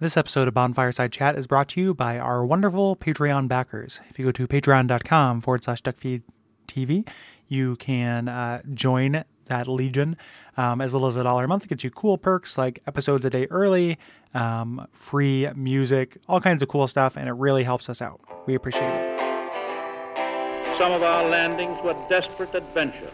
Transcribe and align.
This 0.00 0.16
episode 0.16 0.48
of 0.48 0.54
Bonfireside 0.54 1.12
Chat 1.12 1.36
is 1.38 1.46
brought 1.46 1.68
to 1.70 1.80
you 1.80 1.94
by 1.94 2.18
our 2.18 2.44
wonderful 2.44 2.96
Patreon 2.96 3.46
backers. 3.46 4.00
If 4.10 4.18
you 4.18 4.24
go 4.24 4.32
to 4.32 4.48
patreon.com 4.48 5.40
forward 5.40 5.62
slash 5.62 5.82
duckfeedtv, 5.82 7.08
you 7.46 7.76
can 7.76 8.26
uh, 8.26 8.62
join 8.74 9.22
that 9.46 9.68
legion 9.68 10.16
um, 10.56 10.80
as 10.80 10.94
little 10.94 11.06
as 11.06 11.16
a 11.16 11.22
dollar 11.22 11.44
a 11.44 11.48
month. 11.48 11.64
It 11.64 11.68
gets 11.68 11.84
you 11.84 11.90
cool 11.90 12.18
perks 12.18 12.58
like 12.58 12.80
episodes 12.88 13.24
a 13.24 13.30
day 13.30 13.46
early, 13.50 13.96
um, 14.34 14.88
free 14.92 15.48
music, 15.54 16.18
all 16.28 16.40
kinds 16.40 16.60
of 16.60 16.68
cool 16.68 16.88
stuff, 16.88 17.16
and 17.16 17.28
it 17.28 17.34
really 17.34 17.62
helps 17.62 17.88
us 17.88 18.02
out. 18.02 18.20
We 18.46 18.56
appreciate 18.56 18.90
it. 18.90 19.18
Some 20.76 20.90
of 20.90 21.04
our 21.04 21.28
landings 21.28 21.78
were 21.84 21.96
desperate 22.08 22.52
adventures. 22.56 23.12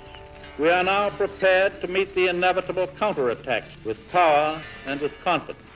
We 0.59 0.71
are 0.71 0.83
now 0.83 1.11
prepared 1.11 1.79
to 1.83 1.89
meet 1.89 2.15
the 2.15 2.29
inevitable 2.29 2.87
counterattacks 2.87 3.85
with 3.85 4.11
power 4.11 4.63
and 4.87 4.99
with 5.03 5.13
confidence. 5.23 5.70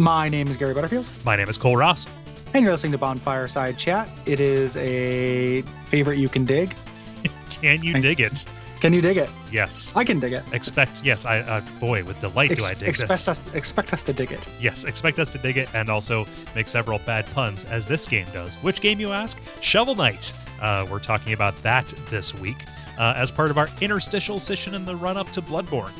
My 0.00 0.30
name 0.30 0.48
is 0.48 0.56
Gary 0.56 0.72
Butterfield, 0.72 1.06
My 1.26 1.36
name 1.36 1.48
is 1.50 1.58
Kole 1.58 1.76
Ross. 1.76 2.06
and 2.54 2.62
you're 2.62 2.72
listening 2.72 2.92
to 2.92 2.98
Bonfireside 2.98 3.76
Chat. 3.76 4.08
It 4.24 4.40
is 4.40 4.74
a 4.78 5.60
favorite 5.84 6.16
you 6.16 6.28
can 6.30 6.46
dig. 6.46 6.74
Can 7.50 7.82
you 7.84 7.92
Thanks. 7.92 8.08
dig 8.08 8.20
it? 8.20 8.44
Can 8.80 8.94
you 8.94 9.02
dig 9.02 9.18
it? 9.18 9.28
Yes. 9.52 9.92
I 9.94 10.04
can 10.04 10.18
dig 10.18 10.32
it. 10.32 10.42
Expect 10.54 11.04
yes, 11.04 11.26
I 11.26 11.40
uh, 11.40 11.60
boy, 11.78 12.02
with 12.02 12.18
delight 12.18 12.48
do 12.56 12.64
I 12.64 12.72
dig 12.72 12.88
expect 12.88 13.10
this. 13.10 13.28
us, 13.28 13.54
expect 13.54 13.92
us 13.92 14.00
to 14.04 14.14
dig 14.14 14.32
it. 14.32 14.48
Yes, 14.58 14.84
expect 14.84 15.18
us 15.18 15.28
to 15.30 15.38
dig 15.38 15.58
it 15.58 15.68
and 15.74 15.90
also 15.90 16.24
make 16.54 16.66
several 16.66 16.98
bad 17.00 17.26
puns 17.34 17.66
as 17.66 17.86
this 17.86 18.08
game 18.08 18.24
does. 18.32 18.54
Which 18.62 18.80
game 18.80 18.98
you 18.98 19.12
ask? 19.12 19.38
Shovel 19.60 19.94
Knight. 19.96 20.32
Uh, 20.62 20.86
we're 20.90 20.98
talking 20.98 21.34
about 21.34 21.54
that 21.62 21.88
this 22.08 22.32
week 22.32 22.56
uh, 22.98 23.12
as 23.18 23.30
part 23.30 23.50
of 23.50 23.58
our 23.58 23.68
interstitial 23.82 24.40
session 24.40 24.74
in 24.74 24.86
the 24.86 24.96
run 24.96 25.18
up 25.18 25.28
to 25.32 25.42
Bloodborne. 25.42 25.92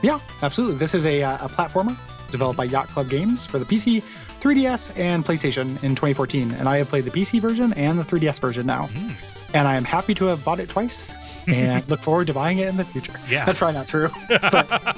Yeah, 0.00 0.20
absolutely. 0.42 0.76
This 0.76 0.94
is 0.94 1.04
a, 1.06 1.24
uh, 1.24 1.46
a 1.46 1.48
platformer 1.48 1.98
developed 2.32 2.56
by 2.56 2.64
Yacht 2.64 2.88
Club 2.88 3.08
Games 3.08 3.46
for 3.46 3.58
the 3.60 3.64
PC, 3.64 4.02
3DS, 4.40 4.98
and 4.98 5.24
PlayStation 5.24 5.82
in 5.84 5.94
2014. 5.94 6.50
And 6.52 6.68
I 6.68 6.78
have 6.78 6.88
played 6.88 7.04
the 7.04 7.10
PC 7.12 7.40
version 7.40 7.72
and 7.74 7.98
the 7.98 8.02
3DS 8.04 8.40
version 8.40 8.66
now. 8.66 8.86
Hmm. 8.88 9.10
And 9.54 9.68
I 9.68 9.76
am 9.76 9.84
happy 9.84 10.14
to 10.14 10.24
have 10.26 10.44
bought 10.44 10.58
it 10.60 10.68
twice 10.68 11.14
and 11.46 11.86
look 11.90 12.00
forward 12.00 12.26
to 12.28 12.34
buying 12.34 12.58
it 12.58 12.68
in 12.68 12.76
the 12.76 12.84
future. 12.84 13.12
Yeah. 13.28 13.44
That's 13.44 13.58
probably 13.58 13.74
not 13.78 13.86
true. 13.86 14.08
but 14.28 14.96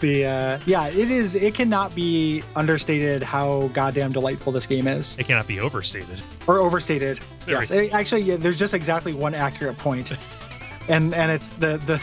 the 0.00 0.26
uh, 0.26 0.58
yeah, 0.66 0.88
it 0.88 1.10
is. 1.10 1.34
It 1.34 1.54
cannot 1.54 1.94
be 1.94 2.42
understated 2.54 3.22
how 3.22 3.68
goddamn 3.68 4.12
delightful 4.12 4.52
this 4.52 4.66
game 4.66 4.86
is, 4.86 5.16
It 5.18 5.24
cannot 5.26 5.46
be 5.46 5.58
overstated. 5.60 6.20
or 6.46 6.58
overstated. 6.58 7.20
Yes, 7.48 7.70
It- 7.70 7.94
actually, 7.94 8.22
yeah, 8.22 8.36
there's 8.36 8.58
just 8.58 8.74
exactly 8.74 9.14
one 9.14 9.34
accurate 9.34 9.78
point, 9.78 10.12
and 10.88 11.14
and 11.14 11.30
it's 11.32 11.48
the 11.50 11.78
the 11.86 12.02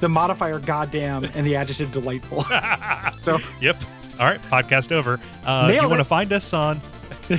the 0.00 0.08
modifier 0.08 0.58
goddamn 0.58 1.24
and 1.24 1.46
the 1.46 1.54
adjective 1.54 1.92
delightful. 1.92 2.44
so 3.16 3.38
Yep. 3.60 3.76
All 4.18 4.26
right, 4.26 4.40
podcast 4.42 4.92
over. 4.92 5.20
Uh, 5.44 5.68
Nailed 5.68 5.82
you 5.82 5.88
want 5.88 6.00
to 6.00 6.04
find 6.04 6.32
us 6.32 6.52
on 6.52 6.80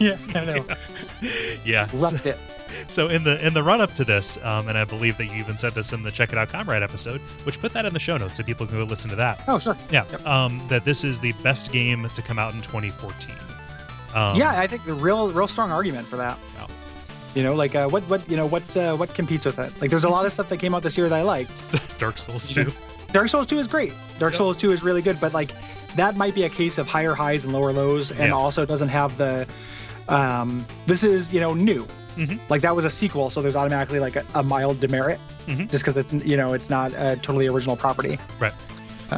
yeah, 0.00 0.18
I 0.34 0.44
know. 0.44 0.66
yeah. 1.64 1.86
so- 1.88 2.28
it. 2.30 2.38
So 2.88 3.08
in 3.08 3.22
the 3.22 3.44
in 3.46 3.52
the 3.54 3.62
run 3.62 3.80
up 3.82 3.92
to 3.94 4.04
this, 4.04 4.42
um, 4.44 4.66
and 4.68 4.76
I 4.78 4.84
believe 4.84 5.18
that 5.18 5.26
you 5.26 5.34
even 5.34 5.58
said 5.58 5.72
this 5.72 5.92
in 5.92 6.02
the 6.02 6.10
Check 6.10 6.32
It 6.32 6.38
Out 6.38 6.48
Comrade 6.48 6.82
episode, 6.82 7.20
which 7.44 7.60
put 7.60 7.72
that 7.74 7.84
in 7.84 7.92
the 7.92 8.00
show 8.00 8.16
notes 8.16 8.36
so 8.38 8.42
people 8.42 8.66
can 8.66 8.78
go 8.78 8.84
listen 8.84 9.10
to 9.10 9.16
that. 9.16 9.42
Oh, 9.46 9.58
sure. 9.58 9.76
Yeah, 9.90 10.04
um, 10.24 10.60
that 10.68 10.84
this 10.84 11.04
is 11.04 11.20
the 11.20 11.32
best 11.44 11.70
game 11.70 12.08
to 12.08 12.22
come 12.22 12.38
out 12.38 12.54
in 12.54 12.62
2014. 12.62 13.34
Um, 14.14 14.36
yeah, 14.36 14.58
I 14.58 14.66
think 14.66 14.84
the 14.84 14.94
real, 14.94 15.30
real 15.30 15.48
strong 15.48 15.70
argument 15.70 16.06
for 16.06 16.16
that. 16.16 16.38
Yeah. 16.56 16.66
You 17.34 17.42
know, 17.44 17.54
like 17.54 17.74
uh, 17.74 17.88
what, 17.88 18.02
what, 18.04 18.28
you 18.28 18.36
know, 18.36 18.46
what, 18.46 18.76
uh, 18.76 18.96
what 18.96 19.14
competes 19.14 19.44
with 19.46 19.58
it? 19.58 19.78
Like, 19.80 19.90
there's 19.90 20.04
a 20.04 20.08
lot 20.10 20.24
of 20.26 20.32
stuff 20.32 20.48
that 20.48 20.58
came 20.58 20.74
out 20.74 20.82
this 20.82 20.96
year 20.98 21.08
that 21.08 21.18
I 21.18 21.22
liked. 21.22 21.52
Dark 21.98 22.18
Souls 22.18 22.48
You 22.50 22.54
2. 22.56 22.64
know, 22.64 22.76
Dark 23.12 23.28
Souls 23.28 23.46
2 23.46 23.58
is 23.58 23.68
great. 23.68 23.92
Dark 24.18 24.32
Yeah. 24.32 24.38
Souls 24.38 24.56
2 24.56 24.72
is 24.72 24.82
really 24.82 25.02
good, 25.02 25.20
but 25.20 25.32
like 25.34 25.50
that 25.96 26.16
might 26.16 26.34
be 26.34 26.44
a 26.44 26.48
case 26.48 26.78
of 26.78 26.86
higher 26.88 27.14
highs 27.14 27.44
and 27.44 27.52
lower 27.52 27.72
lows, 27.72 28.10
and 28.10 28.28
Yeah. 28.28 28.32
also 28.32 28.64
doesn't 28.64 28.88
have 28.88 29.16
the. 29.18 29.46
Um, 30.08 30.66
this 30.86 31.02
is 31.04 31.32
you 31.32 31.40
know 31.40 31.54
new. 31.54 31.86
Mhm. 32.16 32.38
Like 32.50 32.60
that 32.62 32.74
was 32.76 32.84
a 32.84 32.90
sequel, 32.90 33.30
so 33.30 33.40
there's 33.40 33.56
automatically 33.56 33.98
like 33.98 34.16
a, 34.16 34.24
a 34.34 34.42
mild 34.42 34.80
demerit, 34.80 35.18
Mhm. 35.46 35.70
just 35.70 35.84
because 35.84 35.96
it's 35.96 36.12
you 36.12 36.36
know 36.36 36.52
it's 36.54 36.68
not 36.70 36.92
a 36.92 37.16
totally 37.16 37.46
original 37.46 37.76
property. 37.76 38.18
Right. 38.40 38.52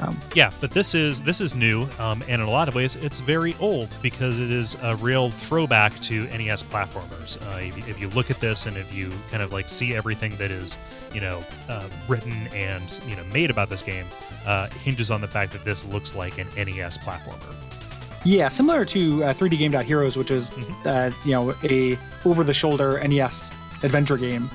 Um, 0.02 0.16
Yeah, 0.34 0.50
but 0.60 0.70
this 0.72 0.94
is 0.94 1.20
this 1.22 1.40
is 1.40 1.54
new, 1.54 1.86
um, 1.98 2.22
and 2.28 2.40
in 2.42 2.48
a 2.48 2.50
lot 2.50 2.66
of 2.68 2.74
ways, 2.74 2.96
it's 2.96 3.20
very 3.20 3.54
old 3.60 3.88
because 4.02 4.40
it 4.40 4.50
is 4.50 4.76
a 4.82 4.96
real 4.96 5.30
throwback 5.30 5.94
to 6.02 6.24
NES 6.36 6.62
platformers. 6.64 7.36
Uh, 7.52 7.58
if, 7.60 7.76
you- 7.76 7.84
if 7.86 8.00
you 8.00 8.08
look 8.10 8.30
at 8.30 8.40
this 8.40 8.66
and 8.66 8.76
if 8.76 8.92
you 8.94 9.10
kind 9.30 9.42
of 9.42 9.52
like 9.52 9.68
see 9.68 9.94
everything 9.94 10.34
that 10.36 10.50
is, 10.50 10.76
you 11.12 11.20
know, 11.20 11.42
uh, 11.68 11.86
written 12.08 12.32
and 12.54 13.00
you 13.08 13.14
know 13.16 13.22
made 13.32 13.50
about 13.50 13.68
this 13.70 13.82
game, 13.82 14.06
uh, 14.46 14.68
hinges 14.82 15.10
on 15.10 15.20
the 15.20 15.28
fact 15.28 15.52
that 15.52 15.64
this 15.64 15.84
looks 15.84 16.14
like 16.14 16.38
an 16.38 16.46
NES 16.56 16.98
platformer. 16.98 17.54
Yeah, 18.24 18.48
similar 18.48 18.86
to 18.86 19.22
uh, 19.24 19.34
3D 19.34 19.58
Game 19.58 19.72
Heroes, 19.72 20.16
which 20.16 20.30
is 20.30 20.50
Mm-hmm. 20.50 20.88
uh, 20.88 21.10
you 21.24 21.32
know 21.32 21.54
a 21.62 21.98
over-the-shoulder 22.24 23.06
NES 23.06 23.52
adventure 23.82 24.16
game 24.16 24.48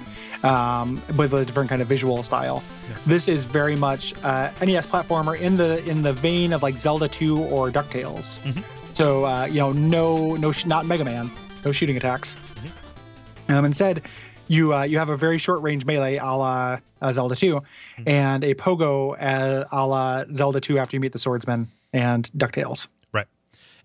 um, 0.43 1.01
with 1.17 1.33
a 1.33 1.45
different 1.45 1.69
kind 1.69 1.81
of 1.81 1.87
visual 1.87 2.23
style. 2.23 2.63
This 3.05 3.27
is 3.27 3.45
very 3.45 3.75
much 3.75 4.13
uh, 4.23 4.49
NES 4.61 4.85
platformer 4.85 5.39
in 5.39 5.57
the 5.57 5.83
in 5.89 6.01
the 6.01 6.13
vein 6.13 6.53
of 6.53 6.63
like 6.63 6.77
Zelda 6.77 7.07
2 7.07 7.37
or 7.45 7.69
Ducktales. 7.71 8.39
Mhm. 8.39 8.63
So 8.95 9.25
uh, 9.25 9.45
you 9.45 9.59
know, 9.59 9.71
no 9.71 10.35
no 10.35 10.51
sh- 10.51 10.65
not 10.65 10.85
Mega 10.85 11.03
Man, 11.05 11.29
no 11.65 11.71
shooting 11.71 11.97
attacks. 11.97 12.35
Mm-hmm. 12.35 13.51
Um, 13.53 13.65
instead, 13.65 14.03
you 14.47 14.73
uh, 14.75 14.83
you 14.83 14.97
have 14.97 15.09
a 15.09 15.17
very 15.17 15.37
short 15.37 15.61
range 15.61 15.85
melee 15.85 16.17
a 16.17 16.25
la 16.25 16.79
uh, 17.01 17.13
Zelda 17.13 17.35
2, 17.35 17.55
Mm-hmm. 17.99 18.07
and 18.09 18.43
a 18.43 18.53
pogo 18.55 19.15
uh, 19.19 19.65
a 19.71 19.85
la 19.87 20.23
Zelda 20.33 20.59
2 20.61 20.77
after 20.79 20.95
you 20.95 21.01
meet 21.01 21.11
the 21.13 21.19
swordsman 21.19 21.67
and 21.93 22.29
Ducktales. 22.37 22.87
Right. 23.11 23.27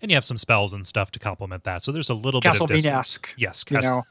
And 0.01 0.11
you 0.11 0.15
have 0.15 0.25
some 0.25 0.37
spells 0.37 0.71
and 0.73 0.85
stuff 0.85 1.11
to 1.11 1.19
complement 1.19 1.63
that. 1.63 1.83
So 1.83 1.91
there's 1.91 2.09
a 2.09 2.13
little 2.13 2.39
bit 2.41 2.51
of. 2.59 2.69
Castlevania-esque. 2.69 3.33
Yes, 3.37 3.63
you 3.69 3.81
know, 3.81 4.03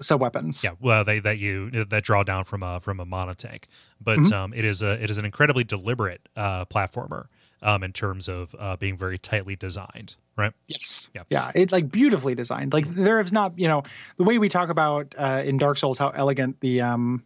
sub 0.00 0.20
weapons. 0.20 0.62
Yeah, 0.64 0.70
well, 0.80 1.04
they 1.04 1.18
that 1.20 1.38
you 1.38 1.70
that 1.84 2.04
draw 2.04 2.22
down 2.22 2.44
from 2.44 2.62
a 2.62 2.80
from 2.80 3.00
a 3.00 3.04
mana 3.04 3.34
tank, 3.34 3.68
but 4.00 4.18
Mhm. 4.18 4.32
um, 4.32 4.52
it 4.54 4.64
is 4.64 4.82
a 4.82 5.02
it 5.02 5.10
is 5.10 5.18
an 5.18 5.24
incredibly 5.24 5.64
deliberate 5.64 6.28
uh, 6.36 6.64
platformer 6.66 7.26
um, 7.62 7.82
in 7.82 7.92
terms 7.92 8.28
of 8.28 8.54
uh, 8.58 8.76
being 8.76 8.96
very 8.96 9.18
tightly 9.18 9.56
designed. 9.56 10.16
Right? 10.36 10.52
Yes. 10.68 11.08
Yeah. 11.14 11.24
Yeah. 11.28 11.50
It's 11.54 11.72
like 11.72 11.90
beautifully 11.90 12.34
designed. 12.34 12.72
Like 12.72 12.88
there 12.88 13.20
is 13.20 13.30
not, 13.30 13.58
you 13.58 13.68
know, 13.68 13.82
the 14.16 14.24
way 14.24 14.38
we 14.38 14.48
talk 14.48 14.70
about 14.70 15.14
uh, 15.18 15.42
in 15.44 15.58
Dark 15.58 15.76
Souls 15.76 15.98
how 15.98 16.08
elegant 16.10 16.60
the 16.60 16.80
um 16.80 17.24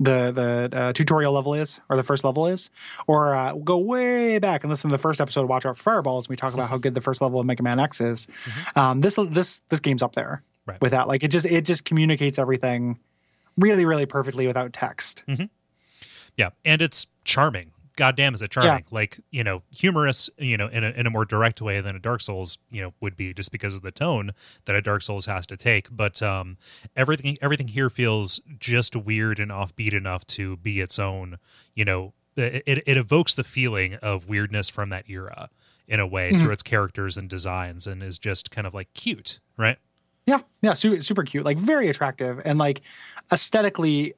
the 0.00 0.32
the 0.32 0.76
uh, 0.76 0.92
tutorial 0.94 1.32
level 1.32 1.54
is 1.54 1.78
or 1.90 1.96
the 1.96 2.02
first 2.02 2.24
level 2.24 2.46
is, 2.48 2.70
or 3.06 3.34
uh, 3.34 3.52
go 3.52 3.78
way 3.78 4.38
back 4.38 4.64
and 4.64 4.70
listen 4.70 4.90
to 4.90 4.96
the 4.96 5.00
first 5.00 5.20
episode 5.20 5.42
of 5.42 5.48
Watch 5.48 5.64
Out 5.66 5.76
for 5.76 5.82
Fireballs. 5.84 6.24
And 6.24 6.30
we 6.30 6.36
talk 6.36 6.54
about 6.54 6.70
how 6.70 6.78
good 6.78 6.94
the 6.94 7.00
first 7.02 7.20
level 7.20 7.38
of 7.38 7.46
Mega 7.46 7.62
Man 7.62 7.78
X 7.78 8.00
is. 8.00 8.26
Um, 8.74 9.02
this 9.02 9.16
this 9.30 9.60
this 9.68 9.78
game's 9.78 10.02
up 10.02 10.14
there 10.14 10.42
Right. 10.66 10.80
with 10.80 10.92
that. 10.92 11.08
Like 11.08 11.22
it 11.24 11.28
just 11.28 11.46
it 11.46 11.64
just 11.64 11.84
communicates 11.84 12.38
everything 12.38 12.98
really 13.56 13.84
really 13.84 14.06
perfectly 14.06 14.46
without 14.46 14.72
text. 14.72 15.24
Yeah, 16.36 16.50
and 16.64 16.80
it's 16.80 17.06
charming. 17.24 17.72
Goddamn, 17.96 18.32
is 18.32 18.40
it 18.40 18.50
charming? 18.50 18.84
Like 18.90 19.20
you 19.30 19.44
know, 19.44 19.62
humorous. 19.70 20.30
You 20.38 20.56
know, 20.56 20.68
in 20.68 20.84
a 20.84 20.90
in 20.90 21.06
a 21.06 21.10
more 21.10 21.24
direct 21.24 21.60
way 21.60 21.80
than 21.80 21.96
a 21.96 21.98
Dark 21.98 22.22
Souls. 22.22 22.56
You 22.70 22.82
know, 22.82 22.94
would 23.00 23.16
be 23.16 23.34
just 23.34 23.52
because 23.52 23.74
of 23.74 23.82
the 23.82 23.90
tone 23.90 24.32
that 24.64 24.74
a 24.74 24.80
Dark 24.80 25.02
Souls 25.02 25.26
has 25.26 25.46
to 25.48 25.56
take. 25.56 25.88
But 25.90 26.22
um, 26.22 26.56
everything 26.96 27.36
everything 27.42 27.68
here 27.68 27.90
feels 27.90 28.40
just 28.58 28.96
weird 28.96 29.38
and 29.38 29.50
offbeat 29.50 29.92
enough 29.92 30.26
to 30.28 30.56
be 30.56 30.80
its 30.80 30.98
own. 30.98 31.38
You 31.74 31.84
know, 31.84 32.14
it 32.36 32.62
it, 32.66 32.82
it 32.86 32.96
evokes 32.96 33.34
the 33.34 33.44
feeling 33.44 33.94
of 33.96 34.28
weirdness 34.28 34.70
from 34.70 34.88
that 34.90 35.10
era 35.10 35.50
in 35.86 36.00
a 36.00 36.06
way 36.06 36.30
through 36.30 36.52
its 36.52 36.62
characters 36.62 37.16
and 37.16 37.28
designs, 37.28 37.86
and 37.86 38.02
is 38.02 38.16
just 38.16 38.50
kind 38.50 38.66
of 38.66 38.72
like 38.72 38.94
cute, 38.94 39.40
right? 39.58 39.78
Yeah, 40.30 40.40
yeah, 40.62 40.72
super, 40.74 41.02
super 41.02 41.22
cute, 41.24 41.44
like 41.44 41.58
very 41.58 41.88
attractive, 41.88 42.40
and 42.44 42.58
like 42.58 42.82
aesthetically, 43.32 44.14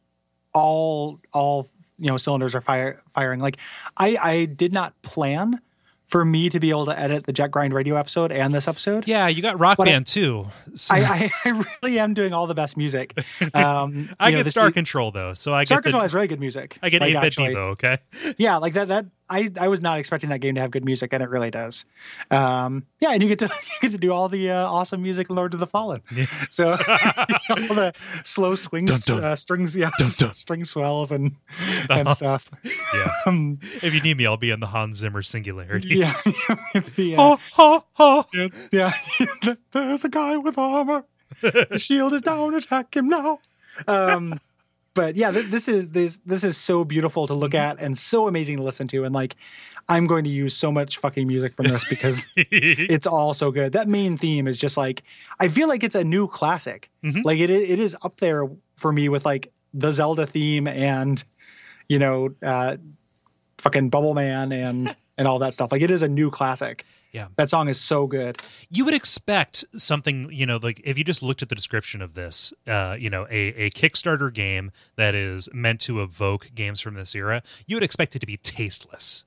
all 0.53 1.21
all 1.33 1.69
you 1.99 2.07
know 2.07 2.17
cylinders 2.17 2.55
are 2.55 2.61
fire, 2.61 3.01
firing. 3.15 3.41
Like 3.41 3.57
I 3.97 4.17
I 4.21 4.45
did 4.47 4.73
not 4.73 5.01
plan 5.03 5.61
for 6.09 6.25
me 6.27 6.51
to 6.51 6.61
be 6.61 6.69
able 6.69 6.85
to 6.85 6.99
edit 6.99 7.25
the 7.25 7.33
Jet 7.33 7.51
Grind 7.51 7.73
Radio 7.73 7.97
episode 7.97 8.31
and 8.33 8.53
this 8.53 8.69
episode. 8.69 9.09
Yeah, 9.09 9.29
you 9.29 9.41
got 9.41 9.59
Rock 9.59 9.79
But 9.79 9.89
I- 9.89 9.93
Band 9.93 10.07
too. 10.07 10.47
So- 10.75 10.95
I, 10.95 11.01
I, 11.01 11.31
I 11.51 11.65
really 11.83 11.99
am 11.99 12.13
doing 12.13 12.35
all 12.35 12.47
the 12.47 12.55
best 12.55 12.77
music. 12.77 13.19
Um, 13.55 14.11
I 14.21 14.29
you 14.29 14.37
know, 14.37 14.43
get 14.43 14.51
Star 14.51 14.69
se- 14.69 14.73
Control 14.73 15.11
though, 15.11 15.33
so 15.35 15.55
I 15.55 15.65
Star 15.65 15.79
get 15.79 15.85
Control 15.85 16.01
the, 16.01 16.05
has 16.05 16.13
really 16.15 16.29
good 16.29 16.41
music. 16.41 16.79
I 16.83 16.91
get 16.91 17.01
Like, 17.01 17.15
8 17.17 17.21
bit 17.23 17.35
Devo. 17.35 17.57
Okay, 17.73 17.99
Yeah, 18.37 18.59
like 18.59 18.75
that 18.75 18.89
that 18.89 19.07
I 19.29 19.51
I 19.59 19.69
was 19.69 19.81
not 19.81 19.99
expecting 19.99 20.31
that 20.31 20.41
game 20.41 20.55
to 20.57 20.61
have 20.61 20.71
good 20.71 20.85
music, 20.85 21.13
and 21.13 21.23
it 21.23 21.29
really 21.31 21.51
does. 21.51 21.85
Um, 22.31 22.85
yeah, 23.01 23.11
and 23.13 23.23
you 23.23 23.29
get 23.29 23.39
to 23.41 23.47
you 23.65 23.81
get 23.81 23.91
to 23.93 23.99
do 23.99 24.13
all 24.13 24.29
the 24.29 24.51
uh, 24.51 24.67
awesome 24.71 25.03
music 25.03 25.31
in 25.31 25.37
Lord 25.37 25.55
of 25.55 25.61
the 25.61 25.67
Fallen. 25.67 26.03
So 26.51 26.73
all 27.51 27.75
the 27.75 27.93
slow 28.25 28.55
swings, 28.55 29.01
Dun, 29.01 29.17
dun. 29.21 29.25
Uh, 29.25 29.37
strings, 29.37 29.75
yeah, 29.77 29.91
Dun, 29.99 30.35
string 30.35 30.65
swells 30.65 31.13
and 31.13 31.37
and 31.89 32.09
stuff. 32.17 32.51
Yeah. 32.95 33.13
Um, 33.27 33.59
if 33.83 33.95
you 33.95 34.01
need 34.01 34.17
me, 34.17 34.27
I'll 34.27 34.37
be 34.37 34.51
in 34.51 34.61
the 34.61 34.67
Hans 34.67 34.99
Zimmer 34.99 35.23
singularity. 35.23 35.97
yeah, 35.97 36.15
the, 36.97 37.17
uh, 37.17 37.37
Ha 37.37 37.39
ha 37.53 37.85
ha. 37.95 38.25
yeah. 38.73 38.93
There's 39.73 40.05
a 40.05 40.09
guy 40.09 40.37
with 40.37 40.59
armor. 40.59 41.05
The 41.41 41.79
shield 41.79 42.13
is 42.13 42.23
down. 42.23 42.55
Attack 42.55 42.97
him 42.97 43.09
now. 43.09 43.41
Um, 43.89 44.39
but 44.95 45.17
yeah, 45.17 45.31
th- 45.31 45.47
this 45.47 45.69
is 45.69 45.89
this 45.89 46.19
this 46.27 46.45
is 46.45 46.57
so 46.57 46.85
beautiful 46.85 47.27
to 47.27 47.35
look 47.35 47.55
at 47.55 47.81
and 47.81 47.97
so 47.97 48.29
amazing 48.29 48.59
to 48.59 48.63
listen 48.63 48.89
to. 48.89 49.05
And 49.05 49.15
like, 49.15 49.37
I'm 49.89 50.07
going 50.07 50.25
to 50.25 50.31
use 50.31 50.55
so 50.57 50.71
much 50.71 50.99
fucking 50.99 51.27
music 51.27 51.55
from 51.55 51.67
this 51.67 51.85
because 51.89 52.27
it's 52.37 53.07
all 53.07 53.35
so 53.35 53.51
good. 53.51 53.73
That 53.73 53.89
main 53.89 54.17
theme 54.17 54.47
is 54.47 54.59
just 54.59 54.77
like 54.77 55.03
I 55.41 55.49
feel 55.49 55.69
like 55.69 55.83
it's 55.83 55.95
a 55.97 56.05
new 56.05 56.27
classic. 56.29 56.91
Mhm. 57.05 57.25
Like 57.25 57.39
it 57.39 57.51
it 57.51 57.79
is 57.79 57.97
up 58.03 58.19
there 58.19 58.49
for 58.77 58.93
me 58.93 59.09
with 59.09 59.25
like 59.25 59.53
the 59.75 59.93
Zelda 59.93 60.27
theme 60.27 60.67
and 60.67 61.23
you 61.89 61.99
know 61.99 62.35
uh 62.43 62.77
fucking 63.59 63.89
Bubble 63.91 64.15
Man 64.15 64.53
and 64.53 64.95
and 65.19 65.29
all 65.29 65.39
that 65.39 65.55
stuff. 65.55 65.73
Like 65.73 65.83
it 65.83 65.91
is 65.91 66.03
a 66.03 66.09
new 66.09 66.31
classic. 66.31 66.85
Yeah. 67.13 67.27
That 67.37 67.51
song 67.51 67.69
is 67.69 67.79
so 67.79 68.07
good. 68.07 68.41
you 68.71 68.85
would 68.87 68.95
expect 68.95 69.65
something 69.77 70.29
you 70.33 70.47
know 70.47 70.59
like 70.63 70.81
if 70.83 70.97
you 70.97 71.05
just 71.05 71.23
looked 71.23 71.43
at 71.43 71.49
the 71.51 71.55
description 71.55 72.01
of 72.01 72.15
this 72.15 72.53
uh 72.67 72.97
you 72.99 73.11
know 73.11 73.27
a, 73.31 73.67
a 73.67 73.71
kickstarter 73.71 74.33
game 74.33 74.73
that 74.97 75.15
is 75.15 75.49
meant 75.53 75.81
to 75.83 76.01
evoke 76.03 76.51
games 76.55 76.81
from 76.81 76.95
this 76.95 77.15
era 77.15 77.43
you 77.67 77.77
would 77.77 77.83
expect 77.83 78.17
it 78.17 78.21
to 78.21 78.27
be 78.27 78.39
tasteless 78.39 79.25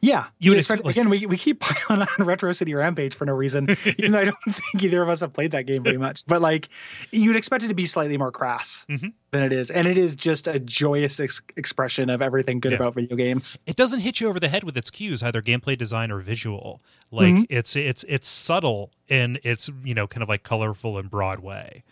Yeah. 0.00 0.26
You 0.38 0.50
would 0.52 0.58
expect- 0.58 0.86
again, 0.86 1.08
we, 1.08 1.26
we 1.26 1.36
keep 1.36 1.60
piling 1.60 2.06
on 2.18 2.26
Retro 2.26 2.52
City 2.52 2.74
Rampage 2.74 3.14
for 3.14 3.24
no 3.26 3.32
reason, 3.34 3.68
even 3.98 4.12
though 4.12 4.18
I 4.20 4.24
don't 4.26 4.36
think 4.48 4.82
either 4.82 5.02
of 5.02 5.08
us 5.08 5.20
have 5.20 5.32
played 5.32 5.50
that 5.52 5.66
game 5.66 5.82
very 5.82 5.98
much. 5.98 6.24
But 6.26 6.42
like, 6.42 6.68
you'd 7.10 7.36
expect 7.36 7.64
it 7.64 7.68
to 7.68 7.74
be 7.74 7.86
slightly 7.86 8.16
more 8.18 8.30
crass 8.32 8.84
Mhm. 8.88 9.12
than 9.30 9.44
it 9.44 9.52
is. 9.52 9.70
And 9.70 9.88
it 9.88 9.96
is 9.98 10.14
just 10.14 10.46
a 10.46 10.58
joyous 10.58 11.18
ex- 11.20 11.40
expression 11.56 12.10
of 12.10 12.20
everything 12.22 12.60
good 12.60 12.72
Yeah. 12.72 12.76
about 12.76 12.94
video 12.94 13.16
games. 13.16 13.58
it 13.66 13.76
doesn't 13.76 14.00
hit 14.00 14.20
you 14.20 14.28
over 14.28 14.38
the 14.40 14.48
head 14.48 14.64
with 14.64 14.76
its 14.76 14.90
cues 14.90 15.22
either 15.22 15.40
gameplay 15.42 15.76
design 15.76 16.10
or 16.10 16.20
visual 16.20 16.80
like 17.10 17.34
Mhm. 17.34 17.46
it's 17.48 17.76
it's 17.76 18.04
it's 18.08 18.28
subtle 18.28 18.90
in 19.08 19.38
its 19.44 19.70
you 19.84 19.94
know 19.94 20.06
kind 20.06 20.22
of 20.22 20.28
like 20.28 20.42
colorful 20.42 20.98
and 20.98 21.10
broad 21.10 21.38
way 21.40 21.82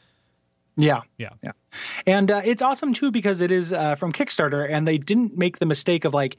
Yeah. 0.77 1.01
Yeah. 1.19 1.31
Yeah. 1.43 1.53
And 2.07 2.31
uh, 2.31 2.41
it's 2.45 2.63
awesome 2.63 2.95
too 2.95 3.11
because 3.11 3.41
it 3.41 3.51
is 3.51 3.73
uh, 3.73 3.95
from 3.97 4.13
Kickstarter 4.13 4.69
and 4.71 4.87
they 4.89 4.97
didn't 4.99 5.37
make 5.37 5.59
the 5.59 5.67
mistake 5.67 6.05
of 6.07 6.15
like, 6.15 6.37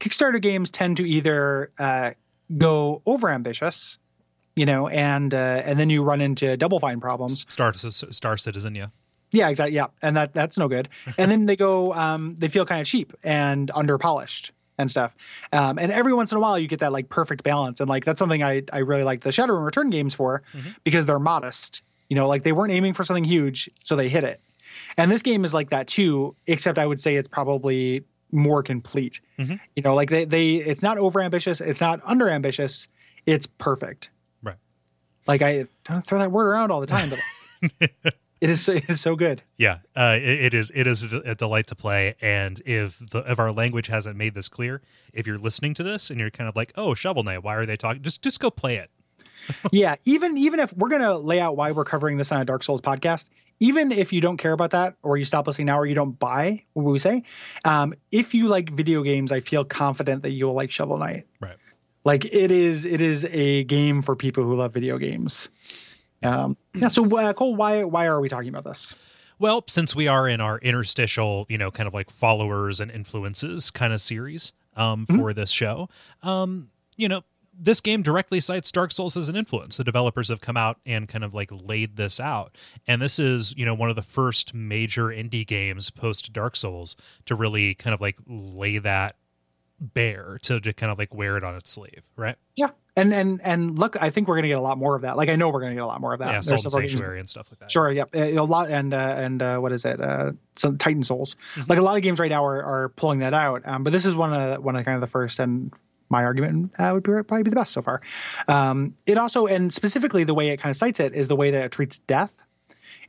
Kickstarter 0.00 0.40
games 0.40 0.70
tend 0.70 0.96
to 0.98 1.08
either 1.08 1.70
uh, 1.78 2.12
go 2.56 3.02
over 3.06 3.28
ambitious, 3.30 3.98
you 4.54 4.66
know, 4.66 4.88
and 4.88 5.32
uh, 5.32 5.62
and 5.64 5.78
then 5.78 5.90
you 5.90 6.02
run 6.02 6.20
into 6.20 6.56
Double 6.56 6.80
Fine 6.80 7.00
problems. 7.00 7.46
star 7.48 7.72
star 7.74 8.36
citizen 8.36 8.74
yeah 8.74 8.88
Yeah, 9.30 9.48
exactly. 9.48 9.74
Yeah, 9.74 9.86
and 10.02 10.16
that 10.16 10.32
that's 10.34 10.58
no 10.58 10.68
good. 10.68 10.88
And 11.18 11.30
then 11.30 11.46
they 11.46 11.56
go, 11.56 11.92
um, 11.94 12.34
they 12.36 12.48
feel 12.48 12.64
kind 12.66 12.80
of 12.80 12.86
cheap 12.86 13.12
and 13.24 13.70
under 13.74 13.98
polished 13.98 14.52
and 14.78 14.90
stuff. 14.90 15.16
Um, 15.52 15.78
and 15.78 15.90
every 15.90 16.12
once 16.12 16.32
in 16.32 16.38
a 16.38 16.40
while, 16.40 16.58
you 16.58 16.68
get 16.68 16.80
that 16.80 16.92
like 16.92 17.08
perfect 17.08 17.42
balance, 17.42 17.80
and 17.80 17.88
like 17.88 18.04
that's 18.04 18.18
something 18.18 18.42
I 18.42 18.62
I 18.72 18.78
really 18.78 19.04
like 19.04 19.22
the 19.22 19.30
Shadowrun 19.30 19.64
Return 19.64 19.90
games 19.90 20.14
for 20.14 20.42
because 20.84 21.06
they're 21.06 21.18
modest. 21.18 21.82
You 22.08 22.14
know, 22.16 22.28
like 22.28 22.42
they 22.44 22.52
weren't 22.52 22.72
aiming 22.72 22.92
for 22.94 23.02
something 23.02 23.24
huge, 23.24 23.68
so 23.82 23.96
they 23.96 24.08
hit 24.08 24.22
it. 24.22 24.40
And 24.96 25.10
this 25.10 25.22
game 25.22 25.44
is 25.44 25.54
like 25.54 25.70
that 25.70 25.86
too, 25.88 26.36
except 26.46 26.78
I 26.78 26.84
would 26.86 27.00
say 27.00 27.16
it's 27.16 27.28
probably 27.28 28.04
more 28.32 28.62
complete. 28.62 29.20
Mhm. 29.38 29.60
You 29.74 29.82
know, 29.82 29.94
like 29.94 30.10
they 30.10 30.24
they 30.24 30.54
it's 30.56 30.82
not 30.82 30.98
over 30.98 31.20
ambitious, 31.20 31.60
it's 31.60 31.80
not 31.80 32.00
under 32.04 32.28
ambitious, 32.28 32.88
it's 33.26 33.46
perfect. 33.46 34.10
right 34.42 34.56
Like 35.26 35.42
I 35.42 35.66
don't 35.84 36.06
throw 36.06 36.18
that 36.18 36.30
word 36.32 36.46
around 36.46 36.70
all 36.70 36.80
the 36.80 36.86
time, 36.86 37.10
but 37.10 37.20
it 38.40 38.50
is 38.50 38.68
it 38.68 38.84
is 38.88 39.00
so 39.00 39.16
good. 39.16 39.42
Yeah, 39.56 39.78
uh, 39.96 40.18
it, 40.20 40.46
it 40.46 40.54
is. 40.54 40.70
It 40.74 40.86
is 40.86 41.02
a 41.02 41.34
delight 41.34 41.66
to 41.68 41.74
play, 41.74 42.14
and 42.20 42.60
if 42.66 42.98
the 42.98 43.20
if 43.26 43.38
our 43.38 43.52
language 43.52 43.86
hasn't 43.86 44.16
made 44.16 44.34
this 44.34 44.48
clear, 44.48 44.82
if 45.12 45.26
you're 45.26 45.38
listening 45.38 45.74
to 45.74 45.82
this 45.82 46.10
and 46.10 46.20
you're 46.20 46.30
kind 46.30 46.48
of 46.48 46.54
like, 46.56 46.72
"Oh, 46.76 46.94
Shovel 46.94 47.22
Knight, 47.22 47.42
why 47.42 47.54
are 47.56 47.66
they 47.66 47.76
talking?" 47.76 48.02
Just 48.02 48.22
just 48.22 48.40
go 48.40 48.50
play 48.50 48.76
it. 48.76 48.90
yeah, 49.72 49.94
even 50.04 50.36
even 50.36 50.60
if 50.60 50.72
we're 50.74 50.88
gonna 50.88 51.16
lay 51.16 51.40
out 51.40 51.56
why 51.56 51.70
we're 51.72 51.84
covering 51.84 52.16
this 52.18 52.30
on 52.32 52.40
a 52.40 52.44
Dark 52.44 52.62
Souls 52.62 52.80
podcast, 52.80 53.28
even 53.60 53.92
if 53.92 54.12
you 54.12 54.20
don't 54.20 54.36
care 54.36 54.52
about 54.52 54.70
that, 54.70 54.96
or 55.02 55.16
you 55.16 55.24
stop 55.24 55.46
listening 55.46 55.66
now, 55.66 55.78
or 55.78 55.86
you 55.86 55.94
don't 55.94 56.18
buy 56.18 56.64
what 56.74 56.90
we 56.90 56.98
say, 56.98 57.22
um, 57.64 57.94
if 58.10 58.34
you 58.34 58.46
like 58.46 58.70
video 58.70 59.02
games, 59.02 59.32
I 59.32 59.40
feel 59.40 59.64
confident 59.64 60.22
that 60.22 60.30
you 60.30 60.46
will 60.46 60.54
like 60.54 60.70
Shovel 60.70 60.98
Knight. 60.98 61.26
Right. 61.40 61.56
Like 62.04 62.24
it 62.24 62.50
is, 62.50 62.84
it 62.84 63.00
is 63.00 63.24
a 63.30 63.64
game 63.64 64.02
for 64.02 64.14
people 64.14 64.44
who 64.44 64.54
love 64.54 64.72
video 64.72 64.98
games. 64.98 65.48
Um, 66.22 66.56
yeah. 66.74 66.88
So 66.88 67.04
uh, 67.04 67.32
Kole, 67.32 67.56
why 67.56 67.84
why 67.84 68.06
are 68.06 68.20
we 68.20 68.28
talking 68.28 68.48
about 68.48 68.64
this? 68.64 68.94
Well, 69.38 69.64
since 69.68 69.94
we 69.94 70.08
are 70.08 70.26
in 70.26 70.40
our 70.40 70.58
interstitial, 70.58 71.46
you 71.48 71.58
know, 71.58 71.70
kind 71.70 71.86
of 71.86 71.92
like 71.92 72.10
followers 72.10 72.80
and 72.80 72.90
influences 72.90 73.70
kind 73.70 73.92
of 73.92 74.00
series 74.00 74.52
um, 74.76 75.04
for 75.06 75.34
this 75.34 75.50
show, 75.50 75.88
um, 76.22 76.70
you 76.96 77.06
know, 77.06 77.22
this 77.58 77.80
game 77.80 78.02
directly 78.02 78.40
cites 78.40 78.70
Dark 78.70 78.92
Souls 78.92 79.16
as 79.16 79.28
an 79.28 79.36
influence. 79.36 79.76
The 79.76 79.84
developers 79.84 80.28
have 80.28 80.40
come 80.40 80.56
out 80.56 80.78
and 80.84 81.08
kind 81.08 81.24
of 81.24 81.34
like 81.34 81.50
laid 81.50 81.96
this 81.96 82.20
out. 82.20 82.56
And 82.86 83.00
this 83.00 83.18
is, 83.18 83.54
you 83.56 83.64
know, 83.64 83.74
one 83.74 83.88
of 83.90 83.96
the 83.96 84.02
first 84.02 84.54
major 84.54 85.06
indie 85.06 85.46
games 85.46 85.90
post 85.90 86.32
Dark 86.32 86.56
Souls 86.56 86.96
to 87.24 87.34
really 87.34 87.74
kind 87.74 87.94
of 87.94 88.00
like 88.00 88.16
lay 88.26 88.78
that 88.78 89.16
bare 89.80 90.38
to, 90.42 90.60
to 90.60 90.72
kind 90.72 90.90
of 90.90 90.98
like 90.98 91.14
wear 91.14 91.36
it 91.36 91.44
on 91.44 91.54
its 91.54 91.70
sleeve, 91.70 92.02
right? 92.16 92.36
Yeah. 92.54 92.70
And 92.98 93.12
and 93.12 93.42
and 93.42 93.78
look, 93.78 94.00
I 94.02 94.08
think 94.08 94.26
we're 94.26 94.36
gonna 94.36 94.48
get 94.48 94.56
a 94.56 94.62
lot 94.62 94.78
more 94.78 94.96
of 94.96 95.02
that. 95.02 95.18
Like 95.18 95.28
I 95.28 95.36
know 95.36 95.50
we're 95.50 95.60
gonna 95.60 95.74
get 95.74 95.82
a 95.82 95.86
lot 95.86 96.00
more 96.00 96.14
of 96.14 96.20
that. 96.20 96.28
yeah, 96.28 96.32
There's 96.40 96.62
Salt 96.62 96.64
and 96.74 96.82
games- 96.82 96.92
Sanctuary 96.92 97.20
and 97.20 97.28
stuff 97.28 97.46
like 97.52 97.58
that. 97.58 97.70
Sure. 97.70 97.92
Yep. 97.92 98.14
A 98.14 98.40
lot 98.40 98.70
and 98.70 98.94
uh, 98.94 99.14
and 99.18 99.42
uh, 99.42 99.58
what 99.58 99.72
is 99.72 99.84
it? 99.84 100.00
Uh, 100.00 100.32
some 100.56 100.78
Titan 100.78 101.02
Souls. 101.02 101.36
Like 101.68 101.78
a 101.78 101.82
lot 101.82 101.96
of 101.98 102.02
games 102.02 102.18
right 102.18 102.30
now 102.30 102.42
are, 102.42 102.62
are 102.62 102.88
pulling 102.90 103.18
that 103.18 103.34
out. 103.34 103.68
Um, 103.68 103.82
but 103.84 103.92
this 103.92 104.06
is 104.06 104.16
one 104.16 104.32
of 104.32 104.50
the, 104.54 104.60
one 104.62 104.76
of 104.76 104.84
kind 104.86 104.94
of 104.94 105.02
the 105.02 105.06
first 105.08 105.38
and 105.38 105.74
my 106.08 106.22
argument 106.24 106.72
uh, 106.78 106.90
would 106.94 107.02
be, 107.02 107.10
probably 107.12 107.42
be 107.42 107.50
the 107.50 107.56
best 107.56 107.72
so 107.72 107.82
far. 107.82 108.00
Um, 108.48 108.94
it 109.06 109.18
also 109.18 109.46
and 109.46 109.72
specifically 109.72 110.24
the 110.24 110.34
way 110.34 110.48
it 110.50 110.58
kind 110.58 110.70
of 110.70 110.76
cites 110.76 111.00
it 111.00 111.14
is 111.14 111.28
the 111.28 111.36
way 111.36 111.50
that 111.50 111.64
it 111.64 111.72
treats 111.72 111.98
death 112.00 112.34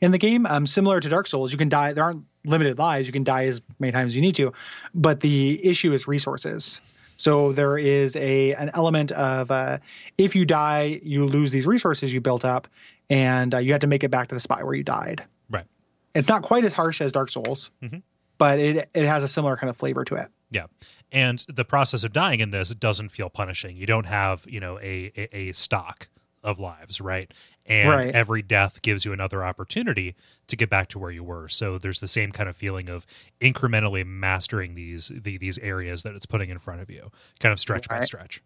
in 0.01 0.11
the 0.11 0.17
game. 0.17 0.45
Um, 0.45 0.65
similar 0.67 0.99
to 0.99 1.09
Dark 1.09 1.27
Souls, 1.27 1.51
you 1.51 1.57
can 1.57 1.69
die. 1.69 1.94
There 1.94 2.03
aren't 2.03 2.23
limited 2.45 2.77
lives. 2.79 3.07
You 3.07 3.13
can 3.13 3.23
die 3.23 3.45
as 3.45 3.61
many 3.79 3.91
times 3.91 4.11
as 4.11 4.15
you 4.15 4.21
need 4.21 4.35
to, 4.35 4.53
but 4.95 5.19
the 5.19 5.65
issue 5.65 5.94
is 5.94 6.07
resources. 6.07 6.81
So 7.19 7.51
there 7.51 7.77
is 7.79 8.15
a 8.15 8.53
an 8.53 8.69
element 8.75 9.11
of 9.11 9.49
uh, 9.49 9.79
if 10.17 10.35
you 10.35 10.45
die, 10.45 10.99
you 11.03 11.25
lose 11.25 11.51
these 11.51 11.65
resources 11.65 12.13
you 12.13 12.21
built 12.21 12.45
up, 12.45 12.67
and 13.09 13.53
uh, 13.55 13.57
you 13.57 13.71
have 13.71 13.81
to 13.81 13.88
make 13.88 14.03
it 14.03 14.09
back 14.11 14.27
to 14.27 14.35
the 14.35 14.39
spot 14.41 14.63
where 14.63 14.75
you 14.75 14.83
died. 14.83 15.23
Right. 15.49 15.65
It's 16.13 16.30
not 16.30 16.44
quite 16.44 16.63
as 16.63 16.73
harsh 16.73 17.01
as 17.01 17.11
Dark 17.11 17.30
Souls, 17.30 17.71
Mhm. 17.83 18.04
but 18.37 18.59
it 18.59 18.89
it 18.94 19.06
has 19.07 19.23
a 19.23 19.27
similar 19.27 19.57
kind 19.57 19.69
of 19.69 19.77
flavor 19.77 20.06
to 20.06 20.16
it. 20.16 20.27
Yeah. 20.51 20.68
And 21.11 21.45
the 21.47 21.64
process 21.66 22.04
of 22.04 22.11
dying 22.14 22.40
in 22.42 22.52
this 22.52 22.76
doesn't 22.76 23.09
feel 23.09 23.30
punishing. 23.30 23.78
You 23.78 23.85
don't 23.85 24.06
have, 24.07 24.45
you 24.47 24.59
know, 24.59 24.78
a 24.80 25.11
a, 25.16 25.37
a 25.49 25.52
stock 25.54 26.09
of 26.44 26.59
lives, 26.59 27.02
right? 27.02 27.33
And 27.66 27.90
Right. 27.90 28.16
every 28.16 28.42
death 28.42 28.81
gives 28.81 29.04
you 29.04 29.11
another 29.11 29.44
opportunity 29.44 30.16
to 30.47 30.56
get 30.56 30.69
back 30.69 30.87
to 30.90 30.99
where 30.99 31.11
you 31.11 31.23
were. 31.23 31.49
So 31.49 31.78
there's 31.78 31.99
the 31.99 32.07
same 32.07 32.31
kind 32.31 32.47
of 32.47 32.56
feeling 32.56 32.90
of 32.90 33.06
incrementally 33.42 34.06
mastering 34.06 34.76
these 34.76 35.11
the, 35.14 35.37
these 35.37 35.57
areas 35.59 36.04
that 36.04 36.14
it's 36.16 36.26
putting 36.26 36.49
in 36.49 36.59
front 36.59 36.81
of 36.81 36.90
you, 36.90 37.09
kind 37.40 37.52
of 37.54 37.59
stretch 37.59 37.90
by 37.90 38.02
stretch. 38.02 38.42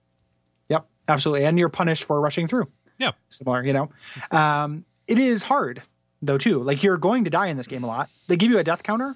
Yep, 0.70 0.86
absolutely. 1.08 1.46
And 1.46 1.60
you're 1.60 1.70
punished 1.70 2.04
for 2.06 2.20
rushing 2.22 2.48
through. 2.48 2.70
Yeah. 2.98 3.12
Similar, 3.30 3.64
you 3.66 3.74
know. 3.74 3.90
Um, 4.32 4.86
it 5.08 5.20
is 5.20 5.44
hard 5.44 5.82
though 6.22 6.38
too. 6.38 6.62
Like 6.64 6.84
you're 6.84 6.98
going 6.98 7.24
to 7.26 7.30
die 7.30 7.48
in 7.48 7.58
this 7.58 7.68
game 7.68 7.84
a 7.84 7.88
lot. 7.88 8.10
They 8.28 8.36
give 8.38 8.52
you 8.52 8.60
a 8.60 8.64
death 8.64 8.84
counter 8.84 9.16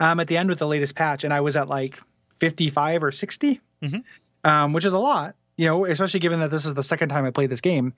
um, 0.00 0.18
at 0.20 0.26
the 0.26 0.36
end 0.36 0.48
with 0.48 0.58
the 0.58 0.66
latest 0.66 0.94
patch, 0.96 1.24
and 1.24 1.32
I 1.32 1.40
was 1.40 1.56
at 1.56 1.68
like 1.68 1.98
55 2.40 3.04
or 3.04 3.12
60, 3.12 3.60
Mhm. 3.82 4.02
um, 4.44 4.72
which 4.72 4.84
is 4.84 4.92
a 4.92 4.98
lot. 4.98 5.36
You 5.56 5.66
know, 5.66 5.84
especially 5.84 6.20
given 6.20 6.40
that 6.40 6.50
this 6.50 6.64
is 6.64 6.72
the 6.72 6.82
second 6.82 7.10
time 7.10 7.26
I 7.26 7.30
played 7.30 7.50
this 7.50 7.60
game, 7.60 7.92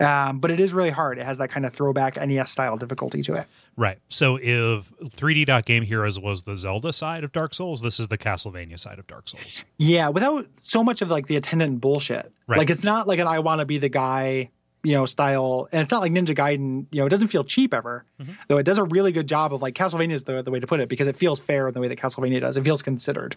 um, 0.00 0.38
but 0.38 0.50
it 0.50 0.60
is 0.60 0.74
really 0.74 0.90
hard. 0.90 1.16
It 1.18 1.24
has 1.24 1.38
that 1.38 1.48
kind 1.48 1.64
of 1.64 1.72
throwback 1.72 2.18
NES 2.18 2.50
style 2.50 2.76
difficulty 2.76 3.22
to 3.22 3.32
it. 3.36 3.46
Right. 3.74 3.96
So 4.10 4.36
if 4.42 4.92
3D 5.02 5.46
Dot 5.46 5.64
Game 5.64 5.82
Heroes 5.82 6.20
was 6.20 6.42
the 6.42 6.58
Zelda 6.58 6.92
side 6.92 7.24
of 7.24 7.32
Dark 7.32 7.54
Souls, 7.54 7.80
this 7.80 7.98
is 7.98 8.08
the 8.08 8.18
Castlevania 8.18 8.78
side 8.78 8.98
of 8.98 9.06
Dark 9.06 9.30
Souls. 9.30 9.64
Yeah, 9.78 10.10
without 10.10 10.46
so 10.60 10.84
much 10.84 11.00
of 11.00 11.08
like 11.08 11.26
the 11.26 11.36
attendant 11.36 11.80
bullshit. 11.80 12.30
Right. 12.46 12.58
Like 12.58 12.68
it's 12.68 12.84
not 12.84 13.08
like 13.08 13.18
an 13.18 13.26
I 13.26 13.38
want 13.38 13.60
to 13.60 13.64
be 13.64 13.78
the 13.78 13.88
guy, 13.88 14.50
you 14.86 14.94
know, 14.94 15.04
style, 15.04 15.68
and 15.72 15.82
it's 15.82 15.90
not 15.90 16.00
like 16.00 16.12
Ninja 16.12 16.34
Gaiden. 16.34 16.86
You 16.92 17.00
know, 17.00 17.06
it 17.06 17.08
doesn't 17.08 17.28
feel 17.28 17.42
cheap 17.42 17.74
ever. 17.74 18.04
Mm-hmm. 18.20 18.32
Though 18.46 18.58
it 18.58 18.62
does 18.62 18.78
a 18.78 18.84
really 18.84 19.10
good 19.10 19.26
job 19.26 19.52
of 19.52 19.60
like 19.60 19.74
Castlevania 19.74 20.12
is 20.12 20.22
the 20.22 20.42
the 20.42 20.50
way 20.52 20.60
to 20.60 20.66
put 20.66 20.78
it 20.78 20.88
because 20.88 21.08
it 21.08 21.16
feels 21.16 21.40
fair 21.40 21.66
in 21.66 21.74
the 21.74 21.80
way 21.80 21.88
that 21.88 21.98
Castlevania 21.98 22.40
does. 22.40 22.56
It 22.56 22.62
feels 22.62 22.82
considered. 22.82 23.36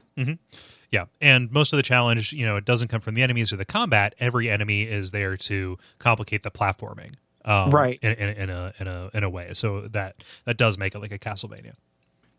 Yeah, 0.92 1.06
and 1.22 1.52
most 1.52 1.74
of 1.74 1.78
the 1.78 1.84
challenge, 1.84 2.34
you 2.34 2.46
know, 2.46 2.56
it 2.56 2.66
doesn't 2.66 2.88
come 2.88 3.02
from 3.02 3.16
the 3.16 3.24
enemies 3.24 3.52
or 3.52 3.58
the 3.58 3.66
combat. 3.66 4.14
Every 4.20 4.50
enemy 4.50 4.84
is 4.84 5.12
there 5.12 5.38
to 5.38 5.78
complicate 5.98 6.44
the 6.44 6.52
platforming, 6.52 7.14
um, 7.46 7.72
Right. 7.72 8.00
In, 8.02 8.14
in, 8.14 8.30
in 8.30 8.50
a 8.50 8.74
in 8.80 8.88
a 8.88 9.10
in 9.16 9.24
a 9.24 9.30
way. 9.30 9.54
So 9.54 9.88
that 9.88 10.24
that 10.46 10.58
does 10.58 10.78
make 10.78 10.94
it 10.94 11.00
like 11.00 11.12
a 11.12 11.20
Castlevania. 11.20 11.74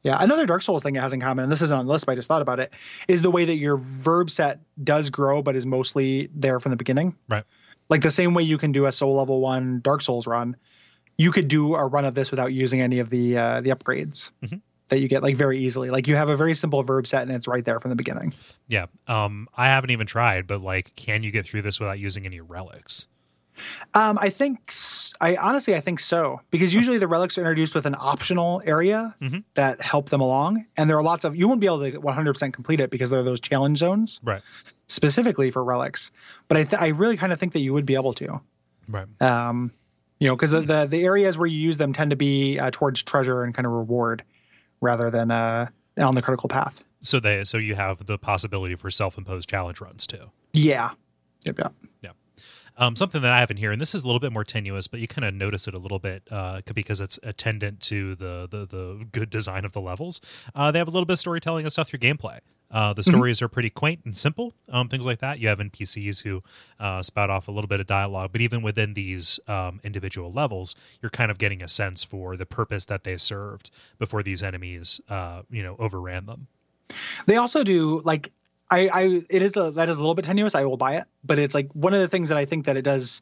Yeah, 0.02 0.16
another 0.18 0.46
Dark 0.46 0.62
Souls 0.62 0.82
thing 0.82 0.96
it 0.96 1.00
has 1.00 1.12
in 1.12 1.20
common, 1.20 1.42
and 1.42 1.52
this 1.52 1.60
isn't 1.60 1.76
on 1.76 1.84
the 1.84 1.92
list, 1.92 2.06
but 2.06 2.12
I 2.12 2.14
just 2.14 2.26
thought 2.26 2.40
about 2.40 2.58
it, 2.58 2.72
is 3.06 3.20
the 3.20 3.30
way 3.30 3.44
that 3.44 3.56
your 3.56 3.76
verb 3.76 4.30
set 4.30 4.60
does 4.82 5.10
grow, 5.10 5.42
but 5.42 5.54
is 5.54 5.66
mostly 5.66 6.30
there 6.34 6.58
from 6.58 6.70
the 6.70 6.76
beginning. 6.76 7.16
Right. 7.28 7.44
Like 7.90 8.02
the 8.02 8.10
same 8.10 8.32
way 8.34 8.42
you 8.44 8.56
can 8.56 8.72
do 8.72 8.86
a 8.86 8.92
Soul 8.92 9.16
Level 9.16 9.40
One 9.40 9.80
Dark 9.80 10.00
Souls 10.00 10.26
run, 10.26 10.56
you 11.18 11.32
could 11.32 11.48
do 11.48 11.74
a 11.74 11.84
run 11.84 12.04
of 12.04 12.14
this 12.14 12.30
without 12.30 12.52
using 12.52 12.80
any 12.80 12.98
of 13.00 13.10
the 13.10 13.36
uh, 13.36 13.60
the 13.60 13.70
upgrades 13.70 14.30
Mhm. 14.42 14.60
that 14.88 15.00
you 15.00 15.08
get 15.08 15.22
like 15.22 15.36
very 15.36 15.58
easily. 15.58 15.90
Like 15.90 16.06
you 16.08 16.16
have 16.16 16.28
a 16.28 16.36
very 16.36 16.54
simple 16.54 16.82
verb 16.82 17.06
set, 17.06 17.22
and 17.22 17.32
it's 17.32 17.48
right 17.48 17.64
there 17.64 17.80
from 17.80 17.90
the 17.90 17.96
beginning. 17.96 18.32
Yeah. 18.68 18.86
Um, 19.08 19.48
I 19.56 19.66
haven't 19.66 19.90
even 19.90 20.06
tried, 20.06 20.46
but 20.46 20.62
like, 20.62 20.94
can 20.96 21.22
you 21.24 21.30
get 21.32 21.44
through 21.44 21.62
this 21.62 21.80
without 21.80 21.98
using 21.98 22.24
any 22.24 22.40
relics? 22.40 23.06
Um, 23.92 24.16
I 24.18 24.30
think 24.30 24.72
I 25.20 25.36
honestly 25.36 25.74
I 25.74 25.80
think 25.80 26.00
so 26.00 26.40
because 26.50 26.72
usually 26.72 26.96
the 26.96 27.08
relics 27.08 27.36
are 27.36 27.42
introduced 27.42 27.74
with 27.74 27.84
an 27.84 27.94
optional 27.98 28.62
area 28.64 29.14
Mhm. 29.20 29.44
that 29.54 29.82
help 29.82 30.08
them 30.08 30.20
along, 30.22 30.64
and 30.78 30.88
there 30.88 30.96
are 30.96 31.02
lots 31.02 31.24
of 31.26 31.36
you 31.36 31.46
won't 31.48 31.60
be 31.60 31.66
able 31.66 31.80
to 31.90 32.00
100% 32.00 32.54
complete 32.54 32.80
it 32.80 32.88
because 32.90 33.10
there 33.10 33.18
are 33.20 33.24
those 33.24 33.40
challenge 33.40 33.76
zones 33.78 34.20
Right. 34.22 34.40
Specifically 34.90 35.50
for 35.50 35.62
relics. 35.64 36.10
But 36.48 36.56
I 36.58 36.64
th- 36.64 36.80
I 36.82 36.88
really 36.88 37.16
kind 37.16 37.32
of 37.32 37.38
think 37.40 37.52
that 37.54 37.60
you 37.60 37.72
would 37.72 37.86
be 37.86 37.94
able 37.94 38.12
to, 38.14 38.40
Right. 38.88 39.06
um, 39.22 39.72
you 40.18 40.26
know, 40.28 40.36
because 40.36 40.50
the, 40.50 40.60
the 40.60 40.86
the 40.86 41.04
areas 41.04 41.38
where 41.38 41.46
you 41.46 41.58
use 41.58 41.78
them 41.78 41.92
tend 41.92 42.10
to 42.10 42.16
be 42.16 42.58
uh, 42.58 42.70
towards 42.72 43.02
treasure 43.02 43.42
and 43.44 43.54
kind 43.54 43.66
of 43.66 43.72
reward 43.72 44.24
rather 44.80 45.10
than 45.10 45.30
uh, 45.30 45.68
on 45.98 46.14
the 46.14 46.22
critical 46.22 46.48
path. 46.48 46.82
So 47.02 47.18
they, 47.20 47.44
so 47.44 47.56
you 47.56 47.74
have 47.76 48.04
the 48.06 48.18
possibility 48.18 48.74
for 48.74 48.90
self-imposed 48.90 49.48
challenge 49.48 49.80
runs 49.80 50.06
too. 50.06 50.30
Yeah. 50.52 50.90
Yep. 51.44 51.58
Yep. 52.02 52.16
Um, 52.76 52.96
something 52.96 53.20
that 53.20 53.32
I 53.32 53.40
haven't 53.40 53.58
here, 53.58 53.72
and 53.72 53.80
this 53.80 53.94
is 53.94 54.04
a 54.04 54.06
little 54.06 54.20
bit 54.20 54.32
more 54.32 54.44
tenuous, 54.44 54.86
but 54.86 55.00
you 55.00 55.08
kind 55.08 55.24
of 55.26 55.34
notice 55.34 55.68
it 55.68 55.74
a 55.74 55.78
little 55.78 55.98
bit 55.98 56.22
uh, 56.30 56.62
because 56.72 57.00
it's 57.00 57.18
attendant 57.22 57.80
to 57.80 58.14
the, 58.14 58.48
the 58.50 58.64
the 58.66 59.06
good 59.12 59.28
design 59.28 59.66
of 59.66 59.72
the 59.72 59.80
levels. 59.82 60.20
Uh, 60.54 60.70
they 60.70 60.78
have 60.78 60.88
a 60.88 60.90
little 60.90 61.04
bit 61.04 61.14
of 61.14 61.18
storytelling 61.18 61.66
and 61.66 61.72
stuff 61.72 61.88
through 61.88 61.98
gameplay. 61.98 62.38
Uh, 62.70 62.92
the 62.92 63.02
stories 63.02 63.42
are 63.42 63.48
pretty 63.48 63.70
quaint 63.70 64.00
and 64.04 64.16
simple, 64.16 64.52
um, 64.68 64.88
things 64.88 65.04
like 65.04 65.18
that. 65.18 65.40
You 65.40 65.48
have 65.48 65.58
NPCs 65.58 66.22
who 66.22 66.42
uh, 66.78 67.02
spout 67.02 67.28
off 67.28 67.48
a 67.48 67.50
little 67.50 67.66
bit 67.66 67.80
of 67.80 67.86
dialogue, 67.86 68.30
but 68.32 68.40
even 68.40 68.62
within 68.62 68.94
these 68.94 69.40
um, 69.48 69.80
individual 69.82 70.30
levels, 70.30 70.76
you're 71.02 71.10
kind 71.10 71.30
of 71.30 71.38
getting 71.38 71.62
a 71.62 71.68
sense 71.68 72.04
for 72.04 72.36
the 72.36 72.46
purpose 72.46 72.84
that 72.84 73.02
they 73.02 73.16
served 73.16 73.70
before 73.98 74.22
these 74.22 74.42
enemies, 74.42 75.00
uh, 75.08 75.42
you 75.50 75.62
know, 75.62 75.74
overran 75.80 76.26
them. 76.26 76.46
They 77.26 77.36
also 77.36 77.64
do 77.64 78.00
like 78.04 78.32
I 78.70 78.88
I 78.92 79.22
it 79.28 79.42
is 79.42 79.56
a, 79.56 79.72
that 79.72 79.88
is 79.88 79.98
a 79.98 80.00
little 80.00 80.14
bit 80.14 80.24
tenuous. 80.24 80.54
I 80.54 80.64
will 80.64 80.76
buy 80.76 80.96
it, 80.96 81.04
but 81.24 81.38
it's 81.38 81.54
like 81.54 81.70
one 81.72 81.92
of 81.94 82.00
the 82.00 82.08
things 82.08 82.28
that 82.28 82.38
I 82.38 82.44
think 82.44 82.66
that 82.66 82.76
it 82.76 82.82
does 82.82 83.20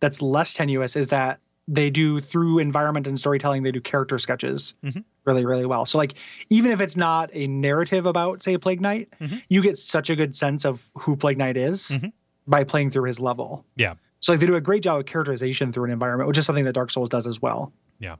that's 0.00 0.20
less 0.22 0.54
tenuous 0.54 0.96
is 0.96 1.08
that 1.08 1.40
they 1.68 1.90
do 1.90 2.20
through 2.20 2.60
environment 2.60 3.06
and 3.06 3.18
storytelling 3.18 3.62
they 3.64 3.72
do 3.72 3.80
character 3.80 4.18
sketches 4.18 4.74
Mhm. 4.84 5.04
Really 5.26 5.44
really 5.44 5.66
well. 5.66 5.84
So 5.84 5.98
like 5.98 6.14
even 6.50 6.70
if 6.70 6.80
it's 6.80 6.96
not 6.96 7.30
a 7.32 7.46
narrative 7.46 8.06
about 8.06 8.42
say 8.42 8.56
Plague 8.56 8.80
Knight, 8.80 9.08
Mhm. 9.20 9.42
you 9.48 9.60
get 9.62 9.76
such 9.76 10.08
a 10.08 10.16
good 10.16 10.34
sense 10.36 10.64
of 10.64 10.90
who 10.98 11.16
Plague 11.16 11.38
Knight 11.38 11.56
is 11.56 11.88
Mhm. 11.90 12.12
by 12.46 12.64
playing 12.64 12.90
through 12.92 13.04
his 13.04 13.20
level. 13.20 13.64
Yeah. 13.76 13.94
So 14.20 14.32
like 14.32 14.40
they 14.40 14.46
do 14.46 14.54
a 14.54 14.60
great 14.60 14.82
job 14.82 15.00
of 15.00 15.06
characterization 15.06 15.72
through 15.72 15.84
an 15.84 15.90
environment, 15.90 16.28
which 16.28 16.38
is 16.38 16.46
something 16.46 16.64
that 16.64 16.72
Dark 16.72 16.90
Souls 16.90 17.08
does 17.08 17.26
as 17.26 17.42
well. 17.42 17.72
Yeah. 17.98 18.16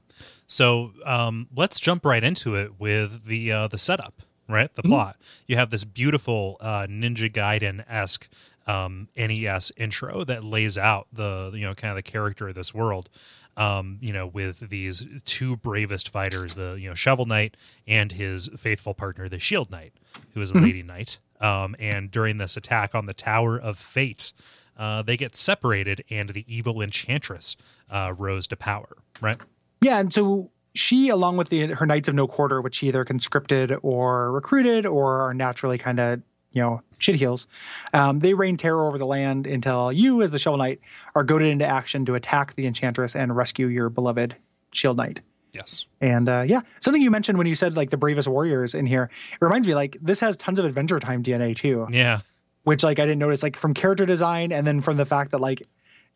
So 0.47 0.91
um, 1.05 1.47
let's 1.55 1.79
jump 1.79 2.05
right 2.05 2.23
into 2.23 2.55
it 2.55 2.79
with 2.79 3.25
the 3.25 3.51
uh, 3.51 3.67
the 3.67 3.77
setup, 3.77 4.21
right? 4.49 4.73
The 4.73 4.83
plot. 4.83 5.17
You 5.47 5.55
have 5.55 5.69
this 5.69 5.83
beautiful 5.83 6.57
uh, 6.59 6.87
Ninja 6.87 7.31
Gaiden 7.31 7.83
esque 7.89 8.27
um, 8.67 9.07
NES 9.15 9.71
intro 9.77 10.25
that 10.25 10.43
lays 10.43 10.77
out 10.77 11.07
the 11.13 11.51
you 11.53 11.61
know 11.61 11.73
kind 11.73 11.91
of 11.91 11.95
the 11.95 12.03
character 12.03 12.49
of 12.49 12.55
this 12.55 12.73
world. 12.73 13.09
Um, 13.57 13.97
you 14.01 14.13
know, 14.13 14.27
with 14.27 14.69
these 14.69 15.05
two 15.25 15.57
bravest 15.57 16.09
fighters, 16.09 16.55
the 16.55 16.77
you 16.79 16.87
know 16.87 16.95
Shovel 16.95 17.25
Knight 17.25 17.57
and 17.85 18.11
his 18.11 18.49
faithful 18.55 18.93
partner, 18.93 19.27
the 19.27 19.39
Shield 19.39 19.71
Knight, 19.71 19.93
who 20.33 20.41
is 20.41 20.51
a 20.51 20.53
Lady 20.53 20.83
Knight. 20.83 21.19
Um, 21.41 21.75
and 21.79 22.09
during 22.09 22.37
this 22.37 22.55
attack 22.55 22.95
on 22.95 23.07
the 23.07 23.13
Tower 23.13 23.57
of 23.59 23.77
Fate, 23.77 24.31
uh, 24.77 25.01
they 25.01 25.17
get 25.17 25.35
separated, 25.35 26.03
and 26.09 26.29
the 26.29 26.45
evil 26.47 26.81
Enchantress 26.81 27.55
uh, 27.89 28.13
rose 28.15 28.47
to 28.47 28.55
power. 28.55 28.97
Right. 29.21 29.37
Yeah, 29.81 29.99
and 29.99 30.13
so 30.13 30.51
she, 30.75 31.09
along 31.09 31.37
with 31.37 31.49
the 31.49 31.67
her 31.67 31.85
Knights 31.85 32.07
of 32.07 32.15
No 32.15 32.27
Quarter, 32.27 32.61
which 32.61 32.75
she 32.75 32.87
either 32.87 33.03
conscripted 33.03 33.75
or 33.81 34.31
recruited 34.31 34.85
or 34.85 35.21
are 35.21 35.33
naturally 35.33 35.77
kind 35.77 35.99
of 35.99 36.21
you 36.57 36.63
know 36.63 36.81
shit 36.97 37.15
heels, 37.15 37.45
um, 37.93 38.19
they 38.19 38.33
reign 38.33 38.57
terror 38.57 38.87
over 38.87 38.97
the 38.97 39.05
land 39.05 39.45
until 39.45 39.91
you, 39.91 40.21
as 40.23 40.31
the 40.31 40.39
Shovel 40.39 40.57
Knight, 40.57 40.79
are 41.13 41.23
goaded 41.23 41.47
into 41.49 41.65
action 41.65 42.05
to 42.05 42.15
attack 42.15 42.55
the 42.55 42.65
Enchantress 42.65 43.15
and 43.15 43.35
rescue 43.35 43.67
your 43.67 43.89
beloved 43.89 44.35
Shield 44.73 44.97
Knight. 44.97 45.21
Yes. 45.53 45.85
And 46.01 46.27
uh, 46.27 46.43
yeah, 46.47 46.61
something 46.81 47.01
you 47.01 47.11
mentioned 47.11 47.37
when 47.37 47.47
you 47.47 47.55
said 47.55 47.75
like 47.77 47.89
the 47.91 47.97
bravest 47.97 48.27
warriors 48.27 48.73
in 48.75 48.85
here, 48.85 49.09
it 49.33 49.45
reminds 49.45 49.67
me 49.67 49.75
like 49.75 49.97
this 50.01 50.19
has 50.19 50.35
tons 50.37 50.59
of 50.59 50.65
Adventure 50.65 50.99
Time 50.99 51.21
DNA 51.23 51.55
too, 51.55 51.87
Yeah. 51.91 52.19
which 52.63 52.83
like 52.83 52.99
I 52.99 53.05
didn't 53.05 53.19
notice 53.19 53.43
like 53.43 53.55
from 53.55 53.73
character 53.73 54.05
design 54.05 54.51
and 54.51 54.65
then 54.67 54.81
from 54.81 54.97
the 54.97 55.05
fact 55.05 55.31
that 55.31 55.39
like 55.39 55.61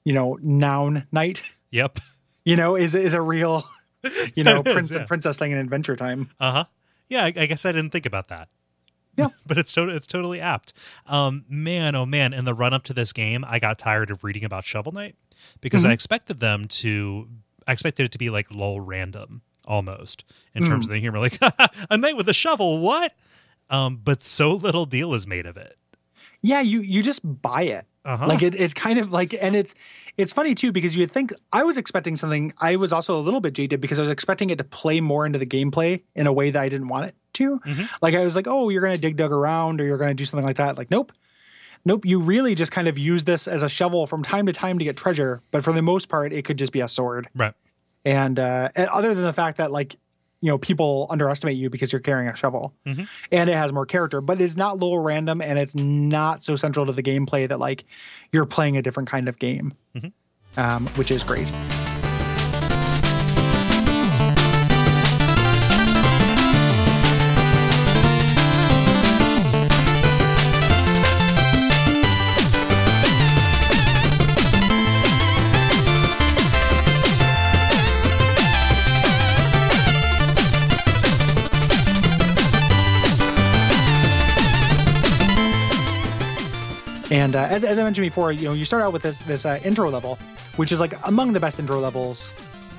you 0.03 0.13
know 0.13 0.37
noun 0.41 1.05
knight 1.11 1.43
Yep. 1.71 1.99
you 2.43 2.55
know 2.55 2.75
is 2.75 2.93
is 2.95 3.13
a 3.13 3.21
real 3.21 3.63
you 4.35 4.43
know 4.43 4.59
It 4.61 4.67
is, 4.67 4.73
prince 4.73 4.91
yeah. 4.91 4.97
and 4.99 5.07
princess 5.07 5.37
thing 5.37 5.51
in 5.51 5.59
Adventure 5.59 5.95
Time. 5.95 6.29
Uh 6.39 6.51
huh. 6.51 6.65
Yeah. 7.07 7.23
I, 7.23 7.27
I 7.27 7.45
guess 7.45 7.65
I 7.65 7.71
didn't 7.71 7.91
think 7.91 8.05
about 8.07 8.27
that. 8.29 8.49
Yeah. 9.17 9.27
but 9.45 9.57
it's 9.57 9.73
totally 9.73 9.97
it's 9.97 10.07
totally 10.07 10.41
apt. 10.41 10.73
Um, 11.07 11.45
man, 11.49 11.95
oh 11.95 12.05
man! 12.05 12.33
In 12.33 12.45
the 12.45 12.53
run 12.53 12.73
up 12.73 12.83
to 12.85 12.93
this 12.93 13.13
game, 13.13 13.45
I 13.47 13.59
got 13.59 13.77
tired 13.77 14.11
of 14.11 14.23
reading 14.23 14.43
about 14.43 14.65
Shovel 14.65 14.91
Knight 14.91 15.15
because 15.59 15.85
I 15.85 15.91
expected 15.91 16.39
them 16.39 16.67
to. 16.67 17.27
I 17.67 17.73
expected 17.73 18.05
it 18.05 18.11
to 18.13 18.17
be 18.17 18.29
like 18.29 18.51
lol 18.51 18.81
random 18.81 19.41
almost 19.65 20.25
in 20.55 20.65
terms 20.65 20.87
of 20.87 20.93
the 20.93 20.99
humor, 20.99 21.19
like 21.19 21.37
a 21.89 21.97
knight 21.97 22.17
with 22.17 22.27
a 22.27 22.33
shovel. 22.33 22.79
What? 22.79 23.13
Um, 23.69 23.99
but 24.03 24.23
so 24.23 24.51
little 24.51 24.85
deal 24.85 25.13
is 25.13 25.27
made 25.27 25.45
of 25.45 25.57
it. 25.57 25.77
Yeah, 26.41 26.61
you 26.61 26.81
you 26.81 27.03
just 27.03 27.21
buy 27.41 27.63
it. 27.63 27.85
Uh-huh. 28.03 28.27
Like 28.27 28.41
it, 28.41 28.59
it's 28.59 28.73
kind 28.73 28.97
of 28.97 29.11
like, 29.11 29.35
and 29.39 29.55
it's 29.55 29.75
it's 30.17 30.33
funny 30.33 30.55
too 30.55 30.71
because 30.71 30.95
you 30.95 31.01
would 31.01 31.11
think 31.11 31.33
I 31.53 31.63
was 31.63 31.77
expecting 31.77 32.15
something. 32.15 32.51
I 32.57 32.75
was 32.75 32.91
also 32.91 33.17
a 33.17 33.21
little 33.21 33.41
bit 33.41 33.53
jaded 33.53 33.79
because 33.79 33.99
I 33.99 34.01
was 34.01 34.11
expecting 34.11 34.49
it 34.49 34.57
to 34.57 34.63
play 34.63 34.99
more 35.01 35.25
into 35.25 35.37
the 35.37 35.45
gameplay 35.45 36.01
in 36.15 36.25
a 36.25 36.33
way 36.33 36.49
that 36.49 36.61
I 36.61 36.67
didn't 36.67 36.87
want 36.87 37.09
it 37.09 37.15
to. 37.33 37.59
Mhm. 37.59 37.89
Like 38.01 38.15
I 38.15 38.23
was 38.23 38.35
like, 38.35 38.47
oh, 38.47 38.69
you're 38.69 38.81
gonna 38.81 38.97
dig 38.97 39.17
dug 39.17 39.31
around 39.31 39.81
or 39.81 39.85
you're 39.85 39.97
gonna 39.97 40.13
do 40.13 40.25
something 40.25 40.45
like 40.45 40.57
that. 40.57 40.77
Like, 40.77 40.91
nope, 40.91 41.11
nope. 41.85 42.05
You 42.05 42.19
really 42.19 42.55
just 42.55 42.71
kind 42.71 42.87
of 42.87 42.97
use 42.97 43.23
this 43.25 43.47
as 43.47 43.63
a 43.63 43.69
shovel 43.69 44.07
from 44.07 44.23
time 44.23 44.45
to 44.47 44.53
time 44.53 44.77
to 44.79 44.85
get 44.85 44.97
treasure, 44.97 45.41
but 45.51 45.63
for 45.63 45.71
the 45.73 45.81
most 45.81 46.09
part, 46.09 46.33
it 46.33 46.43
could 46.45 46.57
just 46.57 46.71
be 46.71 46.81
a 46.81 46.87
sword. 46.87 47.27
Right. 47.35 47.53
And, 48.05 48.39
uh, 48.39 48.69
and 48.75 48.87
other 48.89 49.13
than 49.13 49.23
the 49.23 49.33
fact 49.33 49.57
that 49.57 49.71
like 49.71 49.95
you 50.43 50.49
know 50.49 50.57
people 50.57 51.05
underestimate 51.11 51.55
you 51.55 51.69
because 51.69 51.93
you're 51.93 51.99
carrying 52.01 52.27
a 52.27 52.35
shovel 52.35 52.73
Mhm. 52.87 53.07
and 53.31 53.47
it 53.47 53.53
has 53.53 53.71
more 53.71 53.85
character 53.85 54.21
but 54.21 54.41
it's 54.41 54.57
not 54.57 54.79
low 54.79 54.95
random 54.95 55.39
and 55.39 55.59
it's 55.59 55.75
not 55.75 56.41
so 56.41 56.55
central 56.55 56.83
to 56.87 56.91
the 56.93 57.03
gameplay 57.03 57.47
that 57.47 57.59
like 57.59 57.85
you're 58.31 58.47
playing 58.47 58.75
a 58.75 58.81
different 58.81 59.07
kind 59.07 59.29
of 59.29 59.37
game 59.37 59.71
Mhm. 59.95 60.11
um, 60.57 60.87
which 60.95 61.11
is 61.11 61.21
great 61.21 61.47
And 87.11 87.35
uh, 87.35 87.43
as, 87.49 87.63
as 87.65 87.77
I 87.77 87.83
mentioned 87.83 88.05
before, 88.05 88.31
you 88.31 88.45
know, 88.45 88.53
you 88.53 88.65
start 88.65 88.81
out 88.81 88.93
with 88.93 89.03
this 89.03 89.19
this 89.19 89.45
uh, 89.45 89.59
intro 89.63 89.89
level, 89.89 90.17
which 90.55 90.71
is 90.71 90.79
like 90.79 90.93
among 91.07 91.33
the 91.33 91.39
best 91.39 91.59
intro 91.59 91.79
levels 91.79 92.31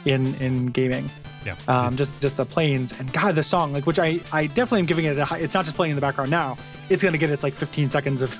in 0.06 0.34
in 0.36 0.66
gaming. 0.68 1.08
Yeah. 1.44 1.56
Um, 1.68 1.96
just 1.96 2.18
just 2.20 2.36
the 2.36 2.46
planes 2.46 2.98
and 2.98 3.12
God, 3.12 3.34
the 3.34 3.42
song, 3.42 3.72
like 3.72 3.86
which 3.86 3.98
I 3.98 4.20
I 4.32 4.46
definitely 4.46 4.80
am 4.80 4.86
giving 4.86 5.04
it 5.04 5.18
a 5.18 5.24
high. 5.24 5.38
It's 5.38 5.54
not 5.54 5.64
just 5.64 5.76
playing 5.76 5.90
in 5.90 5.96
the 5.96 6.00
background 6.00 6.30
now. 6.30 6.56
It's 6.88 7.02
gonna 7.02 7.18
get 7.18 7.30
its 7.30 7.42
like 7.42 7.52
15 7.52 7.90
seconds 7.90 8.22
of 8.22 8.32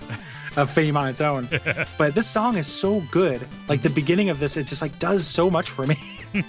of 0.57 0.71
fame 0.71 0.97
on 0.97 1.09
its 1.09 1.21
own. 1.21 1.49
but 1.99 2.15
this 2.15 2.27
song 2.27 2.57
is 2.57 2.67
so 2.67 3.03
good. 3.11 3.47
Like 3.69 3.83
the 3.83 3.91
beginning 3.91 4.31
of 4.31 4.39
this, 4.39 4.57
it 4.57 4.67
just 4.67 4.83
like 4.83 4.99
does 4.99 5.27
so 5.27 5.51
much 5.51 5.71
for 5.71 5.87
me. 5.87 5.97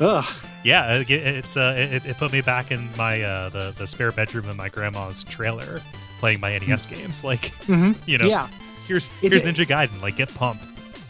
Ugh. 0.00 0.24
Yeah, 0.64 0.98
it, 1.00 1.10
it's 1.10 1.56
uh, 1.56 1.74
it, 1.76 2.06
it 2.06 2.16
put 2.16 2.32
me 2.32 2.40
back 2.40 2.70
in 2.70 2.88
my 2.96 3.22
uh, 3.22 3.48
the 3.50 3.74
the 3.76 3.86
spare 3.86 4.12
bedroom 4.12 4.48
in 4.48 4.56
my 4.56 4.68
grandma's 4.70 5.22
trailer, 5.24 5.82
playing 6.24 6.40
my 6.40 6.56
NES 6.58 6.86
games. 6.86 7.22
Like, 7.22 7.52
Mhm. 7.66 7.94
you 8.06 8.16
know, 8.16 8.24
Yeah. 8.24 8.48
here's 8.88 9.08
here's 9.20 9.44
a- 9.44 9.52
Ninja 9.52 9.66
Gaiden. 9.66 10.00
Like, 10.00 10.16
get 10.16 10.34
pumped. 10.34 10.64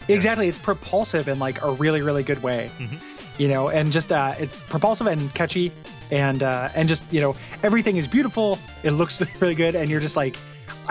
Exactly. 0.09 0.49
It's 0.49 0.57
propulsive 0.57 1.29
in 1.29 1.39
like 1.39 1.61
a 1.63 1.71
really, 1.71 2.01
really 2.01 2.21
good 2.23 2.43
way. 2.43 2.69
Mhm. 2.79 2.99
You 3.37 3.47
know, 3.47 3.69
and 3.69 3.91
just 3.93 4.11
uh 4.11 4.33
it's 4.37 4.59
propulsive 4.59 5.07
and 5.07 5.33
catchy 5.33 5.71
and 6.11 6.43
uh 6.43 6.67
and 6.75 6.89
just, 6.89 7.03
you 7.13 7.21
know, 7.21 7.33
everything 7.63 7.95
is 7.95 8.07
beautiful. 8.09 8.59
It 8.83 8.91
looks 8.91 9.23
really 9.39 9.55
good 9.55 9.73
and 9.75 9.89
you're 9.89 10.01
just 10.01 10.17
like, 10.17 10.35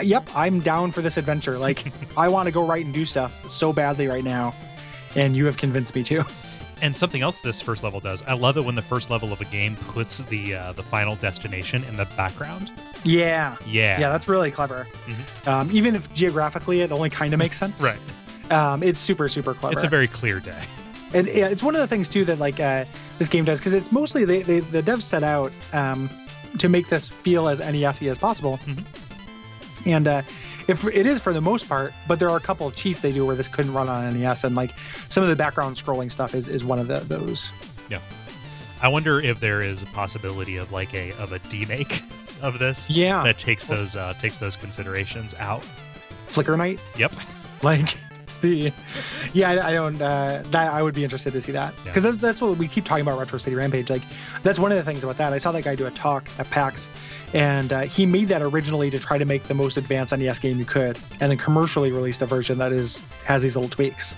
Yep, 0.03 0.31
I'm 0.35 0.59
down 0.61 0.91
for 0.91 1.03
this 1.03 1.17
adventure. 1.19 1.59
Like 1.59 1.93
I 2.17 2.29
want 2.29 2.47
to 2.47 2.51
go 2.53 2.67
right 2.67 2.85
and 2.85 2.95
do 2.95 3.05
stuff 3.05 3.33
so 3.51 3.73
badly 3.75 4.07
right 4.09 4.25
now. 4.25 4.55
And 5.17 5.37
you 5.37 5.45
have 5.47 5.59
convinced 5.59 5.95
me 5.95 6.03
to. 6.05 6.25
And 6.83 6.95
something 6.97 7.23
else 7.23 7.41
this 7.41 7.61
first 7.63 7.85
level 7.85 8.01
does, 8.01 8.23
I 8.23 8.35
love 8.35 8.57
it 8.57 8.65
when 8.65 8.75
the 8.75 8.83
first 8.83 9.09
level 9.11 9.33
of 9.33 9.41
a 9.41 9.45
game 9.45 9.77
puts 9.95 10.19
the 10.19 10.55
uh, 10.57 10.73
the 10.73 10.83
final 10.83 11.15
destination 11.17 11.85
in 11.85 11.97
the 11.97 12.07
background. 12.17 12.71
Yeah. 13.05 13.57
Yeah. 13.67 14.01
Yeah, 14.01 14.11
that's 14.11 14.29
really 14.29 14.51
clever. 14.51 14.87
Mhm. 15.07 15.49
Um, 15.49 15.69
even 15.73 15.95
if 15.95 16.13
geographically 16.15 16.81
it 16.81 16.91
only 16.93 17.11
kind 17.11 17.33
of 17.33 17.39
makes 17.39 17.59
sense. 17.59 17.83
Right. 17.83 18.53
Um, 18.53 18.83
it's 18.83 19.01
super, 19.01 19.29
super 19.29 19.55
clever. 19.55 19.73
It's 19.75 19.85
a 19.85 19.89
very 19.89 20.09
clear 20.09 20.41
day. 20.41 20.63
And 21.13 21.29
yeah, 21.29 21.49
it's 21.49 21.63
one 21.63 21.75
of 21.75 21.81
the 21.81 21.87
things 21.87 22.09
too 22.09 22.25
that 22.25 22.39
like 22.39 22.59
uh, 22.61 22.85
this 23.19 23.29
game 23.29 23.45
does 23.45 23.61
because 23.61 23.73
it's 23.73 23.93
mostly 23.93 24.25
they, 24.25 24.43
they, 24.43 24.61
the 24.61 24.83
devs 24.83 25.03
set 25.03 25.23
out 25.23 25.53
um, 25.73 26.11
to 26.59 26.69
make 26.69 26.89
this 26.89 27.09
feel 27.09 27.49
as 27.49 27.61
NES-y 27.61 28.09
as 28.09 28.19
possible. 28.19 28.59
And 29.87 30.09
uh, 30.09 30.23
if 30.67 30.85
it 30.85 31.07
is 31.07 31.21
for 31.21 31.33
the 31.33 31.41
most 31.41 31.69
part, 31.69 31.93
but 32.09 32.19
there 32.19 32.31
are 32.31 32.37
a 32.37 32.41
couple 32.41 32.67
of 32.67 32.75
cheats 32.75 33.01
they 33.01 33.13
do 33.13 33.25
where 33.25 33.37
this 33.37 33.49
couldn't 33.49 33.73
run 33.75 33.89
on 33.89 34.19
NES, 34.19 34.45
and 34.45 34.55
like 34.57 34.71
some 35.09 35.23
of 35.23 35.29
the 35.29 35.37
background 35.37 35.77
scrolling 35.77 36.11
stuff 36.11 36.35
is, 36.35 36.49
is 36.49 36.65
one 36.65 36.79
of 36.79 36.87
the, 36.89 37.01
those. 37.01 37.53
Yeah. 37.91 38.01
I 38.83 38.89
wonder 38.89 39.21
if 39.21 39.41
there 39.41 39.61
is 39.61 39.83
a 39.83 39.87
possibility 39.87 40.57
of 40.57 40.73
like 40.73 40.95
a 40.95 41.13
of 41.13 41.33
a 41.33 41.39
demake 41.39 42.03
of 42.43 42.59
this. 42.59 42.91
Yeah. 42.91 43.23
That 43.23 43.39
takes 43.39 43.65
those 43.67 43.97
uh, 43.97 44.15
takes 44.15 44.39
those 44.39 44.57
considerations 44.57 45.35
out. 45.39 45.65
Flicker 46.27 46.57
Knight, 46.57 46.81
Yep. 46.97 47.13
like 47.63 47.97
the 48.41 48.73
yeah, 49.33 49.53
I, 49.53 49.69
I 49.69 49.73
don't 49.73 50.01
uh, 50.03 50.43
that 50.51 50.73
I 50.73 50.83
would 50.83 50.95
be 50.95 51.05
interested 51.05 51.33
to 51.33 51.41
see 51.41 51.53
that 51.53 51.73
Yeah. 51.79 51.85
because 51.85 52.03
that's, 52.03 52.17
that's 52.19 52.41
what 52.43 52.57
we 52.59 52.69
keep 52.69 52.85
talking 52.85 53.03
about 53.03 53.19
Retro 53.19 53.39
City 53.39 53.57
Rampage. 53.57 53.89
Like 53.91 54.03
that's 54.43 54.59
one 54.59 54.71
of 54.73 54.77
the 54.77 54.83
things 54.85 55.03
about 55.05 55.17
that. 55.19 55.33
I 55.33 55.39
saw 55.39 55.53
that 55.53 55.63
guy 55.65 55.75
do 55.77 55.87
a 55.87 55.91
talk 55.93 56.29
at 56.39 56.51
PAX, 56.51 56.91
and 57.33 57.73
uh, 57.73 57.81
he 57.83 58.05
made 58.05 58.29
that 58.29 58.43
originally 58.43 58.91
to 58.91 58.99
try 58.99 59.17
to 59.17 59.25
make 59.25 59.45
the 59.45 59.55
most 59.55 59.77
advanced 59.77 60.15
NES 60.17 60.39
game 60.41 60.59
you 60.59 60.65
could, 60.67 60.99
and 61.21 61.31
then 61.31 61.39
commercially 61.39 61.91
released 61.93 62.21
a 62.23 62.27
version 62.27 62.59
that 62.59 62.73
is 62.73 63.03
has 63.25 63.41
these 63.41 63.57
little 63.57 63.71
tweaks. 63.71 64.15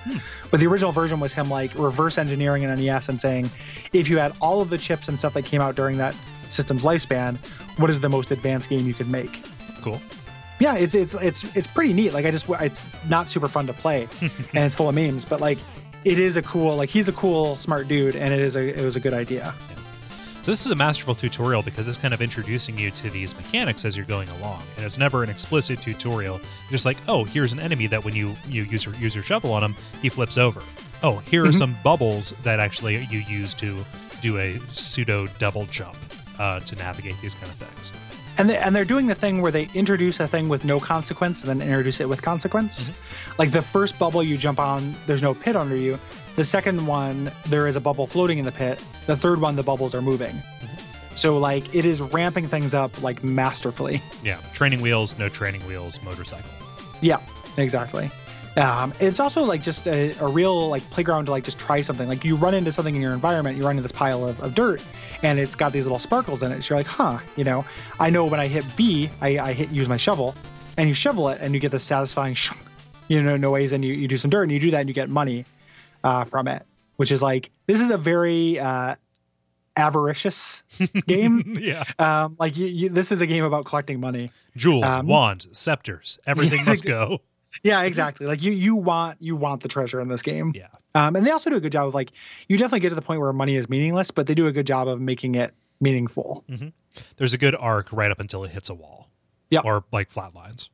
But 0.51 0.61
the 0.61 0.67
original 0.67 0.93
version 0.93 1.21
was 1.21 1.33
him 1.33 1.49
like 1.51 1.73
reverse 1.79 2.19
engineering 2.19 2.65
an 2.65 2.75
NES 2.83 3.09
and 3.11 3.21
saying, 3.21 3.51
if 3.93 4.09
you 4.09 4.17
had 4.19 4.33
all 4.41 4.61
of 4.63 4.71
the 4.71 4.79
chips 4.79 5.09
and 5.09 5.17
stuff 5.19 5.35
that 5.35 5.45
came 5.45 5.61
out 5.61 5.77
during 5.77 5.99
that 5.99 6.17
system's 6.57 6.83
lifespan, 6.83 7.37
what 7.79 7.91
is 7.91 8.01
the 8.01 8.09
most 8.09 8.31
advanced 8.31 8.69
game 8.69 8.87
you 8.87 8.95
could 8.95 9.09
make? 9.09 9.43
It's 9.69 9.79
cool. 9.79 10.01
yeah 10.59 10.75
it's 10.77 10.95
it's 10.95 11.15
it's 11.15 11.45
it's 11.55 11.67
pretty 11.67 11.93
neat 11.93 12.15
like 12.15 12.25
i 12.25 12.31
just 12.31 12.47
it's 12.49 12.83
not 13.11 13.29
super 13.29 13.47
fun 13.47 13.67
to 13.67 13.75
play 13.75 14.09
and 14.21 14.65
it's 14.65 14.75
full 14.75 14.89
of 14.89 14.95
memes 14.95 15.23
but 15.25 15.39
like 15.39 15.59
it 16.05 16.19
is 16.19 16.39
a 16.39 16.43
cool 16.43 16.75
like 16.77 16.89
he's 16.89 17.09
a 17.09 17.13
cool 17.13 17.57
smart 17.59 17.89
dude 17.89 18.17
and 18.17 18.33
it 18.33 18.41
is 18.41 18.57
a 18.57 18.81
it 18.81 18.83
was 18.83 18.97
a 18.97 19.01
good 19.01 19.13
idea 19.13 19.53
So 20.47 20.53
this 20.53 20.65
is 20.65 20.71
a 20.71 20.77
masterful 20.77 21.17
tutorial 21.17 21.61
because 21.61 21.89
it's 21.89 21.99
kind 21.99 22.15
of 22.15 22.23
introducing 22.23 22.79
you 22.79 22.93
to 22.93 23.11
these 23.11 23.35
mechanics 23.37 23.85
as 23.85 23.97
you're 23.97 24.07
going 24.07 24.29
along, 24.39 24.63
and 24.77 24.87
it's 24.87 24.97
never 24.97 25.25
an 25.25 25.29
explicit 25.29 25.83
tutorial. 25.83 26.39
Just 26.71 26.87
like, 26.87 26.99
oh, 27.09 27.25
here's 27.25 27.53
an 27.53 27.59
enemy 27.59 27.89
that 27.89 28.05
when 28.05 28.15
you 28.15 28.33
you 28.49 28.63
use 28.63 28.85
your, 28.87 28.95
use 28.95 29.13
your 29.13 29.25
shovel 29.25 29.53
on 29.53 29.65
him, 29.65 29.75
he 30.03 30.09
flips 30.09 30.39
over. 30.39 30.63
Oh, 31.03 31.17
here 31.27 31.43
are 31.43 31.47
mm-hmm. 31.47 31.59
some 31.59 31.77
bubbles 31.83 32.33
that 32.45 32.61
actually 32.61 32.95
you 33.11 33.19
use 33.27 33.55
to 33.55 33.85
do 34.23 34.39
a 34.39 34.61
pseudo 34.71 35.27
double 35.41 35.67
jump 35.67 35.97
uh, 36.39 36.61
to 36.61 36.77
navigate 36.77 37.15
these 37.21 37.35
kind 37.35 37.47
of 37.49 37.55
things. 37.55 37.93
and 38.39 38.51
they, 38.51 38.57
and 38.59 38.75
they're 38.77 38.85
doing 38.85 39.07
the 39.07 39.15
thing 39.15 39.41
where 39.43 39.53
they 39.53 39.69
introduce 39.75 40.21
a 40.21 40.29
thing 40.29 40.49
with 40.49 40.65
no 40.65 40.79
consequence 40.79 41.43
and 41.43 41.49
then 41.61 41.67
introduce 41.67 42.01
it 42.01 42.09
with 42.09 42.21
consequence. 42.23 42.91
Like 43.39 43.51
the 43.51 43.63
first 43.63 43.99
bubble 43.99 44.23
you 44.23 44.37
jump 44.37 44.59
on 44.59 44.95
there's 45.07 45.23
no 45.23 45.35
pit 45.35 45.57
under 45.57 45.77
you. 45.77 45.99
The 46.37 46.45
second 46.45 46.87
one 46.87 47.31
there 47.47 47.67
is 47.67 47.77
a 47.77 47.81
bubble 47.81 48.07
floating 48.07 48.39
in 48.39 48.45
the 48.45 48.53
pit. 48.53 48.83
The 49.07 49.17
third 49.17 49.41
one 49.41 49.57
the 49.57 49.63
bubbles 49.63 49.95
are 49.95 50.03
moving. 50.03 50.37
So 51.15 51.39
like 51.39 51.75
it 51.75 51.87
is 51.87 52.03
ramping 52.03 52.47
things 52.47 52.75
up 52.75 53.03
like 53.03 53.25
masterfully. 53.25 54.03
Yeah, 54.23 54.37
training 54.53 54.83
wheels, 54.83 55.19
no 55.19 55.29
training 55.31 55.67
wheels, 55.67 55.99
motorcycle. 56.03 56.51
Yeah, 57.01 57.21
exactly. 57.57 58.11
Um, 58.57 58.93
it's 59.01 59.21
also 59.21 59.43
like 59.45 59.63
just 59.63 59.87
a, 59.87 60.17
a 60.19 60.27
real 60.27 60.69
like 60.69 60.83
playground 60.91 61.27
to 61.27 61.31
like 61.31 61.45
just 61.45 61.59
try 61.59 61.83
something. 61.83 62.09
Like 62.09 62.25
you 62.25 62.37
run 62.37 62.55
into 62.55 62.73
something 62.73 62.95
in 62.95 63.03
your 63.03 63.13
environment, 63.13 63.57
you 63.59 63.65
run 63.65 63.73
into 63.73 63.83
this 63.83 63.93
pile 63.93 64.27
of, 64.27 64.41
of 64.43 64.55
dirt, 64.55 64.83
and 65.23 65.39
it's 65.39 65.55
got 65.55 65.73
these 65.73 65.85
little 65.85 65.99
sparkles 65.99 66.43
in 66.43 66.53
it. 66.53 66.63
So 66.63 66.75
you're 66.75 66.81
like, 66.81 66.87
huh, 66.87 67.19
you 67.37 67.45
know, 67.45 67.65
I 68.01 68.09
know 68.09 68.25
when 68.25 68.41
I 68.41 68.47
hit 68.47 68.65
B, 68.77 69.11
I, 69.21 69.39
I 69.39 69.53
hit 69.53 69.71
use 69.71 69.89
my 69.89 69.99
shovel, 69.99 70.35
and 70.79 70.89
you 70.89 70.95
shovel 70.95 71.29
it, 71.29 71.39
and 71.43 71.53
you 71.53 71.61
get 71.61 71.71
this 71.71 71.85
satisfying, 71.85 72.35
shunk, 72.35 72.61
you 73.09 73.23
know, 73.23 73.37
noise, 73.37 73.73
and 73.73 73.85
you, 73.85 73.93
you 73.93 74.09
do 74.09 74.17
some 74.17 74.31
dirt, 74.31 74.45
and 74.45 74.53
you 74.53 74.59
do 74.59 74.71
that, 74.71 74.81
and 74.81 74.89
you 74.89 74.95
get 74.95 75.11
money 75.11 75.45
uh, 76.03 76.25
from 76.25 76.49
it, 76.49 76.63
which 76.97 77.13
is 77.13 77.23
like 77.23 77.51
this 77.67 77.81
is 77.81 77.91
a 77.91 77.99
very 77.99 78.59
uh, 78.59 78.95
avaricious 79.77 80.63
game. 81.07 81.57
Yeah, 81.61 81.85
um, 81.99 82.37
like 82.39 82.57
you, 82.57 82.67
you, 82.67 82.89
this 82.89 83.13
is 83.13 83.21
a 83.21 83.27
game 83.27 83.45
about 83.45 83.67
collecting 83.67 84.01
money. 84.01 84.31
jewels, 84.57 84.85
Um, 84.85 85.07
wands, 85.07 85.47
scepters, 85.53 86.19
everything 86.27 86.59
Yes, 86.61 86.69
must 86.69 86.85
go. 86.87 87.21
Yeah, 87.63 87.83
exactly. 87.83 88.27
Like 88.27 88.43
you, 88.43 88.53
you 88.53 88.77
want 88.77 89.21
you 89.21 89.37
want 89.37 89.63
the 89.63 89.69
treasure 89.69 90.01
in 90.01 90.09
this 90.09 90.23
game. 90.23 90.53
Yeah, 90.55 90.69
Um, 90.95 91.17
and 91.17 91.27
they 91.27 91.31
also 91.31 91.51
do 91.51 91.57
a 91.57 91.61
good 91.61 91.73
job 91.73 91.89
of 91.89 91.95
like 91.95 92.13
you 92.49 92.57
definitely 92.57 92.81
get 92.81 92.91
to 92.91 92.95
the 92.95 93.03
point 93.03 93.21
where 93.21 93.33
money 93.33 93.57
is 93.57 93.69
meaningless, 93.69 94.11
but 94.11 94.27
they 94.27 94.35
do 94.35 94.47
a 94.47 94.53
good 94.53 94.67
job 94.67 94.89
of 94.89 95.01
making 95.01 95.35
it 95.35 95.55
meaningful. 95.81 96.45
there's 97.17 97.35
a 97.35 97.39
good 97.39 97.55
arc 97.55 97.93
right 97.93 98.11
up 98.11 98.21
until 98.21 98.45
it 98.45 98.51
hits 98.51 98.69
a 98.71 98.75
wall. 98.75 99.11
Yep. 99.51 99.65
or 99.65 99.85
like 99.93 100.11
flat 100.11 100.35
lines. 100.35 100.71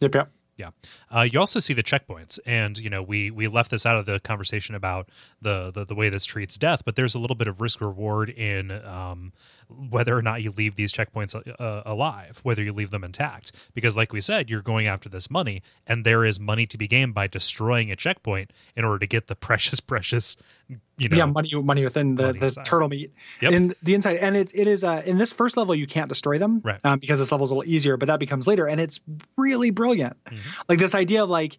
Yep, 0.00 0.14
yep. 0.14 0.30
Yeah. 0.56 0.70
Uh, 1.10 1.26
you 1.30 1.38
also 1.38 1.58
see 1.60 1.74
the 1.74 1.82
checkpoints, 1.82 2.38
and 2.46 2.78
you 2.78 2.88
know 2.88 3.02
we 3.02 3.30
we 3.30 3.46
left 3.46 3.70
this 3.70 3.84
out 3.84 3.98
of 3.98 4.06
the 4.06 4.20
conversation 4.20 4.74
about 4.74 5.10
the 5.42 5.70
the, 5.70 5.84
the 5.84 5.94
way 5.94 6.08
this 6.08 6.24
treats 6.24 6.56
death, 6.56 6.82
but 6.84 6.96
there's 6.96 7.14
a 7.14 7.18
little 7.18 7.36
bit 7.36 7.46
of 7.46 7.60
risk 7.60 7.80
reward 7.82 8.30
in 8.30 8.70
um, 8.70 9.34
whether 9.68 10.16
or 10.16 10.22
not 10.22 10.42
you 10.42 10.50
leave 10.50 10.74
these 10.76 10.92
checkpoints 10.92 11.34
uh, 11.60 11.82
alive, 11.84 12.40
whether 12.42 12.62
you 12.62 12.72
leave 12.72 12.90
them 12.90 13.04
intact, 13.04 13.52
because 13.74 13.96
like 13.96 14.12
we 14.12 14.20
said, 14.20 14.48
you're 14.48 14.62
going 14.62 14.86
after 14.86 15.08
this 15.08 15.30
money, 15.30 15.62
and 15.86 16.04
there 16.04 16.24
is 16.24 16.38
money 16.40 16.66
to 16.66 16.78
be 16.78 16.86
gained 16.86 17.14
by 17.14 17.26
destroying 17.26 17.90
a 17.90 17.96
checkpoint 17.96 18.52
in 18.76 18.84
order 18.84 18.98
to 18.98 19.06
get 19.06 19.26
the 19.26 19.34
precious, 19.46 19.80
precious, 19.80 20.36
you 20.98 21.08
know, 21.08 21.16
yeah, 21.16 21.24
money 21.26 21.50
money 21.54 21.84
within 21.84 22.14
the, 22.14 22.26
money 22.26 22.38
the 22.38 22.46
inside. 22.46 22.64
turtle 22.64 22.88
meat 22.88 23.12
Yep. 23.42 23.52
in 23.52 23.74
the 23.82 23.94
inside, 23.94 24.16
and 24.16 24.36
it, 24.36 24.50
it 24.54 24.66
is 24.66 24.84
uh, 24.84 25.02
in 25.04 25.18
this 25.18 25.32
first 25.32 25.56
level 25.56 25.74
you 25.74 25.86
can't 25.86 26.08
destroy 26.08 26.38
them, 26.38 26.60
Right. 26.64 26.80
Um, 26.84 26.98
because 26.98 27.18
this 27.18 27.32
level's 27.32 27.50
a 27.50 27.54
little 27.54 27.70
easier, 27.70 27.96
but 27.96 28.06
that 28.06 28.20
becomes 28.20 28.46
later, 28.46 28.66
and 28.66 28.80
it's 28.80 29.00
really 29.36 29.70
brilliant. 29.70 30.16
Mm-hmm. 30.24 30.60
Like 30.68 30.78
this 30.78 30.94
idea 30.94 31.22
of 31.22 31.28
like, 31.30 31.58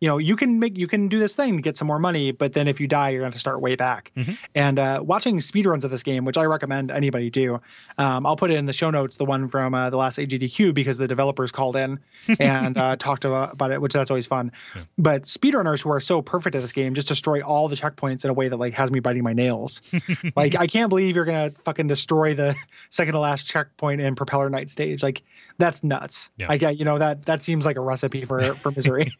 you 0.00 0.08
know, 0.08 0.18
you 0.18 0.36
can 0.36 0.58
make 0.58 0.76
you 0.76 0.86
can 0.86 1.08
do 1.08 1.18
this 1.18 1.34
thing 1.34 1.56
to 1.56 1.62
get 1.62 1.76
some 1.76 1.88
more 1.88 1.98
money, 1.98 2.30
but 2.30 2.52
then 2.52 2.68
if 2.68 2.80
you 2.80 2.86
die, 2.86 3.10
you're 3.10 3.22
going 3.22 3.32
to 3.32 3.38
start 3.38 3.62
way 3.62 3.76
back. 3.76 4.12
Mm-hmm. 4.14 4.32
And 4.54 4.78
uh, 4.78 5.00
watching 5.02 5.38
speedruns 5.38 5.84
of 5.84 5.90
this 5.90 6.02
game, 6.02 6.26
which 6.26 6.36
I 6.36 6.44
recommend 6.44 6.90
anybody 6.90 7.30
do, 7.30 7.60
um, 7.96 8.26
I'll 8.26 8.36
put 8.36 8.50
it 8.50 8.58
in 8.58 8.66
the 8.66 8.74
show 8.74 8.90
notes, 8.90 9.16
the 9.16 9.24
one 9.24 9.48
from 9.48 9.72
uh, 9.72 9.88
the 9.88 9.96
last 9.96 10.18
AGDQ 10.18 10.74
because 10.74 10.98
the 10.98 11.08
developers 11.08 11.50
called 11.50 11.76
in 11.76 11.98
and 12.40 12.76
uh, 12.76 12.96
talked 12.96 13.24
about, 13.24 13.70
it, 13.70 13.80
which 13.80 13.94
that's 13.94 14.10
always 14.10 14.26
fun. 14.26 14.52
But 14.98 15.22
speedrunners 15.22 15.80
who 15.80 15.90
are 15.90 16.00
so 16.00 16.20
perfect 16.20 16.54
at 16.56 16.62
this 16.62 16.72
game 16.72 16.92
just 16.94 17.08
destroy 17.08 17.40
all 17.40 17.68
the 17.68 17.76
checkpoints 17.76 18.22
in 18.22 18.30
a 18.30 18.34
way 18.34 18.48
that 18.48 18.58
like 18.58 18.74
has 18.74 18.90
me 18.90 19.00
biting 19.00 19.24
my 19.24 19.32
nails. 19.32 19.80
like 20.36 20.54
I 20.54 20.66
can't 20.66 20.90
believe 20.90 21.16
you're 21.16 21.24
gonna 21.24 21.52
fucking 21.64 21.86
destroy 21.86 22.34
the 22.34 22.54
second 22.90 23.14
to 23.14 23.20
last 23.20 23.46
checkpoint 23.46 24.02
in 24.02 24.14
Propeller 24.14 24.50
Knight 24.50 24.68
stage. 24.68 25.02
Like 25.02 25.22
that's 25.56 25.82
nuts. 25.82 26.30
Yeah. 26.36 26.48
I 26.50 26.58
get 26.58 26.78
you 26.78 26.84
know 26.84 26.98
that 26.98 27.24
that 27.24 27.42
seems 27.42 27.64
like 27.64 27.76
a 27.76 27.80
recipe 27.80 28.26
for 28.26 28.40
for 28.40 28.70
misery. 28.70 29.10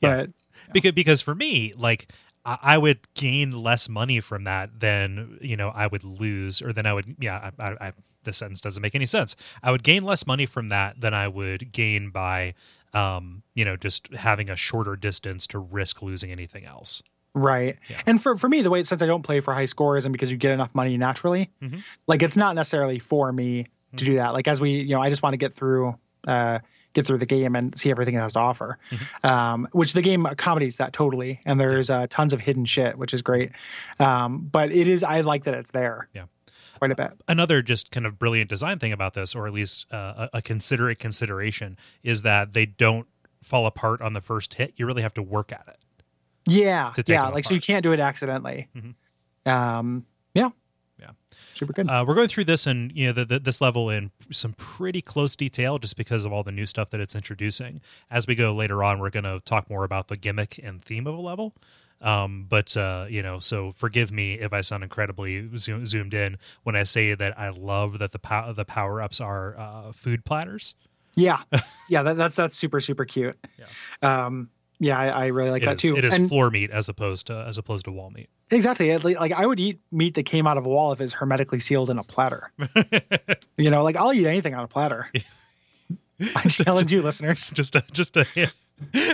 Yeah. 0.00 0.16
But 0.26 0.30
because 0.72 0.92
because 0.92 1.20
for 1.22 1.34
me 1.34 1.72
like 1.76 2.10
I 2.44 2.58
I 2.62 2.78
would 2.78 3.00
gain 3.14 3.52
less 3.62 3.88
money 3.88 4.20
from 4.20 4.44
that 4.44 4.80
than 4.80 5.38
you 5.40 5.56
know 5.56 5.68
I 5.70 5.86
would 5.86 6.04
lose, 6.04 6.62
or 6.62 6.72
than 6.72 6.86
I 6.86 6.92
would. 6.92 7.16
Yeah, 7.18 7.50
I, 7.58 7.62
I, 7.70 7.76
I, 7.88 7.92
this 8.24 8.36
sentence 8.38 8.60
doesn't 8.60 8.82
make 8.82 8.94
any 8.94 9.06
sense. 9.06 9.36
I 9.62 9.70
would 9.70 9.82
gain 9.82 10.04
less 10.04 10.26
money 10.26 10.46
from 10.46 10.68
that 10.68 11.00
than 11.00 11.14
I 11.14 11.28
would 11.28 11.72
gain 11.72 12.10
by, 12.10 12.54
um, 12.92 13.42
you 13.54 13.64
know, 13.64 13.76
just 13.76 14.12
having 14.14 14.50
a 14.50 14.56
shorter 14.56 14.96
distance 14.96 15.46
to 15.48 15.58
risk 15.58 16.02
losing 16.02 16.30
anything 16.32 16.64
else. 16.64 17.02
Right. 17.34 17.78
Yeah. 17.88 18.00
And 18.06 18.20
for, 18.22 18.34
for 18.34 18.48
me, 18.48 18.60
the 18.62 18.70
way 18.70 18.82
since 18.82 19.00
I 19.02 19.06
don't 19.06 19.22
play 19.22 19.40
for 19.40 19.54
high 19.54 19.66
scores 19.66 20.04
and 20.04 20.12
because 20.12 20.30
you 20.32 20.36
get 20.36 20.50
enough 20.52 20.74
money 20.74 20.96
naturally, 20.98 21.50
Mhm. 21.62 21.82
like 22.08 22.22
it's 22.22 22.36
not 22.36 22.54
necessarily 22.56 22.98
for 22.98 23.32
me 23.32 23.66
to 23.96 24.04
do 24.04 24.16
that. 24.16 24.32
Like 24.34 24.48
as 24.48 24.60
we, 24.60 24.72
you 24.80 24.94
know, 24.94 25.00
I 25.00 25.08
just 25.10 25.22
want 25.22 25.34
to 25.34 25.38
get 25.38 25.54
through 25.54 25.96
uh 26.26 26.58
get 26.98 27.06
through 27.06 27.18
the 27.18 27.26
game 27.26 27.54
and 27.56 27.78
see 27.78 27.90
everything 27.90 28.14
it 28.14 28.20
has 28.20 28.32
to 28.32 28.40
offer. 28.40 28.78
Um, 29.22 29.68
which 29.72 29.92
the 29.92 30.02
game 30.02 30.26
accommodates 30.26 30.76
that 30.78 30.92
totally. 30.92 31.40
And 31.44 31.60
there's 31.60 31.90
uh, 31.90 32.06
tons 32.10 32.32
of 32.32 32.40
hidden 32.40 32.64
shit, 32.64 32.98
which 32.98 33.14
is 33.14 33.22
great. 33.22 33.52
Um, 33.98 34.48
but 34.50 34.72
it 34.72 34.88
is 34.88 35.02
I 35.02 35.20
like 35.20 35.44
that 35.44 35.54
it's 35.54 35.70
there. 35.70 36.08
Yeah. 36.12 36.24
Quite 36.78 36.92
a 36.92 36.94
bit. 36.94 37.10
another 37.26 37.60
just 37.60 37.90
kind 37.90 38.06
of 38.06 38.18
brilliant 38.20 38.48
design 38.48 38.78
thing 38.78 38.92
about 38.92 39.14
this, 39.14 39.34
or 39.34 39.48
at 39.48 39.52
least 39.52 39.86
uh, 39.92 40.28
a, 40.32 40.40
considerate 40.40 41.00
consideration, 41.00 41.76
is 42.04 42.22
that 42.22 42.52
they 42.52 42.66
don't 42.66 43.08
fall 43.42 43.66
apart 43.66 44.00
on 44.00 44.12
the 44.12 44.20
first 44.20 44.54
hit. 44.54 44.74
You 44.76 44.86
really 44.86 45.02
have 45.02 45.14
to 45.14 45.22
work 45.22 45.52
at 45.52 45.64
it. 45.66 45.78
Yeah. 46.46 46.92
Yeah. 47.06 47.28
Like 47.28 47.44
so 47.44 47.54
you 47.54 47.60
can't 47.60 47.82
do 47.82 47.92
it 47.92 48.00
accidentally. 48.00 48.68
Mhm. 48.76 48.94
Um 49.50 50.06
yeah. 50.34 50.50
Yeah. 50.98 51.10
Super 51.54 51.72
good. 51.72 51.88
Uh, 51.88 52.04
we're 52.06 52.14
going 52.14 52.28
through 52.28 52.44
this 52.44 52.66
and 52.66 52.90
you 52.92 53.06
know 53.06 53.12
the, 53.12 53.24
the, 53.24 53.38
this 53.38 53.60
level 53.60 53.88
in 53.90 54.10
some 54.30 54.52
pretty 54.54 55.00
close 55.00 55.36
detail, 55.36 55.78
just 55.78 55.96
because 55.96 56.24
of 56.24 56.32
all 56.32 56.42
the 56.42 56.52
new 56.52 56.66
stuff 56.66 56.90
that 56.90 57.00
it's 57.00 57.14
introducing. 57.14 57.80
As 58.10 58.26
we 58.26 58.34
go 58.34 58.52
later 58.54 58.82
on, 58.82 58.98
we're 58.98 59.10
going 59.10 59.24
to 59.24 59.40
talk 59.44 59.70
more 59.70 59.84
about 59.84 60.08
the 60.08 60.16
gimmick 60.16 60.58
and 60.62 60.82
theme 60.84 61.06
of 61.06 61.14
a 61.16 61.20
level. 61.20 61.54
Um, 62.00 62.46
but 62.48 62.76
uh, 62.76 63.06
you 63.08 63.22
know, 63.22 63.38
so 63.40 63.72
forgive 63.76 64.12
me 64.12 64.34
if 64.34 64.52
I 64.52 64.60
sound 64.60 64.82
incredibly 64.84 65.48
zoom, 65.56 65.84
zoomed 65.84 66.14
in 66.14 66.38
when 66.62 66.76
I 66.76 66.84
say 66.84 67.14
that 67.14 67.38
I 67.38 67.48
love 67.50 67.98
that 67.98 68.12
the 68.12 68.18
pow- 68.20 68.52
the 68.52 68.64
power 68.64 69.02
ups 69.02 69.20
are 69.20 69.58
uh, 69.58 69.92
food 69.92 70.24
platters. 70.24 70.74
Yeah, 71.16 71.42
yeah, 71.88 72.02
that, 72.04 72.16
that's 72.16 72.36
that's 72.36 72.56
super 72.56 72.78
super 72.80 73.04
cute. 73.04 73.36
Yeah. 73.58 73.66
Um, 74.26 74.50
yeah, 74.78 74.96
I, 74.96 75.08
I 75.08 75.26
really 75.26 75.50
like 75.50 75.62
It 75.62 75.66
that 75.66 75.74
is- 75.76 75.80
too. 75.82 75.96
It 75.96 76.04
is 76.04 76.14
and 76.16 76.28
floor 76.28 76.50
meat 76.50 76.70
as 76.70 76.88
opposed 76.88 77.26
to 77.28 77.44
as 77.48 77.58
opposed 77.58 77.84
to 77.86 77.90
wall 77.92 78.10
meat. 78.10 78.28
Exactly. 78.50 78.96
Like 78.96 79.32
I 79.32 79.44
would 79.46 79.60
eat 79.60 79.80
meat 79.92 80.14
that 80.14 80.24
came 80.24 80.46
out 80.46 80.56
of 80.56 80.64
a 80.66 80.68
wall 80.68 80.92
if 80.92 81.00
it's 81.00 81.12
hermetically 81.14 81.58
sealed 81.58 81.90
in 81.90 81.98
a 81.98 82.02
platter. 82.04 82.50
you 83.56 83.70
know, 83.70 83.82
like 83.82 83.96
I'll 83.96 84.12
eat 84.12 84.26
anything 84.26 84.54
on 84.54 84.64
a 84.64 84.68
platter. 84.68 85.10
I 86.36 86.48
challenge 86.48 86.92
you, 86.92 87.02
listeners. 87.02 87.50
just 87.50 87.76
a 87.76 87.84
just 87.92 88.16
a 88.16 88.26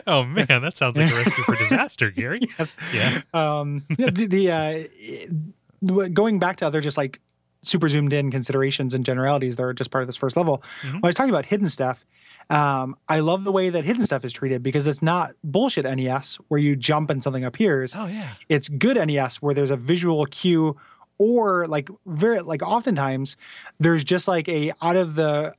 oh 0.06 0.24
man 0.24 0.46
that 0.46 0.76
sounds 0.76 0.96
like 0.96 1.10
a 1.10 1.14
recipe 1.14 1.42
for 1.42 1.56
disaster 1.56 2.10
gary 2.10 2.40
Yes. 2.58 2.76
yeah 2.92 3.22
Um, 3.32 3.84
yeah, 3.98 4.10
the, 4.10 4.26
the 4.26 4.50
uh, 4.50 6.08
going 6.12 6.38
back 6.38 6.56
to 6.58 6.66
other 6.66 6.80
just 6.80 6.96
like 6.98 7.20
super 7.62 7.88
zoomed 7.88 8.12
in 8.12 8.30
considerations 8.30 8.92
and 8.94 9.04
generalities 9.04 9.56
that 9.56 9.62
are 9.62 9.72
just 9.72 9.90
part 9.90 10.02
of 10.02 10.08
this 10.08 10.16
first 10.16 10.36
level. 10.36 10.62
When 10.82 11.00
I 11.02 11.06
was 11.06 11.14
talking 11.14 11.30
about 11.30 11.46
hidden 11.46 11.68
stuff, 11.68 12.04
um, 12.50 12.96
I 13.09 13.20
love 13.20 13.44
the 13.44 13.52
way 13.52 13.70
that 13.70 13.85
hidden 13.85 14.04
stuff 14.07 14.24
is 14.24 14.33
treated 14.33 14.62
because 14.62 14.87
it's 14.87 15.02
not 15.02 15.35
bullshit 15.42 15.85
NES 15.85 16.37
where 16.48 16.61
you 16.61 16.76
jump 16.76 17.11
and 17.11 17.22
something 17.22 17.44
appears. 17.44 17.94
oh 17.96 18.07
yeah 18.07 18.35
It's 18.48 18.68
good 18.68 18.96
NES 18.96 19.37
where 19.37 19.54
there's 19.54 19.70
a 19.70 19.76
visual 19.76 20.24
cue 20.26 20.76
or 21.18 21.66
like 21.68 21.88
very 22.07 22.40
like 22.40 22.62
oftentimes 22.62 23.37
there's 23.78 24.04
just 24.04 24.26
like 24.28 24.48
a 24.48 24.72
out 24.83 24.96
of 24.96 25.14
the 25.14 25.54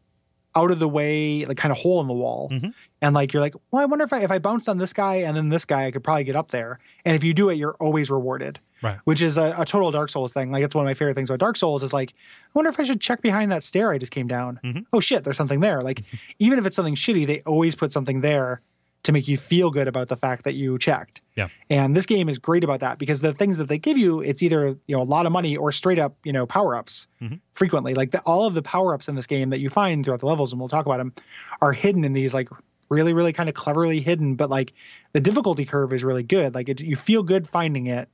out 0.55 0.71
of 0.71 0.79
the 0.79 0.87
way 0.87 1.45
like 1.45 1.57
kind 1.57 1.71
of 1.71 1.77
hole 1.77 1.99
in 2.01 2.07
the 2.07 2.13
wall 2.13 2.49
Mhm. 2.51 2.73
and 3.01 3.13
like 3.15 3.33
you're 3.33 3.41
like 3.41 3.55
well 3.71 3.81
i 3.81 3.85
wonder 3.85 4.05
if 4.05 4.13
i 4.13 4.19
if 4.21 4.31
i 4.31 4.37
bounced 4.39 4.67
on 4.69 4.77
this 4.77 4.93
guy 4.93 5.15
and 5.15 5.35
then 5.35 5.49
this 5.49 5.65
guy 5.65 5.85
i 5.85 5.91
could 5.91 6.03
probably 6.03 6.23
get 6.23 6.35
up 6.35 6.51
there 6.51 6.79
and 7.05 7.15
if 7.15 7.23
you 7.23 7.33
do 7.33 7.49
it 7.49 7.55
you're 7.55 7.75
always 7.79 8.09
rewarded 8.09 8.59
Right. 8.85 8.99
which 9.05 9.21
is 9.21 9.37
a, 9.37 9.53
a 9.57 9.65
total 9.65 9.91
dark 9.91 10.09
souls 10.09 10.31
thing 10.33 10.51
like 10.51 10.63
it's 10.63 10.73
one 10.75 10.85
of 10.85 10.89
my 10.89 10.93
favorite 10.93 11.15
things 11.15 11.29
about 11.29 11.39
dark 11.39 11.57
souls 11.57 11.83
is 11.83 11.91
like 11.93 12.11
i 12.11 12.49
wonder 12.53 12.69
if 12.69 12.79
i 12.79 12.83
should 12.83 13.01
check 13.01 13.21
behind 13.21 13.51
that 13.51 13.63
stair 13.63 13.91
i 13.91 13.97
just 13.97 14.11
came 14.11 14.27
down 14.27 14.59
Mhm. 14.63 14.85
oh 14.93 14.99
shit 14.99 15.23
there's 15.23 15.37
something 15.37 15.59
there 15.59 15.81
like 15.81 16.03
even 16.39 16.59
if 16.59 16.65
it's 16.65 16.75
something 16.75 16.95
shitty 16.95 17.25
they 17.27 17.41
always 17.41 17.75
put 17.75 17.91
something 17.91 18.21
there 18.21 18.61
to 19.03 19.11
make 19.11 19.27
you 19.27 19.37
feel 19.37 19.69
good 19.69 19.87
about 19.87 20.07
the 20.07 20.15
fact 20.17 20.43
that 20.45 20.53
you 20.55 20.79
checked 20.79 21.21
Yeah. 21.35 21.49
and 21.69 21.95
this 21.95 22.05
game 22.07 22.27
is 22.27 22.39
great 22.39 22.63
about 22.63 22.79
that 22.79 22.97
because 22.97 23.21
the 23.21 23.33
things 23.33 23.57
that 23.57 23.67
they 23.69 23.77
give 23.77 23.99
you, 23.99 24.19
it's 24.21 24.41
either 24.41 24.77
you 24.87 24.95
know 24.95 25.01
a 25.01 25.05
lot 25.05 25.27
of 25.27 25.31
money 25.31 25.55
or 25.55 25.71
straight 25.71 25.99
up 25.99 26.15
you 26.23 26.33
know 26.33 26.47
power 26.47 26.75
ups. 26.75 27.05
Mhm. 27.21 27.39
Frequently, 27.53 27.93
like 27.93 28.09
the, 28.11 28.19
all 28.21 28.47
of 28.47 28.55
the 28.55 28.63
power 28.63 28.95
ups 28.95 29.07
in 29.07 29.13
this 29.15 29.27
game 29.27 29.51
that 29.51 29.59
you 29.59 29.69
find 29.69 30.03
throughout 30.03 30.21
the 30.21 30.25
levels, 30.25 30.51
and 30.51 30.59
we'll 30.59 30.69
talk 30.69 30.87
about 30.87 30.97
them, 30.97 31.13
are 31.61 31.71
hidden 31.73 32.03
in 32.03 32.13
these 32.13 32.33
like 32.33 32.49
really, 32.89 33.13
really 33.13 33.31
kind 33.31 33.47
of 33.47 33.53
cleverly 33.53 34.01
hidden. 34.01 34.33
But 34.33 34.49
like 34.49 34.73
the 35.13 35.21
difficulty 35.21 35.65
curve 35.65 35.93
is 35.93 36.03
really 36.03 36.23
good. 36.23 36.55
Like 36.55 36.67
it, 36.67 36.81
you 36.81 36.95
feel 36.95 37.21
good 37.21 37.47
finding 37.47 37.85
it 37.85 38.09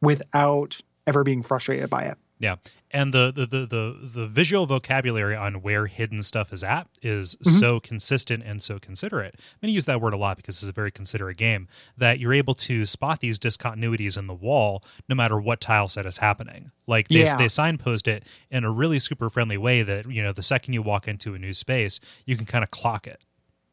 without 0.00 0.80
ever 1.06 1.24
being 1.24 1.42
frustrated 1.42 1.90
by 1.90 2.04
it. 2.04 2.18
Yeah, 2.38 2.56
and 2.90 3.12
the 3.12 3.30
the 3.30 3.44
the 3.44 3.66
the, 3.66 3.98
the 4.20 4.26
visual 4.26 4.64
vocabulary 4.64 5.36
on 5.36 5.60
where 5.60 5.86
hidden 5.88 6.22
stuff 6.22 6.54
is 6.54 6.64
at 6.64 6.86
is 7.02 7.36
Mm-hmm. 7.36 7.58
so 7.58 7.80
consistent 7.80 8.42
and 8.46 8.62
so 8.62 8.78
considerate. 8.78 9.34
I'm 9.36 9.58
going 9.60 9.68
to 9.68 9.74
use 9.74 9.84
that 9.84 10.00
word 10.00 10.14
a 10.14 10.16
lot 10.16 10.38
because 10.38 10.62
it's 10.62 10.70
a 10.70 10.72
very 10.72 10.90
considerate 10.90 11.36
game. 11.36 11.68
That 11.98 12.18
you're 12.18 12.32
able 12.32 12.54
to 12.54 12.86
spot 12.86 13.20
these 13.20 13.38
discontinuities 13.38 14.16
in 14.16 14.26
the 14.26 14.32
wall, 14.34 14.82
no 15.06 15.14
matter 15.14 15.38
what 15.38 15.60
tile 15.60 15.88
set 15.88 16.06
is 16.06 16.16
happening. 16.16 16.70
Like 16.86 17.08
they 17.08 17.24
Yeah. 17.24 17.36
they 17.36 17.48
signpost 17.48 18.08
it 18.08 18.24
in 18.50 18.64
a 18.64 18.70
really 18.70 19.00
super 19.00 19.28
friendly 19.28 19.58
way. 19.58 19.82
That 19.82 20.10
you 20.10 20.22
know, 20.22 20.32
the 20.32 20.42
second 20.42 20.72
you 20.72 20.80
walk 20.80 21.06
into 21.06 21.34
a 21.34 21.38
new 21.38 21.52
space, 21.52 22.00
you 22.24 22.38
can 22.38 22.46
kind 22.46 22.64
of 22.64 22.70
clock 22.70 23.06
it. 23.06 23.22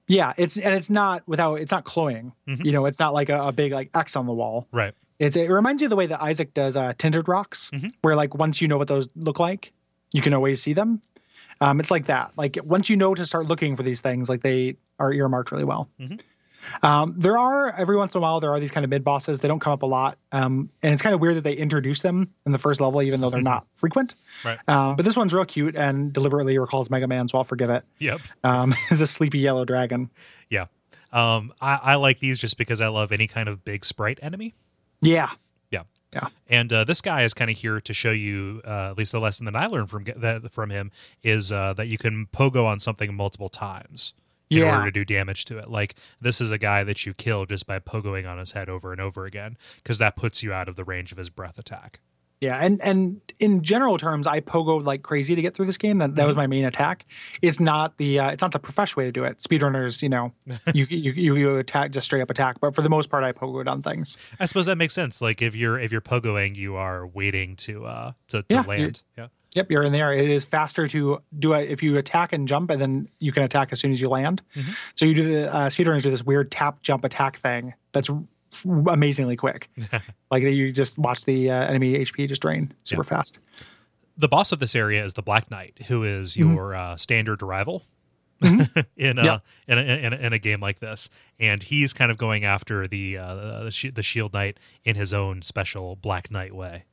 Yeah, 0.09 0.33
it's 0.37 0.57
and 0.57 0.75
it's 0.75 0.89
not 0.89 1.25
without 1.25 1.55
it's 1.61 1.71
not 1.71 1.85
cloying. 1.85 2.33
Mhm. 2.49 2.65
You 2.65 2.73
know, 2.73 2.85
it's 2.85 2.99
not 2.99 3.13
like 3.13 3.29
a, 3.29 3.47
a 3.47 3.53
big 3.53 3.71
like 3.71 3.91
X 3.93 4.17
on 4.17 4.25
the 4.25 4.33
wall. 4.33 4.67
Right. 4.73 4.93
It's 5.19 5.35
it 5.35 5.49
reminds 5.49 5.81
you 5.81 5.87
of 5.87 5.89
the 5.89 5.95
way 5.95 6.05
that 6.07 6.21
Isaac 6.21 6.53
does 6.53 6.77
uh, 6.77 6.93
tinted 6.97 7.27
rocks, 7.27 7.71
Mhm. 7.73 7.89
where 8.01 8.15
like 8.15 8.35
once 8.35 8.61
you 8.61 8.67
know 8.67 8.77
what 8.77 8.87
those 8.87 9.07
look 9.15 9.39
like, 9.39 9.73
you 10.13 10.21
can 10.21 10.33
always 10.33 10.61
see 10.61 10.73
them. 10.73 11.01
Um, 11.59 11.79
it's 11.79 11.89
like 11.89 12.05
that. 12.05 12.33
Like 12.37 12.57
once 12.63 12.89
you 12.89 12.95
know 12.95 13.15
to 13.15 13.25
start 13.25 13.47
looking 13.47 13.75
for 13.75 13.81
these 13.83 13.99
things, 14.01 14.29
like 14.29 14.41
they 14.43 14.75
are 14.99 15.11
earmarked 15.11 15.51
really 15.51 15.63
well. 15.63 15.89
Mhm. 15.99 16.19
Um, 16.83 17.15
there 17.17 17.37
are 17.37 17.71
every 17.71 17.95
once 17.95 18.13
in 18.13 18.19
a 18.19 18.21
while 18.21 18.39
there 18.41 18.51
are 18.51 18.59
these 18.59 18.71
kind 18.71 18.83
of 18.83 18.89
mid 18.89 19.03
bosses. 19.03 19.39
They 19.39 19.47
don't 19.47 19.59
come 19.61 19.71
up 19.73 19.83
a 19.83 19.85
lot, 19.85 20.17
um, 20.33 20.69
and 20.83 20.93
it's 20.93 21.01
kind 21.01 21.15
of 21.15 21.21
weird 21.21 21.35
that 21.35 21.43
they 21.45 21.53
introduce 21.53 22.01
them 22.01 22.29
in 22.45 22.51
the 22.51 22.59
first 22.59 22.81
level, 22.81 23.01
even 23.01 23.21
though 23.21 23.29
they're 23.29 23.41
not 23.41 23.65
frequent. 23.71 24.15
Right. 24.43 24.59
Um, 24.67 24.97
but 24.97 25.03
this 25.05 25.15
one's 25.15 25.33
real 25.33 25.45
cute 25.45 25.75
and 25.77 26.11
deliberately 26.11 26.57
recalls 26.59 26.89
Mega 26.89 27.07
Man, 27.07 27.29
so 27.29 27.37
I'll 27.37 27.43
forgive 27.45 27.69
it. 27.69 27.83
Yep. 27.99 28.19
Um, 28.43 28.75
is 28.91 28.99
a 29.01 29.07
sleepy 29.07 29.39
yellow 29.39 29.63
dragon. 29.65 30.09
Yeah. 30.49 30.65
Um, 31.13 31.53
I, 31.61 31.79
I 31.81 31.95
like 31.95 32.19
these 32.19 32.37
just 32.37 32.57
because 32.57 32.81
I 32.81 32.89
love 32.89 33.11
any 33.13 33.27
kind 33.27 33.47
of 33.47 33.63
big 33.63 33.85
sprite 33.85 34.19
enemy. 34.21 34.53
Yeah, 35.01 35.29
Yeah. 35.71 35.83
Yeah. 36.13 36.27
And 36.47 36.71
uh, 36.71 36.83
this 36.85 37.01
guy 37.01 37.23
is 37.23 37.33
kind 37.33 37.51
of 37.51 37.57
here 37.57 37.81
to 37.81 37.93
show 37.93 38.11
you, 38.11 38.61
uh, 38.65 38.89
at 38.91 38.97
least 38.97 39.11
the 39.11 39.19
lesson 39.19 39.45
that 39.45 39.55
I 39.55 39.65
learned 39.65 39.89
from 39.89 40.05
that 40.15 40.51
from 40.53 40.69
him 40.69 40.91
is 41.21 41.51
uh, 41.51 41.73
that 41.73 41.87
you 41.87 41.97
can 41.97 42.27
pogo 42.27 42.65
on 42.65 42.79
something 42.79 43.13
multiple 43.13 43.49
times 43.49 44.13
in 44.49 44.59
Yeah. 44.59 44.73
order 44.77 44.85
to 44.85 44.91
do 44.91 45.03
damage 45.05 45.43
to 45.45 45.57
it. 45.57 45.69
Like 45.69 45.95
this 46.21 46.39
is 46.39 46.49
a 46.51 46.57
guy 46.57 46.85
that 46.85 47.05
you 47.05 47.13
kill 47.13 47.45
just 47.45 47.67
by 47.67 47.79
pogoing 47.79 48.27
on 48.27 48.37
his 48.37 48.53
head 48.53 48.69
over 48.69 48.93
and 48.93 49.01
over 49.01 49.25
again 49.25 49.57
because 49.83 49.97
that 49.97 50.15
puts 50.15 50.41
you 50.41 50.53
out 50.53 50.69
of 50.69 50.77
the 50.77 50.85
range 50.85 51.11
of 51.11 51.17
his 51.17 51.29
breath 51.29 51.59
attack. 51.59 51.99
Yeah, 52.39 52.57
and 52.57 52.79
and 52.83 53.19
in 53.39 53.63
general 53.63 53.97
terms, 53.97 54.27
I 54.27 54.41
pogo 54.41 54.83
like 54.83 55.01
crazy 55.01 55.33
to 55.33 55.41
get 55.41 55.55
through 55.55 55.65
this 55.65 55.77
game. 55.77 55.97
That 55.97 56.15
that 56.15 56.25
was 56.27 56.33
Mm-hmm. 56.33 56.39
my 56.41 56.47
main 56.47 56.65
attack. 56.65 57.05
It's 57.41 57.59
not 57.59 57.97
the 57.97 58.19
uh, 58.19 58.29
it's 58.31 58.41
not 58.43 58.51
the 58.51 58.59
professional 58.59 59.01
way 59.03 59.05
to 59.07 59.11
do 59.11 59.23
it. 59.23 59.39
Speedrunners, 59.39 60.03
you 60.03 60.09
know, 60.09 60.33
you, 60.73 60.85
you 60.89 61.11
you 61.13 61.35
you 61.35 61.55
attack 61.57 61.91
just 61.91 62.05
straight 62.05 62.21
up 62.21 62.29
attack. 62.29 62.59
But 62.61 62.75
for 62.75 62.83
the 62.83 62.89
most 62.89 63.09
part, 63.09 63.23
I 63.23 63.31
pogoed 63.31 63.67
on 63.67 63.81
things. 63.81 64.17
I 64.39 64.45
suppose 64.45 64.67
that 64.67 64.77
makes 64.77 64.93
sense. 64.93 65.19
Like 65.19 65.41
if 65.41 65.55
you're 65.55 65.79
if 65.79 65.91
you're 65.91 65.99
pogoing, 66.01 66.55
you 66.55 66.75
are 66.75 67.07
waiting 67.07 67.55
to 67.57 67.85
uh 67.85 68.11
to, 68.27 68.43
to 68.43 68.45
Yeah, 68.49 68.61
land. 68.61 69.01
Yeah. 69.17 69.27
Yep, 69.53 69.71
you're 69.71 69.81
in 69.83 69.91
there. 69.93 70.13
It 70.13 70.29
is 70.29 70.45
faster 70.45 70.87
to 70.89 71.23
do 71.39 71.53
it 71.53 71.71
if 71.71 71.81
you 71.81 71.97
attack 71.97 72.33
and 72.33 72.47
jump, 72.47 72.69
and 72.69 72.79
then 72.79 73.07
you 73.19 73.31
can 73.31 73.41
attack 73.41 73.69
as 73.71 73.79
soon 73.79 73.91
as 73.91 73.99
you 73.99 74.09
land. 74.09 74.43
Mhm. 74.55 74.75
So 74.93 75.05
you 75.05 75.15
do 75.15 75.23
the 75.23 75.51
uh, 75.51 75.69
speedrunners 75.69 76.03
do 76.03 76.11
this 76.11 76.23
weird 76.23 76.51
tap 76.51 76.83
jump 76.83 77.03
attack 77.03 77.37
thing 77.39 77.73
that's 77.93 78.11
amazingly 78.65 79.35
quick. 79.35 79.69
like 80.31 80.43
you 80.43 80.71
just 80.71 80.97
watch 80.97 81.25
the 81.25 81.51
uh, 81.51 81.65
enemy 81.67 81.97
HP 81.99 82.27
just 82.27 82.41
drain 82.41 82.73
super 82.83 83.03
fast. 83.03 83.39
the 84.17 84.27
boss 84.27 84.51
of 84.51 84.59
this 84.59 84.75
area 84.75 85.03
is 85.03 85.13
the 85.13 85.21
Black 85.21 85.49
Knight, 85.51 85.77
who 85.87 86.03
is 86.03 86.35
Mm-hmm. 86.35 86.53
your 86.55 86.75
uh, 86.75 86.95
standard 86.95 87.41
rival 87.41 87.83
in, 88.41 88.61
a, 89.17 89.23
Yeah. 89.25 89.39
in, 89.67 89.77
a, 89.77 89.81
in 89.81 90.13
a 90.13 90.15
in 90.17 90.33
a 90.33 90.39
game 90.39 90.59
like 90.59 90.79
this, 90.79 91.09
and 91.39 91.63
he's 91.63 91.91
kind 91.93 92.11
of 92.11 92.17
going 92.17 92.43
after 92.45 92.87
the 92.87 93.17
uh, 93.17 93.63
the, 93.63 93.71
shi- 93.71 93.89
the 93.89 94.03
Shield 94.03 94.33
Knight 94.33 94.57
in 94.83 94.95
his 94.95 95.13
own 95.13 95.41
special 95.41 95.95
Black 95.95 96.29
Knight 96.31 96.53
way. 96.53 96.83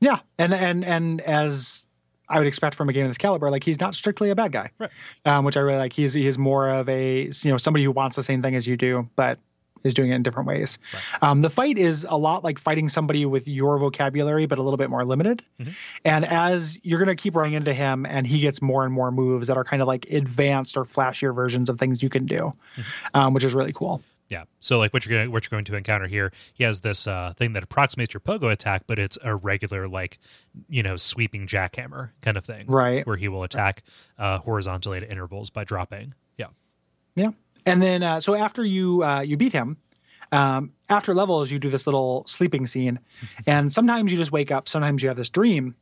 Yeah, 0.00 0.20
and 0.38 0.54
and 0.54 0.84
and 0.84 1.20
as 1.22 1.86
I 2.28 2.38
would 2.38 2.46
expect 2.46 2.74
from 2.76 2.88
a 2.88 2.92
game 2.92 3.04
of 3.04 3.10
this 3.10 3.18
caliber, 3.18 3.50
like 3.50 3.64
he's 3.64 3.80
not 3.80 3.94
strictly 3.96 4.30
a 4.30 4.34
bad 4.36 4.52
guy, 4.52 4.70
Right. 4.78 4.90
um, 5.24 5.44
which 5.44 5.56
I 5.56 5.60
really 5.60 5.78
like. 5.78 5.92
He's 5.92 6.12
he's 6.12 6.38
more 6.38 6.68
of 6.70 6.88
a 6.88 7.22
you 7.42 7.50
know 7.50 7.58
somebody 7.58 7.84
who 7.84 7.90
wants 7.92 8.14
the 8.16 8.22
same 8.22 8.40
thing 8.40 8.54
as 8.54 8.66
you 8.68 8.76
do, 8.76 9.08
but 9.16 9.38
is 9.84 9.94
doing 9.94 10.10
it 10.10 10.14
in 10.14 10.22
different 10.22 10.48
ways. 10.48 10.78
Um, 11.20 11.40
the 11.40 11.50
fight 11.50 11.78
is 11.78 12.06
a 12.08 12.16
lot 12.16 12.44
like 12.44 12.58
fighting 12.58 12.88
somebody 12.88 13.26
with 13.26 13.48
your 13.48 13.78
vocabulary, 13.78 14.46
but 14.46 14.58
a 14.58 14.62
little 14.62 14.76
bit 14.76 14.90
more 14.90 15.04
limited. 15.04 15.42
Mhm. 15.60 15.74
And 16.04 16.24
as 16.24 16.78
you're 16.82 16.98
going 16.98 17.14
to 17.14 17.20
keep 17.20 17.34
running 17.36 17.54
into 17.54 17.72
him, 17.74 18.06
and 18.06 18.26
he 18.26 18.40
gets 18.40 18.60
more 18.62 18.84
and 18.84 18.92
more 18.92 19.10
moves 19.10 19.48
that 19.48 19.56
are 19.56 19.64
kind 19.64 19.82
of 19.82 19.88
like 19.88 20.06
advanced 20.10 20.76
or 20.76 20.84
flashier 20.84 21.34
versions 21.34 21.68
of 21.68 21.78
things 21.78 22.02
you 22.02 22.08
can 22.08 22.26
do, 22.26 22.54
um, 23.14 23.34
which 23.34 23.44
is 23.44 23.54
really 23.54 23.72
cool. 23.72 24.02
Yeah. 24.28 24.44
So 24.60 24.78
like 24.78 24.94
what 24.94 25.04
you're 25.04 25.18
gonna 25.18 25.30
what 25.30 25.44
you're 25.44 25.54
going 25.54 25.66
to 25.66 25.76
encounter 25.76 26.06
here, 26.06 26.32
he 26.54 26.64
has 26.64 26.80
this 26.80 27.06
uh, 27.06 27.34
thing 27.36 27.52
that 27.52 27.62
approximates 27.62 28.14
your 28.14 28.22
pogo 28.22 28.50
attack, 28.50 28.84
but 28.86 28.98
it's 28.98 29.18
a 29.22 29.36
regular 29.36 29.86
like 29.88 30.18
you 30.70 30.82
know 30.82 30.96
sweeping 30.96 31.46
jackhammer 31.46 32.10
kind 32.22 32.38
of 32.38 32.44
thing, 32.46 32.64
Right. 32.66 33.06
Where 33.06 33.16
he 33.18 33.28
will 33.28 33.42
attack 33.42 33.82
uh, 34.18 34.38
horizontally 34.38 34.96
at 34.98 35.10
intervals 35.10 35.50
by 35.50 35.64
dropping. 35.64 36.14
Yeah. 36.38 36.46
Yeah. 37.14 37.32
And 37.66 37.80
then 37.82 38.02
uh, 38.02 38.20
so 38.20 38.34
after 38.34 38.64
you 38.64 39.04
uh, 39.04 39.20
you 39.20 39.36
beat 39.36 39.52
him, 39.52 39.76
um, 40.32 40.72
after 40.88 41.14
levels 41.14 41.50
you 41.50 41.58
do 41.58 41.68
this 41.68 41.86
little 41.86 42.24
sleeping 42.26 42.66
scene, 42.66 42.98
and 43.46 43.72
sometimes 43.72 44.10
you 44.12 44.18
just 44.18 44.32
wake 44.32 44.50
up, 44.50 44.68
sometimes 44.68 45.02
you 45.02 45.08
have 45.08 45.16
this 45.16 45.28
dream, 45.28 45.74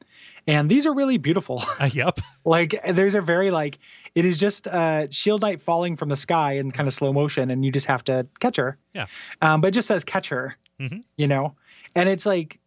and 0.47 0.71
these 0.71 0.87
are 0.87 0.95
really 0.95 1.19
beautiful. 1.19 1.63
Uh, 1.81 1.89
yep. 1.93 2.19
like 2.45 2.79
there's 2.87 3.15
a 3.15 3.23
very 3.23 3.51
like 3.51 3.79
it 4.15 4.25
is 4.25 4.37
just 4.37 4.67
uh, 4.67 5.07
Shield 5.11 5.41
Knight 5.41 5.63
falling 5.63 5.97
from 5.97 6.09
the 6.11 6.17
sky 6.17 6.53
in 6.55 6.71
kind 6.71 6.87
of 6.87 6.93
slow 6.95 7.13
motion, 7.13 7.51
and 7.51 7.65
you 7.65 7.73
just 7.73 7.87
have 7.87 8.05
to 8.05 8.27
catch 8.41 8.57
her. 8.57 8.77
Yeah. 8.95 9.07
Um, 9.41 9.61
but 9.61 9.69
it 9.69 9.71
just 9.73 9.89
says 9.89 10.05
catch 10.05 10.29
her, 10.29 10.57
Mhm. 10.81 11.05
you 11.17 11.27
know, 11.29 11.55
and 11.95 12.09
it's 12.09 12.27
like. 12.27 12.59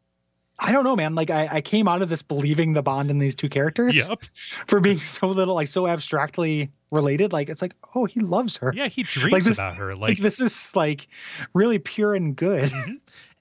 I 0.59 0.71
don't 0.71 0.83
know, 0.83 0.95
man. 0.95 1.15
Like 1.15 1.31
I, 1.31 1.49
I 1.51 1.61
came 1.61 1.87
out 1.87 2.03
of 2.03 2.09
this 2.09 2.21
believing 2.21 2.73
the 2.73 2.83
bond 2.83 3.09
in 3.09 3.17
these 3.17 3.33
two 3.33 3.49
characters 3.49 4.07
Yep. 4.07 4.23
for 4.67 4.79
being 4.79 4.99
so 4.99 5.27
little, 5.27 5.55
like 5.55 5.67
so 5.67 5.87
abstractly 5.87 6.69
related. 6.93 7.33
Like 7.33 7.49
it's 7.49 7.61
like, 7.61 7.75
oh, 7.95 8.05
he 8.05 8.19
loves 8.21 8.57
her 8.57 8.71
Yeah. 8.75 8.87
He 8.87 9.03
dreams 9.03 9.45
this- 9.45 9.57
about 9.57 9.75
her. 9.75 9.93
like, 9.95 10.11
Like 10.11 10.17
this 10.19 10.39
is 10.39 10.73
like 10.75 11.07
really 11.53 11.79
pure 11.79 12.13
and 12.13 12.35
good. 12.35 12.71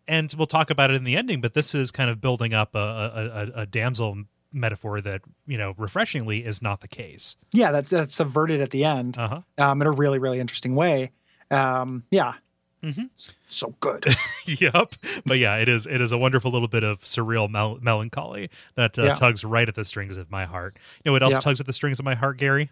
and 0.08 0.34
we'll 0.36 0.46
talk 0.48 0.70
about 0.70 0.90
it 0.90 0.94
in 0.94 1.04
the 1.04 1.16
ending 1.16 1.40
but 1.40 1.54
this 1.54 1.74
is 1.76 1.90
kind 1.92 2.10
of 2.10 2.20
building 2.20 2.52
up 2.52 2.74
a, 2.74 3.50
a, 3.54 3.60
a, 3.60 3.66
damsel 3.66 4.24
metaphor 4.52 5.00
that 5.00 5.22
you 5.46 5.56
know 5.56 5.74
refreshingly 5.78 6.44
is 6.44 6.60
not 6.60 6.80
the 6.80 6.88
case 6.88 7.36
yeah, 7.52 7.70
that's 7.70 7.88
that's 7.90 8.14
subverted 8.14 8.60
at 8.60 8.70
the 8.70 8.84
end 8.84 9.16
uh-huh 9.16 9.38
um, 9.58 9.80
in 9.80 9.86
a 9.86 9.90
really 9.92 10.18
really 10.18 10.40
interesting 10.40 10.74
way. 10.74 11.12
Um, 11.50 12.02
yeah, 12.10 12.34
Mhm. 12.82 13.10
so 13.48 13.74
good. 13.80 14.04
yep 14.46 14.94
but 15.24 15.38
yeah 15.38 15.56
it 15.56 15.68
is 15.68 15.86
it 15.86 16.00
is 16.00 16.10
a 16.10 16.18
wonderful 16.18 16.50
little 16.50 16.66
bit 16.68 16.82
of 16.82 16.98
surreal 17.00 17.48
mel- 17.48 17.78
melancholy 17.80 18.50
that 18.74 18.98
uh, 18.98 19.04
Yeah. 19.04 19.14
tugs 19.14 19.44
right 19.44 19.68
at 19.68 19.76
the 19.76 19.84
strings 19.84 20.16
of 20.16 20.30
my 20.32 20.44
heart 20.46 20.78
you 21.04 21.08
know 21.08 21.12
what 21.12 21.22
else 21.22 21.34
Yeah. 21.34 21.38
tugs 21.40 21.60
at 21.60 21.66
the 21.66 21.72
strings 21.72 22.00
of 22.00 22.04
my 22.04 22.16
heart 22.16 22.38
gary 22.38 22.70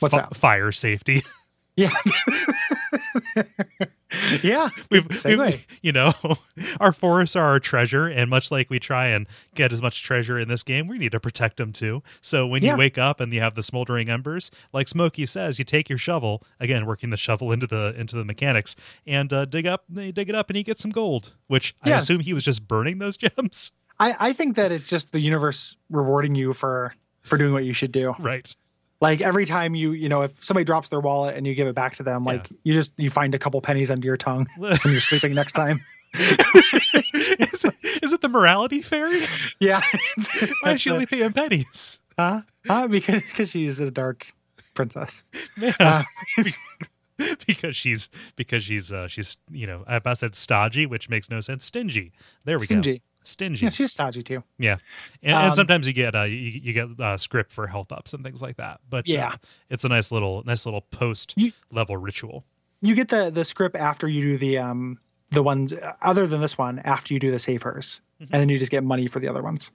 What's 0.00 0.14
Fi- 0.14 0.20
that? 0.22 0.36
fire 0.36 0.72
safety 0.72 1.22
Yeah, 1.74 1.90
yeah. 4.42 4.68
We've, 4.90 5.08
Segue. 5.08 5.38
we- 5.52 5.64
you 5.80 5.92
know, 5.92 6.12
our 6.80 6.92
forests 6.92 7.34
are 7.34 7.46
our 7.46 7.60
treasure, 7.60 8.06
and 8.06 8.28
much 8.28 8.50
like 8.50 8.68
we 8.68 8.78
try 8.78 9.06
and 9.08 9.26
get 9.54 9.72
as 9.72 9.80
much 9.80 10.02
treasure 10.02 10.38
in 10.38 10.48
this 10.48 10.62
game, 10.62 10.86
we 10.86 10.98
need 10.98 11.12
to 11.12 11.20
protect 11.20 11.56
them 11.56 11.72
too. 11.72 12.02
So 12.20 12.46
when 12.46 12.62
Yeah. 12.62 12.72
you 12.72 12.78
wake 12.78 12.98
up 12.98 13.20
and 13.20 13.32
you 13.32 13.40
have 13.40 13.54
the 13.54 13.62
smoldering 13.62 14.08
embers, 14.10 14.50
like 14.72 14.86
Smokey 14.88 15.24
says, 15.26 15.58
you 15.58 15.64
take 15.64 15.88
your 15.88 15.96
shovel 15.98 16.42
again, 16.60 16.84
working 16.84 17.10
the 17.10 17.16
shovel 17.16 17.52
into 17.52 17.66
the 17.66 17.94
into 17.96 18.16
the 18.16 18.24
mechanics, 18.24 18.76
and 19.06 19.32
uh, 19.32 19.44
dig 19.46 19.66
up, 19.66 19.84
dig 19.92 20.18
it 20.28 20.34
up, 20.34 20.50
and 20.50 20.56
you 20.58 20.62
get 20.64 20.78
some 20.78 20.90
gold. 20.90 21.32
Which 21.46 21.74
I 21.82 21.90
assume 21.92 22.20
he 22.20 22.34
was 22.34 22.44
just 22.44 22.68
burning 22.68 22.98
those 22.98 23.16
gems, 23.16 23.72
I, 23.98 24.14
I 24.20 24.32
think 24.34 24.56
that 24.56 24.72
it's 24.72 24.88
just 24.88 25.12
the 25.12 25.20
universe 25.20 25.76
rewarding 25.88 26.34
you 26.34 26.52
for 26.52 26.94
for 27.22 27.38
doing 27.38 27.52
what 27.54 27.64
you 27.64 27.72
should 27.72 27.92
do. 27.92 28.14
right? 28.18 28.54
Like 29.02 29.20
every 29.20 29.46
time 29.46 29.74
you, 29.74 29.90
you 29.90 30.08
know, 30.08 30.22
if 30.22 30.44
somebody 30.44 30.62
drops 30.62 30.88
their 30.88 31.00
wallet 31.00 31.34
and 31.34 31.44
you 31.44 31.56
give 31.56 31.66
it 31.66 31.74
back 31.74 31.96
to 31.96 32.04
them, 32.04 32.22
like 32.24 32.48
you 32.62 32.72
just 32.72 32.92
you 32.96 33.10
find 33.10 33.34
a 33.34 33.38
couple 33.38 33.60
pennies 33.60 33.90
under 33.90 34.06
your 34.06 34.16
tongue 34.16 34.46
when 34.56 34.78
you're 34.84 35.00
sleeping 35.00 35.34
next 35.34 35.52
time. 35.52 35.84
is, 36.14 37.64
it, 37.64 37.74
is 38.00 38.12
it 38.12 38.20
the 38.20 38.28
morality 38.28 38.80
fairy? 38.80 39.22
Yeah. 39.58 39.82
Why 40.60 40.74
is 40.74 40.82
she 40.82 40.90
only 40.90 41.06
paying 41.06 41.32
pennies? 41.32 42.00
Huh? 42.16 42.42
Huh? 42.68 42.86
Because 42.86 43.22
because 43.22 43.50
she's 43.50 43.80
a 43.80 43.90
dark 43.90 44.32
princess. 44.72 45.24
Yeah. 45.56 45.74
Uh, 45.80 46.04
because 47.46 47.74
she's 47.74 48.08
because 48.36 48.62
she's 48.62 48.92
uh 48.92 49.08
she's 49.08 49.36
you 49.50 49.66
know 49.66 49.82
I 49.88 50.14
said 50.14 50.36
stodgy, 50.36 50.86
which 50.86 51.08
makes 51.08 51.28
no 51.28 51.40
sense. 51.40 51.64
Stingy. 51.64 52.12
There 52.44 52.56
we 52.56 52.66
Stingy. 52.66 52.98
go. 52.98 53.04
Stingy. 53.24 53.64
Yeah, 53.64 53.70
she's 53.70 53.92
stodgy 53.92 54.22
too. 54.22 54.42
Yeah, 54.58 54.76
and, 55.22 55.34
Um, 55.36 55.44
and 55.46 55.54
sometimes 55.54 55.86
you 55.86 55.92
get 55.92 56.14
uh, 56.14 56.22
you, 56.22 56.36
you 56.36 56.72
get 56.72 56.88
uh, 57.00 57.16
script 57.16 57.52
for 57.52 57.66
health 57.66 57.92
ups 57.92 58.12
and 58.14 58.24
things 58.24 58.42
like 58.42 58.56
that. 58.56 58.80
But 58.88 59.08
uh, 59.08 59.12
Yeah. 59.12 59.34
it's 59.70 59.84
a 59.84 59.88
nice 59.88 60.10
little 60.12 60.42
nice 60.46 60.64
little 60.66 60.80
post 60.82 61.34
You- 61.36 61.52
level 61.70 61.96
ritual. 61.96 62.44
You 62.80 62.94
get 62.94 63.08
the 63.08 63.30
the 63.30 63.44
script 63.44 63.76
after 63.76 64.08
you 64.08 64.22
do 64.22 64.38
the 64.38 64.58
um 64.58 64.98
the 65.30 65.42
ones 65.42 65.72
other 66.02 66.26
than 66.26 66.40
this 66.40 66.58
one 66.58 66.80
after 66.80 67.14
you 67.14 67.20
do 67.20 67.30
the 67.30 67.38
savers, 67.38 68.00
and 68.20 68.28
then 68.30 68.48
you 68.48 68.58
just 68.58 68.70
get 68.70 68.84
money 68.84 69.06
for 69.06 69.18
the 69.20 69.28
other 69.28 69.42
ones. 69.42 69.70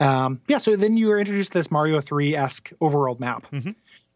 Um, 0.00 0.40
yeah, 0.48 0.58
so 0.58 0.76
then 0.76 0.96
you 0.96 1.08
were 1.08 1.18
introduced 1.18 1.52
to 1.52 1.58
this 1.58 1.70
Mario 1.70 2.00
three 2.00 2.36
esque 2.36 2.72
overworld 2.80 3.18
map, 3.20 3.46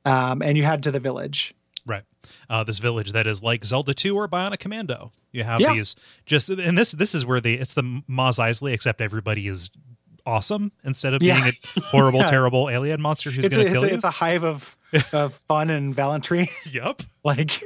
um, 0.04 0.42
and 0.42 0.56
you 0.56 0.64
head 0.64 0.82
to 0.84 0.90
the 0.90 1.00
village. 1.00 1.54
Uh, 2.50 2.64
this 2.64 2.78
village 2.78 3.12
that 3.12 3.26
is 3.26 3.42
like 3.42 3.64
Zelda 3.64 3.94
2 3.94 4.16
or 4.16 4.28
Bionic 4.28 4.58
Commando. 4.58 5.12
You 5.32 5.44
have 5.44 5.60
Yeah. 5.60 5.74
these 5.74 5.94
just 6.26 6.48
and 6.48 6.76
this 6.78 6.92
this 6.92 7.14
is 7.14 7.24
where 7.26 7.40
the 7.40 7.54
it's 7.54 7.74
the 7.74 8.02
Mos 8.06 8.38
Eisley 8.38 8.72
except 8.72 9.00
everybody 9.00 9.48
is 9.48 9.70
awesome 10.24 10.72
instead 10.84 11.14
of 11.14 11.22
Yeah. 11.22 11.40
being 11.40 11.54
a 11.76 11.80
horrible, 11.82 12.20
Yeah. 12.22 12.30
terrible 12.30 12.68
alien 12.68 13.00
monster 13.00 13.30
who's 13.30 13.48
going 13.48 13.60
to 13.60 13.66
it's, 13.66 13.72
kill 13.74 13.84
a, 13.84 13.88
you. 13.88 13.94
it's 13.94 14.04
a 14.04 14.10
hive 14.10 14.42
of 14.44 14.76
of 15.12 15.34
fun 15.48 15.70
and 15.70 15.94
gallantry. 15.94 16.50
yep. 16.70 17.02
like 17.24 17.62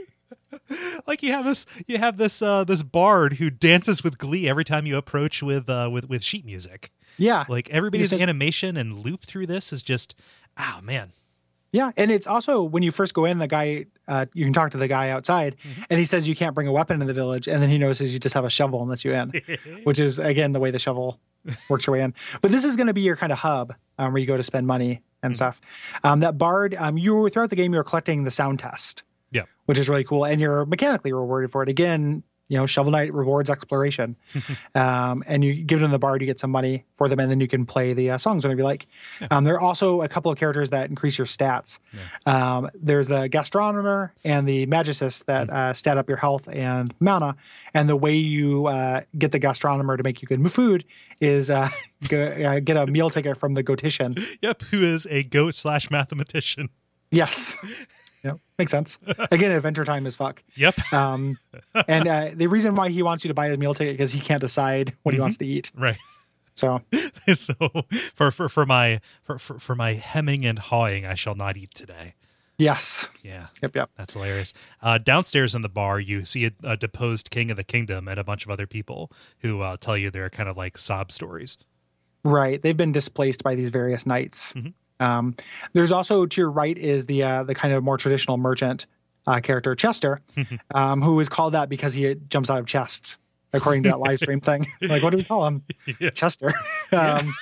like 1.07 1.23
you 1.23 1.33
have 1.33 1.45
this 1.45 1.65
you 1.87 1.99
have 1.99 2.17
this 2.17 2.43
uh 2.43 2.65
this 2.65 2.83
bard 2.83 3.35
who 3.35 3.51
dances 3.51 4.03
with 4.05 4.19
glee 4.19 4.49
every 4.49 4.65
time 4.65 4.85
you 4.87 4.97
approach 4.97 5.43
with 5.43 5.69
uh 5.71 5.89
with 5.91 6.09
with 6.09 6.23
sheet 6.23 6.45
music 6.45 6.91
yeah, 7.19 7.45
like 7.49 7.69
everybody's 7.71 8.11
says- 8.11 8.23
animation 8.23 8.77
and 8.77 8.97
loop 9.05 9.23
through 9.25 9.47
this 9.47 9.73
is 9.73 9.83
just 9.83 10.15
oh 10.59 10.81
man 10.83 11.13
Yeah, 11.73 11.93
and 11.97 12.11
it's 12.11 12.27
also 12.27 12.63
when 12.63 12.83
you 12.83 12.91
first 12.91 13.15
go 13.15 13.25
in, 13.25 13.39
the 13.39 13.47
guy 13.47 13.87
uh, 14.09 14.27
you 14.35 14.45
can 14.45 14.53
talk 14.53 14.73
to 14.73 14.77
the 14.79 14.89
guy 14.89 15.11
outside, 15.11 15.57
Mm-hmm. 15.63 15.83
and 15.91 15.99
he 15.99 16.05
says 16.05 16.27
you 16.27 16.35
can't 16.35 16.55
bring 16.55 16.67
a 16.67 16.73
weapon 16.73 17.01
in 17.01 17.07
the 17.07 17.15
village, 17.15 17.47
and 17.47 17.63
then 17.63 17.71
he 17.71 17.79
notices 17.79 18.13
you 18.13 18.19
just 18.19 18.35
have 18.35 18.45
a 18.45 18.51
shovel 18.51 18.81
and 18.81 18.91
lets 18.91 19.05
you 19.05 19.13
in, 19.15 19.33
which 19.85 20.01
is 20.01 20.19
again 20.19 20.53
the 20.53 20.59
way 20.61 20.71
the 20.73 20.79
shovel 20.81 21.21
works 21.69 21.87
your 21.87 21.93
way 21.97 22.03
in. 22.03 22.13
But 22.43 22.51
this 22.51 22.65
is 22.65 22.77
going 22.77 22.89
to 22.89 22.93
be 22.95 23.03
your 23.03 23.17
kind 23.17 23.31
of 23.33 23.39
hub 23.39 23.75
um, 23.99 24.13
where 24.13 24.21
you 24.21 24.27
go 24.27 24.37
to 24.37 24.43
spend 24.43 24.67
money 24.67 25.03
and 25.23 25.33
Mm-hmm. 25.33 25.37
stuff. 25.37 25.61
Um, 26.03 26.21
that 26.21 26.39
bard, 26.39 26.75
um, 26.79 26.97
you 26.99 27.15
were 27.15 27.29
throughout 27.31 27.51
the 27.51 27.57
game, 27.57 27.73
you 27.73 27.79
were 27.79 27.85
collecting 27.85 28.25
the 28.25 28.31
sound 28.31 28.59
test, 28.59 29.03
yeah 29.31 29.43
which 29.67 29.79
is 29.79 29.89
really 29.89 30.03
cool, 30.03 30.25
and 30.25 30.41
you're 30.41 30.65
mechanically 30.67 31.13
rewarded 31.13 31.53
for 31.53 31.63
it. 31.63 31.69
Again, 31.69 32.25
you 32.51 32.57
know, 32.57 32.67
Shovel 32.67 32.91
Knight 32.91 33.15
rewards 33.15 33.49
exploration, 33.49 34.17
um, 34.75 35.23
and 35.27 35.45
you 35.45 35.55
give 35.55 35.79
them 35.79 35.93
the 35.93 35.99
bard, 36.01 36.21
you 36.21 36.27
get 36.27 36.41
some 36.41 36.51
money 36.51 36.85
for 36.97 37.09
them, 37.09 37.21
and 37.21 37.31
then 37.31 37.41
you 37.41 37.47
can 37.47 37.65
play 37.65 37.93
the 37.93 38.11
uh, 38.11 38.19
songs 38.19 38.45
whenever 38.45 38.59
you 38.59 38.65
like. 38.65 38.89
Um, 39.31 39.45
there 39.45 39.55
are 39.55 39.61
also 39.61 40.03
a 40.03 40.09
couple 40.09 40.33
of 40.33 40.37
characters 40.37 40.71
that 40.71 40.91
increase 40.91 41.17
your 41.17 41.29
stats. 41.29 41.79
Um, 42.27 42.69
there's 42.75 43.07
the 43.07 43.29
gastronomer 43.29 44.11
and 44.25 44.49
the 44.49 44.67
magicist 44.67 45.27
that 45.27 45.49
uh, 45.49 45.73
stat 45.73 45.97
up 45.97 46.09
your 46.09 46.19
health 46.19 46.49
and 46.49 46.93
mana. 46.99 47.37
And 47.73 47.89
the 47.89 47.97
way 47.97 48.15
you 48.15 48.67
uh, 48.67 49.03
get 49.17 49.31
the 49.31 49.39
gastronomer 49.39 49.97
to 49.97 50.03
make 50.03 50.21
you 50.21 50.27
good 50.27 50.53
food 50.53 50.85
is 51.21 51.51
uh, 51.51 51.69
go, 52.09 52.21
uh, 52.21 52.59
get 52.59 52.77
a 52.77 52.87
meal 52.89 53.11
ticket 53.11 53.39
from 53.39 53.55
the 53.55 53.63
goatician. 53.63 54.21
yep 54.43 54.63
who 54.63 54.83
is 54.83 55.07
a 55.09 55.23
goat 55.23 55.55
slash 55.55 55.89
mathematician 55.89 56.69
Yes. 57.11 57.57
Yep, 58.23 58.39
makes 58.59 58.71
sense. 58.71 58.99
Again, 59.31 59.51
adventure 59.51 59.85
time 59.85 60.07
is 60.07 60.17
fuck. 60.17 60.43
yep 60.55 60.75
Um, 60.93 61.39
and 61.89 62.07
uh, 62.07 62.31
the 62.35 62.47
reason 62.49 62.75
why 62.75 62.89
he 62.91 63.03
wants 63.03 63.25
you 63.25 63.29
to 63.29 63.35
buy 63.35 63.49
a 63.49 63.57
meal 63.57 63.75
ticket 63.75 63.95
because 63.95 64.13
he 64.13 64.21
can't 64.21 64.41
decide 64.41 64.95
what 65.03 65.15
he 65.15 65.21
wants 65.21 65.37
to 65.39 65.47
eat. 65.47 65.71
right 65.75 65.97
So 66.55 66.83
so 67.35 67.55
for 68.15 68.31
for 68.31 68.49
for 68.49 68.67
my 68.67 69.01
for, 69.23 69.39
for 69.39 69.59
for 69.59 69.75
my 69.75 69.95
hemming 69.95 70.45
and 70.45 70.59
hawing 70.59 71.07
i 71.07 71.15
shall 71.15 71.35
not 71.35 71.57
eat 71.57 71.73
today 71.75 72.15
yes, 72.59 73.09
yeah 73.23 73.47
yep, 73.63 73.75
yep. 73.75 73.89
That's 73.97 74.13
hilarious. 74.13 74.53
Uh, 74.83 74.99
downstairs 74.99 75.55
in 75.55 75.63
the 75.63 75.71
bar, 75.71 75.99
you 75.99 76.27
see 76.27 76.45
a, 76.45 76.51
a 76.63 76.77
deposed 76.77 77.31
king 77.31 77.51
of 77.51 77.57
the 77.57 77.65
kingdom 77.65 78.07
and 78.07 78.21
a 78.21 78.25
bunch 78.25 78.45
of 78.45 78.51
other 78.51 78.67
people 78.67 79.11
who 79.39 79.63
uh, 79.63 79.79
tell 79.79 79.97
you 79.97 80.11
they're 80.11 80.29
kind 80.29 80.47
of 80.49 80.59
like 80.59 80.77
sob 80.77 81.11
stories. 81.11 81.57
Right. 82.23 82.61
They've 82.61 82.77
been 82.77 82.93
displaced 82.93 83.43
by 83.43 83.55
these 83.55 83.71
various 83.71 84.05
knights. 84.05 84.53
Um, 85.01 85.35
there's 85.73 85.91
also 85.93 86.27
to 86.27 86.41
your 86.41 86.51
right 86.51 86.77
is 86.79 87.07
the 87.07 87.23
uh, 87.23 87.43
the 87.45 87.55
kind 87.55 87.75
of 87.75 87.83
more 87.83 87.97
traditional 87.97 88.37
merchant 88.37 88.87
uh, 89.27 89.41
character 89.41 89.75
Chester, 89.75 90.21
um, 90.75 91.03
who 91.03 91.19
is 91.21 91.29
called 91.29 91.55
that 91.55 91.69
because 91.69 91.95
he 91.95 92.15
jumps 92.29 92.51
out 92.51 92.59
of 92.61 92.67
chests, 92.67 93.19
according 93.53 93.83
to 93.85 93.89
that 93.91 93.99
live 94.01 94.19
stream 94.19 94.41
thing. 94.41 94.67
Like, 94.83 95.03
what 95.03 95.11
do 95.11 95.17
we 95.17 95.25
call 95.25 95.47
him? 95.47 95.63
Yeah. 95.99 96.11
Chester. 96.11 96.53
um, 96.93 97.35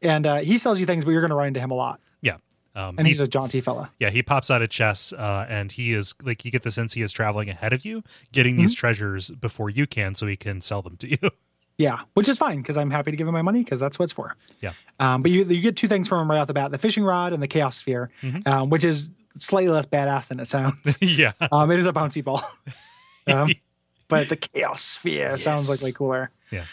and 0.00 0.26
uh, 0.26 0.36
he 0.38 0.56
sells 0.58 0.78
you 0.78 0.86
things, 0.86 1.04
but 1.04 1.10
you're 1.10 1.20
going 1.20 1.30
to 1.30 1.36
run 1.36 1.48
into 1.48 1.60
him 1.60 1.70
a 1.70 1.74
lot. 1.74 2.00
Yeah. 2.20 2.36
Um, 2.74 2.94
And 2.98 3.06
he- 3.06 3.12
he's 3.12 3.20
a 3.20 3.26
jaunty 3.26 3.60
fella. 3.60 3.90
yeah, 3.98 4.10
he 4.10 4.22
pops 4.22 4.50
out 4.50 4.62
of 4.62 4.70
chess, 4.70 5.12
uh, 5.12 5.46
and 5.48 5.70
he 5.72 5.92
is 5.92 6.14
like 6.22 6.44
you 6.44 6.50
get 6.50 6.62
the 6.62 6.70
sense 6.70 6.94
he 6.94 7.02
is 7.02 7.12
traveling 7.12 7.50
ahead 7.50 7.72
of 7.72 7.84
you, 7.84 8.02
getting 8.32 8.56
these 8.56 8.74
treasures 8.74 9.30
before 9.30 9.68
you 9.70 9.86
can, 9.86 10.14
so 10.14 10.26
he 10.26 10.36
can 10.36 10.60
sell 10.60 10.80
them 10.82 10.96
to 10.98 11.10
you. 11.10 11.18
Yeah, 11.82 11.98
which 12.14 12.28
is 12.28 12.38
fine 12.38 12.58
because 12.58 12.76
I'm 12.76 12.90
happy 12.90 13.10
to 13.10 13.16
give 13.16 13.26
him 13.26 13.34
my 13.34 13.42
money 13.42 13.64
because 13.64 13.80
that's 13.80 13.98
what 13.98 14.04
it's 14.04 14.12
for. 14.12 14.36
yeah, 14.60 14.72
Um, 15.00 15.22
but 15.22 15.30
you 15.32 15.44
you 15.44 15.60
get 15.60 15.76
two 15.76 15.88
things 15.88 16.06
from 16.08 16.20
him 16.22 16.30
right 16.30 16.38
off 16.38 16.46
the 16.46 16.54
bat: 16.54 16.70
the 16.70 16.78
fishing 16.78 17.02
rod 17.04 17.32
and 17.32 17.42
the 17.42 17.48
chaos 17.48 17.76
sphere, 17.76 18.10
um, 18.46 18.70
which 18.70 18.84
is 18.84 19.10
slightly 19.34 19.70
less 19.70 19.86
badass 19.86 20.28
than 20.28 20.38
it 20.40 20.46
sounds. 20.46 20.98
yeah, 21.00 21.32
Um, 21.50 21.70
it 21.70 21.78
is 21.78 21.86
a 21.86 21.92
bouncy 21.92 22.22
ball. 22.22 22.42
um, 23.26 23.50
but 24.08 24.28
the 24.28 24.36
chaos 24.36 24.82
sphere 24.82 25.36
sounds 25.38 25.68
like 25.70 25.80
way 25.82 25.92
cooler. 25.92 26.30
yeah. 26.50 26.66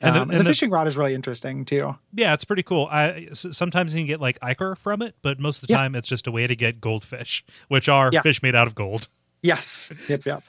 And, 0.00 0.08
And, 0.10 0.16
the, 0.16 0.22
um, 0.22 0.30
and 0.30 0.40
the 0.40 0.44
the- 0.44 0.50
fishing 0.50 0.70
rod 0.70 0.86
is 0.86 0.96
really 0.96 1.14
interesting 1.14 1.64
too. 1.64 1.96
yeah, 2.14 2.32
it's 2.32 2.44
pretty 2.44 2.62
cool. 2.62 2.86
I 2.90 3.28
sometimes 3.32 3.92
you 3.94 4.00
can 4.00 4.06
get 4.06 4.20
like 4.20 4.38
ichor 4.42 4.74
from 4.76 5.02
it, 5.02 5.14
but 5.22 5.38
most 5.40 5.60
of 5.62 5.66
the 5.68 5.72
Yeah. 5.74 5.78
time 5.78 5.94
it's 5.96 6.08
just 6.08 6.26
a 6.26 6.30
way 6.32 6.46
to 6.46 6.54
get 6.56 6.80
goldfish, 6.80 7.44
which 7.68 7.88
are 7.88 8.10
Yeah. 8.12 8.22
fish 8.22 8.42
made 8.42 8.54
out 8.54 8.66
of 8.68 8.74
gold. 8.74 9.08
Yes. 9.42 9.92
Yep. 10.08 10.24
Yep. 10.24 10.42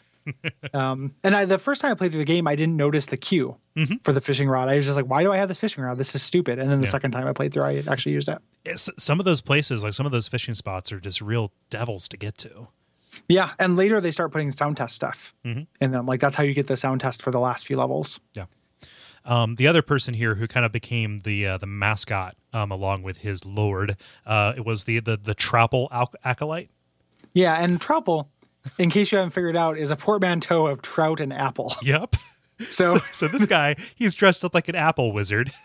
Um, 0.73 1.15
and 1.23 1.35
I, 1.35 1.45
the 1.45 1.57
first 1.57 1.81
time 1.81 1.91
I 1.91 1.93
played 1.95 2.11
through 2.11 2.19
the 2.19 2.25
game, 2.25 2.47
I 2.47 2.55
didn't 2.55 2.75
notice 2.77 3.05
the 3.07 3.17
cue 3.17 3.57
for 4.03 4.11
the 4.13 4.21
fishing 4.21 4.47
rod. 4.49 4.67
I 4.69 4.75
was 4.75 4.85
just 4.85 4.95
like, 4.97 5.05
"Why 5.07 5.23
do 5.23 5.31
I 5.31 5.37
have 5.37 5.47
the 5.47 5.55
fishing 5.55 5.83
rod? 5.83 5.97
This 5.97 6.13
is 6.13 6.21
stupid." 6.21 6.59
And 6.59 6.69
then 6.69 6.79
the 6.79 6.85
Yeah. 6.85 6.91
second 6.91 7.11
time 7.11 7.27
I 7.27 7.33
played 7.33 7.53
through, 7.53 7.63
I 7.63 7.83
actually 7.87 8.11
used 8.13 8.27
it. 8.29 8.39
It's- 8.65 8.89
some 8.97 9.19
of 9.19 9.25
those 9.25 9.41
places, 9.41 9.83
like 9.83 9.93
some 9.93 10.05
of 10.05 10.11
those 10.11 10.27
fishing 10.27 10.53
spots, 10.55 10.91
are 10.91 10.99
just 10.99 11.21
real 11.21 11.51
devils 11.69 12.07
to 12.09 12.17
get 12.17 12.37
to. 12.39 12.67
Yeah. 13.27 13.51
And 13.59 13.75
later 13.75 13.99
they 14.01 14.11
start 14.11 14.31
putting 14.31 14.51
sound 14.51 14.77
test 14.77 14.95
stuff 14.95 15.33
in 15.43 15.67
them. 15.79 16.05
Like 16.05 16.19
that's 16.19 16.37
how 16.37 16.43
you 16.43 16.53
get 16.53 16.67
the 16.67 16.77
sound 16.77 17.01
test 17.01 17.21
for 17.21 17.31
the 17.31 17.39
last 17.39 17.65
few 17.67 17.77
levels. 17.77 18.19
Yeah. 18.35 18.45
Um, 19.25 19.55
the 19.55 19.67
other 19.67 19.81
person 19.81 20.13
here 20.13 20.35
who 20.35 20.47
kind 20.47 20.65
of 20.65 20.71
became 20.71 21.19
the 21.19 21.45
uh, 21.45 21.57
the 21.57 21.65
mascot 21.67 22.35
um, 22.53 22.71
along 22.71 23.03
with 23.03 23.17
his 23.17 23.45
lord, 23.45 23.97
uh, 24.25 24.53
it 24.55 24.65
was 24.65 24.85
the 24.85 24.99
the 24.99 25.17
the 25.17 25.35
Troupple 25.35 25.87
acolyte. 26.23 26.69
Yeah. 27.33 27.55
And 27.61 27.79
Troupple, 27.79 28.27
in 28.77 28.89
case 28.89 29.11
you 29.11 29.17
haven't 29.17 29.31
figured 29.31 29.55
out, 29.57 29.77
is 29.77 29.91
a 29.91 29.95
portmanteau 29.95 30.67
of 30.67 30.81
trout 30.81 31.19
and 31.19 31.33
apple. 31.33 31.73
Yep. 31.83 32.15
So 32.69 32.97
so 33.13 33.27
this 33.29 33.45
guy, 33.45 33.75
he's 33.95 34.15
dressed 34.15 34.43
up 34.43 34.53
like 34.53 34.67
an 34.67 34.75
apple 34.75 35.11
wizard. 35.13 35.51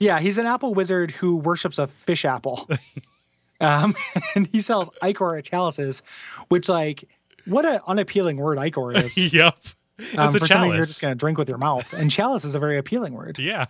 Yeah, 0.00 0.20
he's 0.20 0.38
an 0.38 0.46
apple 0.46 0.74
wizard 0.74 1.10
who 1.10 1.34
worships 1.34 1.76
a 1.76 1.88
fish 1.88 2.24
apple. 2.24 2.68
um, 3.60 3.96
and 4.36 4.46
he 4.46 4.60
sells 4.60 4.88
ichor 5.02 5.42
chalices, 5.42 6.04
which 6.50 6.68
like 6.68 7.02
what 7.46 7.64
an 7.64 7.80
unappealing 7.84 8.36
word 8.36 8.58
ichor 8.58 8.92
is. 8.92 9.18
yep. 9.34 9.58
It's 9.98 10.16
Um, 10.16 10.28
a 10.36 10.38
for 10.38 10.46
something 10.46 10.70
you're 10.70 10.84
just 10.84 11.02
gonna 11.02 11.16
drink 11.16 11.36
with 11.36 11.48
your 11.48 11.58
mouth. 11.58 11.92
And 11.92 12.12
chalice 12.12 12.44
is 12.44 12.54
a 12.54 12.60
very 12.60 12.78
appealing 12.78 13.12
word. 13.14 13.40
Yeah. 13.40 13.66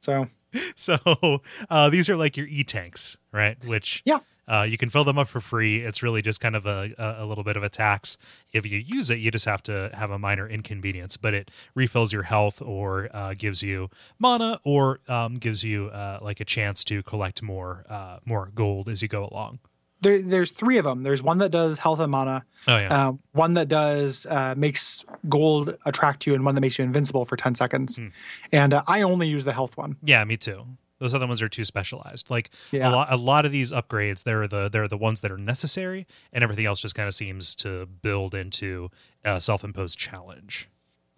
So 0.00 0.28
So 0.76 1.42
uh, 1.68 1.90
these 1.90 2.08
are 2.08 2.14
like 2.16 2.36
your 2.36 2.46
e 2.46 2.62
tanks, 2.62 3.18
right? 3.32 3.56
Which 3.64 4.02
Yeah. 4.04 4.20
Uh, 4.52 4.62
you 4.62 4.76
can 4.76 4.90
fill 4.90 5.04
them 5.04 5.18
up 5.18 5.28
for 5.28 5.40
free. 5.40 5.78
It's 5.78 6.02
really 6.02 6.20
just 6.20 6.40
kind 6.40 6.54
of 6.54 6.66
a, 6.66 6.92
a, 6.98 7.24
little 7.24 7.42
bit 7.42 7.56
of 7.56 7.62
a 7.62 7.70
tax. 7.70 8.18
If 8.52 8.66
you 8.66 8.78
use 8.78 9.08
it, 9.08 9.16
you 9.16 9.30
just 9.30 9.46
have 9.46 9.62
to 9.64 9.90
have 9.94 10.10
a 10.10 10.18
minor 10.18 10.46
inconvenience, 10.46 11.16
but 11.16 11.32
it 11.32 11.50
refills 11.74 12.12
your 12.12 12.24
health 12.24 12.60
or 12.60 13.08
uh, 13.14 13.32
gives 13.32 13.62
you 13.62 13.88
mana 14.18 14.60
or 14.62 15.00
um, 15.08 15.36
gives 15.36 15.64
you 15.64 15.86
uh, 15.86 16.18
like 16.20 16.40
a 16.40 16.44
chance 16.44 16.84
to 16.84 17.02
collect 17.02 17.42
more 17.42 17.86
uh, 17.88 18.18
more 18.26 18.50
gold 18.54 18.90
as 18.90 19.00
you 19.00 19.08
go 19.08 19.26
along. 19.32 19.58
there, 20.02 20.20
there's 20.20 20.50
three 20.50 20.76
of 20.76 20.84
them. 20.84 21.02
There's 21.02 21.22
one 21.22 21.38
that 21.38 21.50
does 21.50 21.78
health 21.78 22.00
and 22.00 22.10
mana. 22.10 22.44
Oh 22.68 22.76
yeah. 22.76 23.08
Uh, 23.08 23.12
one 23.32 23.54
that 23.54 23.68
does 23.68 24.26
uh, 24.26 24.54
makes 24.56 25.04
gold 25.30 25.78
attract 25.86 26.26
you, 26.26 26.34
and 26.34 26.44
one 26.44 26.54
that 26.56 26.60
makes 26.60 26.78
you 26.78 26.84
invincible 26.84 27.24
for 27.24 27.36
ten 27.36 27.54
seconds. 27.54 27.96
Hmm. 27.96 28.08
And 28.52 28.74
uh, 28.74 28.82
I 28.86 29.00
only 29.00 29.28
use 29.28 29.46
the 29.46 29.54
health 29.54 29.78
one. 29.78 29.96
Yeah, 30.02 30.22
me 30.24 30.36
too. 30.36 30.66
Those 31.02 31.14
other 31.14 31.26
ones 31.26 31.42
are 31.42 31.48
too 31.48 31.64
specialized. 31.64 32.30
Like 32.30 32.50
Yeah. 32.70 32.88
a 32.88 32.90
lot, 32.90 33.12
a 33.12 33.16
lot 33.16 33.44
of 33.44 33.52
these 33.52 33.72
upgrades, 33.72 34.24
they're 34.24 34.46
the 34.48 34.68
they're 34.70 34.88
the 34.88 34.96
ones 34.96 35.20
that 35.20 35.30
are 35.30 35.36
necessary, 35.38 36.06
and 36.32 36.42
everything 36.44 36.64
else 36.66 36.80
just 36.80 36.94
kind 36.94 37.08
of 37.08 37.14
seems 37.14 37.54
to 37.56 37.86
build 37.86 38.34
into 38.34 38.88
a 39.24 39.40
self-imposed 39.40 39.98
challenge. 39.98 40.68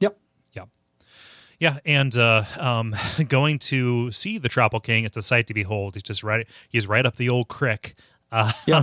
Yep. 0.01 0.19
Yep. 0.55 0.69
yeah, 1.59 1.79
and 1.85 2.17
uh, 2.17 2.45
um, 2.59 2.95
going 3.29 3.59
to 3.61 4.11
see 4.11 4.39
the 4.39 4.49
Troupple 4.49 4.83
King, 4.83 5.05
it's 5.05 5.17
a 5.17 5.23
sight 5.23 5.47
to 5.49 5.55
behold. 5.55 5.95
He's 5.95 6.03
just 6.03 6.23
right. 6.25 6.47
He's 6.69 6.87
right 6.87 7.07
up 7.07 7.17
the 7.17 7.29
old 7.29 7.49
crick. 7.49 7.95
Uh, 8.33 8.51
Yeah. 8.67 8.83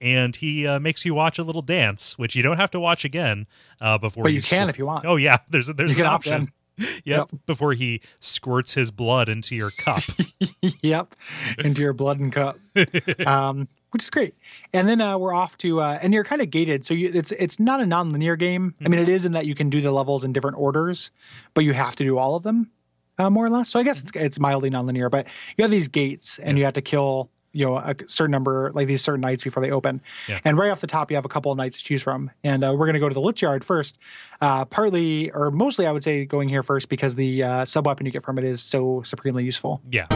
and 0.00 0.34
he 0.34 0.66
uh, 0.66 0.80
makes 0.80 1.04
you 1.04 1.14
watch 1.14 1.38
a 1.38 1.44
little 1.44 1.62
dance, 1.62 2.18
which 2.18 2.34
you 2.34 2.42
don't 2.42 2.56
have 2.56 2.70
to 2.72 2.80
watch 2.80 3.04
again 3.04 3.46
uh, 3.80 3.96
before. 3.96 4.24
But 4.24 4.32
you 4.32 4.40
can 4.40 4.42
squirt- 4.66 4.70
if 4.70 4.78
you 4.78 4.86
want. 4.86 5.04
Oh 5.06 5.14
yeah, 5.14 5.38
there's 5.50 5.68
a, 5.68 5.72
there's 5.72 5.96
You 5.96 6.02
an 6.04 6.10
option. 6.10 6.52
Yep, 7.04 7.30
before 7.46 7.72
he 7.72 8.00
squirts 8.20 8.74
his 8.74 8.90
blood 8.90 9.28
into 9.28 9.54
your 9.54 9.70
cup. 9.70 10.00
yep, 10.82 11.14
into 11.58 11.80
your 11.80 11.92
blood 11.92 12.18
and 12.18 12.32
cup, 12.32 12.58
um, 13.26 13.68
which 13.90 14.02
is 14.02 14.10
great. 14.10 14.34
And 14.72 14.88
then 14.88 15.00
uh, 15.00 15.16
we're 15.18 15.32
off 15.32 15.56
to, 15.58 15.80
uh, 15.80 15.98
and 16.02 16.12
you're 16.12 16.24
kind 16.24 16.42
of 16.42 16.50
gated, 16.50 16.84
so 16.84 16.94
you, 16.94 17.10
it's 17.14 17.32
it's 17.32 17.58
not 17.58 17.80
a 17.80 17.86
non-linear 17.86 18.36
game. 18.36 18.74
I 18.84 18.88
mean, 18.88 19.00
it 19.00 19.08
is 19.08 19.24
in 19.24 19.32
that 19.32 19.46
you 19.46 19.54
can 19.54 19.70
do 19.70 19.80
the 19.80 19.92
levels 19.92 20.24
in 20.24 20.32
different 20.32 20.58
orders, 20.58 21.10
but 21.54 21.64
you 21.64 21.72
have 21.72 21.96
to 21.96 22.04
do 22.04 22.18
all 22.18 22.34
of 22.34 22.42
them, 22.42 22.70
uh, 23.18 23.30
more 23.30 23.46
or 23.46 23.50
less. 23.50 23.68
So 23.68 23.78
I 23.78 23.82
guess 23.82 24.00
it's 24.00 24.12
it's 24.14 24.38
mildly 24.38 24.68
non-linear, 24.70 25.08
but 25.08 25.26
you 25.56 25.62
have 25.62 25.70
these 25.70 25.88
gates, 25.88 26.38
and 26.38 26.58
you 26.58 26.64
have 26.64 26.74
to 26.74 26.82
kill. 26.82 27.30
You 27.56 27.66
know, 27.66 27.76
a 27.78 27.94
certain 28.06 28.30
number, 28.30 28.70
like 28.74 28.86
these 28.86 29.02
certain 29.02 29.20
knights 29.20 29.42
before 29.42 29.62
they 29.62 29.70
open. 29.70 30.00
Yeah. 30.28 30.40
And 30.44 30.58
right 30.58 30.70
off 30.70 30.80
the 30.80 30.86
top, 30.86 31.10
you 31.10 31.16
have 31.16 31.24
a 31.24 31.28
couple 31.28 31.50
of 31.50 31.58
knights 31.58 31.78
to 31.78 31.84
choose 31.84 32.02
from. 32.02 32.30
And 32.44 32.62
uh, 32.62 32.74
we're 32.76 32.86
going 32.86 32.94
to 32.94 33.00
go 33.00 33.08
to 33.08 33.14
the 33.14 33.20
Lich 33.20 33.42
Yard 33.42 33.64
first. 33.64 33.98
Uh, 34.40 34.64
partly, 34.64 35.30
or 35.30 35.50
mostly, 35.50 35.86
I 35.86 35.92
would 35.92 36.04
say 36.04 36.24
going 36.24 36.48
here 36.48 36.62
first 36.62 36.88
because 36.88 37.14
the 37.14 37.42
uh, 37.42 37.64
sub 37.64 37.86
weapon 37.86 38.06
you 38.06 38.12
get 38.12 38.22
from 38.22 38.38
it 38.38 38.44
is 38.44 38.62
so 38.62 39.02
supremely 39.02 39.44
useful. 39.44 39.80
Yeah. 39.90 40.06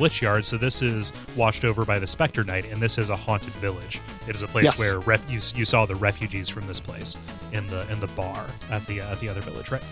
Lich 0.00 0.22
Yard. 0.22 0.44
So 0.46 0.56
this 0.56 0.82
is 0.82 1.12
watched 1.36 1.64
over 1.64 1.84
by 1.84 1.98
the 1.98 2.06
Spectre 2.06 2.42
Knight, 2.44 2.70
and 2.70 2.80
this 2.80 2.98
is 2.98 3.10
a 3.10 3.16
haunted 3.16 3.52
village. 3.54 4.00
It 4.26 4.34
is 4.34 4.42
a 4.42 4.48
place 4.48 4.64
Yes. 4.64 4.78
where 4.78 4.98
ref- 5.00 5.30
you, 5.30 5.40
you 5.58 5.64
saw 5.64 5.86
the 5.86 5.94
refugees 5.96 6.48
from 6.48 6.66
this 6.66 6.80
place 6.80 7.16
in 7.52 7.66
the 7.68 7.90
in 7.92 8.00
the 8.00 8.06
bar 8.08 8.46
at 8.70 8.84
the 8.86 9.00
uh, 9.02 9.12
at 9.12 9.20
the 9.20 9.28
other 9.28 9.40
village, 9.40 9.70
right? 9.70 9.84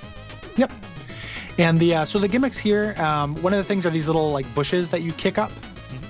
Yep. 0.56 0.72
And 1.58 1.78
the 1.78 1.94
uh, 1.96 2.04
so 2.04 2.18
the 2.18 2.28
gimmicks 2.28 2.58
here, 2.58 2.94
um, 2.98 3.34
one 3.42 3.52
of 3.52 3.58
the 3.58 3.64
things 3.64 3.84
are 3.84 3.90
these 3.90 4.06
little 4.06 4.30
like 4.32 4.52
bushes 4.54 4.88
that 4.90 5.02
you 5.02 5.12
kick 5.12 5.38
up 5.38 5.50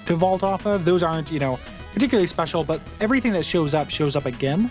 to 0.07 0.15
vault 0.15 0.43
off 0.43 0.67
of. 0.67 0.85
Those 0.85 1.03
aren't 1.03 1.31
you 1.31 1.39
know 1.39 1.59
particularly 1.93 2.27
special, 2.27 2.65
but 2.65 2.81
everything 3.01 3.33
that 3.33 3.45
shows 3.45 3.75
up 3.75 3.91
shows 3.91 4.15
up 4.15 4.27
again, 4.27 4.71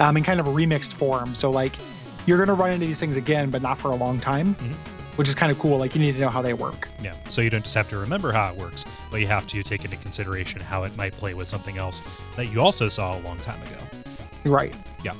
um, 0.00 0.16
in 0.16 0.22
kind 0.22 0.40
of 0.40 0.46
a 0.46 0.50
remixed 0.50 0.92
form. 0.92 1.34
So 1.34 1.50
like 1.50 1.72
you're 2.26 2.38
gonna 2.38 2.54
run 2.54 2.70
into 2.72 2.86
these 2.86 3.00
things 3.00 3.16
again, 3.16 3.50
but 3.50 3.60
not 3.60 3.76
for 3.76 3.90
a 3.90 3.94
long 3.96 4.20
time, 4.20 4.56
which 5.16 5.28
is 5.28 5.34
kind 5.34 5.50
of 5.52 5.58
cool. 5.58 5.78
Like 5.78 5.94
you 5.94 6.00
need 6.00 6.12
to 6.12 6.20
know 6.20 6.28
how 6.28 6.42
they 6.42 6.54
work. 6.54 6.88
Yeah. 7.02 7.14
So 7.28 7.40
you 7.40 7.50
don't 7.50 7.62
just 7.62 7.74
have 7.74 7.88
to 7.90 7.98
remember 7.98 8.32
how 8.32 8.50
it 8.52 8.56
works, 8.56 8.84
but 9.10 9.20
you 9.20 9.26
have 9.26 9.46
to 9.48 9.62
take 9.62 9.84
into 9.84 9.96
consideration 9.96 10.60
how 10.60 10.84
it 10.84 10.96
might 10.96 11.12
play 11.12 11.34
with 11.34 11.48
something 11.48 11.78
else 11.78 12.00
that 12.36 12.46
you 12.46 12.60
also 12.60 12.88
saw 12.88 13.16
a 13.16 13.20
long 13.20 13.38
time 13.38 13.60
ago. 13.62 13.76
Right. 14.44 14.74
Yeah. 15.04 15.14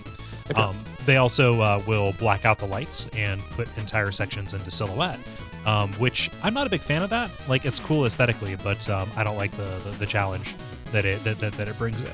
Okay. 0.50 0.60
Um, 0.60 0.76
they 1.06 1.16
also 1.16 1.60
uh, 1.60 1.82
will 1.86 2.12
black 2.14 2.44
out 2.44 2.58
the 2.58 2.66
lights 2.66 3.08
and 3.16 3.40
put 3.50 3.68
entire 3.78 4.12
sections 4.12 4.52
into 4.52 4.70
silhouette, 4.70 5.18
um, 5.64 5.92
which 5.94 6.30
I'm 6.42 6.52
not 6.54 6.66
a 6.66 6.70
big 6.70 6.82
fan 6.82 7.02
of 7.02 7.10
that. 7.10 7.30
Like 7.48 7.64
it's 7.64 7.80
cool 7.80 8.04
aesthetically, 8.04 8.56
but 8.56 8.88
um, 8.90 9.10
I 9.16 9.24
don't 9.24 9.36
like 9.36 9.52
the, 9.52 9.80
the, 9.84 9.90
the 9.98 10.06
challenge 10.06 10.54
that 10.92 11.04
it 11.04 11.22
that, 11.24 11.38
that, 11.38 11.52
that 11.54 11.68
it 11.68 11.78
brings 11.78 12.00
in. 12.02 12.08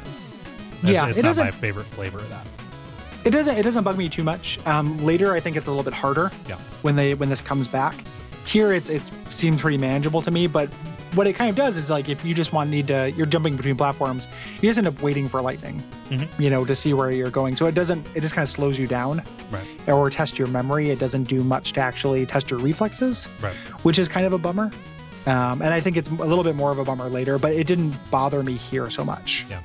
It's, 0.82 0.90
Yeah, 0.90 1.08
it's 1.08 1.18
it 1.18 1.22
not 1.24 1.36
my 1.36 1.50
favorite 1.50 1.86
flavor 1.86 2.18
of 2.18 2.28
that. 2.30 2.46
It 3.24 3.30
doesn't 3.30 3.56
it 3.56 3.62
doesn't 3.62 3.84
bug 3.84 3.98
me 3.98 4.08
too 4.08 4.24
much. 4.24 4.58
Um, 4.66 5.02
later, 5.04 5.32
I 5.34 5.40
think 5.40 5.56
it's 5.56 5.66
a 5.66 5.70
little 5.70 5.84
bit 5.84 5.92
harder. 5.94 6.30
Yeah. 6.48 6.56
when 6.82 6.96
they 6.96 7.14
when 7.14 7.28
this 7.28 7.40
comes 7.40 7.68
back. 7.68 7.94
Here, 8.46 8.72
it's 8.72 8.88
it 8.90 9.02
seems 9.28 9.60
pretty 9.60 9.78
manageable 9.78 10.22
to 10.22 10.30
me. 10.30 10.46
But 10.46 10.68
what 11.14 11.26
it 11.26 11.34
kind 11.34 11.50
of 11.50 11.56
does 11.56 11.76
is 11.76 11.90
like 11.90 12.08
if 12.08 12.24
you 12.24 12.34
just 12.34 12.52
want 12.52 12.70
need 12.70 12.86
to, 12.86 13.10
you're 13.12 13.26
jumping 13.26 13.56
between 13.56 13.76
platforms, 13.76 14.28
you 14.62 14.68
just 14.68 14.78
end 14.78 14.86
up 14.88 15.02
waiting 15.02 15.28
for 15.28 15.42
lightning, 15.42 15.82
Mhm. 16.08 16.26
you 16.38 16.50
know, 16.50 16.64
to 16.64 16.74
see 16.74 16.94
where 16.94 17.10
you're 17.10 17.30
going. 17.30 17.56
So 17.56 17.66
it 17.66 17.74
doesn't 17.74 18.06
it 18.14 18.20
just 18.20 18.34
kind 18.34 18.42
of 18.44 18.48
slows 18.48 18.78
you 18.78 18.86
down 18.86 19.22
Right. 19.50 19.66
or 19.88 20.08
test 20.08 20.38
your 20.38 20.48
memory. 20.48 20.90
It 20.90 20.98
doesn't 20.98 21.24
do 21.24 21.42
much 21.44 21.72
to 21.74 21.80
actually 21.80 22.24
test 22.26 22.50
your 22.50 22.60
reflexes, 22.60 23.28
Right. 23.42 23.54
which 23.82 23.98
is 23.98 24.08
kind 24.08 24.24
of 24.24 24.32
a 24.32 24.38
bummer. 24.38 24.70
Um, 25.26 25.60
and 25.60 25.74
I 25.74 25.80
think 25.80 25.96
it's 25.98 26.08
a 26.08 26.14
little 26.14 26.42
bit 26.44 26.56
more 26.56 26.70
of 26.70 26.78
a 26.78 26.84
bummer 26.84 27.08
later, 27.10 27.38
but 27.38 27.52
it 27.52 27.66
didn't 27.66 27.94
bother 28.10 28.42
me 28.42 28.54
here 28.54 28.88
so 28.88 29.04
much. 29.04 29.44
Yeah. 29.50 29.58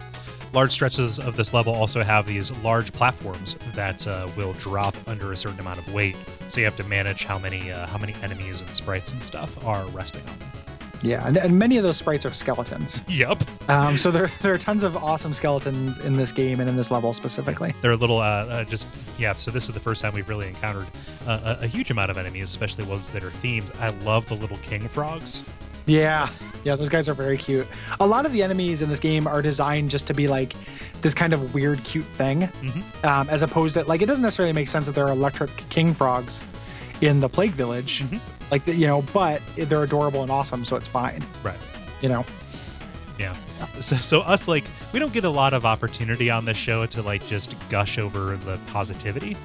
Large 0.53 0.71
stretches 0.71 1.19
of 1.19 1.36
this 1.36 1.53
level 1.53 1.73
also 1.73 2.01
have 2.03 2.25
these 2.25 2.51
large 2.60 2.91
platforms 2.91 3.55
that 3.73 4.08
uh, 4.08 4.29
will 4.38 4.53
drop 4.53 4.95
under 5.08 5.31
a 5.31 5.38
certain 5.38 5.60
amount 5.60 5.79
of 5.79 5.93
weight. 5.93 6.15
So 6.47 6.60
you 6.60 6.65
have 6.65 6.77
to 6.77 6.84
manage 6.86 7.25
how 7.25 7.38
many 7.38 7.71
uh, 7.71 7.88
how 7.88 7.97
many 7.97 8.15
enemies 8.23 8.62
and 8.62 8.75
sprites 8.75 9.12
and 9.12 9.21
stuff 9.21 9.65
are 9.65 9.86
resting 9.88 10.21
on 10.29 10.39
them. 10.39 10.49
Yeah, 11.05 11.27
and, 11.27 11.38
and 11.38 11.60
many 11.60 11.77
of 11.77 11.84
those 11.84 11.97
sprites 11.97 12.25
are 12.25 12.34
skeletons. 12.34 13.01
Yep. 13.08 13.43
Um, 13.69 13.97
so 13.97 14.10
there, 14.12 14.27
there 14.41 14.53
are 14.53 14.58
tons 14.58 14.84
of 14.84 14.97
awesome 14.97 15.34
skeletons 15.34 15.99
in 15.99 16.13
this 16.13 16.31
game 16.31 16.60
and 16.60 16.69
in 16.69 16.75
this 16.75 16.89
level 16.89 17.13
specifically. 17.13 17.73
They're 17.81 17.91
a 17.91 17.97
little, 17.97 18.17
uh, 18.17 18.45
uh, 18.45 18.63
just 18.63 18.88
yeah. 19.17 19.34
So 19.34 19.51
this 19.51 19.65
is 19.65 19.71
the 19.71 19.79
first 19.79 20.01
time 20.01 20.13
we've 20.13 20.27
really 20.27 20.47
encountered 20.47 20.88
uh, 21.27 21.58
a, 21.62 21.65
a 21.65 21.67
huge 21.67 21.91
amount 21.91 22.12
of 22.12 22.17
enemies, 22.17 22.45
especially 22.45 22.86
ones 22.86 23.10
that 23.10 23.23
are 23.23 23.29
themed. 23.29 23.69
I 23.79 23.89
love 24.03 24.27
the 24.27 24.36
little 24.36 24.58
king 24.58 24.88
frogs. 24.88 25.47
Yeah, 25.88 26.28
yeah, 26.63 26.76
those 26.76 26.89
guys 26.89 27.08
are 27.08 27.13
very 27.13 27.38
cute. 27.38 27.67
A 28.00 28.06
lot 28.08 28.26
of 28.26 28.32
the 28.32 28.41
enemies 28.41 28.82
in 28.82 28.89
this 28.89 29.00
game 29.00 29.28
are 29.28 29.41
designed 29.41 29.89
just 29.91 30.08
to 30.08 30.13
be 30.13 30.28
like 30.28 30.54
this 31.02 31.13
kind 31.13 31.32
of 31.34 31.54
weird, 31.54 31.84
cute 31.84 32.06
thing, 32.06 32.41
Mhm. 32.62 33.06
um, 33.06 33.30
as 33.30 33.43
opposed 33.43 33.76
to 33.76 33.84
like 33.84 34.02
it 34.02 34.08
doesn't 34.08 34.24
necessarily 34.24 34.54
make 34.54 34.67
sense 34.67 34.88
that 34.88 34.95
there 34.95 35.06
are 35.06 35.12
electric 35.12 35.52
king 35.69 35.93
frogs 35.93 36.43
in 37.02 37.19
the 37.19 37.30
Plague 37.30 37.52
Village, 37.54 38.04
Mhm. 38.04 38.19
like 38.50 38.65
you 38.65 38.88
know, 38.88 39.04
but 39.13 39.41
they're 39.56 39.84
adorable 39.84 40.24
and 40.24 40.32
awesome, 40.32 40.65
so 40.65 40.76
it's 40.76 40.88
fine. 40.88 41.24
Right. 41.43 41.58
You 42.02 42.10
know, 42.10 42.26
Yeah. 43.17 43.34
So, 43.80 43.95
so 43.98 44.19
us 44.21 44.48
like 44.50 44.65
we 44.91 45.00
don't 45.00 45.13
get 45.13 45.24
a 45.24 45.30
lot 45.30 45.54
of 45.54 45.65
opportunity 45.65 46.30
on 46.30 46.43
this 46.45 46.58
show 46.58 46.86
to 46.88 47.02
like 47.02 47.26
just 47.28 47.56
gush 47.69 47.98
over 47.98 48.36
the 48.38 48.58
positivity. 48.74 49.38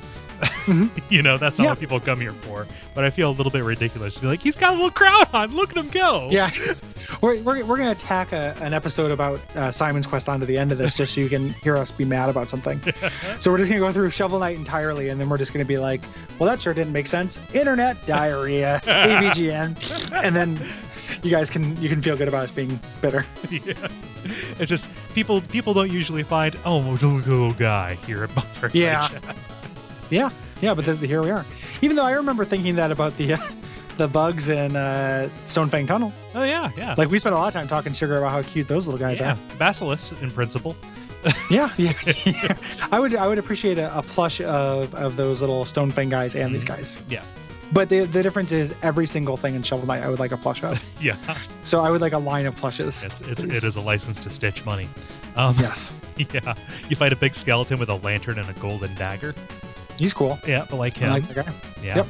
you 1.08 1.22
know, 1.22 1.36
that's 1.38 1.58
not 1.58 1.64
Yeah. 1.64 1.70
what 1.70 1.80
people 1.80 2.00
come 2.00 2.20
here 2.20 2.32
for. 2.32 2.66
But 2.94 3.04
I 3.04 3.10
feel 3.10 3.30
a 3.30 3.32
little 3.32 3.52
bit 3.52 3.64
ridiculous 3.64 4.14
to 4.16 4.20
be 4.22 4.26
like, 4.26 4.42
he's 4.42 4.56
got 4.56 4.70
a 4.70 4.74
little 4.74 4.90
crowd 4.90 5.26
on. 5.32 5.54
Look 5.54 5.70
at 5.70 5.76
him 5.76 5.88
go. 5.88 6.28
yeah. 6.30 6.50
We're, 7.20 7.40
we're, 7.42 7.64
we're 7.64 7.76
going 7.76 7.92
to 7.92 8.00
tack 8.00 8.32
a, 8.32 8.54
an 8.60 8.72
episode 8.72 9.10
about 9.10 9.40
uh, 9.56 9.72
Simon's 9.72 10.06
Quest 10.06 10.28
onto 10.28 10.46
the 10.46 10.56
end 10.56 10.70
of 10.70 10.78
this 10.78 10.94
just 10.94 11.12
so 11.14 11.20
you 11.20 11.28
can 11.28 11.48
hear 11.54 11.76
us 11.76 11.90
be 11.90 12.04
mad 12.04 12.28
about 12.30 12.48
something. 12.48 12.80
so 13.40 13.50
we're 13.50 13.58
just 13.58 13.68
going 13.68 13.80
to 13.82 13.86
go 13.88 13.92
through 13.92 14.10
Shovel 14.10 14.38
Knight 14.38 14.56
entirely, 14.56 15.08
and 15.08 15.20
then 15.20 15.28
we're 15.28 15.36
just 15.36 15.52
going 15.52 15.64
to 15.64 15.66
be 15.68 15.76
like, 15.76 16.00
well, 16.38 16.48
that 16.48 16.60
sure 16.60 16.72
didn't 16.72 16.92
make 16.92 17.08
sense. 17.08 17.40
Internet 17.52 18.06
diarrhea, 18.06 18.80
AVGN. 18.84 20.22
And 20.22 20.36
then 20.36 20.60
you 21.24 21.32
guys 21.32 21.50
can 21.50 21.76
you 21.82 21.88
can 21.88 22.00
feel 22.00 22.16
good 22.16 22.28
about 22.28 22.44
us 22.44 22.52
being 22.52 22.78
bitter. 23.00 23.26
yeah. 23.50 23.88
It's 24.60 24.68
just 24.68 24.88
people 25.12 25.40
people 25.40 25.74
don't 25.74 25.90
usually 25.90 26.22
find 26.22 26.56
oh 26.64 26.78
look 26.78 26.94
at 27.02 27.24
the 27.24 27.30
little 27.32 27.52
guy 27.54 27.94
here 28.06 28.22
at 28.22 28.32
Buffer. 28.36 28.70
Yeah. 28.72 29.08
Yeah, 30.10 30.30
yeah, 30.60 30.74
but 30.74 30.84
this, 30.84 31.00
here 31.00 31.22
we 31.22 31.30
are. 31.30 31.44
Even 31.82 31.96
though 31.96 32.04
I 32.04 32.12
remember 32.12 32.44
thinking 32.44 32.76
that 32.76 32.90
about 32.90 33.16
the 33.16 33.34
uh, 33.34 33.38
the 33.96 34.08
bugs 34.08 34.48
in 34.48 34.76
uh, 34.76 35.28
Stonefang 35.46 35.86
Tunnel. 35.86 36.12
Oh 36.34 36.42
yeah, 36.42 36.70
yeah. 36.76 36.94
Like 36.96 37.10
we 37.10 37.18
spent 37.18 37.34
a 37.34 37.38
lot 37.38 37.48
of 37.48 37.54
time 37.54 37.68
talking 37.68 37.92
sugar 37.92 38.18
about 38.18 38.32
how 38.32 38.42
cute 38.42 38.68
those 38.68 38.86
little 38.86 38.98
guys 39.00 39.20
yeah, 39.20 39.32
are. 39.32 39.58
Basilisk 39.58 40.20
in 40.22 40.30
principle. 40.30 40.76
Yeah, 41.50 41.70
yeah. 41.76 41.92
yeah. 42.24 42.56
I 42.90 42.98
would 42.98 43.14
I 43.14 43.28
would 43.28 43.38
appreciate 43.38 43.76
a, 43.76 43.94
a 43.94 44.02
plush 44.02 44.40
of 44.40 44.94
of 44.94 45.16
those 45.16 45.42
little 45.42 45.64
Stonefang 45.64 46.08
guys 46.08 46.34
and 46.34 46.54
these 46.54 46.64
guys. 46.64 46.96
Yeah. 47.10 47.22
But 47.72 47.90
the 47.90 48.06
the 48.06 48.22
difference 48.22 48.52
is 48.52 48.74
every 48.82 49.04
single 49.04 49.36
thing 49.36 49.54
in 49.54 49.62
Shovel 49.62 49.86
Knight 49.86 50.02
I 50.02 50.08
would 50.08 50.18
like 50.18 50.32
a 50.32 50.38
plush 50.38 50.64
of. 50.64 50.82
Yeah. 50.98 51.16
So 51.62 51.82
I 51.82 51.90
would 51.90 52.00
like 52.00 52.14
a 52.14 52.18
line 52.18 52.46
of 52.46 52.56
plushes. 52.56 53.04
It's 53.04 53.20
it's 53.20 53.44
please. 53.44 53.58
it 53.58 53.64
is 53.64 53.76
a 53.76 53.82
license 53.82 54.18
to 54.20 54.30
stitch 54.30 54.64
money. 54.64 54.88
Um, 55.36 55.54
Yes, 55.58 55.92
Yeah. 56.16 56.54
You 56.88 56.96
fight 56.96 57.12
a 57.12 57.16
big 57.16 57.34
skeleton 57.34 57.78
with 57.78 57.90
a 57.90 57.96
lantern 57.96 58.38
and 58.38 58.48
a 58.48 58.54
golden 58.54 58.94
dagger. 58.94 59.34
He's 60.00 60.12
cool. 60.12 60.38
Yeah, 60.46 60.66
I 60.70 60.74
like 60.74 60.96
I 61.00 61.04
him. 61.04 61.10
like 61.12 61.28
the 61.28 61.34
guy. 61.34 61.52
yeah. 61.82 61.96
Yep. 61.96 62.06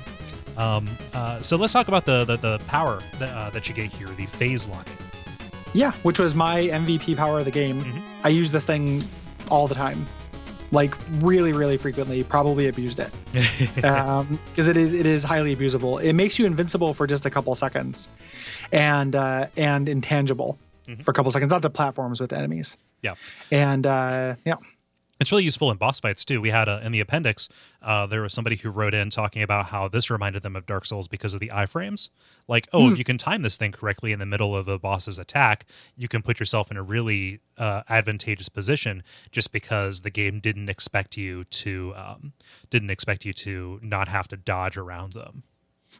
Um, 0.58 0.86
uh, 1.14 1.40
so 1.42 1.56
let's 1.56 1.72
talk 1.72 1.88
about 1.88 2.04
the 2.06 2.24
the, 2.24 2.36
the 2.36 2.58
power 2.66 3.00
that, 3.18 3.28
uh, 3.30 3.50
that 3.50 3.68
you 3.68 3.74
get 3.74 3.92
here, 3.92 4.08
the 4.08 4.26
phase 4.26 4.66
locket. 4.66 4.92
Yeah, 5.72 5.92
which 6.02 6.18
was 6.18 6.34
my 6.34 6.62
MVP 6.62 7.16
power 7.16 7.38
of 7.38 7.44
the 7.44 7.50
game. 7.50 7.82
Mhm. 7.84 8.02
I 8.24 8.28
use 8.30 8.50
this 8.52 8.64
thing 8.64 9.04
all 9.50 9.68
the 9.68 9.74
time, 9.74 10.04
like 10.72 10.94
really, 11.20 11.52
really 11.52 11.76
frequently. 11.76 12.22
Probably 12.24 12.66
abused 12.68 12.98
it 13.00 13.10
because 13.74 14.68
it 14.68 14.76
is 14.76 14.92
it 14.92 15.06
is 15.06 15.22
highly 15.24 15.54
abusable. 15.54 16.02
It 16.02 16.12
makes 16.14 16.38
you 16.38 16.46
invincible 16.46 16.92
for 16.94 17.06
just 17.06 17.24
a 17.26 17.30
couple 17.30 17.54
seconds, 17.54 18.08
and 18.72 19.14
uh, 19.16 19.46
and 19.56 19.88
intangible 19.88 20.58
Mhm. 20.88 21.04
for 21.04 21.10
a 21.12 21.14
couple 21.14 21.30
seconds, 21.30 21.50
not 21.52 21.62
to 21.62 21.70
platforms 21.70 22.20
with 22.20 22.32
enemies. 22.32 22.76
Yeah. 23.02 23.14
And 23.52 23.86
uh, 23.86 24.34
yeah, 24.44 24.56
It's 25.20 25.30
really 25.30 25.44
useful 25.44 25.70
in 25.70 25.76
boss 25.76 26.00
fights 26.00 26.24
too. 26.24 26.40
We 26.40 26.48
had 26.48 26.66
a, 26.66 26.84
in 26.84 26.92
the 26.92 27.00
appendix, 27.00 27.50
uh, 27.82 28.06
there 28.06 28.22
was 28.22 28.32
somebody 28.32 28.56
who 28.56 28.70
wrote 28.70 28.94
in 28.94 29.10
talking 29.10 29.42
about 29.42 29.66
how 29.66 29.86
this 29.86 30.08
reminded 30.08 30.42
them 30.42 30.56
of 30.56 30.64
Dark 30.64 30.86
Souls 30.86 31.08
because 31.08 31.34
of 31.34 31.40
the 31.40 31.48
iframes. 31.48 32.08
Like, 32.48 32.68
oh, 32.72 32.90
if 32.90 32.96
you 32.96 33.04
can 33.04 33.18
time 33.18 33.42
this 33.42 33.58
thing 33.58 33.70
correctly 33.70 34.12
in 34.12 34.18
the 34.18 34.24
middle 34.26 34.56
of 34.56 34.66
a 34.66 34.78
boss's 34.78 35.18
attack, 35.18 35.66
you 35.94 36.08
can 36.08 36.22
put 36.22 36.40
yourself 36.40 36.70
in 36.70 36.78
a 36.78 36.82
really 36.82 37.40
uh, 37.58 37.82
advantageous 37.90 38.48
position. 38.48 39.02
Just 39.30 39.52
because 39.52 40.00
the 40.00 40.10
game 40.10 40.40
didn't 40.40 40.70
expect 40.70 41.18
you 41.18 41.44
to 41.44 41.92
um, 41.96 42.32
didn't 42.70 42.90
expect 42.90 43.26
you 43.26 43.34
to 43.34 43.78
not 43.82 44.08
have 44.08 44.26
to 44.28 44.38
dodge 44.38 44.78
around 44.78 45.12
them. 45.12 45.42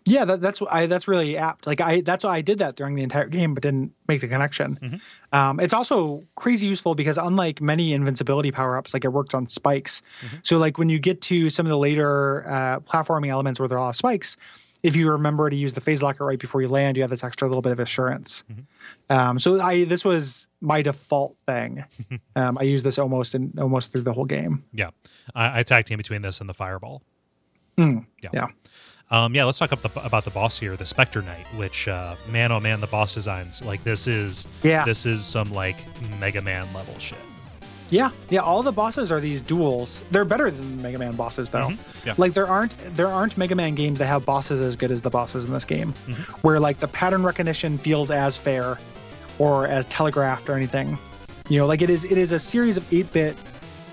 Yeah, 0.07 0.24
that, 0.24 0.41
that's 0.41 0.62
I. 0.70 0.86
That's 0.86 1.07
really 1.07 1.36
apt. 1.36 1.66
Like 1.66 1.80
I, 1.80 2.01
that's 2.01 2.24
why 2.24 2.36
I 2.36 2.41
did 2.41 2.59
that 2.59 2.76
during 2.76 2.95
the 2.95 3.03
entire 3.03 3.26
game, 3.26 3.55
but 3.55 3.62
didn't 3.62 3.93
make 4.09 4.20
the 4.20 4.28
connection. 4.28 4.78
Mm-hmm. 4.82 5.36
Um, 5.36 5.61
it's 5.61 5.74
also 5.74 6.24
crazy 6.36 6.66
useful 6.66 6.95
because 6.95 7.18
unlike 7.18 7.61
many 7.61 7.93
invincibility 7.93 8.51
power 8.51 8.76
ups, 8.76 8.95
like 8.95 9.05
it 9.05 9.09
works 9.11 9.34
on 9.34 9.47
spikes. 9.47 10.03
Mm-hmm. 10.24 10.36
So 10.43 10.59
like 10.59 10.78
when 10.78 10.88
you 10.88 10.99
get 10.99 11.20
to 11.22 11.49
some 11.51 11.66
of 11.66 11.70
the 11.70 11.78
later 11.78 12.49
uh, 12.49 12.80
platforming 12.80 13.28
elements 13.28 13.61
where 13.61 13.68
there 13.68 13.76
are 13.78 13.80
a 13.80 13.84
lot 13.84 13.91
of 13.91 13.97
spikes, 13.97 14.36
if 14.82 14.97
you 14.97 15.11
remember 15.11 15.51
to 15.51 15.57
use 15.57 15.74
the 15.74 15.80
phase 15.80 16.03
locket 16.03 16.22
right 16.22 16.38
before 16.38 16.62
you 16.62 16.68
land, 16.68 16.97
you 16.97 17.03
have 17.03 17.11
this 17.11 17.22
extra 17.22 17.47
little 17.47 17.62
bit 17.62 17.72
of 17.72 17.80
assurance. 17.80 18.45
Mm-hmm. 18.51 19.16
Um, 19.16 19.38
so 19.38 19.61
I 19.61 19.84
this 19.84 20.05
was 20.05 20.47
my 20.61 20.82
default 20.82 21.36
thing. 21.47 21.84
um, 22.36 22.57
I 22.59 22.62
use 22.62 22.82
this 22.82 22.99
almost 22.99 23.34
in 23.34 23.53
almost 23.59 23.93
through 23.93 24.03
the 24.03 24.12
whole 24.12 24.24
game. 24.24 24.64
Yeah, 24.72 24.91
I, 25.34 25.61
I 25.61 25.62
tag 25.62 25.84
team 25.84 25.99
between 25.99 26.22
this 26.22 26.41
and 26.41 26.49
the 26.49 26.55
Fireball. 26.55 27.03
Mm, 27.76 28.07
Yeah. 28.22 28.30
yeah. 28.32 28.47
Um, 29.12 29.34
yeah, 29.34 29.44
let's 29.44 29.58
talk 29.58 29.72
about 29.72 29.92
the, 29.94 30.04
about 30.04 30.24
the 30.24 30.30
boss 30.30 30.58
here, 30.58 30.76
the 30.76 30.86
Spectre 30.86 31.20
Knight. 31.22 31.46
Which, 31.56 31.88
uh, 31.88 32.14
man, 32.28 32.52
oh 32.52 32.61
man, 32.61 32.80
the 32.80 32.86
boss 32.86 33.12
designs 33.12 33.62
like 33.64 33.82
this 33.82 34.06
is 34.06 34.46
Yeah. 34.62 34.84
this 34.84 35.04
is 35.04 35.24
some 35.24 35.52
like 35.52 35.76
Mega 36.20 36.40
Man 36.40 36.64
level 36.72 36.96
shit. 36.98 37.18
Yeah, 37.90 38.11
yeah. 38.28 38.38
All 38.40 38.62
the 38.62 38.70
bosses 38.70 39.11
are 39.11 39.18
these 39.20 39.40
duels. 39.40 40.02
They're 40.12 40.24
better 40.24 40.48
than 40.48 40.80
Mega 40.80 40.96
Man 40.96 41.16
bosses, 41.16 41.50
though. 41.50 41.70
Mhm, 41.70 42.06
yeah. 42.06 42.14
Like 42.18 42.34
there 42.34 42.46
aren't 42.46 42.76
there 42.94 43.08
aren't 43.08 43.36
Mega 43.36 43.56
Man 43.56 43.74
games 43.74 43.98
that 43.98 44.06
have 44.06 44.24
bosses 44.24 44.61
as 44.61 44.76
good 44.76 44.92
as 44.92 45.00
the 45.00 45.11
bosses 45.11 45.44
in 45.44 45.52
this 45.52 45.64
game, 45.64 45.92
Mm-hmm. 46.06 46.22
where 46.42 46.61
like 46.61 46.78
the 46.78 46.86
pattern 46.88 47.24
recognition 47.24 47.78
feels 47.78 48.12
as 48.12 48.36
fair 48.36 48.78
or 49.40 49.66
as 49.66 49.86
telegraphed 49.86 50.48
or 50.48 50.54
anything. 50.54 50.96
You 51.48 51.58
know, 51.58 51.66
like 51.66 51.82
it 51.82 51.90
is 51.90 52.04
it 52.04 52.16
is 52.16 52.30
a 52.30 52.38
series 52.38 52.76
of 52.76 52.92
eight 52.92 53.12
bit 53.12 53.36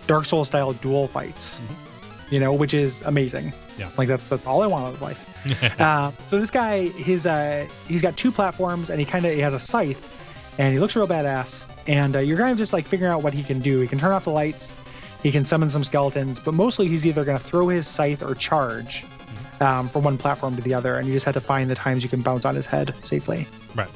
Dark 0.06 0.26
Souls 0.26 0.48
style 0.48 0.74
duel 0.74 1.08
fights. 1.08 1.60
You 2.30 2.40
know, 2.40 2.54
which 2.54 2.74
is 2.74 3.02
amazing. 3.04 3.48
Mm-hmm. 3.52 3.82
Yeah. 3.82 3.90
like 3.98 4.08
that's 4.08 4.28
that's 4.28 4.46
all 4.46 4.62
I 4.62 4.68
want 4.68 4.86
out 4.86 4.94
of 4.96 5.02
life. 5.02 5.80
uh, 5.80 6.12
so 6.24 6.40
this 6.40 6.52
guy, 6.52 6.88
his 6.90 7.26
uh, 7.26 7.68
he's 7.88 8.02
got 8.02 8.18
two 8.18 8.32
platforms 8.32 8.90
and 8.90 9.00
he 9.00 9.06
kind 9.06 9.26
of 9.26 9.34
he 9.34 9.40
has 9.40 9.54
a 9.54 9.60
scythe, 9.60 10.04
and 10.58 10.74
he 10.74 10.80
looks 10.80 10.96
real 10.96 11.08
badass. 11.08 11.66
And 11.88 12.16
uh, 12.18 12.20
you're 12.20 12.38
kind 12.38 12.52
of 12.52 12.58
just 12.58 12.74
like 12.74 12.86
figuring 12.86 13.14
out 13.14 13.24
what 13.24 13.34
he 13.34 13.44
can 13.44 13.60
do. 13.60 13.80
He 13.80 13.88
can 13.88 13.98
turn 13.98 14.12
off 14.12 14.26
the 14.26 14.32
lights, 14.32 14.74
he 15.24 15.32
can 15.32 15.46
summon 15.46 15.70
some 15.70 15.84
skeletons, 15.84 16.40
but 16.40 16.54
mostly 16.54 16.88
he's 16.88 17.08
either 17.08 17.24
going 17.24 17.38
to 17.38 17.44
throw 17.44 17.70
his 17.70 17.88
scythe 17.88 18.22
or 18.22 18.36
charge 18.36 19.06
um, 19.62 19.88
from 19.88 20.04
one 20.04 20.18
platform 20.18 20.56
to 20.56 20.62
the 20.62 20.74
other, 20.74 20.96
and 20.96 21.08
you 21.08 21.14
just 21.14 21.26
have 21.26 21.34
to 21.36 21.42
find 21.42 21.70
the 21.70 21.76
times 21.76 22.04
you 22.04 22.10
can 22.10 22.22
bounce 22.22 22.46
on 22.46 22.56
his 22.56 22.66
head 22.66 22.94
safely. 23.04 23.48
Right. 23.76 23.90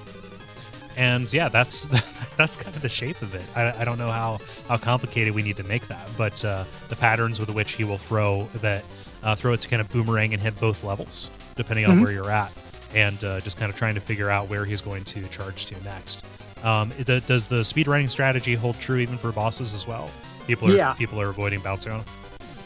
And 1.01 1.33
yeah, 1.33 1.49
that's 1.49 1.85
that's 2.37 2.55
kind 2.57 2.75
of 2.75 2.83
the 2.83 2.89
shape 2.89 3.21
of 3.23 3.33
it. 3.33 3.41
I, 3.55 3.81
I 3.81 3.85
don't 3.85 3.97
know 3.97 4.11
how 4.11 4.37
how 4.67 4.77
complicated 4.77 5.33
we 5.33 5.41
need 5.41 5.57
to 5.57 5.63
make 5.63 5.87
that, 5.87 6.07
but 6.15 6.45
uh, 6.45 6.63
the 6.89 6.95
patterns 6.95 7.39
with 7.39 7.49
which 7.49 7.71
he 7.73 7.83
will 7.83 7.97
throw 7.97 8.43
that 8.61 8.83
uh, 9.23 9.33
throw 9.35 9.53
it 9.53 9.61
to 9.61 9.67
kind 9.67 9.81
of 9.81 9.89
boomerang 9.89 10.33
and 10.33 10.41
hit 10.41 10.59
both 10.59 10.83
levels, 10.83 11.31
depending 11.55 11.85
on 11.85 12.01
where 12.01 12.11
you're 12.11 12.29
at, 12.29 12.51
and 12.93 13.23
uh, 13.23 13.39
just 13.41 13.57
kind 13.57 13.71
of 13.71 13.75
trying 13.75 13.95
to 13.95 14.01
figure 14.01 14.29
out 14.29 14.47
where 14.47 14.63
he's 14.63 14.81
going 14.81 15.03
to 15.05 15.23
charge 15.29 15.65
to 15.67 15.83
next. 15.83 16.23
Um, 16.63 16.91
it, 16.99 17.25
does 17.25 17.47
the 17.47 17.63
speed 17.63 17.87
running 17.87 18.07
strategy 18.07 18.53
hold 18.53 18.79
true 18.79 18.97
even 18.99 19.17
for 19.17 19.31
bosses 19.31 19.73
as 19.73 19.87
well? 19.87 20.11
People 20.45 20.69
are 20.69 20.75
Yeah. 20.75 20.93
people 20.93 21.19
are 21.19 21.29
avoiding 21.29 21.61
bouncing 21.61 21.93
on. 21.93 21.99
'em? 22.01 22.05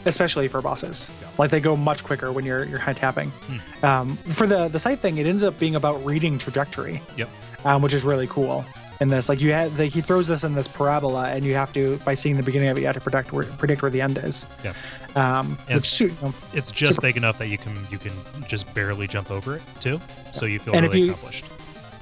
especially 0.04 0.46
for 0.46 0.62
bosses. 0.62 1.10
Like 1.36 1.50
they 1.50 1.58
go 1.58 1.74
much 1.74 2.04
quicker 2.04 2.30
when 2.30 2.44
you're 2.44 2.64
you're 2.64 2.78
high 2.78 2.92
tapping. 2.92 3.30
Hmm. 3.30 3.84
Um, 3.84 4.16
for 4.16 4.46
the 4.46 4.68
the 4.68 4.78
scythe 4.78 5.00
thing, 5.00 5.16
it 5.18 5.26
ends 5.26 5.42
up 5.42 5.58
being 5.58 5.74
about 5.74 6.04
reading 6.04 6.38
trajectory. 6.38 7.02
Yep. 7.16 7.28
Um, 7.66 7.82
which 7.82 7.92
is 7.94 8.04
really 8.04 8.26
cool. 8.26 8.64
In 8.98 9.08
this, 9.08 9.28
like 9.28 9.42
you 9.42 9.52
had, 9.52 9.76
the, 9.76 9.84
he 9.84 10.00
throws 10.00 10.26
this 10.26 10.42
in 10.42 10.54
this 10.54 10.66
parabola, 10.66 11.28
and 11.28 11.44
you 11.44 11.54
have 11.54 11.70
to, 11.74 11.98
by 11.98 12.14
seeing 12.14 12.38
the 12.38 12.42
beginning 12.42 12.70
of 12.70 12.78
it, 12.78 12.80
you 12.80 12.86
have 12.86 12.94
to 12.96 13.00
predict 13.02 13.30
where, 13.30 13.44
predict 13.44 13.82
where 13.82 13.90
the 13.90 14.00
end 14.00 14.16
is. 14.16 14.46
Yeah. 14.64 14.72
Um, 15.14 15.58
shoot, 15.82 16.12
you 16.12 16.28
know, 16.28 16.34
It's 16.54 16.70
just 16.70 16.94
Super. 16.94 17.08
big 17.08 17.16
enough 17.18 17.36
that 17.38 17.48
you 17.48 17.58
can 17.58 17.74
you 17.90 17.98
can 17.98 18.12
just 18.48 18.72
barely 18.74 19.06
jump 19.06 19.30
over 19.30 19.56
it 19.56 19.62
too, 19.80 20.00
so 20.32 20.46
you 20.46 20.58
feel 20.58 20.74
And 20.74 20.86
if 20.86 20.92
really 20.92 21.06
you- 21.06 21.10
accomplished. 21.12 21.44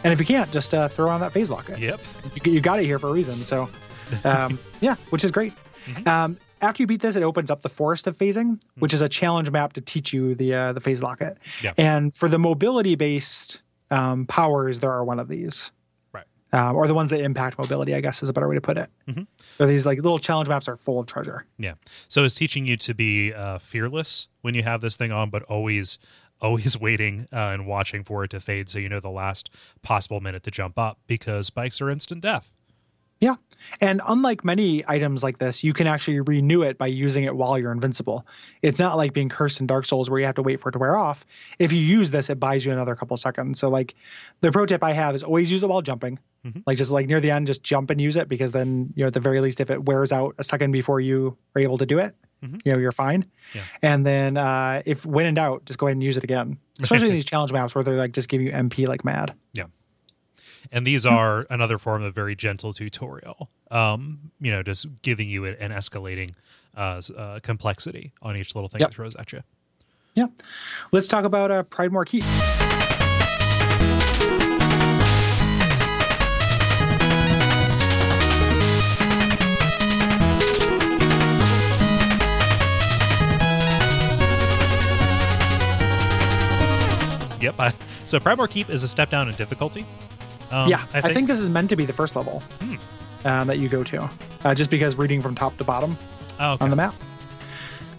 and 0.04 0.12
if 0.12 0.20
you 0.20 0.26
can't, 0.26 0.50
just 0.52 0.72
uh, 0.72 0.86
throw 0.86 1.08
on 1.08 1.20
that 1.20 1.32
phase 1.32 1.50
locket. 1.50 1.80
Yep. 1.80 2.00
You, 2.44 2.52
you 2.52 2.60
got 2.60 2.78
it 2.78 2.84
here 2.84 3.00
for 3.00 3.08
a 3.08 3.12
reason. 3.12 3.42
So, 3.42 3.68
um, 4.24 4.56
yeah, 4.80 4.94
which 5.10 5.24
is 5.24 5.32
great. 5.32 5.52
Mm-hmm. 5.86 6.08
Um, 6.08 6.36
after 6.60 6.82
you 6.82 6.86
beat 6.86 7.00
this, 7.02 7.16
it 7.16 7.22
opens 7.24 7.50
up 7.50 7.62
the 7.62 7.68
Forest 7.68 8.06
of 8.06 8.16
Phasing, 8.16 8.62
which 8.78 8.94
is 8.94 9.00
a 9.00 9.08
challenge 9.08 9.50
map 9.50 9.72
to 9.74 9.80
teach 9.80 10.12
you 10.12 10.36
the 10.36 10.54
uh, 10.54 10.72
the 10.72 10.80
phase 10.80 11.02
locket. 11.02 11.38
Yeah. 11.62 11.72
And 11.76 12.14
for 12.14 12.28
the 12.28 12.38
mobility 12.38 12.94
based 12.94 13.60
um, 13.94 14.26
powers, 14.26 14.80
there 14.80 14.92
are 14.92 15.04
one 15.04 15.18
of 15.20 15.28
these. 15.28 15.70
Right. 16.12 16.24
Um, 16.52 16.76
or 16.76 16.86
the 16.86 16.94
ones 16.94 17.10
that 17.10 17.20
impact 17.20 17.58
mobility, 17.58 17.94
I 17.94 18.00
guess 18.00 18.22
is 18.22 18.28
a 18.28 18.32
better 18.32 18.48
way 18.48 18.54
to 18.54 18.60
put 18.60 18.76
it. 18.78 18.88
Mhm. 19.08 19.26
So 19.58 19.66
these 19.66 19.86
like 19.86 19.98
little 19.98 20.18
challenge 20.18 20.48
maps 20.48 20.68
are 20.68 20.76
full 20.76 21.00
of 21.00 21.06
treasure. 21.06 21.46
Yeah. 21.58 21.74
So 22.08 22.24
it's 22.24 22.34
teaching 22.34 22.66
you 22.66 22.76
to 22.78 22.94
be 22.94 23.32
uh, 23.32 23.58
fearless 23.58 24.28
when 24.42 24.54
you 24.54 24.62
have 24.62 24.80
this 24.80 24.96
thing 24.96 25.12
on, 25.12 25.30
but 25.30 25.42
always, 25.44 25.98
always 26.40 26.78
waiting 26.86 27.26
uh, 27.32 27.36
and 27.36 27.66
watching 27.66 28.04
for 28.04 28.24
it 28.24 28.30
to 28.32 28.40
fade, 28.40 28.68
so 28.68 28.78
you 28.78 28.88
know 28.88 29.00
the 29.00 29.10
last 29.10 29.50
possible 29.82 30.20
minute 30.20 30.42
to 30.44 30.50
jump 30.50 30.78
up 30.78 30.98
because 31.06 31.46
spikes 31.46 31.80
are 31.80 31.90
instant 31.90 32.20
death. 32.20 32.50
Yeah. 33.20 33.36
And 33.80 34.02
unlike 34.06 34.44
many 34.44 34.84
items 34.86 35.22
like 35.22 35.38
this, 35.38 35.64
you 35.64 35.72
can 35.72 35.86
actually 35.86 36.20
renew 36.20 36.62
it 36.62 36.76
by 36.76 36.86
using 36.88 37.24
it 37.24 37.34
while 37.34 37.58
you're 37.58 37.72
invincible. 37.72 38.26
It's 38.60 38.78
not 38.78 38.96
like 38.98 39.14
being 39.14 39.30
cursed 39.30 39.60
in 39.60 39.66
Dark 39.66 39.86
Souls 39.86 40.10
where 40.10 40.20
you 40.20 40.26
have 40.26 40.34
to 40.34 40.42
wait 40.42 40.60
for 40.60 40.68
it 40.68 40.72
to 40.72 40.78
wear 40.78 40.96
off. 40.96 41.24
If 41.58 41.72
you 41.72 41.80
use 41.80 42.10
this, 42.10 42.28
it 42.28 42.38
buys 42.38 42.64
you 42.66 42.72
another 42.72 42.94
couple 42.94 43.16
seconds. 43.16 43.58
So 43.58 43.68
like 43.70 43.94
the 44.42 44.52
pro 44.52 44.66
tip 44.66 44.82
I 44.84 44.92
have 44.92 45.14
is 45.14 45.22
always 45.22 45.50
use 45.50 45.62
it 45.62 45.68
while 45.68 45.80
jumping. 45.80 46.18
Mhm. 46.44 46.62
Like 46.66 46.76
just 46.76 46.90
like 46.90 47.06
near 47.06 47.20
the 47.20 47.30
end, 47.30 47.46
just 47.46 47.62
jump 47.62 47.88
and 47.88 47.98
use 48.00 48.16
it 48.16 48.28
because 48.28 48.52
then, 48.52 48.92
you 48.96 49.02
know, 49.04 49.06
at 49.06 49.14
the 49.14 49.20
very 49.20 49.40
least, 49.40 49.60
if 49.60 49.70
it 49.70 49.84
wears 49.86 50.12
out 50.12 50.34
a 50.38 50.44
second 50.44 50.72
before 50.72 51.00
you 51.00 51.38
are 51.56 51.62
able 51.62 51.78
to 51.78 51.86
do 51.86 51.98
it, 51.98 52.14
Mhm. 52.44 52.60
you 52.66 52.72
know, 52.72 52.78
you're 52.78 52.92
fine. 52.92 53.24
Yeah. 53.54 53.62
And 53.80 54.04
then 54.04 54.36
uh, 54.36 54.82
if 54.84 55.06
when 55.06 55.24
in 55.24 55.34
doubt, 55.34 55.64
just 55.64 55.78
go 55.78 55.86
ahead 55.86 55.96
and 55.96 56.02
use 56.02 56.18
it 56.18 56.24
again. 56.24 56.58
Especially 56.82 57.08
in 57.08 57.14
these 57.14 57.24
challenge 57.24 57.52
maps 57.52 57.74
where 57.74 57.82
they're 57.82 57.94
like 57.94 58.12
just 58.12 58.28
give 58.28 58.42
you 58.42 58.50
MP 58.52 58.86
like 58.86 59.04
mad. 59.06 59.32
And 60.72 60.86
these 60.86 61.04
are 61.06 61.46
another 61.50 61.78
form 61.78 62.02
of 62.02 62.14
very 62.14 62.34
gentle 62.34 62.72
tutorial. 62.72 63.50
Um, 63.70 64.30
you 64.40 64.50
know, 64.50 64.62
just 64.62 64.86
giving 65.02 65.28
you 65.28 65.44
an 65.44 65.70
escalating 65.70 66.34
uh, 66.76 67.00
uh, 67.16 67.40
complexity 67.42 68.12
on 68.22 68.36
each 68.36 68.54
little 68.54 68.68
thing 68.68 68.80
Yep. 68.80 68.90
it 68.90 68.94
throws 68.94 69.16
at 69.16 69.32
you. 69.32 69.42
Yeah. 70.14 70.26
Let's 70.92 71.08
talk 71.08 71.24
about 71.24 71.50
uh, 71.50 71.62
Pridemoor 71.64 72.04
Keep. 72.04 72.24
Yep. 87.40 87.54
I, 87.60 87.74
so 88.06 88.18
Pridemoor 88.18 88.48
Keep 88.48 88.70
is 88.70 88.84
a 88.84 88.88
step 88.88 89.10
down 89.10 89.28
in 89.28 89.34
difficulty. 89.34 89.84
Um, 90.54 90.68
yeah, 90.70 90.84
I 90.94 91.12
think, 91.12 91.26
this 91.28 91.40
is 91.40 91.48
meant 91.50 91.68
to 91.70 91.76
be 91.76 91.84
the 91.84 91.92
first 91.92 92.14
level 92.16 92.40
Hmm. 92.60 92.74
um, 93.26 93.46
that 93.48 93.58
you 93.58 93.68
go 93.68 93.82
to, 93.84 94.08
uh, 94.44 94.54
just 94.54 94.70
because 94.70 94.96
reading 94.96 95.20
from 95.20 95.34
top 95.34 95.56
to 95.58 95.64
bottom 95.64 95.96
oh, 96.40 96.52
okay. 96.52 96.64
on 96.64 96.70
the 96.70 96.76
map. 96.76 96.94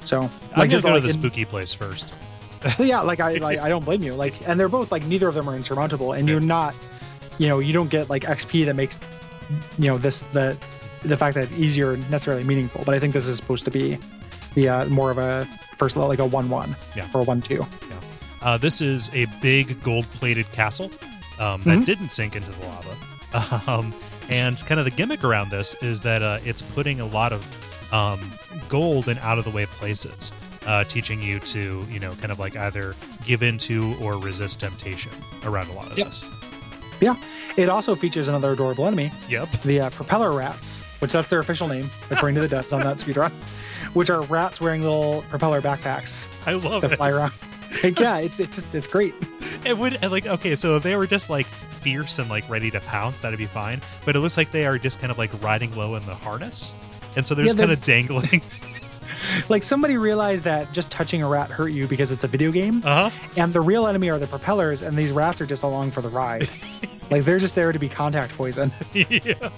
So, 0.03 0.29
I'm 0.55 0.69
just 0.69 0.83
go 0.83 0.89
to 0.89 0.95
like 0.95 1.03
the 1.03 1.09
in- 1.09 1.13
spooky 1.13 1.45
place 1.45 1.73
first. 1.73 2.13
yeah, 2.79 3.01
like 3.01 3.19
I, 3.19 3.33
like 3.37 3.59
I 3.59 3.69
don't 3.73 3.83
blame 3.83 4.03
you. 4.03 4.13
Like, 4.13 4.47
and 4.47 4.59
they're 4.59 4.69
both 4.69 4.91
like 4.91 5.05
neither 5.05 5.27
of 5.27 5.35
them 5.35 5.49
are 5.49 5.55
insurmountable, 5.55 6.13
and 6.13 6.27
you're 6.27 6.39
not, 6.39 6.75
you 7.37 7.47
know, 7.47 7.59
you 7.59 7.73
don't 7.73 7.89
get 7.89 8.09
like 8.09 8.23
XP 8.23 8.65
that 8.65 8.75
makes, 8.75 8.97
you 9.77 9.89
know, 9.89 9.97
this 9.97 10.21
the 10.33 10.57
the 11.03 11.17
fact 11.17 11.35
that 11.35 11.43
it's 11.43 11.53
easier 11.53 11.97
necessarily 12.09 12.43
meaningful. 12.43 12.83
But 12.85 12.95
I 12.95 12.99
think 12.99 13.13
this 13.13 13.27
is 13.27 13.35
supposed 13.37 13.65
to 13.65 13.71
be, 13.71 13.97
the 14.55 14.69
uh, 14.69 14.85
more 14.85 15.11
of 15.11 15.17
a 15.17 15.45
first 15.75 15.95
level, 15.95 16.07
like 16.09 16.19
a 16.19 16.25
one 16.25 16.49
one, 16.49 16.75
Yeah. 16.95 17.07
or 17.13 17.21
a 17.21 17.23
one 17.23 17.41
two. 17.41 17.63
Uh, 18.41 18.57
this 18.57 18.79
is 18.79 19.09
a 19.13 19.25
big 19.41 19.81
gold-plated 19.83 20.51
castle 20.51 20.91
um, 21.39 21.61
that 21.61 21.79
Mhm. 21.79 21.86
didn't 21.86 22.09
sink 22.09 22.36
into 22.36 22.51
the 22.51 22.65
lava. 22.65 22.95
Um, 23.69 23.93
and 24.29 24.57
kind 24.65 24.79
of 24.79 24.86
the 24.86 24.91
gimmick 24.91 25.23
around 25.25 25.49
this 25.51 25.75
is 25.81 25.99
that 26.01 26.21
uh, 26.21 26.38
it's 26.45 26.61
putting 26.61 27.01
a 27.01 27.05
lot 27.05 27.33
of 27.33 27.43
um, 27.93 28.31
gold 28.69 29.09
in 29.09 29.17
out-of-the-way 29.17 29.65
places, 29.65 30.31
uh, 30.65 30.83
teaching 30.86 31.21
you 31.21 31.39
to, 31.41 31.86
you 31.91 31.99
know, 31.99 32.11
kind 32.13 32.31
of 32.31 32.39
like 32.39 32.55
either 32.55 32.95
give 33.25 33.43
into 33.43 33.93
or 34.01 34.17
resist 34.17 34.59
temptation 34.61 35.11
around 35.43 35.69
a 35.69 35.73
lot 35.73 35.91
of 35.91 35.97
Yep. 35.97 36.07
this. 36.07 36.23
Yeah, 37.01 37.15
it 37.57 37.67
also 37.67 37.93
features 37.93 38.27
another 38.29 38.53
adorable 38.53 38.88
enemy, 38.88 39.11
Yep. 39.29 39.61
the 39.63 39.81
uh, 39.81 39.89
propeller 39.91 40.31
rats, 40.31 40.81
which 40.99 41.11
that's 41.11 41.29
their 41.29 41.39
official 41.39 41.67
name 41.67 41.89
according 42.09 42.36
to 42.36 42.47
the 42.47 42.55
devs 42.55 42.71
on 42.73 42.81
that 42.83 42.95
speedrun, 42.97 43.31
which 43.93 44.09
are 44.09 44.21
rats 44.23 44.61
wearing 44.61 44.81
little 44.81 45.23
propeller 45.29 45.61
backpacks 45.61 46.27
I 46.47 46.53
love 46.53 46.81
that 46.83 46.93
it. 46.93 46.95
fly 46.95 47.09
around. 47.11 47.33
Like, 47.84 47.99
yeah, 47.99 48.17
it's 48.17 48.39
it's 48.39 48.55
just 48.55 48.73
it's 48.76 48.88
great. 48.88 49.13
It 49.65 49.78
would 49.78 50.01
like 50.03 50.26
okay, 50.26 50.55
so 50.55 50.76
if 50.76 50.84
they 50.84 50.95
were 50.95 51.07
just 51.07 51.30
like 51.30 51.45
fierce 51.45 52.19
and 52.19 52.30
like 52.30 52.47
ready 52.49 52.71
to 52.71 52.80
pounce, 52.82 53.21
that'd 53.21 53.38
be 53.39 53.45
fine. 53.45 53.82
But 54.05 54.15
it 54.15 54.19
looks 54.19 54.38
like 54.38 54.51
they 54.51 54.65
are 54.65 54.78
just 54.78 54.99
kind 54.99 55.11
of 55.11 55.17
like 55.17 55.32
riding 55.43 55.76
low 55.76 55.95
in 55.95 56.05
the 56.05 56.15
harness, 56.15 56.73
and 57.15 57.26
so 57.26 57.36
they're 57.36 57.45
Yeah, 57.45 57.49
just 57.53 57.59
kind 57.59 57.71
of 57.71 57.84
dangling. 57.84 58.41
Like 59.49 59.63
somebody 59.63 59.97
realized 59.97 60.45
that 60.45 60.71
just 60.71 60.91
touching 60.91 61.23
a 61.23 61.28
rat 61.28 61.49
hurt 61.49 61.69
you 61.69 61.88
because 61.88 62.11
it's 62.11 62.23
a 62.23 62.28
video 62.28 62.51
game, 62.51 62.82
Uh 62.86 63.09
huh. 63.09 63.30
and 63.38 63.51
the 63.51 63.61
real 63.61 63.88
enemy 63.88 64.09
are 64.11 64.19
the 64.19 64.28
propellers, 64.28 64.84
and 64.84 64.95
these 64.95 65.11
rats 65.11 65.41
are 65.41 65.47
just 65.47 65.63
along 65.63 65.91
for 65.91 66.01
the 66.01 66.09
ride. 66.09 66.47
like 67.09 67.23
they're 67.23 67.39
just 67.39 67.55
there 67.55 67.71
to 67.71 67.80
be 67.80 67.89
contact 67.89 68.36
poison. 68.38 68.71
yeah. 68.93 69.49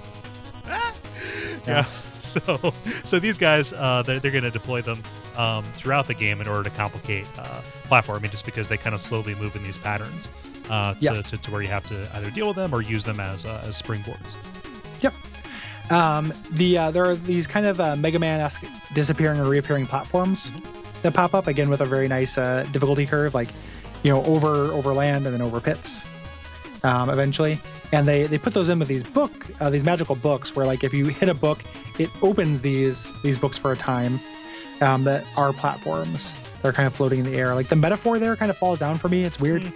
yeah. 1.65 1.83
So, 1.83 2.73
so 3.03 3.19
these 3.19 3.37
guys, 3.37 3.73
uh, 3.73 4.03
they're, 4.05 4.19
they're 4.19 4.31
going 4.31 4.43
to 4.43 4.51
deploy 4.51 4.81
them 4.81 5.01
um, 5.37 5.63
throughout 5.63 6.07
the 6.07 6.13
game 6.13 6.41
in 6.41 6.47
order 6.47 6.63
to 6.69 6.75
complicate 6.75 7.27
uh, 7.37 7.61
platforming, 7.89 8.31
just 8.31 8.45
because 8.45 8.67
they 8.67 8.77
kind 8.77 8.93
of 8.95 9.01
slowly 9.01 9.35
move 9.35 9.55
in 9.55 9.63
these 9.63 9.77
patterns 9.77 10.29
uh, 10.69 10.93
to, 10.95 10.99
Yeah. 10.99 11.21
to, 11.21 11.37
to 11.37 11.51
where 11.51 11.61
you 11.61 11.67
have 11.67 11.87
to 11.87 12.09
either 12.15 12.29
deal 12.31 12.47
with 12.47 12.55
them 12.57 12.73
or 12.73 12.81
use 12.81 13.05
them 13.05 13.19
as 13.19 13.45
uh, 13.45 13.63
as 13.67 13.81
springboards. 13.81 14.35
Yep. 15.01 15.13
Um, 15.91 16.33
the 16.51 16.77
uh, 16.77 16.91
there 16.91 17.05
are 17.05 17.15
these 17.15 17.47
kind 17.47 17.65
of 17.65 17.79
uh, 17.79 17.95
Mega 17.95 18.19
Man-esque 18.19 18.63
disappearing 18.93 19.39
or 19.39 19.45
reappearing 19.45 19.85
platforms 19.85 20.51
that 21.03 21.13
pop 21.13 21.33
up 21.33 21.47
again 21.47 21.69
with 21.69 21.81
a 21.81 21.85
very 21.85 22.07
nice 22.07 22.37
uh, 22.37 22.65
difficulty 22.73 23.05
curve, 23.05 23.33
like 23.33 23.49
you 24.03 24.11
know 24.11 24.23
over 24.25 24.71
over 24.73 24.93
land 24.93 25.25
and 25.25 25.33
then 25.33 25.41
over 25.41 25.61
pits. 25.61 26.05
Um, 26.83 27.09
eventually, 27.09 27.59
and 27.91 28.07
they 28.07 28.27
they 28.27 28.37
put 28.37 28.53
those 28.53 28.69
in 28.69 28.79
with 28.79 28.87
these 28.87 29.03
book 29.03 29.31
uh, 29.61 29.69
these 29.69 29.83
magical 29.83 30.15
books 30.15 30.55
where 30.55 30.65
like 30.65 30.83
if 30.83 30.93
you 30.93 31.05
hit 31.07 31.27
a 31.29 31.33
book, 31.33 31.59
it 31.99 32.09
opens 32.21 32.61
these 32.61 33.07
these 33.23 33.37
books 33.37 33.57
for 33.57 33.71
a 33.71 33.77
time 33.77 34.19
um, 34.81 35.03
that 35.05 35.25
are 35.35 35.53
platforms. 35.53 36.33
They're 36.61 36.73
kind 36.73 36.87
of 36.87 36.95
floating 36.95 37.19
in 37.19 37.25
the 37.25 37.35
air. 37.37 37.53
Like 37.55 37.67
the 37.67 37.75
metaphor 37.75 38.19
there 38.19 38.35
kind 38.35 38.49
of 38.51 38.57
falls 38.57 38.79
down 38.79 38.97
for 38.97 39.09
me. 39.09 39.23
It's 39.23 39.39
weird, 39.39 39.71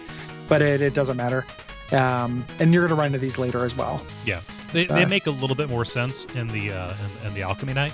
but 0.49 0.61
it, 0.61 0.81
it 0.81 0.93
doesn't 0.93 1.17
matter. 1.17 1.45
Um, 1.91 2.45
and 2.59 2.73
you're 2.73 2.83
going 2.87 2.95
to 2.95 3.01
run 3.01 3.07
into 3.07 3.19
these 3.19 3.37
later 3.37 3.65
as 3.65 3.75
well. 3.75 4.01
Yeah, 4.25 4.41
they, 4.73 4.85
they 4.85 5.03
Uh, 5.03 5.07
make 5.07 5.27
a 5.27 5.31
little 5.31 5.55
bit 5.55 5.69
more 5.69 5.83
sense 5.85 6.25
in 6.35 6.47
the 6.47 6.71
uh, 6.71 6.93
in, 7.21 7.27
in 7.27 7.33
the 7.33 7.41
Alchemy 7.41 7.73
Knight, 7.73 7.93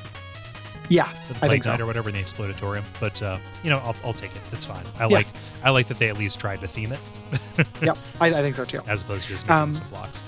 Yeah, 0.90 1.12
the 1.28 1.36
I 1.36 1.38
Plague 1.40 1.52
think 1.52 1.64
so. 1.64 1.72
Knight 1.72 1.82
or 1.82 1.86
whatever 1.88 2.10
in 2.10 2.16
the 2.16 2.22
Explodatorium. 2.22 2.84
But 3.00 3.22
uh, 3.22 3.38
you 3.64 3.70
know, 3.72 3.80
I'll, 3.80 3.96
I'll 4.06 4.14
take 4.14 4.36
it. 4.36 4.42
It's 4.52 4.66
fine. 4.66 4.86
I 5.00 5.04
Yeah. 5.08 5.18
like 5.18 5.28
I 5.64 5.70
like 5.72 5.88
that 5.88 5.98
they 6.00 6.10
at 6.10 6.18
least 6.18 6.40
tried 6.40 6.60
to 6.62 6.68
theme 6.68 6.94
it 6.94 7.00
Yep, 7.82 7.98
I, 8.22 8.28
I 8.28 8.42
think 8.44 8.56
so 8.56 8.64
too. 8.66 8.82
as 8.88 9.02
opposed 9.02 9.24
to 9.24 9.30
just 9.30 9.46
making 9.48 9.62
Um, 9.62 9.74
some 9.74 9.88
blocks. 9.90 10.22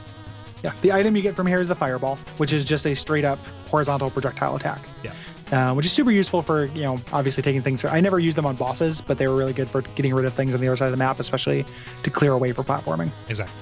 Yeah, 0.64 0.74
the 0.82 0.92
item 0.92 1.16
you 1.16 1.22
get 1.22 1.36
from 1.36 1.48
here 1.48 1.62
is 1.62 1.70
the 1.70 1.76
fireball, 1.76 2.18
which 2.38 2.52
is 2.52 2.66
just 2.66 2.86
a 2.86 2.94
straight 2.96 3.24
up 3.24 3.40
horizontal 3.70 4.10
projectile 4.10 4.56
attack, 4.58 4.82
Yeah. 5.04 5.12
Uh, 5.52 5.74
which 5.74 5.86
is 5.86 5.92
super 5.92 6.12
useful 6.12 6.42
for 6.42 6.66
you 6.66 6.84
know 6.84 6.98
obviously 7.12 7.44
taking 7.44 7.62
things. 7.62 7.84
I 7.86 8.00
never 8.00 8.20
used 8.20 8.38
them 8.38 8.46
on 8.46 8.56
bosses, 8.56 9.02
but 9.02 9.18
they 9.18 9.28
were 9.28 9.36
really 9.36 9.54
good 9.54 9.70
for 9.70 9.82
getting 9.82 10.14
rid 10.14 10.26
of 10.26 10.34
things 10.34 10.54
on 10.54 10.62
the 10.62 10.68
other 10.68 10.78
side 10.78 10.86
of 10.86 10.92
the 10.92 10.98
map, 10.98 11.20
especially 11.20 11.66
to 12.04 12.10
clear 12.10 12.34
a 12.34 12.38
way 12.38 12.52
for 12.52 12.64
platforming. 12.64 13.10
Exactly. 13.30 13.56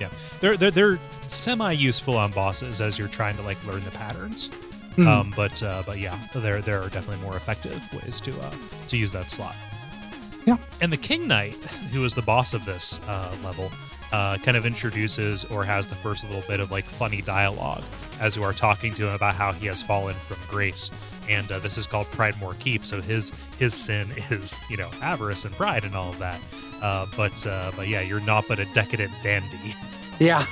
Yeah, 0.00 0.08
they're 0.40 0.56
they're, 0.56 0.70
they're 0.70 0.98
semi 1.28 1.72
useful 1.72 2.16
on 2.16 2.30
bosses 2.32 2.80
as 2.80 2.98
you're 2.98 3.08
trying 3.08 3.36
to 3.36 3.42
like 3.42 3.64
learn 3.66 3.82
the 3.82 3.90
patterns. 3.90 4.50
Mhm. 4.96 5.06
Um, 5.06 5.34
but 5.36 5.60
uh, 5.62 5.82
but 5.86 5.98
yeah, 5.98 6.16
there 6.34 6.60
there 6.60 6.80
are 6.80 6.88
definitely 6.88 7.22
more 7.24 7.36
effective 7.36 7.82
ways 7.92 8.20
to 8.20 8.30
uh, 8.40 8.50
to 8.88 8.96
use 8.96 9.10
that 9.12 9.30
slot. 9.30 9.56
Yeah. 10.46 10.58
And 10.80 10.92
the 10.92 10.96
King 10.98 11.26
Knight, 11.26 11.54
who 11.92 12.04
is 12.04 12.14
the 12.14 12.22
boss 12.22 12.52
of 12.52 12.64
this 12.66 13.00
uh, 13.08 13.34
level, 13.42 13.72
uh, 14.14 14.38
kind 14.38 14.56
of 14.56 14.64
introduces 14.64 15.44
or 15.46 15.64
has 15.64 15.86
the 15.86 15.94
first 15.96 16.24
little 16.30 16.44
bit 16.48 16.60
of 16.60 16.70
like 16.70 16.84
funny 16.84 17.20
dialogue 17.22 17.82
as 18.20 18.36
you 18.36 18.42
are 18.44 18.52
talking 18.52 18.94
to 18.94 19.08
him 19.08 19.14
about 19.14 19.34
how 19.34 19.52
he 19.52 19.66
has 19.66 19.82
fallen 19.82 20.14
from 20.14 20.36
grace. 20.48 20.90
And 21.28 21.50
uh, 21.50 21.58
this 21.58 21.76
is 21.78 21.86
called 21.86 22.06
Pridemoor 22.12 22.54
Keep. 22.60 22.84
So 22.84 23.00
his 23.02 23.32
his 23.58 23.74
sin 23.74 24.08
is 24.30 24.60
you 24.70 24.76
know 24.76 24.90
avarice 25.02 25.44
and 25.44 25.54
pride 25.54 25.84
and 25.84 25.94
all 25.94 26.10
of 26.10 26.18
that. 26.18 26.38
Uh, 26.80 27.06
but 27.16 27.44
uh, 27.46 27.72
but 27.76 27.88
yeah, 27.88 28.02
you're 28.02 28.20
not 28.20 28.44
but 28.48 28.58
a 28.58 28.66
decadent 28.74 29.12
dandy. 29.22 29.74
Yeah, 30.20 30.46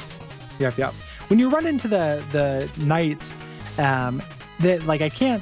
yep, 0.59 0.77
yep. 0.77 0.93
When 1.29 1.39
you 1.39 1.49
run 1.49 1.67
into 1.67 1.87
the 1.87 2.21
the 2.33 2.69
knights, 2.85 3.37
um, 3.79 4.21
that 4.59 4.87
like 4.87 5.03
I 5.03 5.09
can't 5.09 5.41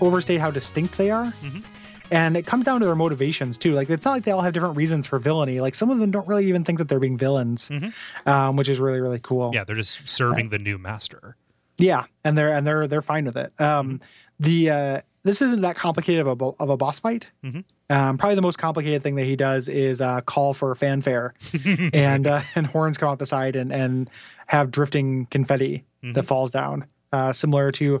overstate 0.00 0.40
how 0.40 0.52
distinct 0.52 0.96
they 0.96 1.10
are. 1.10 1.32
Mhm. 1.42 1.64
And 2.10 2.36
it 2.36 2.46
comes 2.46 2.64
down 2.64 2.80
to 2.80 2.86
their 2.86 2.94
motivations 2.94 3.58
too. 3.58 3.72
Like 3.72 3.90
it's 3.90 4.04
not 4.04 4.12
like 4.12 4.24
they 4.24 4.30
all 4.32 4.40
have 4.42 4.52
different 4.52 4.76
reasons 4.76 5.06
for 5.06 5.18
villainy. 5.18 5.60
Like 5.60 5.74
some 5.74 5.90
of 5.90 5.98
them 5.98 6.10
don't 6.10 6.26
really 6.28 6.46
even 6.48 6.64
think 6.64 6.78
that 6.78 6.88
they're 6.88 7.00
being 7.00 7.16
villains, 7.18 7.68
Mhm. 7.68 7.92
um, 8.26 8.56
which 8.56 8.68
is 8.68 8.78
really 8.80 9.00
really 9.00 9.20
cool. 9.22 9.50
Yeah, 9.54 9.64
they're 9.64 9.76
just 9.76 10.08
serving 10.08 10.50
the 10.50 10.58
new 10.58 10.78
master. 10.78 11.36
Yeah, 11.78 12.04
and 12.24 12.36
they're 12.38 12.52
and 12.52 12.66
they're 12.66 12.86
they're 12.86 13.02
fine 13.02 13.24
with 13.26 13.36
it. 13.36 13.58
Um, 13.60 14.00
the 14.40 14.70
uh, 14.70 15.00
this 15.24 15.42
isn't 15.42 15.62
that 15.62 15.76
complicated 15.76 16.26
of 16.26 16.40
a 16.40 16.44
of 16.62 16.70
a 16.70 16.76
boss 16.76 16.98
fight. 17.00 17.30
Mhm. 17.44 17.64
Um, 17.90 18.16
probably 18.18 18.36
the 18.36 18.42
most 18.42 18.58
complicated 18.58 19.02
thing 19.02 19.16
that 19.16 19.24
he 19.24 19.36
does 19.36 19.68
is 19.68 20.00
uh, 20.00 20.20
call 20.22 20.54
for 20.54 20.74
fanfare, 20.74 21.34
and 21.92 22.26
uh, 22.26 22.42
and 22.54 22.66
horns 22.68 22.96
come 22.98 23.08
out 23.10 23.18
the 23.18 23.26
side 23.26 23.56
and 23.56 23.72
and 23.72 24.08
have 24.46 24.70
drifting 24.70 25.26
confetti 25.26 25.84
that 26.14 26.22
falls 26.22 26.52
down, 26.52 26.84
uh, 27.12 27.32
similar 27.32 27.72
to 27.72 28.00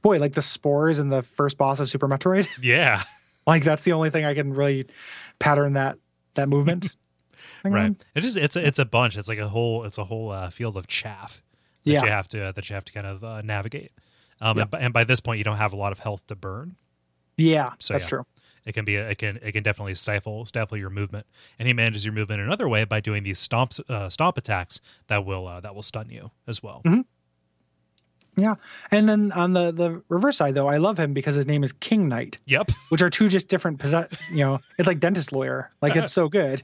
boy 0.00 0.18
like 0.18 0.32
the 0.32 0.40
spores 0.42 0.98
in 0.98 1.10
the 1.10 1.22
first 1.22 1.58
boss 1.58 1.78
of 1.80 1.88
Super 1.90 2.08
Metroid. 2.08 2.48
Yeah, 2.62 3.02
like 3.46 3.64
that's 3.64 3.84
the 3.84 3.92
only 3.92 4.10
thing 4.10 4.24
I 4.24 4.34
can 4.34 4.52
really 4.54 4.86
pattern 5.38 5.74
that 5.74 5.98
that 6.34 6.48
movement. 6.48 6.94
right. 7.64 7.84
on. 7.84 7.96
It 8.14 8.24
is. 8.24 8.36
It's 8.36 8.56
a, 8.56 8.66
it's 8.66 8.78
a 8.78 8.84
bunch. 8.84 9.16
It's 9.16 9.28
like 9.28 9.38
a 9.38 9.48
whole. 9.48 9.84
It's 9.84 9.98
a 9.98 10.04
whole 10.04 10.30
uh, 10.30 10.50
field 10.50 10.76
of 10.76 10.86
chaff 10.86 11.42
that 11.84 11.90
Yeah. 11.92 12.02
you 12.04 12.10
have 12.10 12.28
to 12.28 12.52
that 12.54 12.68
you 12.70 12.74
have 12.74 12.84
to 12.84 12.92
kind 12.92 13.06
of 13.06 13.22
uh, 13.24 13.42
navigate. 13.42 13.92
Um, 14.40 14.56
Yeah. 14.56 14.62
and, 14.62 14.70
by, 14.70 14.78
and 14.80 14.92
by 14.94 15.04
this 15.04 15.20
point, 15.20 15.38
you 15.38 15.44
don't 15.44 15.56
have 15.58 15.72
a 15.72 15.76
lot 15.76 15.92
of 15.92 15.98
health 16.00 16.26
to 16.28 16.34
burn. 16.36 16.76
Yeah, 17.36 17.72
So, 17.78 17.94
that's 17.94 18.04
yeah. 18.04 18.08
true. 18.08 18.26
It 18.64 18.72
can 18.74 18.84
be. 18.84 18.94
A, 18.96 19.08
it 19.10 19.18
can. 19.18 19.38
It 19.42 19.52
can 19.52 19.62
definitely 19.64 19.94
stifle 19.94 20.46
stifle 20.46 20.76
your 20.78 20.90
movement. 20.90 21.26
And 21.58 21.66
he 21.66 21.74
manages 21.74 22.04
your 22.04 22.14
movement 22.14 22.40
another 22.40 22.68
way 22.68 22.84
by 22.84 23.00
doing 23.00 23.24
these 23.24 23.40
stomps, 23.46 23.80
uh, 23.90 24.08
stomp 24.08 24.38
attacks 24.38 24.80
that 25.08 25.24
will 25.24 25.48
uh, 25.48 25.58
that 25.60 25.74
will 25.74 25.82
stun 25.82 26.10
you 26.10 26.30
as 26.46 26.62
well. 26.62 26.82
Mhm. 26.84 27.04
Yeah, 28.36 28.54
and 28.90 29.06
then 29.08 29.30
on 29.32 29.52
the 29.52 29.72
the 29.72 30.02
reverse 30.08 30.38
side 30.38 30.54
though, 30.54 30.66
I 30.68 30.78
love 30.78 30.98
him 30.98 31.12
because 31.12 31.34
his 31.34 31.46
name 31.46 31.62
is 31.62 31.72
King 31.74 32.08
Knight. 32.08 32.38
Yep. 32.46 32.70
which 32.88 33.02
are 33.02 33.10
two 33.10 33.28
just 33.28 33.48
different 33.48 33.78
possess 33.78 34.08
you 34.30 34.38
know 34.38 34.58
it's 34.78 34.86
like 34.88 35.00
dentist 35.00 35.32
lawyer 35.32 35.70
like 35.82 35.96
it's 35.96 36.12
so 36.12 36.28
good 36.28 36.62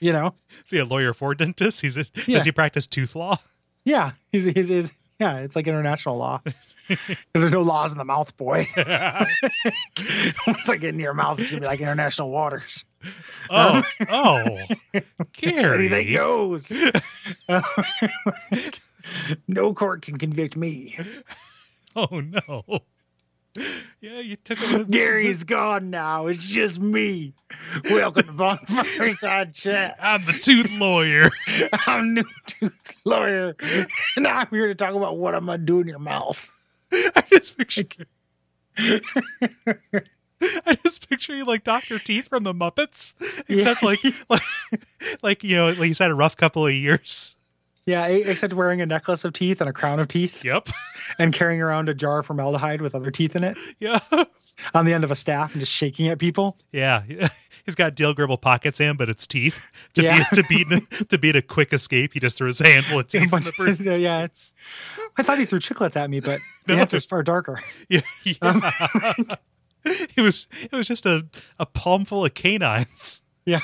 you 0.00 0.12
know 0.12 0.34
Is 0.64 0.70
he 0.72 0.78
a 0.78 0.84
lawyer 0.84 1.14
for 1.14 1.34
dentists? 1.34 1.80
He's 1.80 1.96
a, 1.96 2.04
Yeah. 2.26 2.36
does 2.36 2.44
he 2.44 2.52
practice 2.52 2.86
tooth 2.86 3.14
law? 3.16 3.38
yeah 3.84 4.12
he's 4.30 4.44
he's, 4.44 4.68
he's 4.68 4.92
yeah 5.18 5.38
it's 5.38 5.56
like 5.56 5.66
international 5.66 6.18
law 6.18 6.42
because 6.88 7.16
there's 7.34 7.50
no 7.52 7.62
laws 7.62 7.92
in 7.92 7.98
the 7.98 8.04
mouth 8.04 8.36
boy 8.36 8.66
once 10.46 10.68
i 10.68 10.76
get 10.78 10.90
in 10.94 11.00
your 11.00 11.14
mouth 11.14 11.38
it's 11.38 11.50
gonna 11.50 11.60
be 11.60 11.66
like 11.66 11.80
international 11.80 12.30
waters 12.30 12.84
Oh, 13.50 13.76
um, 13.76 13.84
oh, 14.10 14.58
Gary. 15.32 15.86
anything 15.86 16.12
goes 16.12 16.72
no 19.48 19.72
court 19.74 20.02
can 20.02 20.18
convict 20.18 20.56
me 20.56 20.98
Oh 21.96 22.20
no. 22.20 22.62
Yeah, 24.02 24.20
you 24.20 24.36
took 24.36 24.58
it. 24.60 24.90
gary's 24.90 25.42
gone 25.44 25.88
now 25.88 26.26
it's 26.26 26.44
just 26.44 26.78
me 26.78 27.32
welcome 27.90 28.24
to 28.26 28.32
bonfire 28.32 29.12
side 29.16 29.54
chat 29.54 29.96
I'm 29.98 30.26
the 30.26 30.34
tooth 30.34 30.70
lawyer. 30.72 31.30
i'm 31.86 32.12
new 32.12 32.24
tooth 32.46 33.00
lawyer 33.06 33.56
and 34.16 34.26
i'm 34.26 34.46
here 34.50 34.66
to 34.66 34.74
talk 34.74 34.94
about 34.94 35.16
what 35.16 35.34
i'm 35.34 35.46
gonna 35.46 35.56
do 35.58 35.80
in 35.80 35.88
your 35.88 35.98
mouth 35.98 36.50
I 36.92 37.22
just 37.30 37.56
picture. 37.58 37.84
I 38.78 40.74
just 40.82 41.08
picture 41.08 41.34
you 41.34 41.44
like 41.44 41.64
Doctor 41.64 41.98
Teeth 41.98 42.28
from 42.28 42.44
the 42.44 42.52
Muppets, 42.52 43.14
except 43.48 43.82
like, 43.82 44.00
like, 44.28 44.42
like 45.22 45.44
you 45.44 45.56
know, 45.56 45.66
like 45.68 45.78
he's 45.78 45.98
had 45.98 46.10
a 46.10 46.14
rough 46.14 46.36
couple 46.36 46.66
of 46.66 46.72
years. 46.72 47.35
Yeah, 47.86 48.06
except 48.08 48.52
wearing 48.52 48.80
a 48.80 48.86
necklace 48.86 49.24
of 49.24 49.32
teeth 49.32 49.60
and 49.60 49.70
a 49.70 49.72
crown 49.72 50.00
of 50.00 50.08
teeth 50.08 50.44
Yep. 50.44 50.68
and 51.18 51.32
carrying 51.32 51.62
around 51.62 51.88
a 51.88 51.94
jar 51.94 52.18
of 52.18 52.26
formaldehyde 52.26 52.80
with 52.80 52.94
other 52.96 53.10
teeth 53.12 53.36
in 53.36 53.44
it 53.44 53.56
Yeah. 53.78 54.00
on 54.74 54.86
the 54.86 54.92
end 54.92 55.04
of 55.04 55.10
a 55.12 55.16
staff 55.16 55.52
and 55.52 55.60
just 55.60 55.70
shaking 55.72 56.08
at 56.08 56.18
people. 56.18 56.58
Yeah. 56.72 57.02
He's 57.64 57.74
got 57.74 57.94
Dale 57.94 58.12
Gribble 58.14 58.38
pockets 58.38 58.80
in, 58.80 58.96
but 58.96 59.08
it's 59.08 59.26
teeth. 59.26 59.54
To 59.94 60.02
Yeah. 60.02 60.18
beat 60.18 60.42
to 60.42 60.44
beat 60.48 61.08
to 61.10 61.18
beat 61.18 61.36
a 61.36 61.42
quick 61.42 61.72
escape, 61.72 62.12
he 62.14 62.20
just 62.20 62.36
throws 62.38 62.60
a 62.60 62.66
handful 62.66 62.98
of 63.00 63.06
teeth 63.06 63.30
bunch 63.30 63.46
yeah, 63.58 64.24
it's- 64.24 64.52
I 65.18 65.22
thought 65.22 65.38
he 65.38 65.44
threw 65.46 65.58
chiclets 65.60 65.96
at 65.96 66.10
me, 66.10 66.20
but 66.20 66.40
the 66.66 66.74
No. 66.74 66.80
answer 66.82 66.96
is 66.96 67.06
far 67.06 67.22
darker. 67.22 67.62
Yeah. 67.88 68.00
yeah. 68.24 68.34
Um, 68.42 69.26
it 69.84 70.20
was 70.20 70.48
it 70.60 70.72
was 70.72 70.88
just 70.88 71.06
a, 71.06 71.26
a 71.60 71.66
palm 71.66 72.04
full 72.04 72.24
of 72.24 72.34
canines. 72.34 73.22
Yeah. 73.44 73.60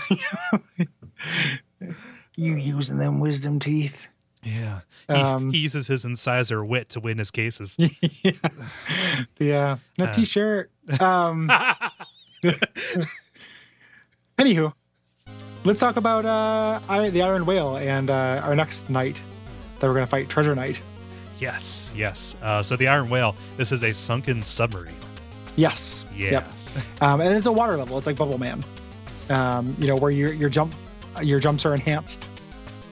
you 2.37 2.55
using 2.57 2.99
them 2.99 3.19
wisdom 3.21 3.59
teeth? 3.59 4.07
Yeah. 4.43 4.81
He, 5.09 5.15
Um, 5.15 5.51
he 5.53 5.59
uses 5.59 5.87
his 5.87 6.05
incisor 6.05 6.65
wit 6.65 6.89
to 6.91 7.01
win 7.01 7.19
his 7.19 7.31
cases. 7.31 7.77
yeah. 8.23 8.33
Yeah. 9.39 9.77
A 9.99 10.03
Uh. 10.05 10.11
t-shirt. 10.11 10.71
Um, 11.01 11.51
anywho, 14.39 14.73
let's 15.65 15.81
talk 15.81 15.97
about 15.97 16.25
uh, 16.25 17.09
the 17.11 17.23
Iron 17.23 17.47
Whale 17.47 17.77
and 17.77 18.11
uh, 18.11 18.41
our 18.45 18.57
next 18.57 18.91
knight 18.91 19.21
that 19.79 19.87
we're 19.87 19.95
going 19.95 20.07
to 20.07 20.11
fight, 20.11 20.29
Treasure 20.29 20.55
Knight. 20.55 20.81
Yes, 21.39 21.93
yes. 21.97 22.37
Uh, 22.43 22.63
so 22.63 22.77
the 22.77 22.89
Iron 22.89 23.09
Whale, 23.11 23.35
this 23.57 23.73
is 23.73 23.83
a 23.85 23.93
sunken 23.93 24.43
submarine. 24.43 24.95
Yes. 25.57 26.05
Yeah. 26.17 26.31
Yep. 26.31 26.49
Um, 27.03 27.21
and 27.21 27.37
it's 27.37 27.47
a 27.47 27.53
water 27.53 27.77
level. 27.77 27.99
It's 27.99 28.07
like 28.07 28.17
Bubble 28.17 28.39
Man. 28.39 28.63
Um, 29.29 29.77
you 29.79 29.87
know, 29.87 29.97
where 29.97 30.11
your 30.11 30.33
your 30.33 30.49
jump 30.49 30.75
your 31.23 31.39
jumps 31.41 31.67
are 31.67 31.75
enhanced 31.75 32.29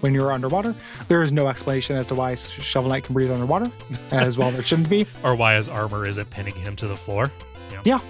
when 0.01 0.15
you're 0.15 0.33
underwater. 0.33 0.75
There 1.09 1.23
is 1.23 1.33
no 1.33 1.49
explanation 1.49 1.97
as 1.97 2.07
to 2.09 2.15
why 2.15 2.35
Shovel 2.35 2.91
Knight 2.91 3.05
can 3.05 3.15
breathe 3.15 3.31
underwater, 3.31 3.71
as 4.11 4.37
well 4.39 4.51
there 4.51 4.63
shouldn't 4.63 4.89
be. 4.91 5.07
Or 5.25 5.35
why 5.35 5.55
his 5.55 5.69
armor 5.69 6.07
isn't 6.07 6.31
pinning 6.31 6.55
him 6.55 6.77
to 6.77 6.87
the 6.89 6.97
floor. 6.97 7.31
Yeah. 7.85 8.01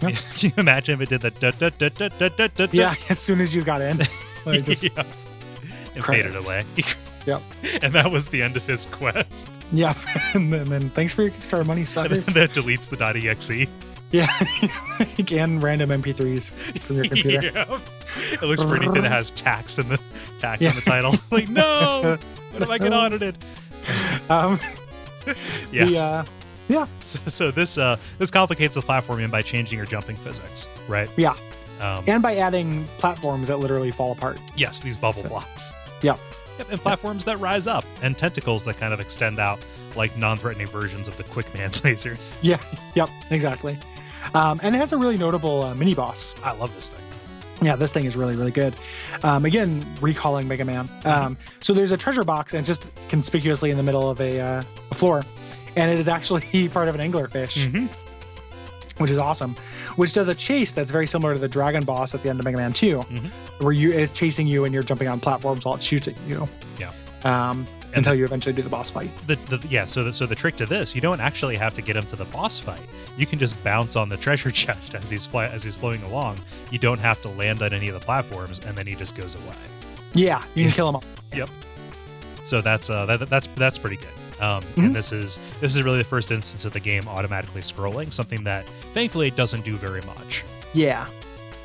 Can 0.00 0.12
you 0.40 0.52
imagine 0.58 1.00
if 1.00 1.00
it 1.00 1.08
did 1.08 1.20
the 1.22 1.30
da, 1.30 1.50
da, 1.52 1.70
da, 1.70 1.88
da, 1.88 2.08
da, 2.08 2.28
da, 2.28 2.48
da, 2.48 2.68
Yeah, 2.72 2.94
as 3.08 3.18
soon 3.18 3.40
as 3.40 3.54
you 3.54 3.62
got 3.62 3.80
in, 3.80 3.98
like 4.44 4.64
just, 4.64 4.84
yeah. 4.84 5.04
It 5.94 6.04
faded 6.04 6.36
away. 6.36 6.62
Yep. 7.26 7.42
And 7.82 7.92
that 7.94 8.10
was 8.12 8.28
the 8.28 8.42
end 8.42 8.56
of 8.58 8.66
his 8.66 8.84
quest. 8.86 9.50
yeah. 9.72 9.94
and, 10.34 10.52
then, 10.52 10.64
then 10.66 10.90
thanks 10.90 11.12
for 11.14 11.22
your 11.22 11.30
Kickstarter 11.30 11.64
money, 11.66 11.80
And 11.80 11.88
suckers. 11.88 12.26
then 12.26 12.34
that 12.34 12.50
deletes 12.50 12.88
the 12.90 13.02
.exe. 13.28 13.68
yeah, 14.12 14.28
and 15.42 15.62
random 15.62 15.88
MP3s 15.90 16.52
from 16.80 16.96
your 16.96 17.06
computer. 17.06 17.50
yeah. 17.54 17.78
It 18.34 18.42
looks 18.42 18.62
pretty 18.62 18.86
good. 18.86 18.98
It 19.04 19.10
has 19.10 19.30
tax 19.32 19.78
in 19.78 19.88
the 19.88 19.98
tax 20.40 20.60
Yeah. 20.62 20.70
on 20.70 20.74
the 20.76 20.82
title. 20.82 21.14
like, 21.30 21.48
no, 21.48 22.16
what 22.52 22.62
if 22.62 22.70
I 22.70 22.78
get 22.78 22.92
audited? 22.92 23.36
Um, 24.28 24.58
Yeah. 25.72 25.84
The, 25.86 25.98
uh, 25.98 26.24
yeah, 26.68 26.86
So, 27.00 27.18
so 27.28 27.50
this 27.50 27.78
uh 27.78 27.96
this 28.18 28.30
complicates 28.30 28.74
the 28.76 28.80
platforming 28.80 29.30
by 29.30 29.42
changing 29.42 29.76
your 29.76 29.86
jumping 29.86 30.14
physics, 30.16 30.68
right? 30.88 31.10
yeah, 31.16 31.34
Um, 31.80 32.04
and 32.06 32.22
by 32.22 32.36
adding 32.36 32.84
platforms 32.98 33.48
that 33.48 33.58
literally 33.58 33.90
fall 33.90 34.12
apart. 34.12 34.38
yes, 34.56 34.80
these 34.82 34.96
bubble 34.96 35.22
So- 35.22 35.28
blocks. 35.28 35.74
Yeah, 36.02 36.16
Yep, 36.58 36.70
and 36.70 36.80
platforms 36.80 37.24
that 37.26 37.38
rise 37.40 37.66
up, 37.66 37.84
and 38.02 38.16
tentacles 38.16 38.64
that 38.66 38.78
kind 38.78 38.92
of 38.94 39.00
extend 39.00 39.38
out 39.38 39.58
like 39.96 40.16
non-threatening 40.16 40.66
versions 40.68 41.08
of 41.08 41.16
the 41.16 41.24
Quickman 41.24 41.70
lasers. 41.82 42.38
yeah, 42.42 42.58
yep, 42.94 43.08
exactly. 43.30 43.76
Um, 44.34 44.60
and 44.62 44.74
it 44.74 44.78
has 44.78 44.92
a 44.92 44.96
really 44.96 45.16
notable 45.16 45.64
uh, 45.64 45.74
mini 45.74 45.94
boss. 45.94 46.34
I 46.44 46.52
love 46.52 46.74
this 46.74 46.90
thing. 46.90 47.02
Yeah, 47.62 47.74
this 47.76 47.92
thing 47.92 48.04
is 48.04 48.16
really, 48.16 48.36
really 48.36 48.50
good. 48.50 48.74
Um, 49.22 49.44
again, 49.44 49.84
recalling 50.00 50.46
Mega 50.46 50.64
Man. 50.64 50.88
Um, 51.04 51.36
so 51.60 51.72
there's 51.72 51.90
a 51.92 51.96
treasure 51.96 52.22
box, 52.24 52.52
and 52.54 52.66
just 52.66 52.86
conspicuously 53.08 53.70
in 53.70 53.76
the 53.76 53.82
middle 53.82 54.10
of 54.10 54.20
a, 54.20 54.40
uh, 54.40 54.62
a 54.90 54.94
floor, 54.94 55.22
and 55.74 55.90
it 55.90 55.98
is 55.98 56.08
actually 56.08 56.68
part 56.72 56.88
of 56.88 56.94
an 56.98 57.00
anglerfish, 57.12 57.66
Mhm. 57.70 57.88
which 58.98 59.10
is 59.10 59.18
awesome. 59.18 59.54
Which 59.96 60.12
does 60.12 60.28
a 60.28 60.34
chase 60.34 60.72
that's 60.72 60.90
very 60.90 61.06
similar 61.06 61.32
to 61.34 61.40
the 61.40 61.48
dragon 61.48 61.84
boss 61.84 62.14
at 62.14 62.22
the 62.22 62.28
end 62.28 62.38
of 62.40 62.44
Mega 62.44 62.58
Man 62.58 62.72
2, 62.74 62.98
Mhm. 62.98 63.30
where 63.62 63.72
you 63.72 63.90
it's 63.92 64.12
chasing 64.12 64.46
you 64.46 64.64
and 64.64 64.74
you're 64.74 64.82
jumping 64.82 65.08
on 65.08 65.18
platforms 65.20 65.64
while 65.64 65.74
it 65.76 65.82
shoots 65.82 66.08
at 66.08 66.14
you. 66.28 66.46
Yeah. 66.78 66.90
Um, 67.24 67.66
until 67.96 68.14
you 68.14 68.24
eventually 68.24 68.54
do 68.54 68.62
the 68.62 68.68
boss 68.68 68.90
fight. 68.90 69.10
The, 69.26 69.36
the 69.36 69.66
yeah, 69.68 69.84
so 69.84 70.04
the, 70.04 70.12
so 70.12 70.26
the 70.26 70.34
trick 70.34 70.56
to 70.56 70.66
this, 70.66 70.94
you 70.94 71.00
don't 71.00 71.20
actually 71.20 71.56
have 71.56 71.74
to 71.74 71.82
get 71.82 71.96
him 71.96 72.04
to 72.04 72.16
the 72.16 72.24
boss 72.26 72.58
fight. 72.58 72.80
You 73.16 73.26
can 73.26 73.38
just 73.38 73.62
bounce 73.64 73.96
on 73.96 74.08
the 74.08 74.16
treasure 74.26 74.50
chest 74.50 74.94
as 74.94 75.10
he's 75.10 75.26
fly, 75.26 75.46
as 75.46 75.62
he's 75.62 75.74
floating 75.76 76.02
along. 76.04 76.38
You 76.70 76.78
don't 76.78 77.00
have 77.00 77.20
to 77.22 77.28
land 77.28 77.62
on 77.62 77.72
any 77.72 77.88
of 77.88 77.94
the 77.94 78.00
platforms, 78.04 78.60
and 78.60 78.76
then 78.76 78.86
he 78.86 78.94
just 78.94 79.16
goes 79.16 79.34
away. 79.34 79.56
Yeah, 80.14 80.42
you 80.54 80.64
can 80.64 80.72
kill 80.72 80.88
him. 80.90 80.94
all. 80.96 81.04
Yep. 81.34 81.50
So 82.44 82.60
that's 82.60 82.90
uh 82.90 83.06
that, 83.06 83.28
that's 83.28 83.46
that's 83.48 83.78
pretty 83.78 83.96
good. 83.96 84.42
Um, 84.42 84.62
Mhm. 84.62 84.86
And 84.86 84.94
this 84.96 85.12
is 85.12 85.38
this 85.60 85.74
is 85.74 85.82
really 85.82 85.98
the 85.98 86.04
first 86.04 86.30
instance 86.30 86.64
of 86.64 86.72
the 86.72 86.80
game 86.80 87.08
automatically 87.08 87.62
scrolling, 87.62 88.12
something 88.12 88.44
that 88.44 88.64
thankfully 88.94 89.28
it 89.28 89.36
doesn't 89.36 89.64
do 89.64 89.76
very 89.76 90.02
much. 90.02 90.44
Yeah. 90.74 91.06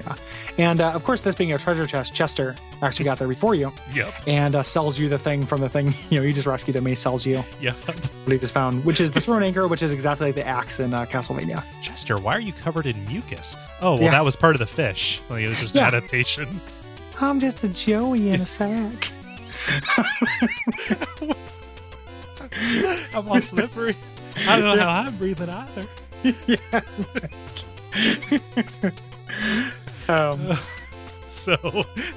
Yeah. 0.06 0.16
And 0.58 0.82
uh, 0.82 0.92
of 0.92 1.04
course, 1.04 1.22
this 1.22 1.34
being 1.36 1.54
a 1.54 1.58
treasure 1.58 1.88
chest, 1.88 2.14
Chester 2.14 2.56
actually 2.82 3.06
got 3.06 3.18
there 3.18 3.28
before 3.28 3.56
you 3.56 3.72
Yep. 3.94 4.14
and 4.28 4.56
uh, 4.56 4.64
sells 4.64 5.00
you 5.00 5.08
the 5.10 5.18
thing 5.20 5.46
from 5.46 5.62
the 5.62 5.70
thing 5.70 5.94
you 6.10 6.18
know 6.18 6.24
you 6.24 6.34
just 6.34 6.48
rescued 6.48 6.76
him. 6.76 6.86
He 6.86 6.96
sells 6.96 7.26
you 7.26 7.44
Yeah. 7.60 7.72
what 7.86 8.32
he 8.34 8.38
just 8.38 8.54
found, 8.54 8.84
which 8.86 9.00
is 9.02 9.12
the 9.12 9.22
thrown 9.22 9.44
anchor, 9.44 9.68
which 9.68 9.82
is 9.84 9.92
exactly 9.92 10.28
like 10.28 10.36
the 10.36 10.46
axe 10.46 10.80
in 10.80 10.94
uh, 10.94 11.06
Castlevania. 11.06 11.64
Chester, 11.82 12.20
why 12.20 12.36
are 12.36 12.40
you 12.42 12.54
covered 12.54 12.86
in 12.86 13.04
mucus? 13.08 13.56
Oh, 13.82 13.94
well, 13.96 14.04
Yeah. 14.04 14.12
that 14.12 14.26
was 14.26 14.36
part 14.36 14.56
of 14.56 14.60
the 14.60 14.66
fish. 14.68 15.22
Like, 15.30 15.42
it 15.44 15.50
was 15.50 15.58
just 15.60 15.74
Yeah. 15.76 15.88
adaptation. 15.88 16.60
I'm 17.22 17.40
just 17.40 17.64
a 17.64 17.70
Joey 17.70 18.30
in 18.30 18.42
a 18.42 18.46
sack. 18.46 19.10
I'm 23.14 23.28
all 23.28 23.42
slippery. 23.42 23.96
I 24.48 24.60
don't 24.60 24.76
know 24.78 24.84
how 24.84 25.02
I'm 25.04 25.16
breathing 25.18 25.50
either. 25.50 25.86
Um, 30.10 30.58
So, 31.28 31.56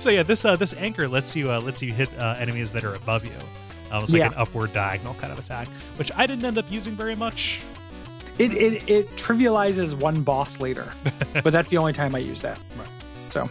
so 0.01 0.11
yeah, 0.11 0.25
this 0.25 0.45
uh, 0.45 0.57
this 0.57 0.75
anchor 0.75 1.07
lets 1.07 1.37
you 1.37 1.49
uh, 1.53 1.61
lets 1.61 1.81
you 1.81 1.93
hit 1.93 2.09
uh, 2.19 2.35
enemies 2.37 2.73
that 2.73 2.83
are 2.83 2.95
above 2.97 3.25
you. 3.25 3.31
Um, 3.93 4.03
it's 4.03 4.13
like 4.13 4.19
Yeah. 4.19 4.27
an 4.27 4.35
upward 4.37 4.73
diagonal 4.73 5.15
kind 5.15 5.33
of 5.33 5.39
attack, 5.39 5.69
which 5.99 6.11
I 6.17 6.27
didn't 6.27 6.45
end 6.45 6.59
up 6.59 6.65
using 6.69 6.95
very 6.95 7.15
much. 7.15 7.61
it, 8.41 8.53
it 8.53 8.91
it 8.91 9.09
trivializes 9.17 9.95
one 9.95 10.23
boss 10.25 10.59
later, 10.59 10.93
but 11.45 11.53
that's 11.53 11.71
the 11.71 11.77
only 11.77 11.93
time 11.93 12.17
I 12.17 12.19
use 12.19 12.43
that. 12.43 12.59
Right. 12.77 12.89
So, 13.29 13.49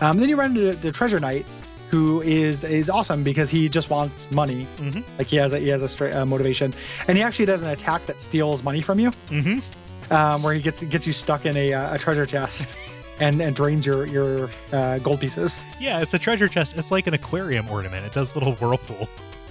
um, 0.00 0.18
then 0.18 0.28
you 0.28 0.34
run 0.34 0.56
into 0.56 0.72
the 0.76 0.90
Treasure 0.90 1.20
Knight, 1.20 1.46
who 1.88 2.20
is 2.22 2.64
is 2.64 2.90
awesome 2.90 3.22
because 3.22 3.48
he 3.48 3.68
just 3.68 3.90
wants 3.90 4.28
money. 4.32 4.66
Mhm. 4.78 5.04
Like 5.18 5.28
he 5.28 5.36
has 5.36 5.52
a 5.52 5.60
he 5.60 5.68
has 5.68 5.82
a 5.82 5.88
straight 5.88 6.16
uh, 6.16 6.26
motivation, 6.26 6.74
and 7.06 7.16
he 7.16 7.22
actually 7.22 7.46
does 7.46 7.62
an 7.62 7.68
attack 7.70 8.04
that 8.06 8.18
steals 8.18 8.64
money 8.64 8.82
from 8.82 8.98
you, 8.98 9.12
Mm-hmm. 9.30 10.12
um, 10.12 10.42
where 10.42 10.52
he 10.52 10.60
gets 10.60 10.82
gets 10.82 11.06
you 11.06 11.12
stuck 11.12 11.46
in 11.46 11.56
a, 11.56 11.72
uh, 11.72 11.94
a 11.94 11.98
treasure 11.98 12.26
chest. 12.26 12.74
And, 13.18 13.40
and 13.40 13.56
drains 13.56 13.86
your 13.86 14.06
your 14.06 14.50
uh, 14.72 14.98
gold 14.98 15.20
pieces. 15.20 15.64
Yeah, 15.80 16.00
it's 16.02 16.12
a 16.12 16.18
treasure 16.18 16.48
chest. 16.48 16.76
It's 16.76 16.90
like 16.90 17.06
an 17.06 17.14
aquarium 17.14 17.70
ornament. 17.70 18.04
It 18.04 18.12
does 18.12 18.34
little 18.34 18.52
whirlpool. 18.60 19.08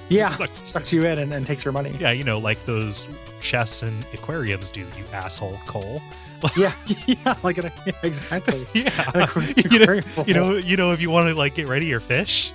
Yeah, 0.07 0.29
Sucks. 0.29 0.67
sucks, 0.67 0.93
you 0.93 1.01
in 1.03 1.17
and, 1.17 1.33
and 1.33 1.47
takes 1.47 1.65
your 1.65 1.71
money. 1.71 1.95
Yeah, 1.99 2.11
you 2.11 2.23
know, 2.23 2.37
like 2.37 2.63
those 2.65 3.07
chests 3.41 3.81
and 3.81 4.05
aquariums 4.13 4.69
do. 4.69 4.81
You 4.81 5.03
asshole, 5.13 5.57
Cole. 5.65 6.01
Yeah, 6.55 6.73
yeah, 7.07 7.35
like 7.41 7.57
an, 7.57 7.71
yeah, 7.87 7.93
exactly. 8.03 8.67
Yeah, 8.75 9.09
An 9.15 9.53
you 9.57 9.79
know, 9.79 9.81
aquarium 9.81 10.05
you 10.27 10.33
know, 10.35 10.53
you 10.57 10.77
know, 10.77 10.91
if 10.91 11.01
you 11.01 11.09
want 11.09 11.27
to 11.27 11.33
like 11.33 11.55
get 11.55 11.67
rid 11.67 11.81
of 11.81 11.89
your 11.89 12.01
fish, 12.01 12.53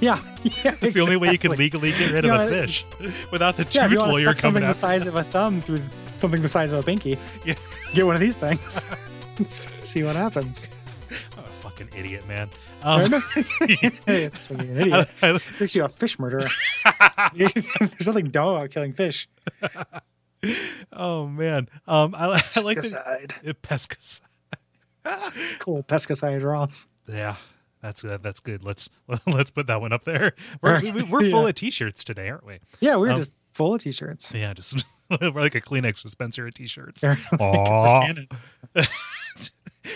Yeah, 0.00 0.20
yeah. 0.42 0.74
it's 0.80 0.94
the 0.94 1.02
only 1.02 1.18
way 1.18 1.30
you 1.30 1.36
can 1.38 1.50
legally 1.52 1.90
get 1.90 2.12
rid 2.12 2.24
You 2.24 2.32
of 2.32 2.40
a 2.40 2.48
fish 2.48 2.86
without 3.30 3.58
the 3.58 3.64
Yeah, 3.64 3.84
if 3.84 3.90
tooth 3.90 3.92
you 3.92 3.98
want 3.98 4.08
to 4.10 4.12
lawyer 4.14 4.24
suck 4.24 4.36
something 4.38 4.60
coming 4.62 4.68
the 4.68 4.72
size 4.74 5.06
of 5.06 5.16
a 5.16 5.22
thumb 5.22 5.60
through 5.60 5.80
something 6.16 6.40
the 6.40 6.48
size 6.48 6.72
of 6.72 6.78
a 6.78 6.82
pinky, 6.82 7.18
Yeah. 7.44 7.56
get 7.92 8.06
one 8.06 8.14
of 8.14 8.22
these 8.22 8.36
things. 8.38 8.86
See 9.82 10.02
what 10.02 10.16
happens. 10.16 10.66
Oh, 11.36 11.42
fucking 11.42 11.88
idiot, 11.96 12.26
man. 12.28 12.48
Um. 12.82 13.10
Hey, 13.60 13.90
That's 14.06 14.50
an 14.50 14.60
idiot. 14.78 15.08
I- 15.22 15.30
I- 15.30 15.38
Makes 15.58 15.74
you 15.74 15.84
a 15.84 15.88
fish 15.88 16.18
murderer. 16.18 16.46
There's 17.34 18.06
nothing 18.06 18.30
dumb 18.30 18.48
about 18.56 18.70
killing 18.70 18.92
fish. 18.92 19.28
oh 20.92 21.26
man, 21.26 21.68
um, 21.86 22.14
I, 22.14 22.42
I 22.56 22.60
like 22.60 22.76
the, 22.80 22.82
Pesticide. 22.82 23.32
it, 23.42 23.60
pesticide. 23.62 24.20
Cool. 25.58 25.82
Pesticide 25.82 26.42
Ross. 26.42 26.86
Yeah, 27.08 27.36
that's 27.82 28.04
uh, 28.04 28.18
that's 28.22 28.40
good. 28.40 28.62
Let's 28.64 28.88
let's 29.26 29.50
put 29.50 29.66
that 29.66 29.80
one 29.80 29.92
up 29.92 30.04
there. 30.04 30.32
We're, 30.62 30.80
we- 30.80 30.92
we're 31.02 31.30
full 31.30 31.42
Yeah. 31.42 31.48
of 31.48 31.54
t-shirts 31.56 32.04
today, 32.04 32.28
aren't 32.30 32.46
we? 32.46 32.58
Yeah, 32.80 32.96
we're 32.96 33.10
Um, 33.10 33.18
just 33.18 33.32
full 33.52 33.74
of 33.74 33.82
t-shirts. 33.82 34.32
Yeah, 34.34 34.54
just 34.54 34.84
we're 35.20 35.30
like 35.32 35.54
a 35.54 35.60
Kleenex 35.60 36.02
dispenser 36.02 36.46
of 36.46 36.54
t-shirts. 36.54 37.00
They're 37.02 37.18
Aw. 37.38 38.06
Canon. 38.06 38.28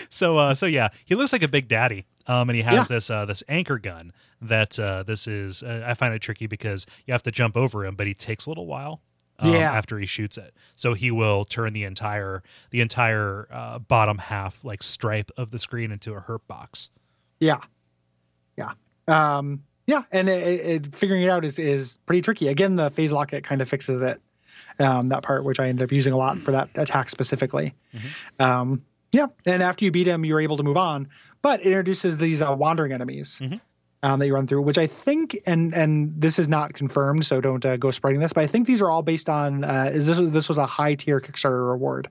So 0.09 0.37
uh 0.37 0.55
so 0.55 0.65
yeah 0.65 0.89
he 1.05 1.15
looks 1.15 1.31
like 1.33 1.43
a 1.43 1.47
big 1.47 1.67
daddy 1.67 2.05
um 2.27 2.49
and 2.49 2.55
he 2.55 2.61
has 2.63 2.73
Yeah. 2.73 2.83
this 2.95 3.09
uh 3.09 3.25
this 3.25 3.43
anchor 3.47 3.77
gun 3.79 4.11
that 4.41 4.79
uh 4.79 5.03
this 5.03 5.27
is 5.27 5.63
uh, 5.63 5.83
i 5.87 5.93
find 5.93 6.13
it 6.13 6.19
tricky 6.21 6.47
because 6.47 6.85
you 7.05 7.11
have 7.13 7.23
to 7.23 7.31
jump 7.31 7.55
over 7.57 7.85
him 7.85 7.95
but 7.95 8.05
he 8.07 8.13
takes 8.13 8.45
a 8.45 8.49
little 8.49 8.65
while 8.67 9.01
um, 9.39 9.51
Yeah. 9.51 9.71
after 9.71 9.97
he 9.99 10.05
shoots 10.05 10.37
it 10.37 10.53
so 10.75 10.93
he 10.93 11.11
will 11.11 11.45
turn 11.45 11.73
the 11.73 11.83
entire 11.83 12.43
the 12.71 12.81
entire 12.81 13.47
uh, 13.51 13.79
bottom 13.79 14.17
half 14.17 14.63
like 14.63 14.83
stripe 14.83 15.31
of 15.37 15.51
the 15.51 15.59
screen 15.59 15.91
into 15.91 16.13
a 16.13 16.19
hurt 16.19 16.47
box 16.47 16.89
Yeah. 17.39 17.57
Yeah. 18.57 18.71
Um, 19.07 19.63
yeah. 19.87 20.03
And 20.11 20.29
it, 20.29 20.65
it, 20.85 20.95
figuring 20.95 21.21
it 21.23 21.29
out 21.29 21.43
is, 21.45 21.59
is 21.59 21.97
pretty 22.05 22.21
tricky. 22.21 22.47
Again, 22.47 22.75
the 22.75 22.89
phase 22.89 23.11
locket 23.11 23.43
kind 23.43 23.61
of 23.61 23.69
fixes 23.69 24.01
it. 24.01 24.19
Um, 24.79 25.09
that 25.09 25.21
part, 25.23 25.43
which 25.43 25.59
I 25.59 25.67
ended 25.67 25.83
up 25.83 25.91
using 25.91 26.11
a 26.13 26.17
lot 26.17 26.37
for 26.37 26.51
that 26.51 26.69
attack 26.75 27.09
specifically. 27.09 27.73
Um, 28.39 28.83
yeah. 29.15 29.27
And 29.45 29.63
after 29.63 29.85
you 29.85 29.91
beat 29.91 30.07
him, 30.07 30.25
you're 30.25 30.41
able 30.41 30.57
to 30.57 30.63
move 30.63 30.77
on, 30.77 31.07
but 31.41 31.61
it 31.61 31.67
introduces 31.67 32.17
these 32.17 32.41
uh, 32.41 32.53
wandering 32.57 32.91
enemies. 32.91 33.39
Mhm. 33.41 33.61
Um, 34.03 34.19
that 34.19 34.27
you 34.27 34.35
run 34.35 34.45
through, 34.45 34.61
which 34.61 34.77
I 34.77 34.85
think, 34.85 35.35
and 35.47 35.73
and 35.73 36.13
this 36.21 36.37
is 36.37 36.47
not 36.47 36.73
confirmed, 36.75 37.25
so 37.25 37.41
don't 37.41 37.65
uh, 37.65 37.75
go 37.77 37.89
spreading 37.89 38.19
this. 38.19 38.33
But 38.33 38.43
I 38.43 38.47
think 38.47 38.67
these 38.67 38.79
are 38.79 38.89
all 38.91 39.01
based 39.01 39.29
on. 39.29 39.63
Uh, 39.63 39.89
is 39.91 40.05
this 40.05 40.19
this 40.31 40.47
was 40.47 40.59
a 40.59 40.65
high 40.67 40.93
tier 40.93 41.19
Kickstarter 41.19 41.67
reward? 41.71 42.09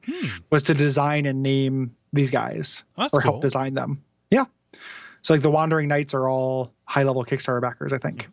Was 0.50 0.64
to 0.64 0.74
design 0.74 1.24
and 1.24 1.40
name 1.40 1.94
these 2.12 2.30
guys 2.30 2.82
Oh, 2.98 3.04
or 3.04 3.08
cool. 3.20 3.20
help 3.20 3.42
design 3.42 3.74
them. 3.74 4.02
Yeah. 4.30 4.46
So 5.22 5.34
like 5.34 5.42
the 5.42 5.50
Wandering 5.52 5.86
Knights 5.86 6.14
are 6.14 6.28
all 6.28 6.72
high 6.84 7.04
level 7.04 7.24
Kickstarter 7.24 7.60
backers, 7.60 7.92
I 7.92 7.98
think. 7.98 8.28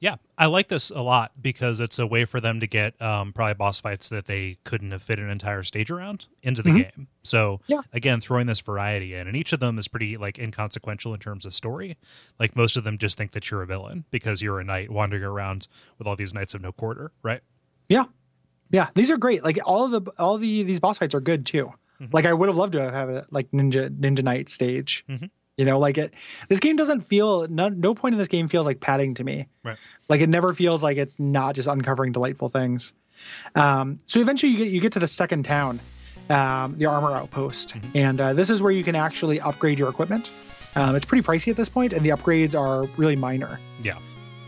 Yeah, 0.00 0.16
I 0.38 0.46
like 0.46 0.68
this 0.68 0.88
a 0.88 1.02
lot 1.02 1.32
because 1.42 1.78
it's 1.78 1.98
a 1.98 2.06
way 2.06 2.24
for 2.24 2.40
them 2.40 2.58
to 2.60 2.66
get 2.66 3.00
um, 3.02 3.34
probably 3.34 3.52
boss 3.52 3.80
fights 3.80 4.08
that 4.08 4.24
they 4.24 4.56
couldn't 4.64 4.92
have 4.92 5.02
fit 5.02 5.18
an 5.18 5.28
entire 5.28 5.62
stage 5.62 5.90
around 5.90 6.24
into 6.42 6.62
the 6.62 6.70
Mhm. 6.70 6.74
game. 6.96 7.08
So 7.22 7.60
Yeah. 7.66 7.82
again, 7.92 8.18
throwing 8.22 8.46
this 8.46 8.60
variety 8.60 9.14
in, 9.14 9.28
and 9.28 9.36
each 9.36 9.52
of 9.52 9.60
them 9.60 9.76
is 9.78 9.88
pretty 9.88 10.16
like 10.16 10.38
inconsequential 10.38 11.12
in 11.12 11.20
terms 11.20 11.44
of 11.44 11.52
story. 11.52 11.98
Like 12.38 12.56
most 12.56 12.78
of 12.78 12.84
them 12.84 12.96
just 12.96 13.18
think 13.18 13.32
that 13.32 13.50
you're 13.50 13.60
a 13.60 13.66
villain 13.66 14.06
because 14.10 14.40
you're 14.40 14.58
a 14.58 14.64
knight 14.64 14.90
wandering 14.90 15.22
around 15.22 15.68
with 15.98 16.06
all 16.06 16.16
these 16.16 16.32
knights 16.32 16.54
of 16.54 16.62
no 16.62 16.72
quarter, 16.72 17.12
right? 17.22 17.42
Yeah. 17.90 18.04
Yeah. 18.70 18.88
These 18.94 19.10
are 19.10 19.18
great. 19.18 19.44
Like 19.44 19.58
all 19.66 19.84
of 19.84 19.90
the 20.04 20.10
all 20.18 20.38
the 20.38 20.62
these 20.62 20.80
boss 20.80 20.96
fights 20.96 21.14
are 21.14 21.20
good 21.20 21.44
too. 21.44 21.74
Mhm. 22.00 22.14
Like 22.14 22.24
I 22.24 22.32
would 22.32 22.48
have 22.48 22.56
loved 22.56 22.72
to 22.72 22.90
have 22.90 23.10
it 23.10 23.26
like 23.30 23.50
Ninja 23.50 23.90
Ninja 23.90 24.22
Knight 24.22 24.48
stage. 24.48 25.04
Mhm. 25.10 25.28
You 25.56 25.64
know, 25.66 25.78
like 25.78 25.98
it. 25.98 26.14
This 26.48 26.60
game 26.60 26.76
doesn't 26.76 27.00
feel. 27.02 27.46
No, 27.48 27.68
no 27.68 27.94
point 27.94 28.14
in 28.14 28.18
this 28.18 28.28
game 28.28 28.48
feels 28.48 28.64
like 28.66 28.80
padding 28.80 29.14
to 29.14 29.24
me. 29.24 29.46
Right. 29.62 29.76
Like 30.08 30.20
it 30.22 30.28
never 30.28 30.54
feels 30.54 30.82
like 30.82 30.96
it's 30.96 31.18
not 31.18 31.54
just 31.54 31.68
uncovering 31.68 32.12
delightful 32.12 32.48
things. 32.48 32.94
Um, 33.54 33.98
so 34.06 34.20
eventually, 34.20 34.52
you 34.52 34.58
get 34.58 34.68
you 34.68 34.80
get 34.80 34.92
to 34.92 34.98
the 34.98 35.06
second 35.06 35.42
town, 35.44 35.80
um, 36.30 36.76
the 36.78 36.86
armor 36.86 37.12
outpost, 37.12 37.74
Mhm. 37.74 37.82
and 37.94 38.20
uh, 38.20 38.32
this 38.32 38.48
is 38.48 38.62
where 38.62 38.72
you 38.72 38.82
can 38.82 38.94
actually 38.94 39.38
upgrade 39.40 39.78
your 39.78 39.90
equipment. 39.90 40.30
Um, 40.76 40.96
it's 40.96 41.04
pretty 41.04 41.26
pricey 41.26 41.48
at 41.50 41.56
this 41.56 41.68
point, 41.68 41.92
and 41.92 42.04
the 42.06 42.10
upgrades 42.10 42.54
are 42.54 42.84
really 42.96 43.16
minor. 43.16 43.58
Yeah. 43.82 43.98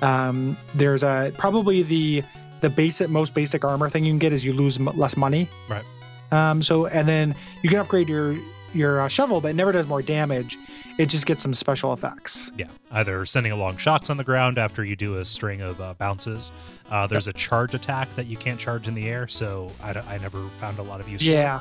Um, 0.00 0.56
there's 0.74 1.02
a 1.02 1.32
probably 1.36 1.82
the 1.82 2.22
the 2.62 2.70
basic 2.70 3.10
most 3.10 3.34
basic 3.34 3.64
armor 3.64 3.90
thing 3.90 4.04
you 4.04 4.12
can 4.12 4.18
get 4.18 4.32
is 4.32 4.44
you 4.44 4.52
lose 4.54 4.78
m- 4.78 4.86
less 4.94 5.16
money. 5.16 5.48
Right. 5.68 5.84
Um, 6.30 6.62
so 6.62 6.86
and 6.86 7.06
then 7.06 7.34
you 7.62 7.68
can 7.68 7.78
upgrade 7.80 8.08
your 8.08 8.34
your 8.72 9.02
uh, 9.02 9.08
shovel, 9.08 9.40
but 9.42 9.48
it 9.48 9.54
never 9.54 9.72
does 9.72 9.86
more 9.86 10.00
damage. 10.00 10.56
It 10.98 11.06
just 11.06 11.26
gets 11.26 11.42
some 11.42 11.54
special 11.54 11.92
effects. 11.92 12.52
Yeah, 12.56 12.68
either 12.90 13.24
sending 13.26 13.52
along 13.52 13.78
shocks 13.78 14.10
on 14.10 14.16
the 14.16 14.24
ground 14.24 14.58
after 14.58 14.84
you 14.84 14.96
do 14.96 15.18
a 15.18 15.24
string 15.24 15.60
of 15.60 15.80
uh, 15.80 15.94
bounces. 15.94 16.52
Uh, 16.90 17.06
there's 17.06 17.28
a 17.28 17.32
charge 17.32 17.74
attack 17.74 18.14
that 18.16 18.26
you 18.26 18.36
can't 18.36 18.60
charge 18.60 18.88
in 18.88 18.94
the 18.94 19.08
air, 19.08 19.26
so 19.26 19.70
I, 19.82 19.92
I 20.08 20.18
never 20.18 20.42
found 20.60 20.78
a 20.78 20.82
lot 20.82 21.00
of 21.00 21.08
use. 21.08 21.22
Yeah. 21.22 21.60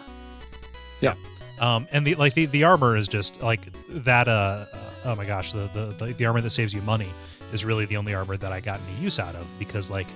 Yeah. 1.02 1.16
Um, 1.60 1.88
and 1.92 2.06
the 2.06 2.16
like 2.16 2.34
the, 2.34 2.48
the 2.48 2.64
armor 2.64 2.98
is 2.98 3.08
just 3.08 3.42
like 3.42 3.62
that. 3.90 4.28
Uh, 4.28 4.66
uh, 4.74 4.78
oh 5.06 5.16
my 5.16 5.26
gosh, 5.26 5.54
the, 5.54 5.70
the 5.74 6.06
the 6.06 6.14
the 6.14 6.26
armor 6.26 6.42
that 6.42 6.50
saves 6.50 6.74
you 6.74 6.82
money 6.82 7.10
is 7.54 7.64
really 7.64 7.86
the 7.86 7.98
only 7.98 8.14
armor 8.14 8.36
that 8.38 8.52
I 8.52 8.60
got 8.60 8.80
any 8.88 9.04
use 9.04 9.20
out 9.20 9.36
of 9.36 9.48
because 9.60 9.92
like 9.92 10.08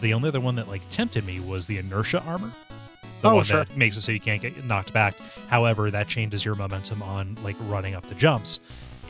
the 0.00 0.14
only 0.14 0.28
other 0.28 0.40
one 0.40 0.56
that 0.56 0.68
like 0.68 0.82
tempted 0.90 1.24
me 1.24 1.40
was 1.40 1.66
the 1.66 1.78
inertia 1.78 2.22
armor. 2.26 2.52
The 3.22 3.28
Oh, 3.30 3.34
one 3.36 3.44
sure. 3.44 3.64
that 3.64 3.76
makes 3.76 3.96
it 3.96 4.00
so 4.02 4.12
you 4.12 4.20
can't 4.20 4.40
get 4.40 4.64
knocked 4.64 4.92
back. 4.92 5.14
However, 5.48 5.90
that 5.90 6.08
changes 6.08 6.44
your 6.44 6.54
momentum 6.54 7.02
on 7.02 7.36
like 7.42 7.56
running 7.68 7.94
up 7.94 8.06
the 8.06 8.14
jumps, 8.14 8.60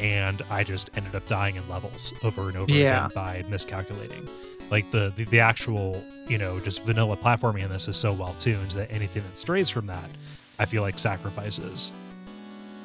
and 0.00 0.42
I 0.50 0.64
just 0.64 0.90
ended 0.96 1.14
up 1.14 1.26
dying 1.28 1.56
in 1.56 1.68
levels 1.68 2.12
over 2.24 2.48
and 2.48 2.56
over 2.56 2.72
Yeah. 2.72 3.06
again 3.06 3.10
by 3.14 3.44
miscalculating. 3.48 4.28
Like 4.70 4.90
the, 4.90 5.12
the 5.16 5.24
the 5.24 5.40
actual 5.40 6.02
you 6.28 6.38
know 6.38 6.60
just 6.60 6.82
vanilla 6.84 7.16
platforming 7.16 7.62
in 7.62 7.70
this 7.70 7.88
is 7.88 7.96
so 7.96 8.12
well 8.12 8.34
tuned 8.38 8.70
that 8.72 8.90
anything 8.92 9.22
that 9.24 9.36
strays 9.38 9.68
from 9.68 9.86
that, 9.86 10.08
I 10.58 10.64
feel 10.66 10.82
like 10.82 10.98
sacrifices. 10.98 11.90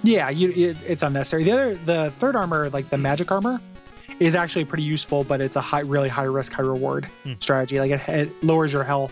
Yeah, 0.03 0.29
you, 0.29 0.49
it, 0.51 0.77
it's 0.85 1.01
unnecessary. 1.01 1.43
The 1.43 1.51
other, 1.51 1.75
the 1.75 2.11
third 2.19 2.35
armor, 2.35 2.69
like 2.69 2.89
the 2.91 2.97
magic 2.97 3.31
armor, 3.31 3.59
is 4.19 4.35
actually 4.35 4.65
pretty 4.65 4.83
useful, 4.83 5.23
but 5.23 5.41
it's 5.41 5.55
a 5.55 5.61
high, 5.61 5.79
really 5.79 6.09
high 6.09 6.23
risk, 6.25 6.53
high 6.53 6.61
reward 6.63 7.05
Hmm. 7.23 7.33
strategy. 7.39 7.79
Like 7.79 7.91
it, 7.91 8.07
it 8.09 8.43
lowers 8.43 8.71
your 8.71 8.83
health, 8.83 9.11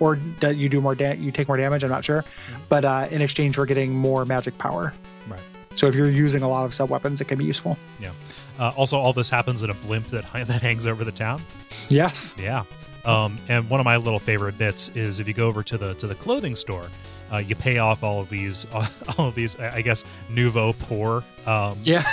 or 0.00 0.18
you 0.42 0.68
do 0.68 0.80
more, 0.80 0.94
da- 0.94 1.16
you 1.16 1.30
take 1.32 1.48
more 1.48 1.56
damage. 1.56 1.84
I'm 1.84 1.90
not 1.90 2.04
sure, 2.04 2.24
but 2.68 2.84
uh, 2.84 3.08
in 3.10 3.22
exchange 3.22 3.54
for 3.54 3.66
getting 3.66 3.94
more 3.94 4.24
magic 4.24 4.56
power. 4.58 4.92
Right. 5.28 5.40
So 5.74 5.86
if 5.86 5.94
you're 5.94 6.10
using 6.10 6.42
a 6.42 6.48
lot 6.48 6.64
of 6.64 6.74
sub 6.74 6.90
weapons, 6.90 7.20
it 7.20 7.28
can 7.28 7.38
be 7.38 7.44
useful. 7.44 7.76
Yeah. 8.00 8.12
Uh, 8.58 8.72
also, 8.76 8.98
all 8.98 9.12
this 9.12 9.30
happens 9.30 9.62
in 9.62 9.70
a 9.70 9.74
blimp 9.74 10.06
that 10.08 10.24
that 10.32 10.62
hangs 10.62 10.86
over 10.86 11.04
the 11.04 11.12
town. 11.12 11.42
Yes. 11.88 12.34
Yeah. 12.38 12.64
Um, 13.04 13.38
and 13.48 13.68
one 13.68 13.80
of 13.80 13.84
my 13.84 13.96
little 13.96 14.18
favorite 14.18 14.56
bits 14.56 14.90
is 14.94 15.20
if 15.20 15.28
you 15.28 15.34
go 15.34 15.46
over 15.46 15.62
to 15.62 15.76
the 15.76 15.94
to 15.94 16.06
the 16.06 16.14
clothing 16.14 16.56
store, 16.56 16.86
uh, 17.32 17.38
you 17.38 17.54
pay 17.56 17.78
off 17.78 18.02
all 18.04 18.20
of 18.20 18.28
these 18.28 18.66
all 19.18 19.28
of 19.28 19.34
these 19.34 19.58
I 19.58 19.82
guess 19.82 20.04
nouveau 20.30 20.72
poor 20.74 21.22
um, 21.46 21.78
Yeah. 21.82 22.04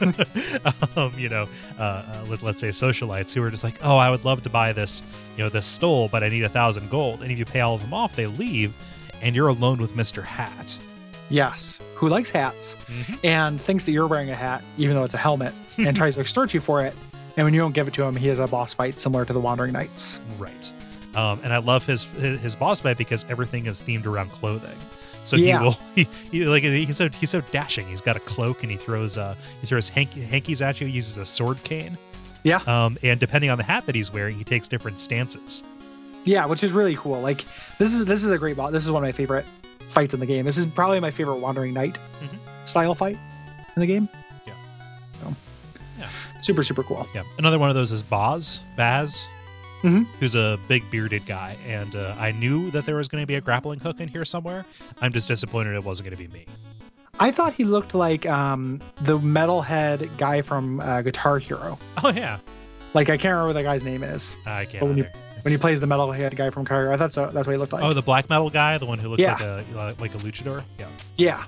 um, 0.96 1.12
you 1.16 1.28
know 1.28 1.48
uh, 1.78 1.82
uh, 1.82 2.24
let, 2.28 2.42
let's 2.42 2.60
say 2.60 2.68
socialites 2.68 3.32
who 3.34 3.42
are 3.42 3.50
just 3.50 3.64
like 3.64 3.78
oh 3.82 3.96
I 3.96 4.10
would 4.10 4.24
love 4.24 4.42
to 4.44 4.50
buy 4.50 4.72
this 4.72 5.02
you 5.36 5.44
know 5.44 5.48
this 5.50 5.66
stole 5.66 6.08
but 6.08 6.22
I 6.22 6.28
need 6.28 6.44
a 6.44 6.48
thousand 6.48 6.90
gold 6.90 7.22
and 7.22 7.30
if 7.30 7.38
you 7.38 7.44
pay 7.44 7.60
all 7.60 7.74
of 7.74 7.80
them 7.82 7.94
off 7.94 8.16
they 8.16 8.26
leave 8.26 8.74
and 9.22 9.34
you're 9.34 9.48
alone 9.48 9.78
with 9.78 9.96
Mister 9.96 10.20
Hat. 10.22 10.76
yes. 11.30 11.80
Who 11.94 12.08
likes 12.10 12.28
hats 12.30 12.76
Mhm. 12.88 13.18
and 13.24 13.60
thinks 13.60 13.86
that 13.86 13.92
you're 13.92 14.06
wearing 14.06 14.28
a 14.30 14.34
hat, 14.34 14.62
even 14.76 14.94
though 14.94 15.04
it's 15.04 15.14
a 15.14 15.18
helmet, 15.18 15.54
and 15.78 15.96
tries 16.02 16.16
to 16.16 16.20
extort 16.20 16.52
you 16.52 16.60
for 16.60 16.84
it. 16.84 16.94
And 17.38 17.44
when 17.46 17.54
you 17.54 17.60
don't 17.60 17.72
give 17.72 17.88
it 17.88 17.94
to 17.94 18.02
him, 18.02 18.14
he 18.14 18.28
has 18.28 18.38
a 18.40 18.46
boss 18.46 18.74
fight 18.74 19.00
similar 19.00 19.24
to 19.24 19.32
the 19.32 19.40
Wandering 19.40 19.72
Knights. 19.72 20.20
Right. 20.38 20.70
Um, 21.16 21.40
and 21.42 21.52
I 21.52 21.58
love 21.58 21.86
his, 21.86 22.04
his 22.04 22.40
his 22.40 22.56
boss 22.56 22.80
fight 22.80 22.98
because 22.98 23.24
everything 23.28 23.66
is 23.66 23.82
themed 23.82 24.06
around 24.06 24.30
clothing. 24.30 24.76
So 25.24 25.36
Yeah. 25.36 25.58
he 25.58 25.64
will 25.64 25.70
he, 25.94 26.04
he 26.30 26.44
like 26.46 26.62
he's 26.62 26.96
so 26.96 27.08
he's 27.08 27.30
so 27.30 27.40
dashing. 27.40 27.86
He's 27.88 28.00
got 28.00 28.16
a 28.16 28.20
cloak 28.20 28.62
and 28.62 28.70
he 28.70 28.76
throws 28.76 29.16
uh 29.18 29.34
he 29.60 29.66
throws 29.66 29.88
hanky, 29.88 30.20
hankies 30.22 30.62
at 30.62 30.80
you. 30.80 30.86
He 30.86 30.92
uses 30.92 31.16
a 31.16 31.24
sword 31.24 31.62
cane. 31.64 31.96
Yeah. 32.42 32.60
Um, 32.66 32.96
and 33.02 33.18
depending 33.18 33.50
on 33.50 33.58
the 33.58 33.64
hat 33.64 33.86
that 33.86 33.94
he's 33.94 34.12
wearing, 34.12 34.36
he 34.36 34.44
takes 34.44 34.68
different 34.68 35.00
stances. 35.00 35.62
Yeah, 36.24 36.46
which 36.46 36.62
is 36.62 36.72
really 36.72 36.94
cool. 36.96 37.20
Like 37.20 37.44
this 37.78 37.92
is 37.94 38.04
this 38.04 38.22
is 38.24 38.30
a 38.30 38.38
great 38.38 38.56
boss. 38.56 38.70
This 38.72 38.84
is 38.84 38.90
one 38.90 39.02
of 39.02 39.06
my 39.08 39.12
favorite 39.12 39.46
fights 39.88 40.12
in 40.14 40.20
the 40.20 40.26
game. 40.26 40.44
This 40.44 40.56
is 40.58 40.66
probably 40.66 41.00
my 41.00 41.10
favorite 41.10 41.36
Wandering 41.36 41.72
Knight 41.72 41.98
Mhm. 42.22 42.38
style 42.68 42.94
fight 42.94 43.16
in 43.74 43.80
the 43.80 43.86
game. 43.86 44.08
Yeah. 44.46 44.52
So, 45.22 45.34
Yeah. 45.98 46.08
Super 46.40 46.62
super 46.62 46.82
cool. 46.82 47.06
Yeah. 47.14 47.22
Another 47.38 47.58
one 47.58 47.68
of 47.68 47.74
those 47.74 47.90
is 47.92 48.02
Boz 48.02 48.60
Baz. 48.76 49.26
Mhm. 49.82 50.06
Who's 50.20 50.34
a 50.34 50.58
big 50.68 50.90
bearded 50.90 51.26
guy, 51.26 51.56
and 51.66 51.94
uh, 51.94 52.14
I 52.18 52.32
knew 52.32 52.70
that 52.72 52.86
there 52.86 52.96
was 52.96 53.08
going 53.08 53.22
to 53.22 53.26
be 53.26 53.34
a 53.34 53.40
grappling 53.40 53.78
hook 53.80 54.00
in 54.00 54.08
here 54.08 54.24
somewhere. 54.24 54.64
I'm 55.00 55.12
just 55.12 55.28
disappointed 55.28 55.74
it 55.74 55.84
wasn't 55.84 56.08
going 56.08 56.16
to 56.16 56.22
be 56.28 56.32
me. 56.32 56.46
I 57.20 57.30
thought 57.30 57.54
he 57.54 57.64
looked 57.64 57.94
like 57.94 58.26
um, 58.26 58.80
the 59.02 59.18
metalhead 59.18 60.08
guy 60.18 60.42
from 60.42 60.80
uh, 60.80 61.02
Guitar 61.02 61.38
Hero. 61.38 61.78
Oh 62.02 62.10
yeah, 62.10 62.38
Like 62.94 63.08
I 63.10 63.16
can't 63.16 63.32
remember 63.32 63.46
what 63.48 63.52
the 63.54 63.62
guy's 63.62 63.84
name 63.84 64.02
is 64.02 64.36
I 64.46 64.64
can't. 64.64 64.80
But 64.80 64.86
when 64.88 64.98
you- 64.98 65.06
when 65.42 65.52
he 65.52 65.58
plays 65.58 65.78
the 65.78 65.86
metalhead 65.86 66.34
guy 66.34 66.50
from 66.50 66.64
Guitar 66.64 66.80
Hero. 66.82 66.92
I 66.94 66.96
thought 66.96 67.12
so. 67.12 67.26
That's 67.30 67.46
what 67.46 67.52
he 67.52 67.56
looked 67.58 67.72
like. 67.72 67.84
Oh, 67.84 67.92
the 67.92 68.02
black 68.02 68.28
metal 68.28 68.50
guy, 68.50 68.78
the 68.78 68.86
one 68.86 68.98
who 68.98 69.08
looks 69.08 69.22
Yeah. 69.22 69.34
like 69.34 69.96
a 69.98 70.00
like 70.02 70.12
a 70.14 70.18
luchador. 70.18 70.64
Yeah, 70.78 70.88
yeah. 71.16 71.44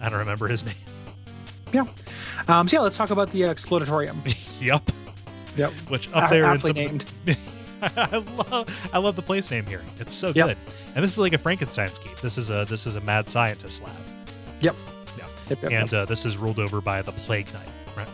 I 0.00 0.08
don't 0.08 0.18
remember 0.18 0.48
his 0.48 0.64
name. 0.66 0.74
Yeah. 1.72 1.86
Um, 2.48 2.66
so 2.66 2.76
yeah, 2.76 2.80
let's 2.82 2.96
talk 2.96 3.10
about 3.10 3.30
the 3.30 3.44
uh, 3.44 3.54
Explodatorium. 3.54 4.16
yep. 4.60 4.82
Yep. 5.56 5.70
Which 5.88 6.12
up 6.12 6.28
A- 6.30 6.30
there 6.34 6.42
in 6.44 6.48
aptly 6.50 6.68
some 6.68 6.76
named. 6.76 7.04
I 7.82 8.16
love 8.50 8.90
I 8.94 8.98
love 8.98 9.14
the 9.16 9.22
place 9.22 9.50
name 9.50 9.66
here. 9.66 9.82
It's 9.98 10.14
so 10.14 10.28
Yep. 10.28 10.46
good. 10.48 10.56
And 10.94 11.04
this 11.04 11.12
is 11.12 11.18
like 11.18 11.32
a 11.34 11.38
Frankenstein 11.38 11.88
scheme. 11.92 12.14
This 12.22 12.38
is 12.38 12.50
a 12.50 12.64
this 12.68 12.86
is 12.86 12.96
a 12.96 13.00
mad 13.00 13.28
scientist 13.28 13.82
lab. 13.82 13.92
Yep. 14.60 14.74
Yeah. 15.18 15.26
Yep, 15.50 15.62
yep, 15.62 15.72
And 15.72 15.92
yep. 15.92 16.02
uh, 16.02 16.04
this 16.06 16.24
is 16.24 16.36
ruled 16.38 16.58
over 16.58 16.80
by 16.80 17.02
the 17.02 17.12
plague 17.12 17.52
knight, 17.52 17.68
right? 17.96 18.08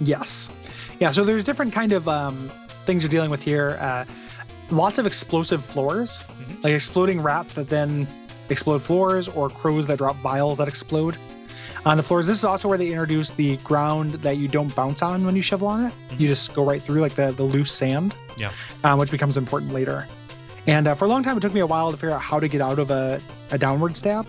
Yes. 0.00 0.50
Yeah, 0.98 1.10
so 1.12 1.24
there's 1.24 1.44
different 1.44 1.72
kind 1.72 1.92
of 1.92 2.08
um, 2.08 2.50
things 2.86 3.02
you're 3.02 3.10
dealing 3.10 3.30
with 3.30 3.42
here. 3.42 3.76
Uh, 3.80 4.04
lots 4.70 4.98
of 4.98 5.06
explosive 5.06 5.64
floors, 5.64 6.24
Mhm. 6.40 6.64
like 6.64 6.72
exploding 6.72 7.20
rats 7.22 7.52
that 7.52 7.68
then 7.68 8.08
explode 8.48 8.82
floors, 8.82 9.28
or 9.28 9.48
crows 9.50 9.86
that 9.86 9.98
drop 9.98 10.16
vials 10.16 10.58
that 10.58 10.66
explode 10.68 11.16
on 11.86 11.96
the 11.96 12.02
floors. 12.02 12.26
This 12.26 12.36
is 12.36 12.44
also 12.44 12.68
where 12.68 12.76
they 12.76 12.88
introduce 12.90 13.30
the 13.30 13.56
ground 13.58 14.10
that 14.14 14.36
you 14.36 14.48
don't 14.48 14.74
bounce 14.76 15.00
on 15.02 15.24
when 15.24 15.34
you 15.36 15.40
shovel 15.42 15.68
on 15.68 15.86
it. 15.86 15.92
You 16.18 16.28
just 16.28 16.52
go 16.52 16.64
right 16.64 16.82
through, 16.82 17.00
like 17.00 17.14
the, 17.14 17.30
the 17.32 17.44
loose 17.44 17.72
sand, 17.72 18.14
Yeah. 18.36 18.52
um, 18.84 18.98
which 18.98 19.10
becomes 19.10 19.36
important 19.38 19.72
later. 19.72 20.06
And 20.66 20.88
uh, 20.88 20.94
for 20.96 21.04
a 21.04 21.08
long 21.08 21.22
time, 21.22 21.36
it 21.38 21.40
took 21.40 21.54
me 21.54 21.60
a 21.60 21.66
while 21.66 21.90
to 21.92 21.96
figure 21.96 22.10
out 22.14 22.20
how 22.20 22.40
to 22.40 22.48
get 22.48 22.60
out 22.60 22.78
of 22.80 22.90
a, 22.90 23.20
a 23.52 23.56
downward 23.58 23.96
stab. 23.96 24.28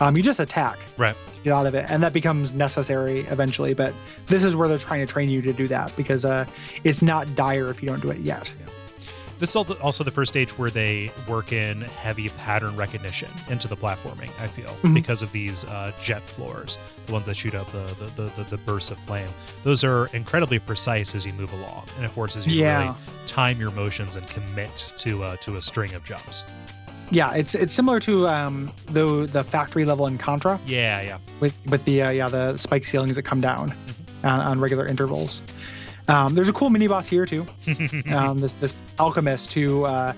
Um, 0.00 0.16
you 0.16 0.22
just 0.24 0.40
attack 0.40 0.78
Right. 0.96 1.14
get 1.44 1.52
out 1.52 1.66
of 1.66 1.74
it 1.76 1.86
and 1.88 2.02
that 2.02 2.12
becomes 2.12 2.52
necessary 2.52 3.20
eventually 3.30 3.74
but 3.74 3.94
this 4.26 4.42
is 4.42 4.56
where 4.56 4.66
they're 4.66 4.76
trying 4.76 5.06
to 5.06 5.12
train 5.12 5.28
you 5.28 5.40
to 5.42 5.52
do 5.52 5.68
that 5.68 5.94
because 5.96 6.24
uh, 6.24 6.44
it's 6.82 7.00
not 7.00 7.32
dire 7.36 7.70
if 7.70 7.80
you 7.80 7.88
don't 7.88 8.02
do 8.02 8.10
it 8.10 8.18
yet 8.18 8.52
This 9.44 9.50
is 9.50 9.56
also 9.56 10.04
the 10.04 10.10
first 10.10 10.30
stage 10.30 10.56
where 10.56 10.70
they 10.70 11.10
work 11.28 11.52
in 11.52 11.82
heavy 11.82 12.30
pattern 12.30 12.74
recognition 12.78 13.28
into 13.50 13.68
the 13.68 13.76
platforming. 13.76 14.30
I 14.40 14.46
feel 14.46 14.70
Mhm. 14.82 14.94
because 14.94 15.20
of 15.20 15.32
these 15.32 15.66
uh, 15.66 15.92
jet 16.02 16.22
floors, 16.22 16.78
the 17.04 17.12
ones 17.12 17.26
that 17.26 17.36
shoot 17.36 17.54
up 17.54 17.70
the 17.70 17.84
the, 18.16 18.22
the, 18.22 18.44
the 18.44 18.56
bursts 18.56 18.90
of 18.90 18.96
flame. 19.00 19.28
Those 19.62 19.84
are 19.84 20.06
incredibly 20.14 20.58
precise 20.60 21.14
as 21.14 21.26
you 21.26 21.34
move 21.34 21.52
along, 21.52 21.82
and 21.96 22.06
it 22.06 22.10
forces 22.12 22.46
you 22.46 22.62
to 22.62 22.66
really 22.72 22.94
time 23.26 23.60
your 23.60 23.70
motions 23.72 24.16
and 24.16 24.26
commit 24.28 24.94
to 25.00 25.22
uh, 25.22 25.36
to 25.42 25.56
a 25.56 25.60
string 25.60 25.92
of 25.92 26.02
jumps. 26.04 26.42
yeah 27.10 27.34
it's 27.34 27.54
it's 27.54 27.74
similar 27.74 28.00
to 28.00 28.26
um, 28.26 28.72
the 28.86 29.26
the 29.30 29.44
factory 29.44 29.84
level 29.84 30.06
in 30.06 30.16
contra 30.16 30.58
Yeah, 30.66 31.02
yeah. 31.02 31.18
with 31.40 31.54
with 31.66 31.84
the 31.84 32.00
uh, 32.00 32.08
yeah 32.08 32.30
the 32.30 32.56
spike 32.56 32.86
ceilings 32.86 33.16
that 33.16 33.24
come 33.24 33.42
down 33.42 33.74
on, 34.24 34.40
on 34.40 34.58
regular 34.58 34.86
intervals 34.86 35.42
um, 36.08 36.34
there's 36.34 36.48
a 36.48 36.52
cool 36.52 36.70
mini 36.70 36.86
boss 36.86 37.06
here 37.08 37.26
too 37.26 37.46
um, 38.12 38.38
this 38.38 38.54
this 38.54 38.76
alchemist 38.98 39.52
who 39.52 39.84
uh, 39.84 40.12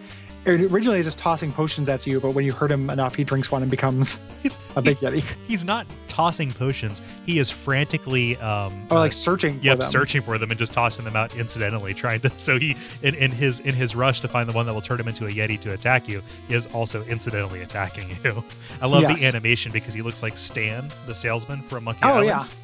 originally 0.46 0.98
is 1.00 1.06
just 1.06 1.18
tossing 1.18 1.50
potions 1.52 1.88
at 1.88 2.06
you 2.06 2.20
but 2.20 2.30
when 2.30 2.44
you 2.44 2.52
hurt 2.52 2.70
him 2.70 2.88
enough 2.90 3.14
he 3.16 3.24
drinks 3.24 3.50
one 3.50 3.62
and 3.62 3.70
becomes 3.70 4.18
He's 4.42 4.58
a 4.76 4.82
big 4.82 4.96
yeti 4.98 5.22
he's 5.48 5.64
not 5.64 5.86
tossing 6.08 6.50
potions. 6.52 7.02
He 7.26 7.38
is 7.38 7.50
frantically 7.50 8.36
um 8.38 8.72
or 8.90 8.96
uh, 8.96 9.00
like 9.00 9.12
searching 9.12 9.58
for 9.58 9.64
Yep, 9.66 9.78
them 9.80 9.88
searching 9.88 10.22
for 10.22 10.38
them 10.38 10.50
and 10.50 10.58
just 10.58 10.72
tossing 10.72 11.04
them 11.04 11.14
out 11.16 11.36
incidentally, 11.36 11.92
trying 11.92 12.20
to. 12.20 12.30
So 12.38 12.58
he, 12.58 12.74
in, 13.02 13.14
in 13.16 13.30
his 13.30 13.60
in 13.60 13.74
his 13.74 13.94
rush 13.94 14.20
to 14.20 14.28
find 14.28 14.48
the 14.48 14.54
one 14.54 14.64
that 14.66 14.72
will 14.72 14.80
turn 14.80 14.98
him 15.00 15.08
into 15.08 15.26
a 15.26 15.30
yeti 15.30 15.60
to 15.60 15.72
attack 15.74 16.08
you, 16.08 16.22
he 16.48 16.54
is 16.54 16.64
also 16.72 17.04
incidentally 17.04 17.60
attacking 17.62 18.16
you. 18.24 18.42
I 18.80 18.86
love 18.86 19.02
Yes. 19.02 19.20
the 19.20 19.26
animation 19.26 19.72
because 19.72 19.92
he 19.92 20.00
looks 20.00 20.22
like 20.22 20.36
Stan, 20.38 20.88
the 21.06 21.14
salesman 21.14 21.60
from 21.60 21.84
Monkey 21.84 22.00
Oh, 22.04 22.20
yeah. 22.22 22.36
Island. 22.38 22.54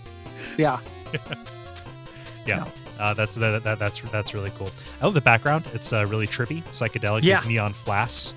yeah 0.57 0.79
Yeah, 2.47 2.65
uh, 3.03 3.15
that's 3.15 3.35
that, 3.37 3.63
that, 3.65 3.79
that's 3.79 4.01
that's 4.11 4.33
really 4.35 4.51
cool. 4.57 4.71
I 5.01 5.05
love 5.05 5.15
the 5.15 5.21
background. 5.21 5.65
It's 5.75 5.93
uh, 5.93 6.07
really 6.07 6.27
trippy, 6.27 6.63
psychedelic. 6.73 7.23
Yeah. 7.23 7.41
Neon 7.47 7.73
flasks. 7.73 8.33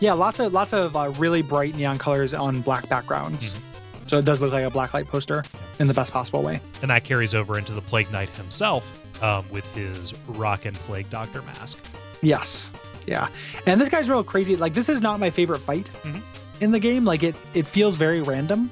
Yeah, 0.00 0.12
lots 0.14 0.38
of 0.40 0.52
lots 0.52 0.72
of 0.72 0.96
uh, 0.96 1.12
really 1.18 1.42
bright 1.42 1.74
neon 1.76 1.98
colors 1.98 2.32
on 2.32 2.60
black 2.62 2.88
backgrounds. 2.88 3.58
So 4.06 4.18
it 4.18 4.24
does 4.24 4.40
look 4.40 4.52
like 4.52 4.64
a 4.64 4.70
blacklight 4.70 5.06
poster. 5.06 5.44
in 5.78 5.86
the 5.86 5.94
best 5.94 6.12
possible 6.12 6.42
way. 6.42 6.60
And 6.82 6.90
that 6.90 7.04
carries 7.04 7.34
over 7.34 7.58
into 7.58 7.72
the 7.72 7.80
Plague 7.80 8.10
Knight 8.10 8.28
himself 8.30 8.82
um, 9.22 9.44
with 9.50 9.64
his 9.74 10.12
Rock 10.28 10.64
and 10.66 10.74
Plague 10.76 11.08
Doctor 11.10 11.42
mask. 11.42 11.84
Yes. 12.22 12.72
Yeah. 13.06 13.28
And 13.66 13.80
this 13.80 13.88
guy's 13.88 14.08
real 14.10 14.24
crazy. 14.24 14.56
Like 14.56 14.74
this 14.74 14.88
is 14.88 15.00
not 15.00 15.20
my 15.20 15.30
favorite 15.30 15.60
fight 15.60 15.90
Mhm. 16.02 16.22
in 16.60 16.70
the 16.70 16.78
game. 16.80 17.04
Like 17.04 17.22
it 17.22 17.34
it 17.54 17.66
feels 17.66 17.96
very 17.96 18.20
random. 18.22 18.70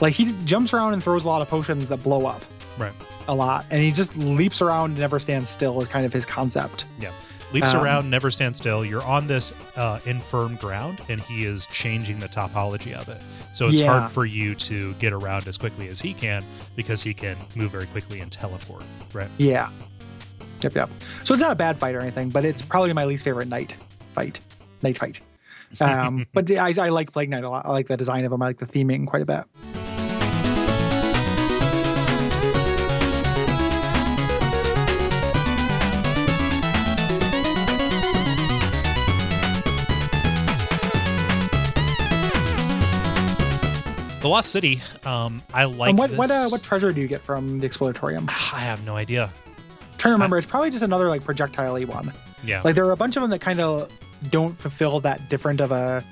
Like 0.00 0.12
he 0.14 0.24
just 0.24 0.44
jumps 0.44 0.74
around 0.74 0.92
and 0.92 1.02
throws 1.02 1.24
a 1.24 1.28
lot 1.28 1.40
of 1.42 1.48
potions 1.48 1.88
that 1.88 2.02
blow 2.02 2.26
up 2.26 2.42
Right. 2.78 2.92
A 3.28 3.34
lot. 3.34 3.64
And 3.70 3.82
he 3.82 3.90
just 3.90 4.16
leaps 4.16 4.60
around 4.62 4.90
and 4.92 5.00
never 5.00 5.18
stands 5.18 5.48
still 5.48 5.80
is 5.82 5.88
kind 5.88 6.06
of 6.06 6.12
his 6.12 6.24
concept. 6.24 6.84
Yeah. 7.00 7.10
Leaps 7.52 7.74
Um, 7.74 7.82
around, 7.84 8.10
never 8.10 8.30
stands 8.30 8.58
still. 8.58 8.84
You're 8.84 9.04
on 9.04 9.26
this 9.28 9.52
uh, 9.76 10.00
infirm 10.04 10.56
ground, 10.56 10.98
and 11.08 11.20
he 11.20 11.44
is 11.44 11.66
changing 11.68 12.18
the 12.18 12.26
topology 12.28 12.92
of 12.92 13.08
it. 13.08 13.22
So 13.52 13.68
it's 13.68 13.80
Yeah. 13.80 13.98
hard 14.00 14.12
for 14.12 14.26
you 14.26 14.54
to 14.56 14.92
get 14.94 15.12
around 15.12 15.46
as 15.46 15.56
quickly 15.56 15.88
as 15.88 16.00
he 16.00 16.12
can 16.12 16.42
because 16.74 17.02
he 17.02 17.14
can 17.14 17.36
move 17.54 17.70
very 17.70 17.86
quickly 17.86 18.20
and 18.20 18.30
teleport. 18.32 18.82
Right. 19.12 19.28
Yeah. 19.38 19.68
Yep, 20.62 20.74
yep. 20.74 20.90
So 21.24 21.34
it's 21.34 21.42
not 21.42 21.52
a 21.52 21.56
bad 21.56 21.76
fight 21.78 21.94
or 21.94 22.00
anything, 22.00 22.30
but 22.30 22.44
it's 22.44 22.62
probably 22.62 22.92
my 22.92 23.04
least 23.04 23.22
favorite 23.24 23.48
knight 23.48 23.74
fight. 24.12 24.40
Knight 24.82 24.98
fight. 24.98 25.20
Um, 25.80 26.26
but 26.34 26.50
I, 26.50 26.72
I 26.78 26.88
like 26.88 27.12
Plague 27.12 27.30
Knight 27.30 27.44
a 27.44 27.50
lot. 27.50 27.64
I 27.64 27.70
like 27.70 27.86
the 27.88 27.96
design 27.96 28.24
of 28.24 28.32
him. 28.32 28.42
I 28.42 28.46
like 28.46 28.58
the 28.58 28.66
theming 28.66 29.06
quite 29.06 29.22
a 29.22 29.26
bit. 29.26 29.44
The 44.26 44.30
Lost 44.30 44.50
City. 44.50 44.80
Um, 45.04 45.40
I 45.54 45.66
like. 45.66 45.90
and 45.90 45.98
what 45.98 46.10
this. 46.10 46.18
what 46.18 46.30
uh, 46.32 46.48
what 46.48 46.60
treasure 46.60 46.90
do 46.92 47.00
you 47.00 47.06
get 47.06 47.20
from 47.20 47.60
the 47.60 47.68
Explodatorium? 47.68 48.28
I 48.52 48.58
have 48.58 48.84
no 48.84 48.96
idea. 48.96 49.30
trying 49.98 50.10
to 50.10 50.14
remember. 50.16 50.36
It's 50.36 50.48
probably 50.48 50.70
just 50.70 50.82
another 50.82 51.08
like 51.08 51.22
projectile 51.24 51.80
one. 51.86 52.12
Yeah. 52.44 52.60
Like 52.64 52.74
there 52.74 52.84
are 52.86 52.90
a 52.90 52.96
bunch 52.96 53.14
of 53.16 53.22
them 53.22 53.30
that 53.30 53.38
kind 53.40 53.60
of 53.60 53.88
don't 54.30 54.58
fulfill 54.58 54.98
that 55.00 55.28
different 55.28 55.60
of 55.60 55.70
a, 55.70 56.02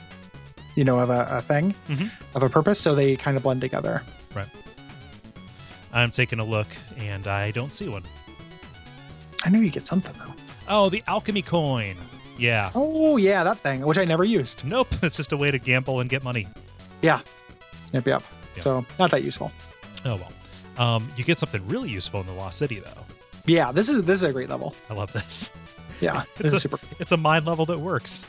you 0.76 0.84
know, 0.84 1.00
of 1.00 1.10
a, 1.10 1.26
a 1.28 1.40
thing, 1.40 1.74
Mhm. 1.88 2.08
of 2.36 2.44
a 2.44 2.48
purpose. 2.48 2.78
So 2.78 2.94
they 2.94 3.16
kind 3.16 3.36
of 3.36 3.42
blend 3.42 3.60
together. 3.60 4.04
right. 4.32 4.46
I'm 5.92 6.12
taking 6.12 6.38
a 6.38 6.44
look, 6.44 6.68
and 6.96 7.26
I 7.26 7.50
don't 7.50 7.74
see 7.74 7.88
one. 7.88 8.04
I 9.44 9.50
knew 9.50 9.58
you 9.60 9.70
get 9.70 9.88
something 9.88 10.14
though. 10.20 10.34
Oh, 10.68 10.88
the 10.88 11.02
alchemy 11.08 11.42
coin. 11.42 11.96
Yeah. 12.38 12.70
Oh 12.76 13.16
yeah, 13.16 13.42
that 13.42 13.58
thing, 13.58 13.80
which 13.84 13.98
I 13.98 14.04
never 14.04 14.22
used. 14.22 14.64
Nope. 14.64 14.86
It's 15.02 15.16
just 15.16 15.32
a 15.32 15.36
way 15.36 15.50
to 15.50 15.58
gamble 15.58 15.98
and 15.98 16.08
get 16.08 16.22
money. 16.22 16.46
Yeah. 17.02 17.18
Yep, 17.94 18.06
yep. 18.06 18.22
Yeah. 18.56 18.60
So 18.62 18.84
not 18.98 19.10
that 19.12 19.24
useful. 19.24 19.50
Oh 20.04 20.16
well. 20.16 20.32
Um, 20.76 21.08
you 21.16 21.24
get 21.24 21.38
something 21.38 21.66
really 21.66 21.88
useful 21.88 22.20
in 22.20 22.26
the 22.26 22.32
Lost 22.34 22.58
City, 22.58 22.80
though. 22.80 23.04
Yeah, 23.46 23.72
this 23.72 23.88
is 23.88 24.02
this 24.02 24.16
is 24.16 24.24
a 24.28 24.32
great 24.32 24.50
level. 24.50 24.74
I 24.90 24.94
love 24.94 25.12
this. 25.12 25.50
Yeah, 26.00 26.24
this 26.36 26.46
It's 26.46 26.46
is 26.46 26.52
a- 26.54 26.60
super. 26.60 26.78
It's 27.00 27.12
a 27.12 27.16
mind 27.16 27.46
level 27.46 27.64
that 27.66 27.78
works. 27.80 28.26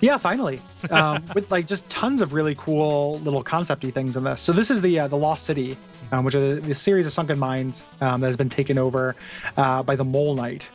Yeah, 0.00 0.16
finally, 0.16 0.60
um, 0.90 1.24
with 1.34 1.50
like 1.50 1.66
just 1.66 1.88
tons 1.90 2.20
of 2.22 2.32
really 2.32 2.54
cool 2.54 3.18
little 3.20 3.42
concepty 3.44 3.92
things 3.92 4.16
in 4.16 4.24
this. 4.24 4.40
So 4.40 4.52
this 4.52 4.70
is 4.70 4.80
the 4.80 5.00
uh, 5.00 5.08
the 5.08 5.16
Lost 5.16 5.44
City, 5.44 5.76
um, 6.12 6.24
which 6.24 6.34
is 6.34 6.62
the 6.62 6.74
series 6.74 7.06
of 7.06 7.12
sunken 7.12 7.38
mines 7.38 7.82
um, 8.00 8.20
that 8.20 8.28
has 8.28 8.36
been 8.36 8.48
taken 8.48 8.78
over 8.78 9.14
uh, 9.56 9.82
by 9.82 9.94
the 9.96 10.04
Mole 10.04 10.34
Knight. 10.34 10.68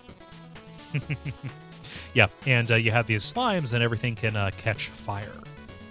Yeah, 2.14 2.28
and 2.46 2.70
uh, 2.70 2.76
you 2.76 2.92
have 2.92 3.08
these 3.08 3.24
slimes, 3.24 3.74
and 3.74 3.82
everything 3.82 4.14
can 4.14 4.36
uh, 4.36 4.52
catch 4.56 4.90
fire 4.90 5.32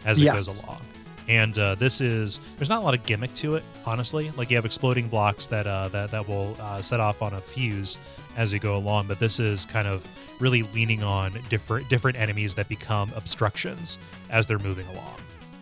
as 0.04 0.20
it 0.20 0.24
Yes. 0.24 0.34
goes 0.34 0.62
along. 0.62 0.80
And 1.28 1.56
uh, 1.58 1.74
this 1.76 2.00
is 2.00 2.40
there's 2.56 2.68
not 2.68 2.82
a 2.82 2.84
lot 2.84 2.94
of 2.94 3.04
gimmick 3.06 3.32
to 3.34 3.54
it, 3.56 3.64
honestly. 3.86 4.30
Like 4.32 4.50
you 4.50 4.56
have 4.56 4.64
exploding 4.64 5.08
blocks 5.08 5.46
that 5.46 5.66
uh, 5.66 5.88
that 5.88 6.10
that 6.10 6.28
will 6.28 6.56
uh, 6.60 6.82
set 6.82 7.00
off 7.00 7.22
on 7.22 7.32
a 7.34 7.40
fuse 7.40 7.98
as 8.36 8.52
you 8.52 8.58
go 8.58 8.76
along, 8.76 9.06
but 9.06 9.18
this 9.18 9.38
is 9.38 9.64
kind 9.64 9.86
of 9.86 10.06
really 10.40 10.62
leaning 10.74 11.02
on 11.02 11.32
different 11.48 11.88
different 11.88 12.18
enemies 12.18 12.54
that 12.56 12.68
become 12.68 13.12
obstructions 13.14 13.98
as 14.30 14.46
they're 14.46 14.58
moving 14.58 14.86
along. 14.88 15.14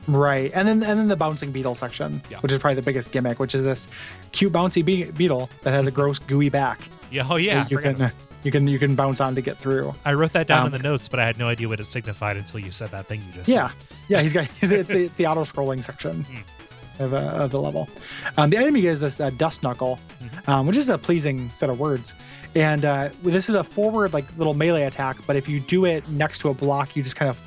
Right, 0.08 0.50
and 0.54 0.66
then 0.66 0.82
and 0.82 0.98
then 0.98 1.08
the 1.08 1.16
bouncing 1.16 1.52
beetle 1.52 1.74
section, 1.74 2.22
Yeah. 2.30 2.38
which 2.38 2.52
is 2.52 2.58
probably 2.58 2.76
the 2.76 2.82
biggest 2.82 3.12
gimmick, 3.12 3.38
which 3.38 3.54
is 3.54 3.62
this 3.62 3.86
cute 4.32 4.52
bouncy 4.52 4.82
be- 4.84 5.11
beetle 5.11 5.50
that 5.62 5.74
has 5.74 5.86
a 5.86 5.90
gross 5.90 6.18
gooey 6.18 6.48
back. 6.48 6.80
Yeah, 7.11 7.26
oh 7.28 7.36
yeah, 7.36 7.66
you 7.68 7.78
can 7.78 8.00
uh, 8.00 8.11
you 8.43 8.51
can 8.51 8.66
you 8.68 8.78
can 8.78 8.95
bounce 8.95 9.20
on 9.20 9.34
to 9.34 9.41
get 9.41 9.57
through. 9.59 9.95
I 10.05 10.14
wrote 10.14 10.32
that 10.32 10.47
down 10.47 10.66
in 10.66 10.72
Um, 10.74 10.78
the 10.80 10.82
notes, 10.88 11.09
but 11.09 11.20
I 11.20 11.26
had 11.26 11.38
no 11.38 11.47
idea 11.47 11.68
what 11.68 11.80
it 11.80 11.86
signified 11.86 12.36
until 12.36 12.61
you 12.61 12.70
said 12.70 12.91
that 12.91 13.07
thing 13.07 13.20
you 13.26 13.32
just 13.32 13.49
Yeah, 13.49 13.68
said. 13.68 13.76
yeah, 14.09 14.20
he's 14.22 14.32
got 14.32 14.45
it's 14.62 14.88
the, 14.88 15.05
it's 15.05 15.14
the 15.14 15.26
auto 15.26 15.45
scrolling 15.45 15.82
section 15.84 16.24
Hmm. 16.24 17.03
of, 17.03 17.14
uh, 17.14 17.16
of 17.45 17.51
the 17.51 17.61
level. 17.61 17.88
Um, 18.38 18.51
the 18.51 18.57
enemy 18.57 18.86
is 18.86 19.01
this 19.01 19.20
uh, 19.20 19.30
dust 19.30 19.62
knuckle, 19.62 19.99
Mm-hmm. 20.22 20.51
um, 20.51 20.66
which 20.66 20.76
is 20.76 20.91
a 20.91 20.99
pleasing 20.99 21.51
set 21.55 21.70
of 21.70 21.78
words. 21.80 22.14
And 22.55 22.84
uh, 22.84 23.11
this 23.22 23.49
is 23.49 23.55
a 23.55 23.62
forward 23.64 24.12
like 24.12 24.24
little 24.36 24.55
melee 24.55 24.82
attack, 24.84 25.16
but 25.26 25.36
if 25.36 25.49
you 25.49 25.61
do 25.61 25.84
it 25.84 26.09
next 26.09 26.38
to 26.41 26.49
a 26.51 26.55
block, 26.55 26.97
you 26.97 27.03
just 27.03 27.16
kind 27.16 27.28
of 27.28 27.38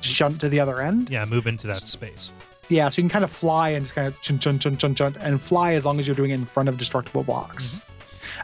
jump 0.00 0.38
to 0.40 0.48
the 0.48 0.60
other 0.60 0.80
end. 0.80 1.10
Yeah, 1.10 1.24
move 1.24 1.46
into 1.46 1.66
that 1.66 1.86
space. 1.88 2.30
Yeah, 2.68 2.88
so 2.88 3.00
you 3.02 3.04
can 3.04 3.10
kind 3.10 3.24
of 3.24 3.30
fly 3.30 3.70
and 3.70 3.84
just 3.84 3.94
kind 3.94 4.06
of 4.06 4.18
chun 4.22 4.38
chun 4.38 4.58
chun 4.58 4.76
chun 4.78 4.94
chun 4.94 5.16
and 5.20 5.40
fly 5.40 5.72
as 5.74 5.84
long 5.84 5.98
as 5.98 6.06
you're 6.06 6.16
doing 6.16 6.30
it 6.30 6.34
in 6.34 6.44
front 6.46 6.68
of 6.68 6.78
destructible 6.78 7.22
blocks. 7.24 7.78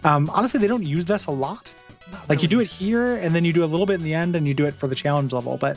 Um, 0.05 0.29
honestly, 0.31 0.61
they 0.61 0.67
don't 0.67 0.83
use 0.85 1.05
this 1.07 1.27
a 1.27 1.31
lot. 1.31 1.71
Like 2.29 2.43
you 2.43 2.49
do 2.49 2.61
it 2.61 2.67
here, 2.69 3.17
and 3.17 3.35
then 3.35 3.45
you 3.45 3.53
do 3.53 3.65
a 3.65 3.67
little 3.67 3.87
bit 3.87 3.95
in 3.95 4.03
the 4.03 4.15
end, 4.15 4.37
and 4.37 4.47
you 4.47 4.55
do 4.55 4.67
it 4.67 4.75
for 4.77 4.87
the 4.89 4.95
challenge 4.95 5.33
level, 5.33 5.57
but 5.57 5.77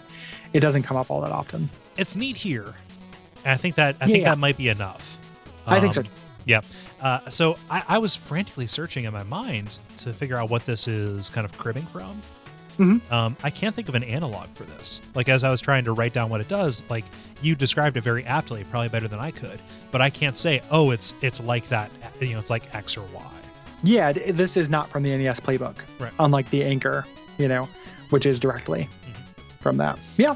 it 0.53 0.59
doesn't 0.59 0.83
come 0.83 0.97
up 0.97 1.09
all 1.09 1.21
that 1.21 1.31
often. 1.31 1.69
It's 1.97 2.15
neat 2.15 2.35
here. 2.35 2.73
And 3.45 3.53
I 3.53 3.57
think 3.57 3.75
that 3.75 3.95
I 4.01 4.05
think 4.05 4.19
Yeah. 4.19 4.29
that 4.29 4.37
might 4.37 4.57
be 4.57 4.69
enough. 4.69 5.17
I 5.67 5.79
think 5.79 5.93
so. 5.93 6.01
Um, 6.01 6.07
Yeah. 6.45 6.61
Uh, 7.01 7.19
so 7.29 7.57
I, 7.69 7.83
I 7.87 7.97
was 7.97 8.15
frantically 8.15 8.67
searching 8.67 9.05
in 9.05 9.13
my 9.13 9.23
mind 9.23 9.77
to 9.99 10.13
figure 10.13 10.37
out 10.37 10.49
what 10.49 10.65
this 10.65 10.87
is 10.87 11.29
kind 11.29 11.45
of 11.45 11.57
cribbing 11.57 11.85
from. 11.85 12.19
Mhm. 12.77 13.11
Um, 13.11 13.37
I 13.43 13.49
can't 13.49 13.75
think 13.75 13.87
of 13.89 13.95
an 13.95 14.03
analog 14.03 14.47
for 14.55 14.63
this. 14.63 14.99
Like 15.15 15.29
as 15.29 15.43
I 15.43 15.51
was 15.51 15.61
trying 15.61 15.83
to 15.85 15.91
write 15.93 16.13
down 16.13 16.29
what 16.29 16.41
it 16.41 16.47
does, 16.47 16.81
like 16.89 17.05
you 17.41 17.55
described 17.55 17.97
it 17.97 18.01
very 18.01 18.25
aptly, 18.25 18.63
probably 18.65 18.89
better 18.89 19.07
than 19.07 19.19
I 19.19 19.31
could. 19.31 19.59
But 19.91 20.01
I 20.01 20.09
can't 20.09 20.35
say, 20.35 20.61
oh, 20.71 20.91
it's 20.91 21.13
it's 21.21 21.39
like 21.39 21.67
that. 21.69 21.91
You 22.19 22.33
know, 22.33 22.39
it's 22.39 22.49
like 22.49 22.73
X 22.73 22.97
or 22.97 23.03
Y. 23.13 23.21
Yeah, 23.83 24.13
this 24.13 24.55
is 24.57 24.69
not 24.69 24.87
from 24.89 25.03
the 25.03 25.15
NES 25.15 25.39
playbook, 25.41 25.75
Right. 25.99 26.13
unlike 26.19 26.49
the 26.49 26.63
Anchor, 26.63 27.05
you 27.37 27.47
know, 27.47 27.67
which 28.11 28.25
is 28.25 28.39
directly 28.39 28.87
Mm-hmm. 29.05 29.41
from 29.59 29.77
that. 29.77 29.99
Yeah, 30.17 30.35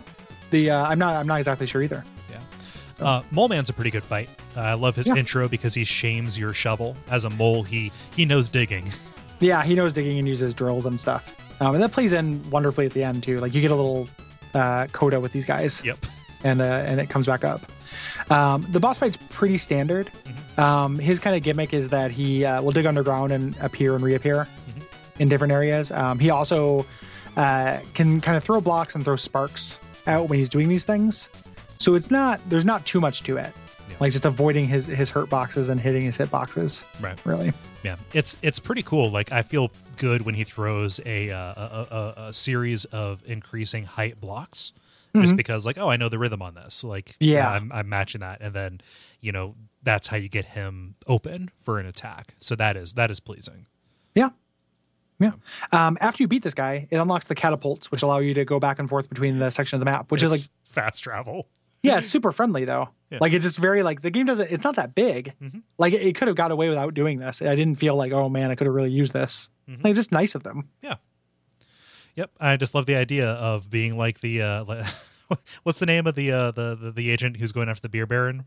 the 0.52 0.72
uh, 0.72 0.86
I'm 0.86 1.00
not 1.00 1.16
I'm 1.16 1.28
not 1.28 1.38
exactly 1.38 1.66
sure 1.68 1.82
either. 1.82 2.04
Yeah. 2.30 3.06
Uh, 3.06 3.22
Mole 3.32 3.48
Man's 3.48 3.70
a 3.70 3.74
pretty 3.74 3.92
good 3.92 4.04
fight. 4.04 4.30
Uh, 4.56 4.62
I 4.62 4.74
love 4.74 4.96
his 4.96 5.08
Yeah. 5.08 5.16
intro 5.16 5.48
because 5.48 5.74
he 5.74 5.84
shames 5.84 6.38
your 6.38 6.54
shovel. 6.54 6.98
As 7.10 7.24
a 7.26 7.30
mole, 7.30 7.64
he 7.64 7.92
he 8.16 8.26
knows 8.26 8.50
digging. 8.50 8.92
Yeah, 9.40 9.64
he 9.64 9.76
knows 9.76 9.94
digging 9.94 10.18
and 10.18 10.28
uses 10.28 10.56
drills 10.56 10.88
and 10.88 11.00
stuff, 11.00 11.32
um, 11.62 11.76
and 11.76 11.84
that 11.84 11.92
plays 11.92 12.12
in 12.12 12.42
wonderfully 12.50 12.88
at 12.88 12.92
the 12.94 13.04
end 13.04 13.22
too. 13.22 13.40
Like 13.40 13.54
you 13.54 13.62
get 13.62 13.70
a 13.70 13.76
little 13.76 14.10
uh, 14.56 14.88
coda 14.94 15.20
with 15.20 15.32
these 15.32 15.46
guys. 15.46 15.84
Yep. 15.86 15.98
and 16.44 16.60
uh, 16.60 16.64
and 16.66 17.00
it 17.00 17.08
comes 17.12 17.28
back 17.28 17.44
up. 17.44 17.62
Um, 18.32 18.66
the 18.72 18.80
boss 18.80 18.98
fight's 18.98 19.18
pretty 19.30 19.60
standard. 19.60 20.12
Mm-hmm. 20.58 20.62
Um, 20.62 21.00
his 21.00 21.20
kind 21.20 21.36
of 21.36 21.44
gimmick 21.44 21.74
is 21.74 21.90
that 21.90 22.12
he 22.12 22.44
uh, 22.46 22.62
will 22.62 22.72
dig 22.72 22.86
underground 22.86 23.32
and 23.32 23.56
appear 23.62 23.96
and 23.96 24.04
reappear 24.04 24.46
Mm-hmm. 24.70 25.22
in 25.22 25.30
different 25.30 25.54
areas. 25.54 25.92
Um, 25.92 26.20
he 26.20 26.30
also 26.30 26.86
uh, 27.36 27.80
can 27.94 28.22
kind 28.22 28.36
of 28.38 28.44
throw 28.44 28.60
blocks 28.62 28.96
and 28.96 29.04
throw 29.04 29.16
sparks 29.16 29.80
out 30.08 30.30
when 30.30 30.40
he's 30.40 30.50
doing 30.50 30.70
these 30.70 30.84
things. 30.84 31.30
So 31.78 31.96
it's 31.96 32.10
not 32.10 32.40
there's 32.50 32.66
not 32.66 32.86
too 32.86 33.00
much 33.00 33.22
to 33.24 33.38
it, 33.38 33.54
Yeah. 33.90 33.96
like 34.00 34.12
just 34.12 34.26
avoiding 34.26 34.68
his 34.68 34.88
his 34.88 35.10
hurt 35.12 35.30
boxes 35.30 35.70
and 35.70 35.80
hitting 35.80 36.02
his 36.04 36.18
hit 36.18 36.32
boxes. 36.32 36.84
Right. 37.00 37.18
Really, 37.26 37.54
Yeah, 37.84 37.98
it's 38.14 38.36
it's 38.42 38.58
pretty 38.60 38.82
cool. 38.82 39.12
Like 39.12 39.32
I 39.32 39.44
feel 39.44 39.70
good 39.98 40.24
when 40.24 40.34
he 40.34 40.44
throws 40.44 41.00
a 41.06 41.30
uh, 41.30 41.38
a, 41.56 41.88
a, 41.92 42.14
a 42.30 42.34
series 42.34 42.86
of 42.86 43.22
increasing 43.28 43.86
height 43.86 44.20
blocks, 44.20 44.74
just 45.16 45.36
because 45.36 45.66
like 45.68 45.78
oh 45.78 45.90
I 45.90 45.98
know 45.98 46.10
the 46.10 46.18
rhythm 46.20 46.42
on 46.42 46.56
this. 46.56 46.84
Like 46.84 47.06
Mm-hmm. 47.20 47.24
Yeah. 47.26 47.48
I'm 47.50 47.72
I'm 47.72 47.88
matching 47.90 48.22
that, 48.22 48.42
and 48.42 48.54
then 48.56 48.82
you 49.22 49.32
know 49.32 49.54
that's 49.84 50.08
how 50.08 50.18
you 50.18 50.30
get 50.30 50.46
him 50.46 50.96
open 51.08 51.52
for 51.62 51.80
an 51.80 51.86
attack. 51.86 52.36
So 52.40 52.56
that 52.56 52.76
is 52.78 52.94
that 52.96 53.12
is 53.12 53.20
pleasing. 53.20 53.68
yeah. 54.16 54.30
Yeah. 55.20 55.32
Um, 55.72 55.98
after 56.00 56.22
you 56.22 56.28
beat 56.28 56.44
this 56.44 56.54
guy, 56.54 56.88
it 56.92 56.98
unlocks 56.98 57.26
the 57.26 57.34
catapults, 57.34 57.90
which 57.90 58.04
allow 58.04 58.20
you 58.20 58.36
to 58.36 58.46
go 58.46 58.60
back 58.60 58.78
and 58.78 58.88
forth 58.88 59.10
between 59.10 59.40
the 59.40 59.50
section 59.50 59.76
of 59.76 59.80
the 59.80 59.86
map, 59.86 60.12
which 60.12 60.22
is 60.22 60.30
like 60.32 60.42
fast 60.70 61.02
travel. 61.02 61.48
Yeah, 61.82 61.98
it's 61.98 62.08
super 62.10 62.32
friendly 62.32 62.66
though. 62.66 62.90
Yeah. 63.10 63.18
Like 63.22 63.34
it's 63.34 63.44
just 63.44 63.58
very 63.58 63.82
like 63.82 64.02
the 64.02 64.12
game 64.12 64.28
doesn't. 64.28 64.52
It's 64.52 64.64
not 64.64 64.76
that 64.76 64.94
big. 64.94 65.34
Like 65.80 65.94
it, 65.94 66.02
it 66.02 66.16
could 66.16 66.28
have 66.28 66.38
got 66.38 66.52
away 66.52 66.70
without 66.70 66.94
doing 66.94 67.18
this. 67.18 67.42
I 67.42 67.56
didn't 67.56 67.76
feel 67.76 67.96
like 67.96 68.12
oh 68.12 68.30
man, 68.30 68.52
I 68.52 68.56
could 68.56 68.68
have 68.68 68.76
really 68.76 68.92
used 68.92 69.14
this. 69.14 69.50
Like 69.68 69.86
it's 69.86 69.98
just 69.98 70.12
nice 70.12 70.36
of 70.36 70.44
them. 70.44 70.70
Yeah. 70.84 70.96
Yep. 72.16 72.32
I 72.40 72.58
just 72.58 72.76
love 72.76 72.86
the 72.86 72.96
idea 72.96 73.30
of 73.30 73.70
being 73.70 73.98
like 73.98 74.20
the 74.22 74.42
uh, 74.42 74.84
what's 75.64 75.80
the 75.80 75.86
name 75.86 76.06
of 76.08 76.16
the 76.16 76.32
uh 76.32 76.52
the, 76.52 76.76
the 76.76 76.92
the 76.92 77.10
agent 77.10 77.38
who's 77.38 77.52
going 77.52 77.70
after 77.70 77.82
the 77.82 77.90
beer 77.90 78.06
baron? 78.06 78.46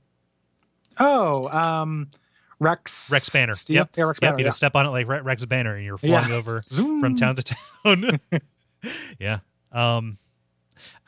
Oh, 0.98 1.48
um, 1.48 2.08
Rex 2.58 3.10
Rex 3.12 3.28
Banner. 3.30 3.54
Steel? 3.54 3.76
Yep. 3.76 3.90
Yeah, 3.96 4.04
Rex 4.04 4.18
Yep. 4.20 4.28
Banner. 4.32 4.38
You 4.38 4.44
yeah. 4.44 4.48
just 4.48 4.56
step 4.58 4.76
on 4.76 4.86
it 4.86 4.90
like 4.90 5.06
Rex 5.08 5.44
Banner, 5.46 5.74
and 5.76 5.84
you're 5.84 5.96
flying 5.98 6.28
Yeah. 6.30 6.34
over 6.36 6.62
Zoom. 6.70 7.00
from 7.00 7.14
town 7.16 7.36
to 7.36 7.42
town. 7.42 8.20
yeah. 9.18 9.38
Um, 9.72 10.18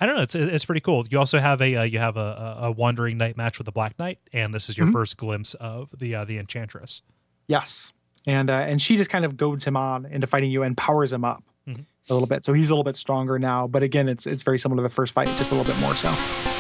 I 0.01 0.07
don't 0.07 0.17
know. 0.17 0.23
It's 0.23 0.35
it's 0.35 0.65
pretty 0.65 0.81
cool. 0.81 1.05
You 1.11 1.19
also 1.19 1.39
have 1.39 1.61
a 1.61 1.77
uh, 1.77 1.83
you 1.83 1.99
have 1.99 2.17
a, 2.17 2.59
a 2.63 2.71
wandering 2.71 3.17
knight 3.19 3.37
match 3.37 3.59
with 3.59 3.65
the 3.67 3.73
Black 3.73 3.99
Knight, 3.99 4.19
and 4.33 4.53
this 4.55 4.69
is 4.69 4.77
your 4.79 4.87
Mhm. 4.87 4.93
first 4.93 5.17
glimpse 5.17 5.55
of 5.55 5.91
the 5.99 6.15
uh, 6.15 6.25
the 6.25 6.39
Enchantress. 6.39 7.03
Yes, 7.49 7.93
and 8.27 8.51
uh, 8.51 8.55
and 8.55 8.81
she 8.81 8.97
just 8.97 9.11
kind 9.11 9.25
of 9.25 9.37
goads 9.37 9.65
him 9.65 9.77
on 9.77 10.07
into 10.07 10.27
fighting 10.27 10.51
you 10.51 10.63
and 10.63 10.77
powers 10.77 11.13
him 11.13 11.25
up 11.25 11.43
Mhm. 11.69 11.87
a 12.11 12.13
little 12.15 12.29
bit. 12.29 12.45
So 12.45 12.53
he's 12.53 12.69
a 12.71 12.75
little 12.75 12.85
bit 12.85 12.97
stronger 12.97 13.39
now. 13.39 13.67
But 13.67 13.83
again, 13.83 14.09
it's 14.09 14.27
it's 14.27 14.43
very 14.43 14.59
similar 14.59 14.83
to 14.83 14.89
the 14.89 14.95
first 14.95 15.13
fight, 15.13 15.29
just 15.39 15.51
a 15.53 15.55
little 15.55 15.71
bit 15.73 15.81
more 15.81 15.95
so. 15.95 16.52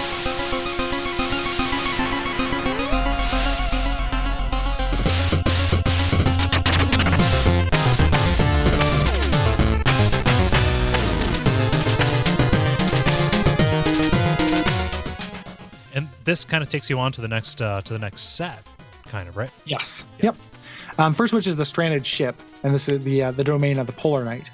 This 16.25 16.45
kind 16.45 16.62
of 16.62 16.68
takes 16.68 16.89
you 16.91 16.99
on 16.99 17.12
to 17.12 17.20
the 17.20 17.29
next 17.29 17.61
uh, 17.62 17.81
to 17.83 17.93
the 17.93 17.99
next 17.99 18.37
set, 18.37 18.66
kind 19.07 19.29
of 19.29 19.37
right. 19.37 19.51
Yes. 19.64 20.05
Yep. 20.20 20.37
Um, 20.99 21.14
first, 21.14 21.33
which 21.33 21.47
is 21.47 21.57
the 21.57 21.64
stranded 21.64 22.05
ship, 22.07 22.37
and 22.62 22.73
this 22.75 22.89
is 22.89 23.03
the 23.05 23.25
uh, 23.25 23.31
the 23.31 23.45
domain 23.45 23.79
of 23.79 23.87
the 23.87 23.93
Polar 23.93 24.25
Knight, 24.25 24.51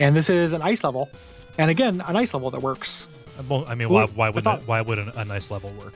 and 0.00 0.14
this 0.16 0.30
is 0.30 0.52
an 0.52 0.62
ice 0.62 0.84
level, 0.84 1.08
and 1.58 1.70
again, 1.70 2.02
an 2.06 2.16
ice 2.16 2.32
level 2.34 2.50
that 2.50 2.62
works. 2.62 3.06
Uh, 3.38 3.42
Well, 3.48 3.64
I 3.68 3.74
mean, 3.74 3.88
Well, 3.88 4.06
why 4.08 4.12
why 4.14 4.30
would 4.30 4.44
thought- 4.44 4.62
why 4.66 4.80
would 4.80 4.98
an, 4.98 5.10
a 5.16 5.24
nice 5.24 5.50
level 5.50 5.70
work? 5.72 5.94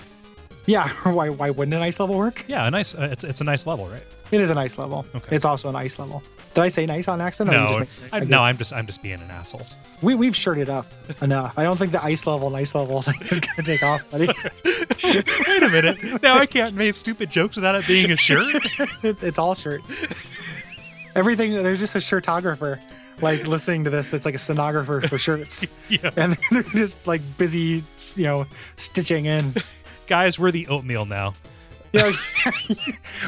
Yeah. 0.67 0.89
Why 1.05 1.31
why 1.31 1.51
wouldn't 1.51 1.75
an 1.75 1.81
ice 1.83 1.99
level 1.99 2.17
work? 2.19 2.45
Yeah, 2.47 2.67
a 2.67 2.71
nice. 2.71 2.95
Uh, 2.95 3.09
it's 3.11 3.25
it's 3.25 3.41
a 3.41 3.45
nice 3.45 3.67
level, 3.67 3.87
right? 3.89 4.05
It 4.31 4.41
is 4.41 4.51
an 4.51 4.59
ice 4.59 4.77
level. 4.79 5.05
Okay. 5.17 5.35
It's 5.35 5.45
also 5.47 5.69
an 5.71 5.75
ice 5.75 5.99
level. 5.99 6.23
Did 6.55 6.63
I 6.65 6.69
say 6.69 6.85
nice 6.87 7.09
on 7.09 7.21
accident? 7.21 7.57
No, 7.57 7.79
make- 7.79 7.89
I, 8.13 8.17
I 8.19 8.21
no, 8.21 8.27
guess- 8.27 8.39
I'm 8.41 8.57
just 8.59 8.73
I'm 8.75 8.87
just 8.87 9.03
being 9.03 9.21
an 9.21 9.31
asshole. 9.31 9.67
We 10.03 10.15
we've 10.15 10.37
shirted 10.37 10.69
up 10.69 10.87
enough. 11.23 11.55
I 11.57 11.63
don't 11.65 11.79
think 11.79 11.93
the 11.93 12.05
ice 12.05 12.27
level, 12.27 12.51
nice 12.51 12.75
level 12.75 13.01
thing 13.07 13.15
is 13.23 13.39
gonna 13.41 13.63
take 13.67 13.83
off, 13.83 14.09
buddy. 14.13 14.29
Wait 15.05 15.63
a 15.63 15.69
minute. 15.69 16.23
Now 16.23 16.37
I 16.39 16.47
can't 16.47 16.75
make 16.75 16.95
stupid 16.95 17.31
jokes 17.31 17.57
without 17.57 17.75
it 17.75 17.87
being 17.87 18.11
a 18.11 18.17
shirt. 18.17 18.57
It's 19.03 19.39
all 19.39 19.55
shirts. 19.55 19.97
Everything. 21.15 21.55
There's 21.55 21.79
just 21.81 21.95
a 21.95 21.99
shirtographer, 21.99 22.79
like 23.21 23.47
listening 23.47 23.85
to 23.85 23.91
this. 23.91 24.13
It's 24.13 24.25
like 24.25 24.35
a 24.35 24.39
stenographer 24.39 25.01
for 25.03 25.19
shirts, 25.19 25.67
yeah, 25.89 26.11
and 26.17 26.37
they're 26.51 26.63
just 26.63 27.07
like 27.07 27.21
busy, 27.39 27.83
you 28.15 28.25
know, 28.25 28.47
stitching 28.77 29.27
in. 29.27 29.55
guys, 30.07 30.39
we're 30.39 30.51
the 30.51 30.67
oatmeal 30.69 31.07
now. 31.07 31.35
Know, 31.93 32.13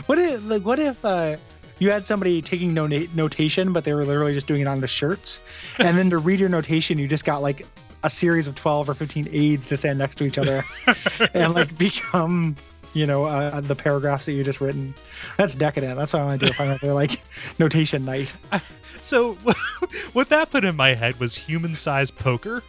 what 0.06 0.18
if 0.18 0.44
like 0.44 0.62
what 0.64 0.78
if 0.78 1.04
uh, 1.04 1.36
you 1.80 1.90
had 1.90 2.06
somebody 2.06 2.40
taking 2.40 2.72
nota- 2.72 3.08
notation, 3.16 3.72
but 3.72 3.82
they 3.84 3.94
were 3.94 4.04
literally 4.04 4.32
just 4.34 4.46
doing 4.46 4.60
it 4.60 4.66
on 4.68 4.80
the 4.80 4.86
shirts, 4.88 5.40
and 5.78 5.98
then 5.98 6.10
to 6.10 6.18
read 6.18 6.38
your 6.38 6.48
notation, 6.48 6.98
you 6.98 7.08
just 7.08 7.24
got 7.24 7.42
like 7.42 7.66
a 8.04 8.10
series 8.10 8.46
of 8.46 8.54
twelve 8.54 8.88
or 8.88 8.94
fifteen 8.94 9.28
aides 9.30 9.68
to 9.68 9.76
stand 9.76 9.98
next 9.98 10.16
to 10.16 10.24
each 10.24 10.38
other, 10.38 10.62
and 11.34 11.54
like 11.54 11.76
become 11.78 12.56
you 12.94 13.06
know 13.06 13.24
uh, 13.24 13.60
the 13.60 13.76
paragraphs 13.76 14.26
that 14.26 14.32
you 14.32 14.44
just 14.44 14.60
written. 14.60 14.94
That's 15.36 15.54
decadent. 15.54 15.96
That's 15.98 16.12
what 16.12 16.22
I 16.22 16.24
want 16.24 16.40
to 16.40 16.46
do 16.46 16.50
if 16.52 16.60
I'm 16.60 16.76
they're 16.80 16.94
like 16.94 17.20
notation 17.58 18.04
night. 18.04 18.34
So, 19.02 19.32
what 20.12 20.28
that 20.28 20.50
put 20.52 20.64
in 20.64 20.76
my 20.76 20.94
head 20.94 21.18
was 21.18 21.34
human-sized 21.34 22.16
poker. 22.16 22.62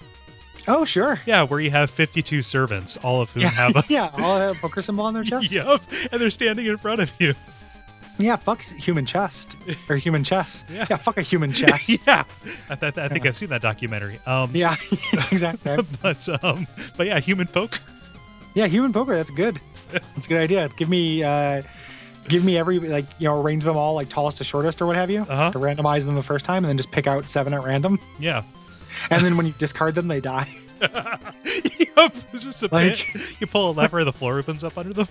Oh 0.68 0.84
sure. 0.84 1.20
Yeah, 1.28 1.44
where 1.44 1.60
you 1.60 1.70
have 1.70 1.92
52 1.92 2.42
servants, 2.42 2.98
all 2.98 3.22
of 3.22 3.30
whom 3.32 3.44
Yeah, 3.44 3.50
have 3.50 3.76
a 3.76 3.84
yeah, 3.88 4.10
all 4.18 4.40
have 4.40 4.58
a 4.58 4.60
poker 4.60 4.82
symbol 4.82 5.06
on 5.06 5.14
their 5.14 5.24
chest. 5.24 5.52
Yep, 5.52 5.82
and 6.12 6.20
they're 6.20 6.32
standing 6.32 6.66
in 6.66 6.78
front 6.78 7.02
of 7.02 7.12
you. 7.20 7.36
Yeah, 8.20 8.36
fuck 8.36 8.62
human 8.62 9.06
chest 9.06 9.58
or 9.90 9.96
human 9.98 10.24
chest. 10.24 10.66
Yeah. 10.74 10.86
Yeah, 10.90 10.98
fuck 10.98 11.18
a 11.18 11.22
human 11.22 11.52
chest. 11.62 12.06
yeah, 12.08 12.24
I, 12.70 12.76
th- 12.76 12.98
I 12.98 13.08
think 13.10 13.26
I've 13.26 13.36
seen 13.36 13.50
that 13.50 13.62
documentary. 13.62 14.20
Um, 14.26 14.52
yeah, 14.54 14.76
exactly. 15.32 15.78
but 16.02 16.44
um, 16.44 16.68
but 16.98 17.08
yeah, 17.08 17.20
human 17.20 17.48
poker. 17.48 17.80
Yeah, 18.54 18.68
human 18.68 18.94
poker. 18.94 19.16
That's 19.16 19.32
good. 19.32 19.60
That's 19.92 20.26
a 20.26 20.30
good 20.30 20.42
idea. 20.42 20.70
Give 20.78 20.90
me, 20.90 21.24
uh, 21.24 21.62
give 22.28 22.44
me 22.46 22.58
every 22.58 22.80
like 22.80 23.06
you 23.20 23.28
know 23.28 23.42
arrange 23.42 23.64
them 23.64 23.78
all 23.78 23.96
like 23.96 24.10
tallest 24.10 24.38
to 24.38 24.44
shortest 24.44 24.82
or 24.82 24.86
what 24.86 24.96
have 24.96 25.10
you 25.10 25.22
Uh-huh. 25.22 25.52
to 25.52 25.60
randomize 25.60 26.06
them 26.06 26.16
the 26.16 26.24
first 26.24 26.46
time, 26.46 26.64
and 26.64 26.70
then 26.70 26.78
just 26.78 26.92
pick 26.92 27.08
out 27.08 27.28
seven 27.28 27.54
at 27.54 27.64
random, 27.64 28.00
Yeah. 28.20 28.44
and 29.10 29.24
then 29.24 29.38
when 29.38 29.46
you 29.48 29.54
discard 29.58 29.96
them, 29.96 30.08
they 30.08 30.20
die. 30.22 30.48
yep. 31.44 32.14
It's 32.34 32.44
just 32.44 32.64
a 32.64 32.70
Like- 32.72 32.98
pit. 32.98 33.42
You 33.42 33.48
pull 33.48 33.72
a 33.72 33.74
lever, 33.74 34.04
the 34.04 34.14
floor 34.14 34.40
opens 34.40 34.64
up 34.64 34.78
under 34.78 34.94
them. 34.94 35.08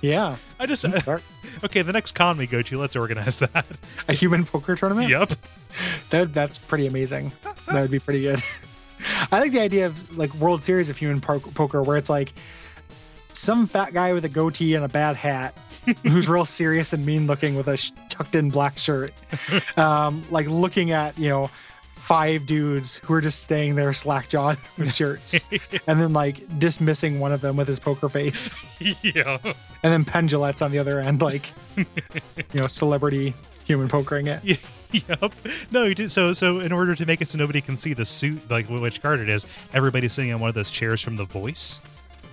Yeah, 0.00 0.36
I 0.60 0.66
just 0.66 0.84
Let's 0.84 1.08
okay. 1.64 1.82
The 1.82 1.92
next 1.92 2.12
con 2.12 2.36
we 2.38 2.46
go 2.46 2.62
to, 2.62 2.78
let's 2.78 2.96
organize 2.96 3.38
that. 3.40 3.66
a 4.08 4.12
human 4.12 4.44
poker 4.44 4.76
tournament. 4.76 5.08
yep. 5.08 5.32
that 6.10 6.32
that's 6.34 6.58
pretty 6.58 6.86
amazing. 6.86 7.32
that 7.66 7.80
would 7.82 7.90
be 7.90 7.98
pretty 7.98 8.22
good. 8.22 8.42
I 9.32 9.38
like 9.40 9.52
the 9.52 9.60
idea 9.60 9.86
of 9.86 10.16
like 10.18 10.34
World 10.34 10.62
Series 10.62 10.88
of 10.90 10.96
human 10.96 11.20
po- 11.20 11.38
poker, 11.40 11.82
where 11.82 11.96
it's 11.96 12.10
like 12.10 12.32
some 13.32 13.66
fat 13.66 13.92
guy 13.92 14.12
with 14.12 14.24
a 14.24 14.28
goatee 14.28 14.74
and 14.74 14.84
a 14.84 14.88
bad 14.88 15.14
hat, 15.16 15.56
who's 16.02 16.28
real 16.28 16.44
serious 16.44 16.92
and 16.92 17.06
mean 17.06 17.26
looking 17.28 17.54
with 17.54 17.68
a 17.68 17.76
sh- 17.76 17.92
tucked 18.08 18.34
in 18.34 18.50
black 18.50 18.76
shirt, 18.78 19.12
um, 19.76 20.22
like 20.30 20.48
looking 20.48 20.90
at 20.90 21.16
you 21.18 21.28
know 21.28 21.48
five 22.08 22.46
dudes 22.46 22.96
who 23.04 23.12
are 23.12 23.20
just 23.20 23.40
staying 23.40 23.74
there 23.74 23.92
slack 23.92 24.28
jawed 24.30 24.56
with 24.78 24.92
shirts, 24.92 25.44
and 25.86 26.00
then 26.00 26.12
like 26.12 26.58
dismissing 26.58 27.20
one 27.20 27.32
of 27.32 27.40
them 27.42 27.56
with 27.56 27.68
his 27.68 27.78
poker 27.78 28.08
face, 28.08 28.54
yeah. 29.02 29.36
and 29.44 29.54
then 29.92 30.04
Pendulets 30.04 30.62
on 30.62 30.70
the 30.72 30.78
other 30.78 30.98
end, 31.00 31.20
like 31.22 31.50
you 31.76 31.84
know 32.54 32.66
celebrity 32.66 33.34
human 33.66 33.88
pokering 33.88 34.26
it. 34.26 34.64
yep. 35.08 35.32
No, 35.70 35.84
you 35.84 35.94
do. 35.94 36.08
So, 36.08 36.32
so 36.32 36.60
in 36.60 36.72
order 36.72 36.94
to 36.94 37.04
make 37.04 37.20
it 37.20 37.28
so 37.28 37.36
nobody 37.36 37.60
can 37.60 37.76
see 37.76 37.92
the 37.92 38.06
suit, 38.06 38.50
like 38.50 38.66
which 38.70 39.02
card 39.02 39.20
it 39.20 39.28
is, 39.28 39.46
everybody's 39.74 40.14
sitting 40.14 40.32
on 40.32 40.40
one 40.40 40.48
of 40.48 40.54
those 40.54 40.70
chairs 40.70 41.02
from 41.02 41.16
The 41.16 41.24
Voice. 41.26 41.78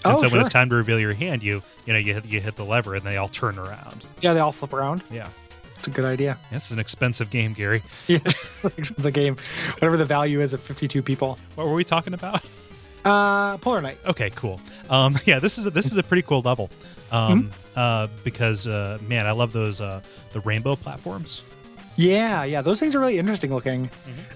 And 0.06 0.14
Oh, 0.14 0.16
so 0.16 0.22
when 0.24 0.30
sure. 0.32 0.40
it's 0.42 0.50
time 0.50 0.70
to 0.70 0.76
reveal 0.76 1.00
your 1.00 1.14
hand, 1.14 1.44
you 1.44 1.62
you 1.86 1.92
know 1.94 2.00
you 2.00 2.14
hit, 2.14 2.26
you 2.26 2.40
hit 2.40 2.56
the 2.56 2.64
lever 2.64 2.96
and 2.96 3.04
they 3.06 3.18
all 3.18 3.28
turn 3.28 3.60
around. 3.60 4.06
Yeah, 4.22 4.34
they 4.34 4.40
all 4.40 4.54
flip 4.54 4.72
around. 4.72 5.04
Yeah. 5.12 5.28
It's 5.86 5.94
a 5.96 6.02
good 6.02 6.06
idea. 6.06 6.36
This 6.52 6.66
is 6.66 6.72
an 6.72 6.80
expensive 6.80 7.30
game, 7.30 7.54
Gary. 7.54 7.84
Yes, 8.08 8.52
it's 8.76 9.06
a 9.06 9.12
game. 9.12 9.38
Whatever 9.76 9.98
the 9.98 10.06
value 10.06 10.42
is 10.42 10.52
of 10.54 10.62
52 10.62 11.04
people. 11.04 11.38
What 11.54 11.68
were 11.68 11.76
we 11.76 11.84
talking 11.84 12.16
about? 12.16 12.44
Uh, 13.04 13.58
Polar 13.58 13.84
Knight. 13.84 14.00
Okay, 14.04 14.32
cool. 14.32 14.60
Um, 14.90 15.16
yeah, 15.26 15.38
this 15.38 15.60
is 15.60 15.68
a, 15.68 15.70
this 15.70 15.86
is 15.86 15.96
a 15.96 16.02
pretty 16.02 16.24
cool 16.24 16.42
level. 16.42 16.72
Um, 17.12 17.52
uh, 17.76 18.08
because 18.24 18.66
uh, 18.66 18.98
man, 19.08 19.28
I 19.28 19.32
love 19.32 19.54
those 19.54 19.80
uh, 19.80 20.02
the 20.32 20.40
rainbow 20.40 20.76
platforms. 20.76 21.44
Yeah, 21.98 22.44
yeah, 22.46 22.64
those 22.64 22.80
things 22.80 22.96
are 22.96 23.00
really 23.00 23.20
interesting 23.20 23.54
looking. 23.54 23.92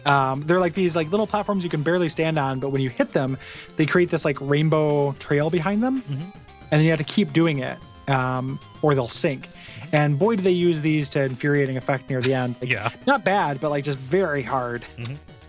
Um, 0.06 0.42
they're 0.42 0.60
like 0.60 0.76
these 0.76 0.96
like 0.96 1.10
little 1.10 1.26
platforms 1.26 1.64
you 1.64 1.72
can 1.72 1.82
barely 1.82 2.10
stand 2.10 2.38
on, 2.38 2.60
but 2.60 2.70
when 2.70 2.84
you 2.84 2.90
hit 2.92 3.12
them, 3.12 3.40
they 3.76 3.88
create 3.88 4.12
this 4.12 4.24
like 4.24 4.38
rainbow 4.40 5.14
trail 5.14 5.50
behind 5.50 5.82
them, 5.82 6.04
and 6.08 6.32
then 6.70 6.84
you 6.84 6.92
have 6.92 7.00
to 7.00 7.04
keep 7.06 7.34
doing 7.34 7.58
it, 7.58 7.80
um, 8.08 8.60
or 8.84 8.94
they'll 8.94 9.08
sink. 9.08 9.50
And 9.92 10.20
boy, 10.20 10.36
do 10.36 10.44
they 10.44 10.52
use 10.52 10.82
these 10.82 11.10
to 11.10 11.24
infuriating 11.24 11.78
effect 11.78 12.10
near 12.10 12.22
the 12.22 12.34
end. 12.34 12.56
Like, 12.62 12.70
Yeah. 12.70 12.90
not 13.08 13.24
bad, 13.24 13.60
but 13.60 13.70
like 13.72 13.84
just 13.84 13.98
very 13.98 14.44
hard. 14.44 14.86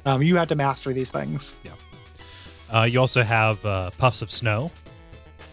Um, 0.06 0.22
you 0.22 0.36
have 0.36 0.48
to 0.48 0.54
master 0.54 0.92
these 0.94 1.10
things. 1.10 1.54
Uh, 2.72 2.82
you 2.84 3.00
also 3.00 3.22
have 3.22 3.64
uh, 3.66 3.90
puffs 3.98 4.22
of 4.22 4.30
snow 4.30 4.70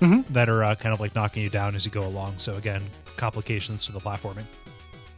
Mhm. 0.02 0.26
that 0.30 0.48
are 0.50 0.64
uh, 0.64 0.76
kind 0.76 0.94
of 0.94 1.00
like 1.00 1.16
knocking 1.16 1.42
you 1.44 1.50
down 1.50 1.76
as 1.76 1.84
you 1.86 1.92
go 1.92 2.06
along. 2.06 2.36
So 2.38 2.56
again, 2.56 2.84
complications 3.18 3.86
to 3.88 3.92
the 3.92 4.00
platforming. 4.00 4.46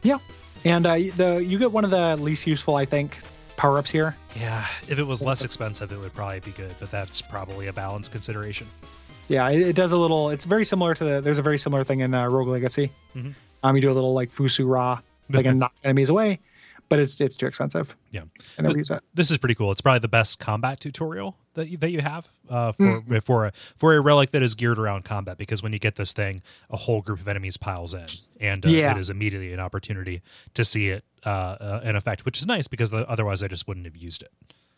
Yeah, 0.02 0.16
and 0.64 0.86
uh, 0.86 0.94
the 0.94 1.44
you 1.46 1.58
get 1.58 1.70
one 1.70 1.84
of 1.84 1.90
the 1.90 2.16
least 2.16 2.46
useful, 2.46 2.74
I 2.76 2.86
think, 2.86 3.18
power 3.58 3.76
ups 3.78 3.90
here. 3.90 4.16
Yeah, 4.34 4.66
if 4.88 4.98
it 4.98 5.06
was 5.06 5.20
less 5.22 5.44
expensive, 5.44 5.92
it 5.92 5.98
would 6.00 6.14
probably 6.14 6.40
be 6.40 6.52
good, 6.52 6.74
but 6.80 6.90
that's 6.90 7.20
probably 7.20 7.66
a 7.66 7.72
balance 7.74 8.08
consideration. 8.08 8.66
Yeah, 9.28 9.50
it, 9.50 9.60
it 9.60 9.76
does 9.76 9.92
a 9.92 9.98
little. 9.98 10.30
It's 10.30 10.46
very 10.46 10.64
similar 10.64 10.94
to 10.94 11.04
the. 11.04 11.20
There's 11.20 11.38
a 11.38 11.42
very 11.42 11.58
similar 11.58 11.84
thing 11.84 12.00
in 12.00 12.14
uh, 12.14 12.26
Rogue 12.28 12.48
Legacy. 12.48 12.90
Mhm. 13.14 13.34
Um, 13.62 13.76
you 13.76 13.82
do 13.82 13.90
a 13.90 13.92
little 13.94 14.14
like 14.14 14.30
Fusu 14.30 14.68
Ra, 14.68 15.00
like 15.28 15.46
and 15.46 15.58
knock 15.60 15.72
enemies 15.84 16.08
away, 16.10 16.40
but 16.88 16.98
it's 16.98 17.20
it's 17.20 17.36
too 17.36 17.46
expensive. 17.46 17.94
Yeah. 18.10 18.22
I 18.58 18.62
never 18.62 18.78
use 18.78 18.90
it. 18.90 19.00
This 19.14 19.30
is 19.30 19.38
pretty 19.38 19.54
cool. 19.54 19.70
It's 19.72 19.80
probably 19.80 20.00
the 20.00 20.08
best 20.08 20.38
combat 20.38 20.80
tutorial 20.80 21.36
that 21.54 21.68
you, 21.68 21.76
that 21.78 21.90
you 21.90 22.00
have 22.00 22.28
uh, 22.48 22.72
for 22.72 23.02
for 23.22 23.46
a 23.46 23.52
for 23.76 23.94
a 23.94 24.00
relic 24.00 24.30
that 24.30 24.42
is 24.42 24.54
geared 24.54 24.78
around 24.78 25.04
combat. 25.04 25.36
Because 25.38 25.62
when 25.62 25.72
you 25.72 25.78
get 25.78 25.96
this 25.96 26.12
thing, 26.12 26.42
a 26.70 26.76
whole 26.76 27.02
group 27.02 27.20
of 27.20 27.28
enemies 27.28 27.56
piles 27.56 27.94
in, 27.94 28.06
and 28.40 28.64
uh, 28.66 28.68
Yeah. 28.70 28.92
it 28.92 28.98
is 28.98 29.10
immediately 29.10 29.52
an 29.52 29.60
opportunity 29.60 30.22
to 30.54 30.64
see 30.64 30.88
it 30.88 31.04
uh, 31.26 31.28
uh, 31.28 31.80
in 31.84 31.96
effect, 31.96 32.24
which 32.24 32.38
is 32.38 32.46
nice 32.46 32.66
because 32.68 32.92
otherwise 32.92 33.42
I 33.42 33.48
just 33.48 33.68
wouldn't 33.68 33.86
have 33.86 33.96
used 33.96 34.22
it. 34.22 34.30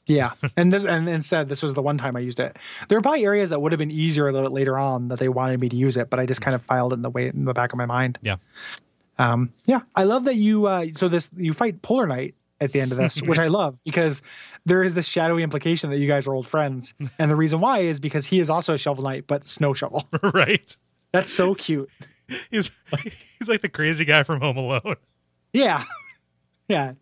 Yeah, 0.07 0.33
and 0.57 0.73
this 0.73 0.85
and 0.85 1.09
instead 1.09 1.49
this 1.49 1.63
was 1.63 1.75
the 1.75 1.83
one 1.83 1.97
time 1.97 2.17
I 2.17 2.21
used 2.21 2.41
it. 2.41 2.57
There 2.89 2.99
are 2.99 3.03
probably 3.03 3.25
areas 3.25 3.51
that 3.51 3.61
would 3.61 3.73
have 3.73 3.79
been 3.79 3.91
easier 3.91 4.29
a 4.29 4.33
little 4.33 4.49
bit 4.49 4.55
later 4.55 4.77
on 4.77 5.09
that 5.09 5.19
they 5.19 5.29
wanted 5.29 5.61
me 5.61 5.69
to 5.69 5.77
use 5.77 5.97
it, 5.97 6.11
but 6.11 6.19
I 6.19 6.27
just 6.27 6.41
kind 6.41 6.55
of 6.55 6.63
filed 6.63 6.93
it 6.93 6.97
in 6.97 7.03
the 7.03 7.11
way 7.11 7.29
in 7.29 7.45
the 7.45 7.55
back 7.55 7.73
of 7.73 7.79
my 7.79 7.87
mind. 7.87 8.19
Yeah. 8.23 8.37
Um, 9.19 9.53
yeah, 9.67 9.81
I 9.95 10.05
love 10.05 10.25
that 10.25 10.35
you 10.35 10.67
uh, 10.67 10.87
so 10.95 11.09
this 11.09 11.31
you 11.37 11.55
fight 11.55 11.83
Polar 11.83 12.07
Knight 12.07 12.35
at 12.61 12.73
the 12.73 12.81
end 12.81 12.93
of 12.93 12.99
this, 12.99 13.21
which 13.23 13.39
I 13.39 13.47
love 13.49 13.79
because 13.85 14.23
there 14.65 14.83
is 14.83 14.95
this 14.95 15.07
shadowy 15.07 15.43
implication 15.43 15.91
that 15.91 15.99
you 15.99 16.09
guys 16.09 16.27
are 16.27 16.35
old 16.35 16.47
friends, 16.47 16.95
and 17.19 17.31
the 17.31 17.37
reason 17.37 17.61
why 17.61 17.81
is 17.81 18.01
because 18.01 18.27
he 18.27 18.41
is 18.41 18.49
also 18.49 18.75
a 18.75 18.79
shovel 18.79 19.05
knight, 19.05 19.27
but 19.27 19.47
snow 19.47 19.75
shovel. 19.75 20.09
right? 20.35 20.77
That's 21.13 21.33
so 21.33 21.55
cute. 21.55 21.91
He's 22.51 22.71
he's 23.39 23.49
like 23.49 23.61
the 23.61 23.69
crazy 23.69 24.05
guy 24.05 24.23
from 24.23 24.41
Home 24.41 24.57
Alone. 24.57 24.97
Yeah, 25.53 25.85
yeah. 26.69 26.95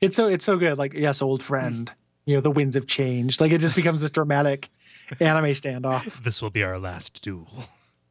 It's 0.00 0.16
so 0.16 0.26
it's 0.26 0.44
so 0.44 0.56
good. 0.56 0.78
Like 0.78 0.94
yes, 0.94 1.22
old 1.22 1.42
friend. 1.42 1.92
You 2.26 2.36
know 2.36 2.40
the 2.40 2.50
winds 2.50 2.76
have 2.76 2.86
changed. 2.86 3.40
Like 3.40 3.52
it 3.52 3.60
just 3.60 3.74
becomes 3.74 4.00
this 4.00 4.10
dramatic. 4.10 4.68
anime 5.20 5.46
standoff. 5.52 6.22
This 6.24 6.40
will 6.40 6.50
be 6.50 6.62
our 6.62 6.78
last 6.78 7.22
duel. 7.22 7.48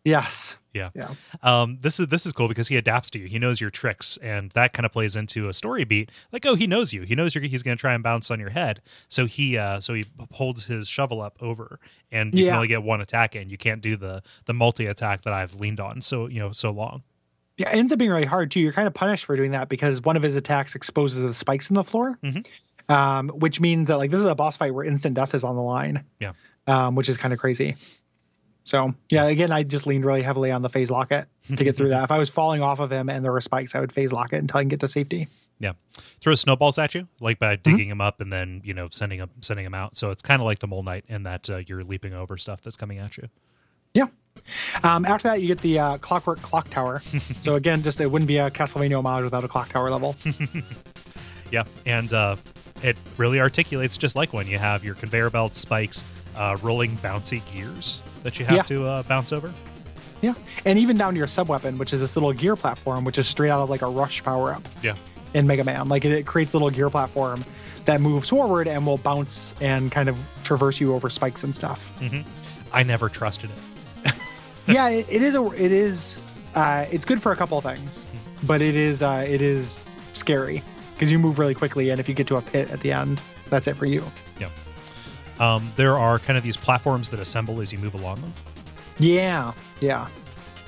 Yes. 0.03 0.57
Yeah. 0.73 0.89
Yeah. 0.95 1.09
Um, 1.43 1.77
this 1.81 1.99
is 1.99 2.07
this 2.07 2.25
is 2.25 2.33
cool 2.33 2.47
because 2.47 2.67
he 2.69 2.75
adapts 2.75 3.09
to 3.11 3.19
you. 3.19 3.27
He 3.27 3.37
knows 3.37 3.61
your 3.61 3.69
tricks, 3.69 4.17
and 4.17 4.49
that 4.51 4.73
kind 4.73 4.85
of 4.85 4.91
plays 4.91 5.15
into 5.15 5.47
a 5.47 5.53
story 5.53 5.83
beat. 5.83 6.09
Like, 6.31 6.43
oh, 6.45 6.55
he 6.55 6.65
knows 6.65 6.91
you. 6.91 7.03
He 7.03 7.13
knows 7.13 7.35
you're, 7.35 7.43
he's 7.43 7.61
going 7.61 7.77
to 7.77 7.81
try 7.81 7.93
and 7.93 8.01
bounce 8.01 8.31
on 8.31 8.39
your 8.39 8.49
head. 8.49 8.81
So 9.07 9.27
he 9.27 9.57
uh, 9.57 9.79
so 9.79 9.93
he 9.93 10.05
holds 10.31 10.65
his 10.65 10.87
shovel 10.87 11.21
up 11.21 11.37
over, 11.39 11.79
and 12.11 12.33
you 12.33 12.45
Yeah. 12.45 12.51
can 12.51 12.55
only 12.57 12.67
get 12.67 12.81
one 12.83 12.99
attack 12.99 13.35
in. 13.35 13.49
You 13.49 13.57
can't 13.57 13.81
do 13.81 13.95
the 13.95 14.23
the 14.45 14.53
multi 14.53 14.87
attack 14.87 15.21
that 15.21 15.33
I've 15.33 15.53
leaned 15.59 15.79
on 15.79 16.01
so 16.01 16.25
you 16.27 16.39
know 16.39 16.51
so 16.51 16.71
long. 16.71 17.03
Yeah, 17.57 17.69
it 17.69 17.75
ends 17.75 17.91
up 17.93 17.99
being 17.99 18.09
really 18.09 18.25
hard 18.25 18.49
too. 18.49 18.59
You're 18.59 18.73
kind 18.73 18.87
of 18.87 18.93
punished 18.95 19.25
for 19.25 19.35
doing 19.35 19.51
that 19.51 19.69
because 19.69 20.01
one 20.01 20.17
of 20.17 20.23
his 20.23 20.35
attacks 20.35 20.73
exposes 20.73 21.21
the 21.21 21.33
spikes 21.33 21.69
in 21.69 21.75
the 21.75 21.83
floor, 21.83 22.17
Mhm. 22.23 22.47
Um, 22.91 23.29
which 23.29 23.59
means 23.59 23.87
that 23.87 23.97
like 23.97 24.11
this 24.11 24.19
is 24.19 24.25
a 24.25 24.35
boss 24.35 24.57
fight 24.57 24.73
where 24.73 24.83
instant 24.85 25.15
death 25.15 25.33
is 25.33 25.43
on 25.43 25.55
the 25.55 25.61
line. 25.61 26.03
Yeah. 26.19 26.33
um, 26.67 26.95
which 26.95 27.09
is 27.09 27.17
kind 27.17 27.33
of 27.33 27.39
crazy. 27.39 27.75
So 28.63 28.93
yeah, 29.09 29.25
again, 29.25 29.51
I 29.51 29.63
just 29.63 29.87
leaned 29.87 30.05
really 30.05 30.21
heavily 30.21 30.51
on 30.51 30.61
the 30.61 30.69
phase 30.69 30.91
locket 30.91 31.25
to 31.55 31.63
get 31.63 31.75
through 31.75 31.89
that. 31.89 32.03
If 32.05 32.11
I 32.11 32.17
was 32.19 32.29
falling 32.29 32.61
off 32.61 32.79
of 32.79 32.91
him 32.91 33.09
and 33.09 33.25
there 33.25 33.31
were 33.31 33.41
spikes, 33.41 33.73
I 33.73 33.79
would 33.79 33.91
phase 33.91 34.11
lock 34.11 34.33
it 34.33 34.37
until 34.37 34.59
I 34.59 34.61
can 34.61 34.69
get 34.69 34.79
to 34.81 34.87
safety. 34.87 35.27
Yeah, 35.59 35.73
throw 36.21 36.33
snowballs 36.35 36.77
at 36.79 36.93
you 36.95 37.07
like 37.19 37.37
by 37.39 37.55
Mm-hmm. 37.55 37.71
digging 37.71 37.89
him 37.89 38.01
up 38.01 38.19
and 38.21 38.31
then 38.31 38.61
you 38.63 38.73
know 38.73 38.87
sending 38.91 39.19
him 39.19 39.29
sending 39.41 39.65
him 39.65 39.73
out. 39.73 39.97
So 39.97 40.11
it's 40.11 40.21
kind 40.23 40.41
of 40.41 40.45
like 40.45 40.59
the 40.59 40.67
mole 40.67 40.83
knight 40.83 41.05
in 41.07 41.23
that 41.23 41.49
uh, 41.49 41.57
you're 41.67 41.83
leaping 41.83 42.13
over 42.13 42.37
stuff 42.37 42.61
that's 42.61 42.77
coming 42.77 42.97
at 42.99 43.17
you. 43.17 43.29
Yeah. 43.93 44.05
Um, 44.83 45.03
after 45.05 45.27
that, 45.29 45.41
you 45.41 45.47
get 45.47 45.59
the 45.59 45.77
uh, 45.79 45.97
clockwork 45.97 46.41
clock 46.41 46.69
tower. 46.69 47.01
so 47.41 47.55
again, 47.55 47.81
just 47.83 47.99
it 47.99 48.09
wouldn't 48.09 48.27
be 48.29 48.37
a 48.37 48.49
Castlevania 48.49 48.97
homage 48.97 49.23
without 49.23 49.43
a 49.43 49.47
clock 49.47 49.69
tower 49.69 49.89
level. 49.89 50.15
Yeah, 51.51 51.65
and 51.85 52.13
uh, 52.13 52.37
it 52.83 52.97
really 53.17 53.39
articulates 53.39 53.97
just 53.97 54.15
like 54.15 54.33
one. 54.33 54.47
You 54.47 54.57
have 54.57 54.83
your 54.83 54.95
conveyor 54.95 55.29
belts, 55.29 55.57
spikes, 55.57 56.05
uh, 56.35 56.57
rolling 56.61 56.91
bouncy 56.97 57.41
gears 57.53 58.01
that 58.23 58.39
you 58.39 58.45
have 58.45 58.55
Yeah. 58.57 58.63
to 58.63 58.85
uh, 58.85 59.03
bounce 59.03 59.31
over. 59.33 59.51
yeah, 60.21 60.33
and 60.65 60.77
even 60.79 60.97
down 60.97 61.13
to 61.13 61.17
your 61.17 61.27
sub 61.27 61.47
weapon, 61.49 61.77
which 61.77 61.93
is 61.93 61.99
this 61.99 62.15
little 62.15 62.31
gear 62.33 62.55
platform, 62.55 63.03
which 63.05 63.17
is 63.17 63.27
straight 63.27 63.49
out 63.49 63.61
of 63.61 63.69
like 63.69 63.81
a 63.81 63.87
rush 63.87 64.23
power 64.23 64.53
up. 64.53 64.63
Yeah, 64.83 64.95
in 65.33 65.47
Mega 65.47 65.63
Man. 65.63 65.89
Like 65.89 66.05
it, 66.05 66.11
it 66.11 66.25
creates 66.25 66.53
a 66.53 66.57
little 66.57 66.69
gear 66.69 66.89
platform 66.89 67.43
that 67.85 67.99
moves 68.01 68.29
forward 68.29 68.67
and 68.67 68.85
will 68.85 68.97
bounce 68.97 69.55
and 69.61 69.91
kind 69.91 70.07
of 70.09 70.17
traverse 70.43 70.79
you 70.79 70.93
over 70.93 71.09
spikes 71.09 71.43
and 71.43 71.53
stuff. 71.55 71.91
I 72.73 72.83
never 72.83 73.09
trusted 73.09 73.49
it. 74.05 74.13
yeah, 74.67 74.89
it, 74.89 75.07
it 75.09 75.21
is 75.23 75.33
a 75.35 75.45
it 75.51 75.71
is 75.71 76.19
uh, 76.55 76.85
it's 76.91 77.05
good 77.05 77.21
for 77.21 77.31
a 77.31 77.35
couple 77.35 77.57
of 77.57 77.63
things, 77.63 78.07
but 78.43 78.61
it 78.61 78.75
is 78.75 79.01
uh, 79.01 79.25
it 79.27 79.41
is 79.41 79.79
scary 80.13 80.61
because 81.01 81.11
you 81.11 81.17
move 81.17 81.39
really 81.39 81.55
quickly 81.55 81.89
and 81.89 81.99
if 81.99 82.07
you 82.07 82.13
get 82.13 82.27
to 82.27 82.35
a 82.35 82.41
pit 82.43 82.69
at 82.69 82.79
the 82.81 82.91
end, 82.91 83.23
that's 83.49 83.65
it 83.65 83.75
for 83.75 83.87
you. 83.87 84.05
Yeah. 84.39 84.49
Um, 85.39 85.71
there 85.75 85.97
are 85.97 86.19
kind 86.19 86.37
of 86.37 86.43
these 86.43 86.55
platforms 86.55 87.09
that 87.09 87.19
assemble 87.19 87.59
as 87.59 87.73
you 87.73 87.79
move 87.79 87.95
along 87.95 88.21
them. 88.21 88.31
Yeah, 88.99 89.51
yeah, 89.79 90.07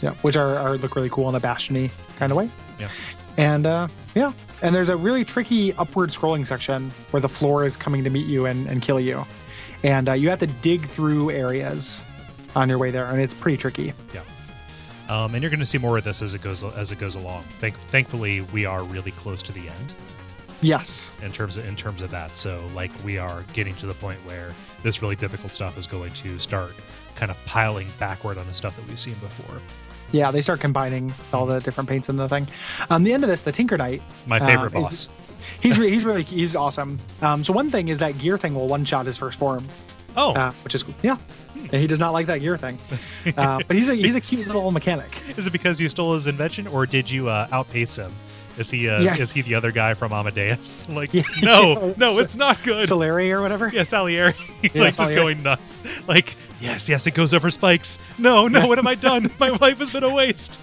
yeah, 0.02 0.16
which 0.24 0.36
are, 0.36 0.56
are 0.56 0.76
look 0.80 0.96
really 0.96 1.12
cool 1.12 1.30
in 1.30 1.36
a 1.36 1.40
bastiony 1.40 1.92
kind 2.18 2.32
of 2.32 2.38
way. 2.40 2.50
Yeah. 2.80 2.90
And 3.38 3.68
uh, 3.68 3.90
yeah, 4.16 4.34
and 4.64 4.74
there's 4.74 4.90
a 4.90 4.98
really 4.98 5.24
tricky 5.24 5.72
upward 5.74 6.10
scrolling 6.10 6.48
section 6.48 6.90
where 7.12 7.22
the 7.22 7.30
floor 7.30 7.64
is 7.64 7.78
coming 7.78 8.04
to 8.04 8.10
meet 8.10 8.26
you 8.26 8.48
and, 8.48 8.66
and 8.66 8.82
kill 8.82 9.00
you. 9.00 9.24
And 9.84 10.10
uh, 10.10 10.14
you 10.14 10.32
have 10.32 10.40
to 10.40 10.48
dig 10.48 10.84
through 10.84 11.30
areas 11.30 12.04
on 12.56 12.70
your 12.70 12.80
way 12.80 12.90
there, 12.90 13.06
and 13.06 13.22
it's 13.22 13.36
pretty 13.36 13.58
tricky. 13.58 13.94
Yeah. 14.12 14.22
Um, 15.10 15.36
and 15.36 15.44
you're 15.44 15.52
going 15.52 15.60
to 15.60 15.66
see 15.68 15.78
more 15.78 16.00
of 16.00 16.04
this 16.04 16.24
as 16.24 16.34
it 16.34 16.42
goes 16.42 16.64
as 16.64 16.92
it 16.92 16.98
goes 16.98 17.14
along. 17.14 17.44
Thank, 17.60 17.76
thankfully, 17.76 18.42
we 18.42 18.66
are 18.66 18.84
really 18.84 19.12
close 19.12 19.44
to 19.44 19.52
the 19.52 19.70
end 19.70 19.94
Yes. 20.64 21.12
in 21.22 21.32
terms 21.32 21.58
of 21.58 21.68
in 21.68 21.76
terms 21.76 22.02
of 22.02 22.12
that. 22.12 22.36
So 22.36 22.62
like 22.74 22.92
we 23.04 23.18
are 23.18 23.44
getting 23.54 23.76
to 23.76 23.86
the 23.86 23.94
point 23.94 24.20
where 24.26 24.54
this 24.82 25.02
really 25.02 25.16
difficult 25.16 25.54
stuff 25.54 25.78
is 25.78 25.86
going 25.88 26.14
to 26.14 26.40
start 26.40 26.74
kind 27.16 27.30
of 27.32 27.46
piling 27.46 27.88
backward 28.00 28.38
on 28.38 28.48
the 28.48 28.54
stuff 28.54 28.76
that 28.78 28.88
we've 28.88 29.00
seen 29.00 29.16
before. 29.16 29.58
Yeah, 30.12 30.32
they 30.32 30.42
start 30.42 30.60
combining 30.60 31.12
all 31.34 31.46
the 31.46 31.60
different 31.60 31.90
paints 31.90 32.08
in 32.08 32.18
the 32.18 32.30
thing. 32.30 32.48
Um, 32.90 33.04
the 33.04 33.14
end 33.14 33.24
of 33.24 33.30
this, 33.30 33.42
the 33.42 33.52
Tinker 33.52 33.78
Knight. 33.78 34.02
My 34.28 34.40
favorite 34.40 34.74
uh, 34.76 34.80
is- 34.80 35.08
boss. 35.08 35.10
He's 35.62 35.78
re- 35.78 35.90
he's 35.90 36.06
really 36.06 36.24
he's 36.24 36.56
awesome. 36.56 36.98
Um, 37.22 37.44
so 37.44 37.52
one 37.52 37.70
thing 37.70 37.90
is 37.90 37.98
that 37.98 38.18
gear 38.18 38.38
thing 38.38 38.56
will 38.56 38.68
one 38.68 38.86
shot 38.86 39.06
his 39.06 39.18
first 39.18 39.38
form, 39.38 39.66
Oh, 40.16 40.34
uh, 40.34 40.52
which 40.64 40.74
is 40.74 40.86
yeah. 41.02 41.18
And 41.56 41.82
he 41.82 41.88
does 41.88 42.00
not 42.00 42.14
like 42.14 42.28
that 42.28 42.40
gear 42.40 42.58
thing, 42.58 42.78
uh, 43.38 43.60
but 43.68 43.76
he's 43.76 43.90
a 43.90 43.96
he's 43.96 44.16
a 44.16 44.22
cute 44.22 44.48
little 44.48 44.72
mechanic. 44.72 45.18
is 45.38 45.46
it 45.46 45.52
because 45.52 45.80
you 45.82 45.90
stole 45.90 46.14
his 46.14 46.28
invention, 46.28 46.68
or 46.68 46.86
did 46.86 47.10
you 47.10 47.28
uh, 47.30 47.48
outpace 47.52 47.96
him? 47.98 48.14
Is 48.58 48.70
he 48.70 48.88
uh, 48.90 49.00
Yeah. 49.02 49.16
is 49.18 49.32
he 49.32 49.42
the 49.42 49.56
other 49.56 49.72
guy 49.72 49.94
from 49.96 50.12
Amadeus? 50.14 50.88
Like, 50.94 51.14
Yeah. 51.14 51.24
no, 51.42 51.94
no, 51.98 52.20
it's 52.20 52.36
not 52.38 52.62
good. 52.64 52.86
Solari 52.88 53.32
or 53.32 53.42
whatever. 53.42 53.70
yeah, 53.74 53.84
Salieri, 53.84 54.34
Yeah, 54.62 54.82
like 54.84 54.96
just 54.96 55.14
going 55.16 55.42
nuts. 55.44 55.80
Like, 56.08 56.36
yes, 56.60 56.88
yes, 56.90 57.08
it 57.08 57.14
goes 57.16 57.34
over 57.34 57.50
spikes. 57.50 57.98
No, 58.18 58.48
no, 58.48 58.68
what 58.68 58.78
have 58.78 58.88
I 58.88 58.96
done? 58.96 59.32
My 59.40 59.50
life 59.50 59.80
has 59.80 59.90
been 59.90 60.04
a 60.04 60.14
waste. 60.14 60.60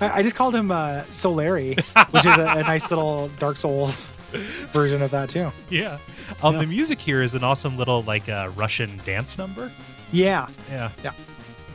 I, 0.00 0.18
I 0.18 0.22
just 0.22 0.36
called 0.36 0.54
him 0.54 0.70
uh, 0.70 1.02
Solaire, 1.08 1.76
which 2.12 2.26
is 2.26 2.36
a, 2.36 2.54
a 2.58 2.62
nice 2.62 2.90
little 2.90 3.28
Dark 3.38 3.56
Souls 3.56 4.08
version 4.72 5.02
of 5.02 5.10
that 5.10 5.28
too. 5.30 5.50
Yeah. 5.68 5.98
Um, 6.42 6.58
the 6.58 6.66
music 6.66 6.98
here 6.98 7.22
is 7.22 7.34
an 7.34 7.44
awesome 7.44 7.76
little 7.76 8.02
like 8.02 8.28
uh, 8.28 8.50
Russian 8.56 8.96
dance 9.04 9.36
number. 9.38 9.70
Yeah. 10.12 10.46
Yeah, 10.70 10.90
Yeah. 11.02 11.12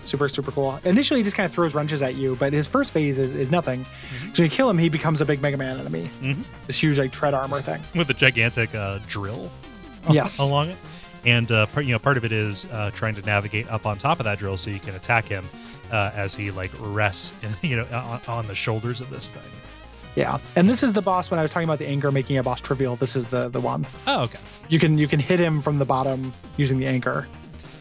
Super 0.07 0.29
super 0.29 0.51
cool. 0.51 0.79
Initially, 0.83 1.19
he 1.19 1.23
just 1.23 1.35
kind 1.35 1.45
of 1.45 1.51
throws 1.53 1.73
wrenches 1.75 2.01
at 2.01 2.15
you, 2.15 2.35
but 2.37 2.53
his 2.53 2.65
first 2.67 2.91
phase 2.91 3.19
is, 3.19 3.33
is 3.33 3.51
nothing. 3.51 3.81
Mm-hmm. 3.83 4.33
So 4.33 4.43
you 4.43 4.49
kill 4.49 4.69
him, 4.69 4.77
he 4.77 4.89
becomes 4.89 5.21
a 5.21 5.25
big 5.25 5.41
Mega 5.41 5.57
Man 5.57 5.79
enemy. 5.79 6.09
Mhm. 6.21 6.43
This 6.65 6.79
huge 6.81 6.97
like 6.97 7.11
tread 7.11 7.33
armor 7.33 7.61
thing. 7.61 7.81
With 7.95 8.09
a 8.09 8.13
gigantic 8.13 8.73
uh, 8.73 8.99
drill. 9.07 9.49
Yes. 10.09 10.39
Along 10.39 10.69
it, 10.69 10.77
and 11.25 11.51
uh, 11.51 11.65
part, 11.65 11.85
you 11.85 11.91
know, 11.91 11.99
part 11.99 12.15
of 12.15 12.23
it 12.23 12.31
is 12.31 12.65
uh, 12.71 12.91
trying 12.91 13.15
to 13.15 13.21
navigate 13.23 13.69
up 13.69 13.85
on 13.85 13.97
top 13.97 14.21
of 14.21 14.23
that 14.23 14.39
drill 14.39 14.55
so 14.55 14.69
you 14.69 14.79
can 14.79 14.95
attack 14.95 15.25
him 15.25 15.43
uh, 15.91 16.11
as 16.15 16.33
he 16.33 16.49
like 16.49 16.71
rests, 16.79 17.33
in, 17.43 17.49
you 17.69 17.75
know, 17.75 17.85
on, 17.91 18.21
on 18.29 18.47
the 18.47 18.55
shoulders 18.55 19.01
of 19.01 19.09
this 19.09 19.31
thing. 19.31 19.51
Yeah, 20.15 20.39
and 20.55 20.69
this 20.69 20.81
is 20.81 20.93
the 20.93 21.01
boss. 21.01 21.29
When 21.29 21.39
I 21.39 21.43
was 21.43 21.51
talking 21.51 21.67
about 21.67 21.79
the 21.79 21.87
anchor 21.87 22.11
making 22.11 22.37
a 22.37 22.43
boss 22.43 22.61
trivial, 22.61 22.95
this 22.95 23.15
is 23.17 23.25
the 23.27 23.49
the 23.49 23.59
one. 23.59 23.85
Oh, 24.07 24.23
okay. 24.23 24.39
You 24.69 24.79
can 24.79 24.97
you 24.97 25.07
can 25.07 25.19
hit 25.19 25.39
him 25.39 25.61
from 25.61 25.77
the 25.77 25.85
bottom 25.85 26.33
using 26.55 26.79
the 26.79 26.87
anchor, 26.87 27.27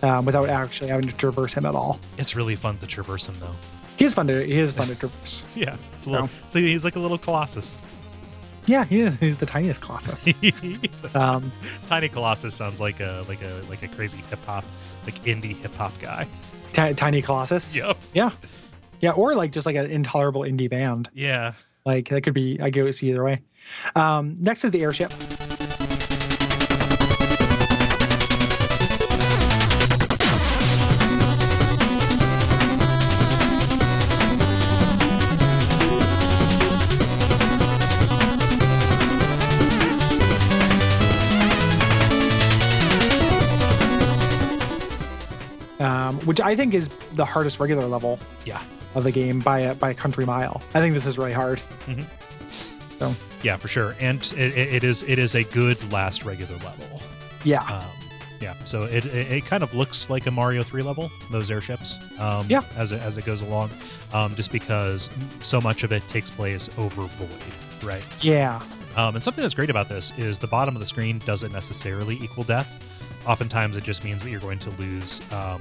um, 0.03 0.25
without 0.25 0.49
actually 0.49 0.91
having 0.91 1.09
to 1.09 1.15
traverse 1.17 1.55
him 1.55 1.67
at 1.67 1.75
all. 1.75 1.99
It's 2.19 2.35
really 2.37 2.57
fun 2.57 2.79
to 2.79 2.87
traverse 2.87 3.29
him 3.29 3.35
though. 3.41 3.55
He 3.99 4.05
is 4.05 4.13
fun 4.15 4.27
to 4.29 4.45
he 4.45 4.59
is 4.59 4.73
fun 4.73 4.89
to 4.89 4.95
traverse. 4.95 5.45
Yeah, 5.55 5.77
it's 5.95 6.07
a 6.07 6.11
little. 6.11 6.27
No. 6.27 6.33
So 6.49 6.59
he's 6.59 6.85
like 6.85 6.97
a 6.97 7.01
little 7.01 7.19
colossus. 7.19 7.77
Yeah, 8.67 8.85
he 8.85 8.99
is. 9.01 9.17
He's 9.19 9.37
the 9.37 9.47
tiniest 9.47 9.81
Colossus. 9.81 10.27
Um, 11.15 11.53
Tiny 11.87 12.09
Colossus 12.09 12.53
sounds 12.55 12.81
like 12.81 12.99
a 13.01 13.25
like 13.29 13.41
a 13.43 13.63
like 13.71 13.83
a 13.85 13.89
crazy 13.89 14.19
hip 14.29 14.45
hop 14.45 14.65
like 15.05 15.15
indie 15.23 15.55
hip 15.57 15.73
hop 15.77 15.93
guy. 16.01 16.27
ti- 16.73 16.95
tiny 16.95 17.23
Colossus. 17.23 17.77
Yep. 17.77 17.97
Yeah. 18.13 18.31
Yeah, 19.01 19.13
or 19.13 19.35
like 19.37 19.53
just 19.53 19.67
like 19.67 19.77
an 19.77 19.87
intolerable 19.91 20.41
indie 20.43 20.69
band. 20.69 21.09
Yeah. 21.15 21.53
Like 21.85 22.09
that 22.09 22.23
could 22.23 22.35
be. 22.35 22.59
I 22.61 22.71
go 22.71 22.91
see 22.91 23.09
either 23.11 23.23
way. 23.23 23.41
Um, 23.95 24.37
next 24.41 24.65
is 24.65 24.73
the 24.73 24.83
airship. 24.83 25.13
Which 46.27 46.41
I 46.41 46.55
think 46.55 46.75
is 46.75 46.89
the 47.15 47.25
hardest 47.25 47.59
regular 47.59 47.87
level 47.87 48.19
Yeah. 48.45 48.61
of 48.95 49.05
the 49.05 49.13
game 49.13 49.41
by 49.41 49.61
a 49.61 49.75
by 49.75 49.91
a 49.91 49.95
country 49.95 50.27
mile. 50.27 50.61
I 50.75 50.81
think 50.81 50.93
this 50.95 51.07
is 51.07 51.17
really 51.17 51.33
hard. 51.33 51.61
Mhm. 51.87 52.05
So 52.99 53.15
Yeah, 53.43 53.57
for 53.57 53.69
sure. 53.69 53.95
And 54.01 54.21
it, 54.37 54.57
it 54.57 54.75
it 54.75 54.85
is 54.85 55.03
it 55.05 55.19
is 55.19 55.35
a 55.35 55.45
good 55.45 55.79
last 55.93 56.25
regular 56.25 56.55
level. 56.57 57.01
yeah, 57.45 57.63
Um, 57.63 57.85
yeah, 58.41 58.55
so 58.65 58.83
it, 58.85 59.05
it 59.07 59.31
it 59.33 59.45
kind 59.47 59.63
of 59.63 59.73
looks 59.75 60.11
like 60.11 60.27
a 60.27 60.31
Mario 60.31 60.63
three 60.63 60.83
level. 60.83 61.11
Those 61.31 61.51
airships. 61.51 61.99
Um, 62.19 62.45
Yeah. 62.49 62.63
As 62.77 62.93
it 62.93 63.01
as 63.03 63.17
it 63.19 63.25
goes 63.25 63.43
along, 63.43 63.71
um, 64.13 64.35
just 64.35 64.51
because 64.53 65.11
so 65.43 65.61
much 65.61 65.85
of 65.85 65.93
it 65.93 66.07
takes 66.09 66.31
place 66.31 66.69
over 66.79 67.03
void, 67.03 67.85
right? 67.85 68.05
yeah, 68.21 68.61
Um, 68.97 69.15
and 69.15 69.23
something 69.23 69.43
that's 69.43 69.55
great 69.55 69.69
about 69.71 69.89
this 69.91 70.13
is 70.17 70.39
the 70.39 70.47
bottom 70.49 70.75
of 70.75 70.81
the 70.81 70.87
screen 70.87 71.19
doesn't 71.27 71.53
necessarily 71.53 72.17
equal 72.23 72.45
death. 72.45 72.69
Oftentimes, 73.27 73.77
it 73.77 73.85
just 73.85 74.05
means 74.05 74.23
that 74.23 74.31
you're 74.31 74.41
going 74.41 74.59
to 74.61 74.71
lose 74.71 75.21
um, 75.33 75.61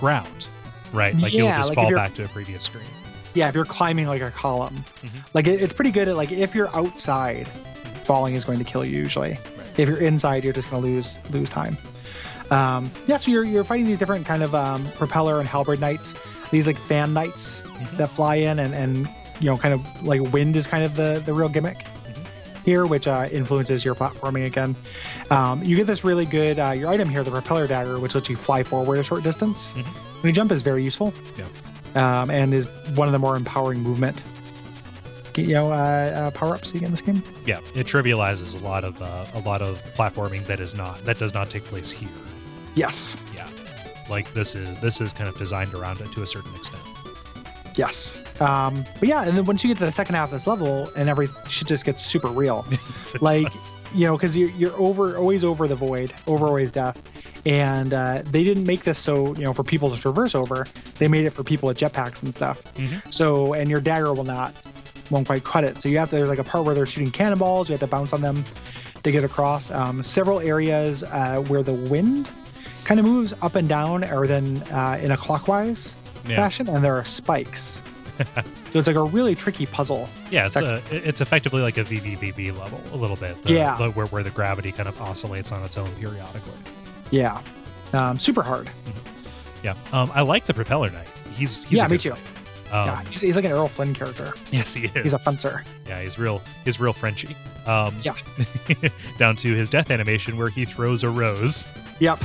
ground, 0.00 0.46
right? 0.92 1.14
Like 1.14 1.32
you'll 1.32 1.48
just 1.48 1.68
like 1.70 1.76
fall 1.76 1.92
back 1.94 2.14
to 2.14 2.24
a 2.24 2.28
previous 2.28 2.64
screen. 2.64 2.84
yeah. 3.34 3.48
If 3.48 3.54
you're 3.54 3.64
climbing 3.64 4.06
like 4.08 4.22
a 4.22 4.30
column, 4.30 4.76
Mhm. 5.04 5.22
like 5.34 5.46
it, 5.46 5.60
it's 5.60 5.72
pretty 5.72 5.90
good 5.92 6.08
at 6.08 6.16
like 6.16 6.32
if 6.32 6.54
you're 6.54 6.74
outside, 6.74 7.46
falling 8.04 8.34
is 8.34 8.44
going 8.44 8.58
to 8.58 8.64
kill 8.64 8.84
you 8.84 8.96
usually. 8.96 9.32
If 9.76 9.88
you're 9.88 10.00
inside, 10.02 10.42
you're 10.44 10.52
just 10.52 10.68
going 10.70 10.82
to 10.82 10.88
lose 10.88 11.20
lose 11.30 11.48
time. 11.50 11.76
Um, 12.50 12.90
yeah, 13.06 13.18
so 13.18 13.30
you're 13.30 13.44
you're 13.44 13.62
fighting 13.64 13.86
these 13.86 13.98
different 13.98 14.26
kind 14.26 14.42
of 14.42 14.54
um, 14.54 14.84
propeller 14.96 15.38
and 15.38 15.46
halberd 15.48 15.80
knights. 15.80 16.14
These 16.50 16.66
like 16.66 16.78
fan 16.78 17.12
knights 17.14 17.62
that 17.94 18.08
fly 18.10 18.36
in 18.36 18.58
and 18.58 18.74
and 18.74 19.06
you 19.38 19.46
know 19.46 19.56
kind 19.56 19.72
of 19.74 19.80
like 20.04 20.20
wind 20.32 20.56
is 20.56 20.66
kind 20.66 20.82
of 20.84 20.96
the 20.96 21.22
the 21.24 21.32
real 21.32 21.48
gimmick. 21.48 21.84
Here, 22.64 22.86
which 22.86 23.06
uh, 23.08 23.26
influences 23.32 23.84
your 23.84 23.94
platforming 23.94 24.46
again. 24.46 24.76
Um, 25.30 25.62
you 25.62 25.76
get 25.76 25.86
this 25.86 26.04
really 26.04 26.26
good 26.26 26.58
uh, 26.58 26.70
your 26.70 26.88
item 26.88 27.08
here, 27.08 27.22
the 27.22 27.30
propeller 27.30 27.66
dagger, 27.66 27.98
which 28.00 28.14
lets 28.14 28.28
you 28.28 28.36
fly 28.36 28.62
forward 28.62 28.98
a 28.98 29.02
short 29.02 29.22
distance. 29.22 29.72
When 29.74 30.28
you 30.28 30.32
jump, 30.32 30.52
is 30.52 30.62
very 30.62 30.82
useful 30.84 31.14
Yeah. 31.38 32.20
um, 32.22 32.30
and 32.30 32.52
is 32.52 32.66
one 32.94 33.08
of 33.08 33.12
the 33.12 33.18
more 33.18 33.36
empowering 33.36 33.80
movement. 33.80 34.22
You 35.36 35.54
know, 35.54 35.72
uh, 35.72 35.74
uh, 35.76 36.30
power 36.32 36.54
ups 36.54 36.74
you 36.74 36.80
get 36.80 36.86
in 36.86 36.90
this 36.92 37.00
game. 37.00 37.22
Yeah, 37.46 37.60
it 37.74 37.86
trivializes 37.86 38.60
a 38.60 38.64
lot 38.64 38.84
of 38.84 39.00
uh, 39.00 39.24
a 39.34 39.40
lot 39.40 39.62
of 39.62 39.80
platforming 39.94 40.44
that 40.46 40.60
is 40.60 40.74
not 40.74 40.98
that 41.04 41.18
does 41.18 41.32
not 41.32 41.48
take 41.48 41.64
place 41.64 41.90
here. 41.90 42.08
Yes, 42.74 43.16
Yeah, 43.34 43.48
like 44.10 44.32
this 44.34 44.54
is 44.54 44.78
this 44.80 45.00
is 45.00 45.12
kind 45.12 45.28
of 45.28 45.38
designed 45.38 45.72
around 45.72 46.00
it 46.00 46.10
to 46.12 46.22
a 46.22 46.26
certain 46.26 46.52
extent. 46.56 46.82
Yes. 47.76 48.20
Um, 48.40 48.84
but 48.98 49.08
yeah, 49.08 49.24
and 49.24 49.36
then 49.36 49.44
once 49.44 49.62
you 49.64 49.68
get 49.68 49.78
to 49.78 49.84
the 49.84 49.92
second 49.92 50.14
half 50.14 50.28
of 50.28 50.32
this 50.32 50.46
level, 50.46 50.88
and 50.96 51.08
every 51.08 51.28
shit 51.48 51.68
just 51.68 51.84
gets 51.84 52.02
super 52.02 52.28
real. 52.28 52.66
Yes, 53.00 53.14
like 53.22 53.50
does. 53.52 53.76
you 53.94 54.04
know 54.04 54.16
because 54.16 54.36
you're, 54.36 54.50
you're 54.50 54.78
over 54.78 55.16
always 55.16 55.42
over 55.44 55.66
the 55.66 55.74
void 55.74 56.12
over 56.26 56.46
always 56.46 56.70
death 56.70 57.00
and 57.46 57.94
uh, 57.94 58.22
they 58.26 58.44
didn't 58.44 58.66
make 58.66 58.84
this 58.84 58.98
so 58.98 59.34
you 59.36 59.42
know 59.44 59.54
for 59.54 59.62
people 59.64 59.90
to 59.94 59.98
traverse 60.00 60.34
over 60.34 60.66
they 60.98 61.08
made 61.08 61.24
it 61.24 61.30
for 61.30 61.42
people 61.42 61.66
with 61.68 61.78
jetpacks 61.78 62.22
and 62.22 62.34
stuff 62.34 62.62
Mhm. 62.74 63.00
so 63.12 63.54
and 63.54 63.70
your 63.70 63.80
dagger 63.80 64.12
will 64.12 64.24
not 64.24 64.54
won't 65.10 65.26
quite 65.26 65.44
cut 65.44 65.64
it 65.64 65.80
so 65.80 65.88
you 65.88 65.96
have 65.98 66.10
to, 66.10 66.16
there's 66.16 66.28
like 66.28 66.38
a 66.38 66.44
part 66.44 66.64
where 66.66 66.74
they're 66.74 66.84
shooting 66.86 67.10
cannonballs 67.10 67.68
you 67.70 67.72
have 67.72 67.80
to 67.80 67.86
bounce 67.86 68.12
on 68.12 68.20
them 68.20 68.44
to 69.02 69.10
get 69.10 69.24
across 69.24 69.70
um, 69.70 70.02
several 70.02 70.40
areas 70.40 71.02
uh, 71.04 71.42
where 71.48 71.62
the 71.62 71.72
wind 71.72 72.30
kind 72.84 73.00
of 73.00 73.06
moves 73.06 73.32
up 73.40 73.54
and 73.54 73.66
down 73.68 74.04
or 74.04 74.26
then 74.26 74.58
uh, 74.72 74.98
in 75.02 75.10
a 75.12 75.16
clockwise 75.16 75.96
Yeah. 76.26 76.36
fashion 76.36 76.68
and 76.68 76.84
there 76.84 76.96
are 76.96 77.04
spikes 77.04 77.82
so 78.70 78.78
it's 78.78 78.86
like 78.86 78.96
a 78.96 79.02
really 79.02 79.34
tricky 79.34 79.64
puzzle 79.66 80.08
Yeah, 80.30 80.46
it's 80.46 80.56
a, 80.56 80.82
it's 80.90 81.20
effectively 81.22 81.62
like 81.62 81.78
a 81.78 81.84
VVVVVV 81.84 82.56
level 82.58 82.80
a 82.92 82.96
little 82.96 83.16
bit. 83.16 83.42
The- 83.44 83.54
Yeah. 83.54 83.76
the- 83.76 83.90
where 83.92 84.06
where 84.06 84.22
the 84.22 84.30
gravity 84.30 84.72
kind 84.72 84.88
of 84.88 85.00
oscillates 85.00 85.52
on 85.52 85.64
its 85.64 85.76
own 85.78 85.90
periodically. 85.96 86.52
yeah 87.10 87.40
um, 87.94 88.18
super 88.18 88.42
hard 88.42 88.70
Yeah, 89.62 89.74
um, 89.92 90.10
I 90.14 90.22
like 90.22 90.44
the 90.46 90.54
propeller 90.54 90.90
knight. 90.90 91.08
He's, 91.34 91.64
he's 91.64 91.78
Yeah, 91.78 91.86
a 91.86 91.88
me 91.88 91.98
too. 91.98 92.10
fight. 92.12 92.39
Um, 92.72 92.86
yeah, 92.86 93.02
he's, 93.04 93.20
he's 93.20 93.36
like 93.36 93.44
an 93.44 93.50
Errol 93.50 93.68
Flynn 93.68 93.94
character. 93.94 94.32
Yes, 94.52 94.74
he 94.74 94.84
is. 94.84 94.90
He's 95.02 95.12
a 95.12 95.18
fencer. 95.18 95.64
Yeah, 95.86 96.00
he's 96.02 96.18
real. 96.18 96.40
He's 96.64 96.78
real 96.78 96.92
Frenchy. 96.92 97.36
Um, 97.66 97.96
Yeah. 98.02 98.14
down 99.18 99.36
to 99.36 99.54
his 99.54 99.68
death 99.68 99.90
animation 99.90 100.36
where 100.36 100.48
he 100.48 100.64
throws 100.64 101.02
a 101.02 101.10
rose. 101.10 101.68
Yep. 101.98 102.20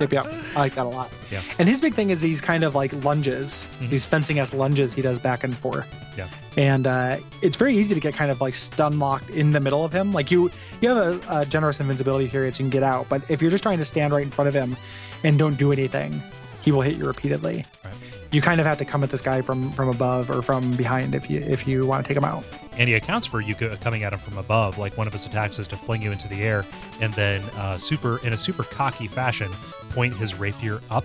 Yep, 0.00 0.12
yep. 0.12 0.26
I 0.54 0.58
like 0.60 0.74
that 0.76 0.86
a 0.86 0.88
lot. 0.88 1.10
Yeah. 1.30 1.42
And 1.58 1.68
his 1.68 1.80
big 1.80 1.94
thing 1.94 2.10
is 2.10 2.20
these 2.20 2.40
kind 2.40 2.62
of 2.64 2.74
like 2.74 2.92
lunges, 3.04 3.68
Mhm. 3.80 3.90
these 3.90 4.06
fencing 4.06 4.38
s 4.38 4.54
lunges 4.54 4.92
he 4.94 5.02
does 5.02 5.18
back 5.18 5.44
and 5.44 5.56
forth. 5.56 5.92
Yeah. 6.16 6.28
And 6.56 6.86
uh, 6.86 7.16
it's 7.42 7.56
very 7.56 7.74
easy 7.74 7.94
to 7.94 8.00
get 8.00 8.14
kind 8.14 8.30
of 8.30 8.40
like 8.40 8.54
stun 8.54 8.98
locked 8.98 9.30
in 9.30 9.50
the 9.50 9.60
middle 9.60 9.84
of 9.84 9.92
him. 9.92 10.12
Like 10.12 10.30
you, 10.30 10.50
you 10.80 10.88
have 10.88 10.98
a, 11.28 11.40
a 11.40 11.46
generous 11.46 11.80
invincibility 11.80 12.28
period, 12.28 12.54
so 12.54 12.62
you 12.62 12.70
can 12.70 12.70
get 12.70 12.82
out. 12.82 13.08
But 13.08 13.28
if 13.30 13.42
you're 13.42 13.50
just 13.50 13.62
trying 13.62 13.78
to 13.78 13.84
stand 13.84 14.12
right 14.14 14.22
in 14.22 14.30
front 14.30 14.48
of 14.48 14.54
him 14.54 14.76
and 15.24 15.38
don't 15.38 15.56
do 15.58 15.72
anything, 15.72 16.22
he 16.62 16.70
will 16.72 16.80
hit 16.82 16.96
you 16.96 17.06
repeatedly. 17.06 17.64
Right. 17.84 17.94
You 18.32 18.42
kind 18.42 18.60
of 18.60 18.66
have 18.66 18.78
to 18.78 18.84
come 18.84 19.02
at 19.04 19.10
this 19.10 19.20
guy 19.20 19.40
from 19.40 19.70
from 19.72 19.88
above 19.88 20.30
or 20.30 20.42
from 20.42 20.72
behind 20.76 21.14
if 21.14 21.30
you 21.30 21.40
if 21.40 21.66
you 21.66 21.86
want 21.86 22.04
to 22.04 22.08
take 22.08 22.16
him 22.16 22.24
out. 22.24 22.44
And 22.78 22.88
he 22.88 22.94
accounts 22.94 23.26
for 23.26 23.40
you 23.40 23.54
coming 23.54 24.02
at 24.02 24.12
him 24.12 24.18
from 24.18 24.36
above. 24.36 24.76
Like 24.78 24.98
one 24.98 25.06
of 25.06 25.12
his 25.12 25.24
attacks 25.24 25.58
is 25.58 25.66
to 25.68 25.76
fling 25.76 26.02
you 26.02 26.12
into 26.12 26.28
the 26.28 26.42
air, 26.42 26.64
and 27.00 27.14
then 27.14 27.40
uh, 27.56 27.78
super 27.78 28.18
in 28.26 28.32
a 28.32 28.36
super 28.36 28.64
cocky 28.64 29.06
fashion, 29.08 29.50
point 29.90 30.14
his 30.16 30.34
rapier 30.34 30.80
up, 30.90 31.04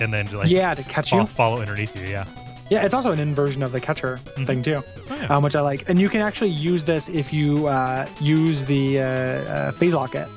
and 0.00 0.12
then 0.12 0.26
like 0.32 0.48
yeah, 0.48 0.74
to 0.74 0.82
catch 0.84 1.10
fo- 1.10 1.20
you. 1.20 1.26
follow 1.26 1.60
underneath 1.60 1.94
you. 1.96 2.06
Yeah. 2.06 2.24
Yeah, 2.70 2.84
it's 2.84 2.94
also 2.94 3.10
an 3.10 3.18
inversion 3.18 3.64
of 3.64 3.72
the 3.72 3.80
catcher 3.80 4.18
thing 4.18 4.62
too, 4.62 4.80
Oh, 5.10 5.14
yeah. 5.16 5.26
um, 5.26 5.42
which 5.42 5.56
I 5.56 5.60
like. 5.60 5.88
And 5.88 6.00
you 6.00 6.08
can 6.08 6.20
actually 6.20 6.50
use 6.50 6.84
this 6.84 7.08
if 7.08 7.32
you 7.32 7.66
uh, 7.66 8.06
use 8.20 8.64
the 8.64 9.00
uh, 9.00 9.04
uh, 9.04 9.72
phase 9.72 9.92
locket. 9.92 10.28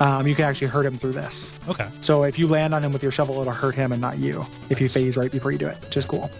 Um, 0.00 0.26
you 0.26 0.34
can 0.34 0.44
actually 0.44 0.66
hurt 0.68 0.84
him 0.86 0.98
through 0.98 1.12
this. 1.12 1.58
okay. 1.68 1.88
So 2.00 2.24
if 2.24 2.38
you 2.38 2.46
land 2.46 2.74
on 2.74 2.82
him 2.84 2.92
with 2.92 3.02
your 3.02 3.12
shovel, 3.12 3.40
it'll 3.40 3.52
hurt 3.52 3.74
him 3.74 3.92
and 3.92 4.00
not 4.00 4.18
you. 4.18 4.44
If 4.70 4.80
you 4.80 4.88
phase 4.88 5.16
right 5.16 5.30
before 5.32 5.52
you 5.52 5.58
do 5.58 5.66
it, 5.68 5.76
which 5.82 5.96
is 5.96 6.04
cool. 6.04 6.30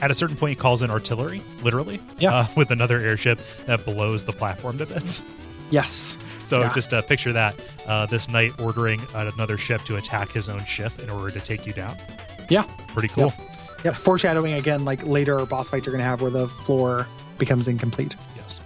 At 0.00 0.10
a 0.10 0.14
certain 0.14 0.36
point, 0.36 0.50
he 0.50 0.56
calls 0.56 0.82
in 0.82 0.90
artillery, 0.90 1.42
literally. 1.62 2.00
Yeah. 2.18 2.34
Uh, 2.34 2.46
with 2.56 2.70
another 2.72 2.98
airship 2.98 3.38
that 3.66 3.84
blows 3.84 4.24
the 4.24 4.32
platform 4.32 4.78
to 4.78 4.86
bits. 4.86 5.22
Yes. 5.70 6.16
So 6.44 6.60
Yeah. 6.60 6.72
just 6.74 6.92
uh, 6.92 7.02
picture 7.02 7.32
that 7.32 7.54
uh, 7.86 8.06
this 8.06 8.28
knight 8.28 8.52
ordering 8.60 9.00
another 9.14 9.56
ship 9.58 9.82
to 9.82 9.96
attack 9.96 10.30
his 10.32 10.48
own 10.48 10.64
ship 10.64 10.92
in 11.00 11.08
order 11.08 11.30
to 11.30 11.40
take 11.40 11.66
you 11.66 11.72
down. 11.72 11.94
Yeah. 12.50 12.64
Pretty 12.88 13.08
cool. 13.08 13.32
Yep. 13.84 13.94
Foreshadowing 13.94 14.54
again, 14.54 14.84
like 14.84 15.04
later 15.06 15.44
boss 15.46 15.70
fights 15.70 15.86
you're 15.86 15.92
gonna 15.92 16.04
have 16.04 16.20
where 16.20 16.30
the 16.30 16.48
floor 16.48 17.06
becomes 17.38 17.68
incomplete. 17.68 18.14
Yes. 18.36 18.60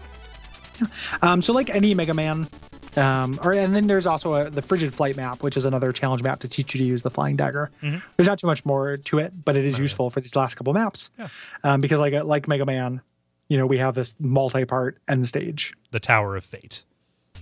Um, 1.22 1.40
so 1.42 1.52
like 1.52 1.70
any 1.70 1.94
Mega 1.94 2.12
Man, 2.14 2.48
um, 2.96 3.38
or 3.42 3.52
and 3.52 3.74
then 3.74 3.86
there's 3.86 4.06
also 4.06 4.34
a, 4.34 4.50
the 4.50 4.62
Frigid 4.62 4.94
Flight 4.94 5.16
map, 5.16 5.42
which 5.42 5.56
is 5.56 5.64
another 5.64 5.92
challenge 5.92 6.22
map 6.22 6.40
to 6.40 6.48
teach 6.48 6.74
you 6.74 6.78
to 6.78 6.84
use 6.84 7.02
the 7.02 7.10
flying 7.10 7.36
dagger. 7.36 7.70
Mhm. 7.82 8.02
There's 8.16 8.26
not 8.26 8.38
too 8.38 8.46
much 8.46 8.64
more 8.64 8.96
to 8.96 9.18
it, 9.18 9.32
but 9.44 9.56
it 9.56 9.64
is 9.64 9.78
useful 9.78 10.10
for 10.10 10.20
these 10.20 10.34
last 10.36 10.54
couple 10.56 10.72
maps. 10.72 11.10
Yeah. 11.18 11.28
Um, 11.64 11.80
because 11.80 12.00
like 12.00 12.14
like 12.24 12.48
Mega 12.48 12.64
Man, 12.66 13.00
you 13.48 13.58
know, 13.58 13.66
we 13.66 13.78
have 13.78 13.94
this 13.94 14.14
multi-part 14.18 14.98
end 15.08 15.26
stage. 15.28 15.72
The 15.90 16.00
Tower 16.00 16.36
of 16.36 16.44
Fate. 16.44 16.84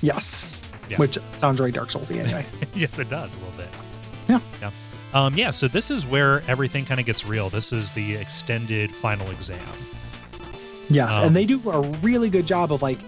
Yes. 0.01 0.49
Yeah. 0.91 0.97
Which 0.99 1.19
sounds 1.35 1.57
very 1.57 1.73
Dark 1.73 1.89
Soulsy 1.89 2.19
anyway. 2.19 2.45
yes, 2.75 2.99
it 2.99 3.09
does 3.09 3.37
a 3.37 3.39
little 3.39 3.57
bit. 3.57 3.69
Yeah. 4.29 4.41
Yeah. 4.61 4.71
Um, 5.15 5.35
yeah. 5.35 5.51
So 5.51 5.69
this 5.69 5.91
is 5.91 6.05
where 6.05 6.43
everything 6.49 6.85
kind 6.85 6.99
of 7.01 7.07
gets 7.07 7.25
real. 7.25 7.49
This 7.49 7.73
is 7.73 7.91
the 7.93 8.17
extended 8.17 8.91
final 8.91 9.31
exam. 9.31 9.59
yes, 10.91 11.15
Um, 11.15 11.29
and 11.29 11.37
they 11.37 11.47
do 11.47 11.61
a 11.71 11.81
really 12.03 12.29
good 12.31 12.47
job 12.47 12.73
of 12.73 12.83
like 12.83 12.99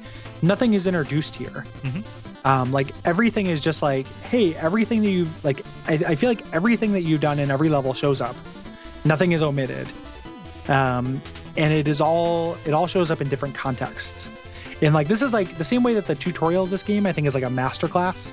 nothing 0.43 0.74
is 0.74 0.86
introduced 0.86 1.35
here. 1.36 1.64
Mhm. 1.82 2.05
Um, 2.47 2.70
like 2.70 2.94
everything 3.05 3.47
is 3.47 3.60
just 3.60 3.82
like, 3.82 4.06
hey, 4.23 4.55
everything 4.55 5.02
that 5.02 5.10
you've 5.10 5.44
like. 5.44 5.66
I, 5.89 5.94
I 5.94 6.14
feel 6.14 6.31
like 6.31 6.44
everything 6.55 6.93
that 6.93 7.02
you've 7.02 7.20
done 7.20 7.40
in 7.40 7.51
every 7.51 7.68
level 7.68 7.93
shows 7.93 8.20
up. 8.20 8.36
Nothing 9.05 9.32
is 9.32 9.43
omitted, 9.43 9.89
um, 10.68 11.20
and 11.56 11.73
it 11.73 11.89
is 11.89 12.01
all 12.01 12.56
it 12.64 12.73
all 12.73 12.86
shows 12.86 13.10
up 13.10 13.20
in 13.20 13.28
different 13.28 13.56
contexts. 13.56 14.31
And 14.81 14.94
like 14.94 15.09
this 15.09 15.23
is 15.23 15.32
like 15.32 15.56
the 15.59 15.64
same 15.64 15.82
way 15.82 15.94
that 15.94 16.06
the 16.06 16.14
tutorial 16.14 16.62
of 16.62 16.70
this 16.70 16.85
game 16.85 17.05
I 17.05 17.12
think 17.12 17.27
is 17.27 17.35
like 17.35 17.43
a 17.43 17.51
master 17.51 17.89
class 17.89 18.32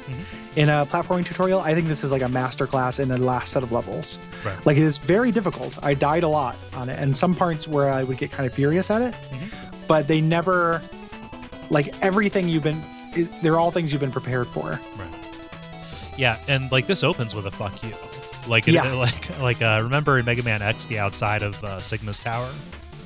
in 0.58 0.70
a 0.70 0.86
platforming 0.86 1.26
tutorial. 1.26 1.62
I 1.62 1.74
think 1.74 1.88
this 1.88 2.04
is 2.04 2.12
like 2.12 2.22
a 2.22 2.30
master 2.30 2.68
class 2.68 3.00
in 3.00 3.08
the 3.08 3.18
last 3.18 3.52
set 3.52 3.64
of 3.64 3.72
levels. 3.72 4.20
Right. 4.46 4.64
Like 4.64 4.78
it 4.78 4.84
is 4.84 5.00
very 5.00 5.32
difficult. 5.32 5.84
I 5.84 5.96
died 5.96 6.22
a 6.22 6.28
lot 6.28 6.56
on 6.76 6.88
it, 6.90 7.00
and 7.00 7.18
some 7.18 7.34
parts 7.34 7.68
where 7.68 7.90
I 7.90 8.04
would 8.04 8.20
get 8.20 8.32
kind 8.32 8.46
of 8.46 8.54
furious 8.54 8.92
at 8.92 9.02
it, 9.02 9.16
but 9.88 10.08
they 10.08 10.22
never 10.22 10.84
like 11.72 11.88
everything 12.04 12.48
you've 12.48 12.64
been. 12.64 12.80
It, 13.16 13.30
they're 13.42 13.60
all 13.60 13.72
things 13.72 13.92
you've 13.92 14.02
been 14.02 14.12
prepared 14.12 14.48
for. 14.48 14.80
Right. 14.98 15.10
Yeah, 16.18 16.38
and 16.48 16.72
like 16.72 16.88
this 16.88 17.04
opens 17.04 17.34
with 17.34 17.46
a 17.46 17.52
fuck 17.52 17.82
you. 17.84 17.92
Like 18.48 18.68
it, 18.68 18.74
Yeah. 18.74 18.92
like 18.94 19.40
like 19.40 19.62
uh, 19.62 19.80
remember 19.84 20.18
in 20.18 20.26
Mega 20.26 20.44
Man 20.44 20.62
X 20.62 20.86
the 20.86 21.00
outside 21.00 21.42
of 21.42 21.62
uh, 21.64 21.80
Sigma's 21.80 22.20
tower? 22.20 22.50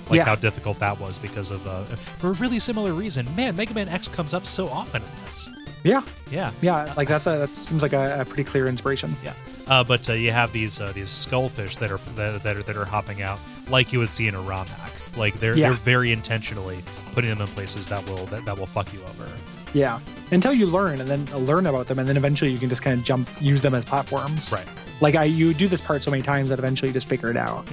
Like 0.10 0.18
Yeah. 0.18 0.26
how 0.26 0.36
difficult 0.36 0.80
that 0.80 1.00
was 1.00 1.18
because 1.20 1.52
of 1.52 1.66
uh, 1.68 1.84
for 1.84 2.30
a 2.30 2.34
really 2.34 2.60
similar 2.60 2.94
reason. 2.94 3.28
Man, 3.36 3.56
Mega 3.56 3.74
Man 3.74 3.88
X 3.90 4.08
comes 4.08 4.34
up 4.34 4.46
so 4.46 4.68
often 4.68 5.02
in 5.02 5.10
this. 5.26 5.50
Yeah, 5.84 6.02
Yeah. 6.32 6.52
yeah. 6.62 6.94
Like 6.98 7.08
that's 7.08 7.28
a 7.28 7.38
that 7.38 7.50
seems 7.56 7.82
like 7.82 7.94
a, 7.94 8.22
a 8.22 8.26
pretty 8.26 8.44
clear 8.44 8.68
inspiration. 8.68 9.16
Yeah, 9.24 9.34
uh, 9.68 9.84
but 9.84 10.10
uh, 10.10 10.14
you 10.14 10.32
have 10.32 10.52
these 10.52 10.80
uh, 10.82 10.92
these 10.94 11.10
skullfish 11.10 11.78
that 11.80 11.92
are 11.92 11.98
that, 12.16 12.44
that 12.44 12.58
are 12.58 12.64
that 12.64 12.76
are 12.76 12.86
hopping 12.86 13.22
out 13.22 13.40
like 13.70 13.94
you 13.94 14.00
would 14.00 14.10
see 14.12 14.28
in 14.28 14.36
a 14.36 14.42
ROM 14.42 14.68
hack. 14.68 14.92
Like 15.18 15.36
they're 15.40 15.56
Yeah. 15.56 15.70
they're 15.70 15.78
very 15.78 16.12
intentionally 16.12 16.80
putting 17.14 17.30
them 17.30 17.42
in 17.42 17.48
places 17.48 17.88
that 17.90 18.06
will 18.08 18.26
that, 18.28 18.44
that 18.46 18.58
will 18.58 18.66
fuck 18.66 18.92
you 18.94 19.00
over. 19.02 19.30
Yeah, 19.78 20.00
until 20.32 20.54
you 20.54 20.66
learn 20.66 21.00
and 21.02 21.08
then 21.08 21.26
learn 21.46 21.68
about 21.68 21.86
them, 21.88 22.00
and 22.00 22.10
then 22.10 22.18
eventually 22.18 22.50
you 22.52 22.58
can 22.58 22.68
just 22.70 22.82
kind 22.82 22.98
of 23.00 23.06
jump, 23.06 23.30
use 23.40 23.62
them 23.62 23.76
as 23.76 23.86
platforms. 23.86 24.52
Right. 24.52 24.68
Like 25.02 25.14
I, 25.16 25.26
you 25.26 25.54
do 25.54 25.68
this 25.68 25.82
part 25.82 26.02
so 26.02 26.10
many 26.10 26.24
times 26.24 26.50
that 26.50 26.58
eventually 26.58 26.90
you 26.90 26.94
just 26.94 27.08
figure 27.08 27.30
it 27.30 27.38
out. 27.38 27.64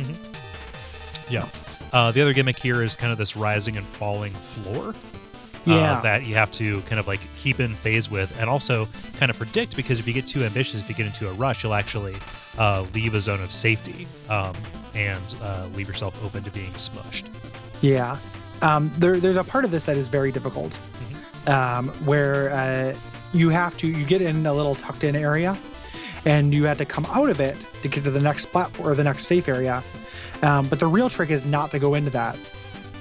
Yeah. 1.31 1.49
Uh, 1.93 2.11
the 2.13 2.21
other 2.21 2.35
gimmick 2.35 2.59
here 2.59 2.83
is 2.83 2.95
kind 2.95 3.11
of 3.11 3.17
this 3.17 3.37
rising 3.37 3.77
and 3.79 3.87
falling 3.87 4.33
floor. 4.33 4.89
uh, 4.89 4.95
Yeah. 5.65 6.01
that 6.03 6.27
you 6.27 6.35
have 6.35 6.53
to 6.53 6.83
kind 6.83 6.99
of 6.99 7.07
like 7.07 7.21
keep 7.39 7.59
in 7.61 7.73
phase 7.75 8.11
with 8.11 8.39
and 8.39 8.51
also 8.51 8.87
kind 9.19 9.31
of 9.31 9.39
predict 9.39 9.75
because 9.77 9.99
if 9.99 10.07
you 10.07 10.13
get 10.13 10.27
too 10.27 10.43
ambitious, 10.45 10.81
if 10.81 10.89
you 10.91 10.95
get 10.95 11.07
into 11.07 11.27
a 11.29 11.33
rush, 11.33 11.63
you'll 11.65 11.73
actually 11.73 12.17
uh, 12.59 12.85
leave 12.95 13.15
a 13.15 13.21
zone 13.21 13.41
of 13.43 13.51
safety 13.53 14.07
um, 14.29 14.55
and 14.95 15.23
uh, 15.43 15.67
leave 15.75 15.89
yourself 15.89 16.23
open 16.23 16.43
to 16.45 16.51
being 16.51 16.73
smushed. 16.73 17.25
Yeah. 17.81 18.19
Um, 18.63 18.91
there, 18.99 19.19
there's 19.19 19.37
a 19.37 19.45
part 19.45 19.65
of 19.65 19.71
this 19.71 19.85
that 19.85 19.97
is 19.97 20.07
very 20.09 20.31
difficult, 20.33 20.79
um, 21.47 21.89
where 22.07 22.51
uh, 22.53 22.95
you 23.33 23.49
have 23.51 23.77
to 23.79 23.87
you 23.87 24.05
get 24.05 24.23
in 24.23 24.47
a 24.47 24.53
little 24.53 24.75
tucked 24.75 25.05
in 25.05 25.17
area, 25.17 25.57
and 26.25 26.55
you 26.55 26.65
have 26.65 26.79
to 26.79 26.85
come 26.85 27.07
out 27.07 27.31
of 27.31 27.41
it 27.41 27.57
to 27.83 27.89
get 27.89 28.05
to 28.05 28.11
the 28.11 28.21
next 28.21 28.47
platform 28.47 28.89
or 28.89 28.95
the 28.95 29.05
next 29.05 29.27
safe 29.27 29.49
area. 29.49 29.83
Um, 30.43 30.69
but 30.69 30.81
the 30.81 30.87
real 30.87 31.09
trick 31.09 31.31
is 31.31 31.45
not 31.45 31.71
to 31.73 31.79
go 31.79 31.95
into 31.95 32.11
that 32.11 32.37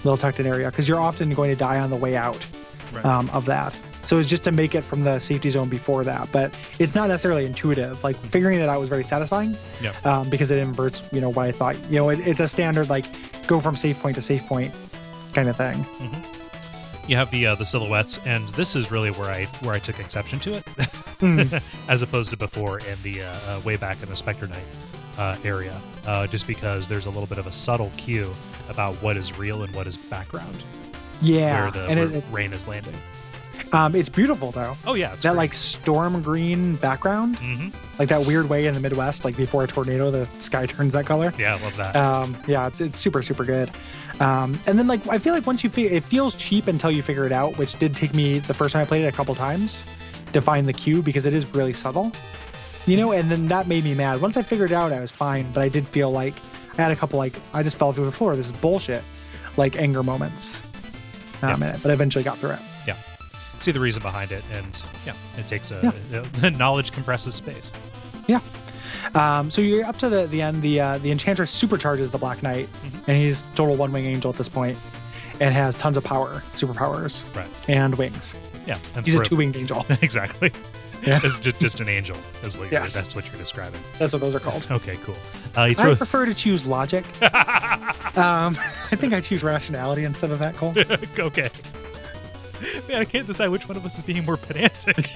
little 0.03 0.18
tucked 0.18 0.40
in 0.40 0.45
area 0.45 0.70
because 0.70 0.88
you're 0.88 0.99
often 0.99 1.34
going 1.34 1.49
to 1.52 1.57
die 1.57 1.80
on 1.80 1.90
the 1.90 1.95
way 1.95 2.15
out 2.15 2.45
Right. 2.94 3.03
um, 3.06 3.30
of 3.32 3.45
that. 3.45 3.74
So 4.06 4.20
it's 4.20 4.30
just 4.30 4.44
to 4.44 4.52
make 4.52 4.76
it 4.76 4.82
from 4.84 5.02
the 5.03 5.18
safety 5.18 5.49
zone 5.49 5.68
before 5.70 6.03
that, 6.03 6.30
but 6.32 6.53
it's 6.78 6.94
not 6.94 7.07
necessarily 7.07 7.45
intuitive. 7.45 8.03
Like 8.03 8.15
figuring 8.18 8.60
that 8.60 8.70
out 8.70 8.80
was 8.80 8.90
very 8.90 9.03
satisfying 9.03 9.56
Yeah. 9.82 9.94
um, 10.03 10.30
because 10.30 10.52
it 10.52 10.60
inverts, 10.60 11.02
you 11.11 11.20
know, 11.22 11.30
what 11.30 11.48
I 11.48 11.52
thought. 11.53 11.76
You 11.90 11.95
know, 11.95 12.10
it, 12.10 12.20
it's 12.28 12.40
a 12.41 12.48
standard 12.48 12.90
like 12.90 13.06
go 13.48 13.60
from 13.61 13.76
safe 13.76 13.99
point 13.99 14.15
to 14.15 14.22
safe 14.22 14.45
point 14.45 14.74
kind 15.34 15.48
of 15.49 15.56
thing. 15.56 15.84
You 17.08 17.16
have 17.16 17.30
the 17.32 17.48
uh, 17.48 17.56
the 17.56 17.66
silhouettes, 17.66 18.20
and 18.26 18.48
this 18.50 18.76
is 18.76 18.92
really 18.92 19.12
where 19.12 19.30
I 19.30 19.46
where 19.62 19.74
I 19.74 19.80
took 19.80 20.00
exception 20.00 20.40
to 20.40 20.54
it, 20.56 21.64
as 21.90 22.02
opposed 22.02 22.30
to 22.32 22.38
before 22.38 22.80
in 22.80 22.98
the 23.04 23.24
uh, 23.24 23.34
uh, 23.48 23.60
way 23.66 23.76
back 23.78 24.02
in 24.04 24.10
the 24.10 24.16
Spectre 24.16 24.48
Knight 24.48 24.64
uh, 25.18 25.38
area, 25.44 25.80
uh, 26.08 26.28
just 26.28 26.48
because 26.48 26.88
there's 26.88 27.06
a 27.06 27.10
little 27.10 27.28
bit 27.28 27.38
of 27.38 27.48
a 27.48 27.52
subtle 27.52 27.92
cue 27.98 28.32
about 28.70 28.96
what 28.96 29.18
is 29.18 29.38
real 29.38 29.64
and 29.64 29.74
what 29.76 29.88
is 29.88 29.98
background, 29.98 30.56
Yeah, 31.22 31.62
where 31.64 31.72
the 31.72 31.88
and 31.90 32.00
where 32.00 32.18
it, 32.20 32.24
rain 32.32 32.54
is 32.54 32.68
landing. 32.68 32.96
um, 33.74 33.96
it's 33.96 34.10
beautiful 34.10 34.52
though. 34.52 34.76
Oh 34.88 34.94
yeah, 34.94 35.14
it's 35.14 35.24
that 35.24 35.36
like 35.36 35.54
storm 35.54 36.22
green 36.22 36.76
background, 36.78 37.38
hmm 37.40 37.68
like 38.00 38.10
that 38.10 38.26
weird 38.26 38.50
way 38.50 38.66
in 38.66 38.74
the 38.74 38.80
Midwest, 38.80 39.24
like 39.24 39.38
before 39.38 39.64
a 39.64 39.68
tornado, 39.68 40.10
the 40.10 40.26
sky 40.40 40.66
turns 40.68 40.94
that 40.94 41.06
color. 41.06 41.32
yeah, 41.38 41.56
I 41.56 41.62
love 41.64 41.78
that. 41.78 41.96
Um, 41.96 42.36
yeah, 42.48 42.66
it's 42.68 42.82
it's 42.82 42.98
super 43.00 43.22
super 43.22 43.44
good. 43.46 43.70
Um, 44.19 44.60
and 44.68 44.77
then 44.77 44.88
like 44.88 45.06
I 45.07 45.18
feel 45.18 45.34
like 45.34 45.45
once 45.48 45.64
you 45.64 45.69
figure, 45.69 45.91
it 45.91 46.03
feels 46.03 46.35
cheap 46.35 46.68
until 46.68 46.91
you 46.91 47.02
figure 47.02 47.26
it 47.26 47.31
out, 47.31 47.57
which 47.57 47.77
did 47.80 47.95
take 47.95 48.14
me 48.14 48.40
the 48.40 48.53
first 48.53 48.73
time 48.73 48.81
I 48.81 48.85
played 48.85 49.03
it 49.06 49.07
a 49.07 49.11
couple 49.11 49.34
times 49.35 49.84
to 50.34 50.41
find 50.41 50.68
the 50.68 50.73
cue 50.73 51.02
because 51.02 51.26
it 51.26 51.34
is 51.34 51.45
really 51.53 51.73
subtle, 51.73 52.11
you 52.85 52.95
know. 52.98 53.11
And 53.11 53.30
then 53.30 53.48
that 53.48 53.68
made 53.68 53.84
me 53.84 53.95
mad. 53.95 54.22
Once 54.22 54.38
I 54.38 54.41
figured 54.44 54.72
it 54.72 54.76
out, 54.76 54.91
I 54.91 54.99
was 54.99 55.11
fine, 55.11 55.52
but 55.52 55.61
I 55.61 55.69
did 55.69 55.88
feel 55.88 56.11
like 56.11 56.35
I 56.77 56.81
had 56.84 56.91
a 56.91 56.95
couple 56.95 57.18
like 57.18 57.34
I 57.53 57.64
just 57.64 57.77
fell 57.77 57.91
through 57.91 58.06
the 58.06 58.11
floor. 58.11 58.35
This 58.35 58.45
is 58.48 58.52
bullshit, 58.53 59.03
like 59.57 59.76
anger 59.77 60.03
moments. 60.03 60.61
Um, 61.41 61.61
it, 61.64 61.81
but 61.81 61.90
I 61.90 61.94
eventually 61.94 62.23
got 62.23 62.38
through 62.38 62.52
it. 62.52 62.60
yeah, 62.88 62.95
see 63.60 63.72
the 63.72 63.80
reason 63.80 64.02
behind 64.02 64.31
it, 64.31 64.44
and 64.53 64.81
yeah, 65.06 65.14
it 65.38 65.48
takes 65.48 65.72
a 65.72 66.52
knowledge 66.57 66.91
compresses 66.91 67.35
space. 67.35 67.72
Yeah. 68.27 68.40
Um, 69.16 69.50
so 69.52 69.62
you're 69.62 69.86
up 69.86 69.98
to 69.98 70.10
the, 70.10 70.28
the 70.28 70.42
end. 70.42 70.62
The 70.62 70.80
uh, 70.80 70.98
the 71.00 71.12
enchantress 71.12 71.52
supercharges 71.62 72.10
the 72.12 72.18
Black 72.18 72.42
Knight, 72.44 72.70
and 73.08 73.18
he's 73.18 73.44
total 73.56 73.76
one 73.76 73.92
wing 73.92 74.06
angel 74.06 74.32
at 74.32 74.38
this 74.38 74.50
point, 74.50 74.78
and 75.40 75.54
has 75.54 75.76
tons 75.76 75.98
of 75.98 76.04
power, 76.04 76.42
superpowers, 76.54 77.24
Right. 77.36 77.48
and 77.70 77.96
wings. 77.96 78.34
Yeah, 78.66 78.78
and 78.96 79.06
He's 79.06 79.16
a 79.16 79.24
two 79.24 79.36
winged 79.36 79.58
angel. 79.58 79.86
exactly. 80.02 80.52
Yeah. 81.06 81.20
It's 81.22 81.38
just, 81.38 81.60
just 81.60 81.80
an 81.82 81.90
angel, 81.90 82.16
is 82.44 82.58
what 82.58 82.72
Yes. 82.72 82.94
that's 82.94 83.14
what 83.14 83.28
you're 83.28 83.38
describing. 83.38 83.82
That's 84.00 84.14
what 84.14 84.22
those 84.22 84.36
are 84.36 84.40
called. 84.40 84.66
Okay, 84.72 84.98
cool. 85.04 85.18
Uh, 85.58 85.64
you 85.66 85.76
I 85.78 85.94
prefer 85.96 86.26
to 86.26 86.34
choose 86.34 86.66
logic. 86.66 87.04
um, 87.22 88.56
I 88.58 88.96
think 88.96 89.12
I 89.14 89.20
choose 89.20 89.44
rationality 89.44 90.06
instead 90.06 90.32
of 90.32 90.40
that, 90.40 90.56
Kole. 90.56 90.74
okay. 91.20 91.50
Man, 92.88 93.02
I 93.02 93.04
can't 93.06 93.28
decide 93.28 93.50
which 93.50 93.68
one 93.68 93.76
of 93.76 93.86
us 93.86 93.98
is 93.98 94.04
being 94.04 94.24
more 94.24 94.38
pedantic. 94.38 95.10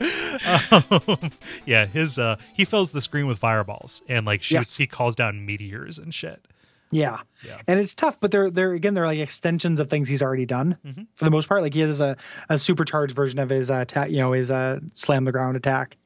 um, 0.90 1.30
yeah, 1.66 1.86
his 1.86 2.18
uh, 2.18 2.36
he 2.54 2.64
fills 2.64 2.92
the 2.92 3.00
screen 3.00 3.26
with 3.26 3.38
fireballs 3.38 4.02
and 4.08 4.26
like 4.26 4.42
shoots. 4.42 4.76
He 4.76 4.86
calls 4.86 5.16
down 5.16 5.44
meteors 5.44 5.98
and 5.98 6.14
shit. 6.14 6.46
Yeah. 6.92 7.20
Yeah. 7.46 7.60
And 7.68 7.78
it's 7.78 7.94
tough, 7.94 8.18
but 8.18 8.30
they're 8.32 8.50
they're 8.50 8.72
again 8.72 8.94
they're 8.94 9.06
like 9.06 9.18
extensions 9.20 9.78
of 9.78 9.88
things 9.90 10.08
he's 10.08 10.22
already 10.22 10.46
done 10.46 10.76
Mhm. 10.84 11.06
for 11.14 11.24
the 11.24 11.30
most 11.30 11.48
part. 11.48 11.62
Like 11.62 11.74
he 11.74 11.80
has 11.80 12.00
a, 12.00 12.16
a 12.48 12.58
supercharged 12.58 13.14
version 13.14 13.38
of 13.38 13.48
his 13.48 13.70
uh, 13.70 13.76
attack, 13.82 14.10
you 14.10 14.18
know, 14.18 14.32
his 14.32 14.50
uh, 14.50 14.80
slam 14.92 15.24
the 15.24 15.32
ground 15.32 15.56
attack 15.56 15.96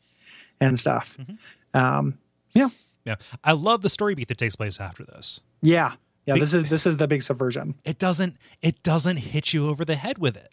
and 0.61 0.79
stuff. 0.79 1.17
Mm-hmm. 1.19 1.79
Um, 1.81 2.19
yeah, 2.53 2.69
Yeah, 3.05 3.17
I 3.43 3.53
love 3.53 3.81
the 3.83 3.89
story 3.89 4.15
beat 4.15 4.29
that 4.29 4.39
takes 4.39 4.57
place 4.57 4.79
after 4.79 5.05
this. 5.05 5.41
yeah, 5.63 5.95
yeah. 6.27 6.35
Be- 6.35 6.41
This 6.41 6.53
is 6.55 6.69
this 6.69 6.85
is 6.87 6.99
the 6.99 7.09
big 7.09 7.23
subversion. 7.23 7.77
It 7.85 7.99
doesn't 7.99 8.37
it 8.61 8.83
doesn't 8.83 9.17
hit 9.17 9.55
you 9.55 9.69
over 9.71 9.85
the 9.87 9.97
head 9.97 10.19
with 10.19 10.37
it. 10.37 10.53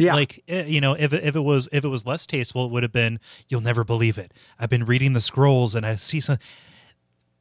Yeah, 0.00 0.14
Like 0.14 0.42
eh, 0.48 0.64
you 0.66 0.80
know, 0.80 0.94
if 0.94 1.12
it, 1.12 1.22
if 1.24 1.36
it 1.36 1.40
was 1.40 1.68
if 1.72 1.84
it 1.84 1.88
was 1.88 2.04
less 2.06 2.26
tasteful, 2.26 2.64
it 2.66 2.70
would 2.72 2.82
have 2.82 2.92
been. 2.92 3.20
You'll 3.48 3.60
never 3.60 3.84
believe 3.84 4.18
it. 4.18 4.32
I've 4.58 4.70
been 4.70 4.84
reading 4.84 5.12
the 5.12 5.20
scrolls 5.20 5.74
and 5.74 5.84
I 5.86 5.96
see 5.96 6.20
some. 6.20 6.38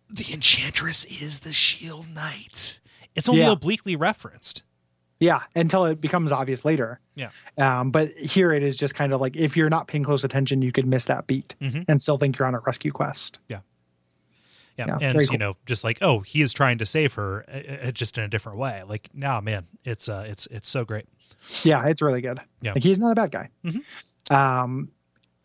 The 0.10 0.34
enchantress 0.34 1.06
is 1.06 1.40
the 1.42 1.54
shield 1.54 2.10
knight. 2.10 2.80
It's 3.16 3.30
only 3.30 3.42
Yeah. 3.42 3.52
obliquely 3.52 3.96
referenced. 3.96 4.64
yeah. 5.20 5.42
Until 5.54 5.84
it 5.86 6.00
becomes 6.00 6.32
obvious 6.32 6.64
later. 6.64 7.00
Yeah. 7.16 7.30
Um, 7.58 7.92
but 7.92 8.18
here 8.18 8.54
it 8.54 8.64
is 8.64 8.78
just 8.78 8.96
kind 8.96 9.12
of 9.14 9.20
like 9.20 9.36
if 9.36 9.58
you're 9.58 9.70
not 9.70 9.88
paying 9.90 10.04
close 10.06 10.24
attention, 10.24 10.62
you 10.62 10.72
could 10.72 10.88
miss 10.88 11.06
that 11.06 11.28
beat 11.28 11.56
Mhm. 11.62 11.84
and 11.90 12.02
still 12.02 12.18
think 12.18 12.38
you're 12.40 12.48
on 12.48 12.56
a 12.56 12.60
rescue 12.60 12.92
quest. 12.92 13.40
Yeah, 13.50 13.60
Yeah, 14.78 14.86
and 15.02 15.14
very 15.14 15.26
you 15.26 15.30
cool. 15.32 15.38
know, 15.40 15.58
just 15.66 15.84
like 15.84 15.98
oh, 16.02 16.20
he 16.22 16.42
is 16.42 16.54
trying 16.54 16.78
to 16.78 16.86
save 16.86 17.16
her, 17.16 17.44
uh, 17.52 17.88
uh, 17.88 17.92
just 17.92 18.18
in 18.18 18.24
a 18.24 18.30
different 18.30 18.58
way. 18.60 18.82
Like, 18.84 19.10
nah, 19.14 19.42
man, 19.42 19.68
it's 19.84 20.08
uh, 20.08 20.24
it's 20.26 20.46
it's 20.48 20.70
so 20.70 20.86
great. 20.86 21.06
Yeah, 21.64 21.86
it's 21.88 22.02
really 22.02 22.22
good. 22.22 22.40
Yeah. 22.62 22.74
Like 22.74 22.84
he's 22.84 23.00
not 23.00 23.12
a 23.12 23.16
bad 23.16 23.32
guy. 23.32 23.50
Mhm. 23.66 23.84
Um, 24.32 24.90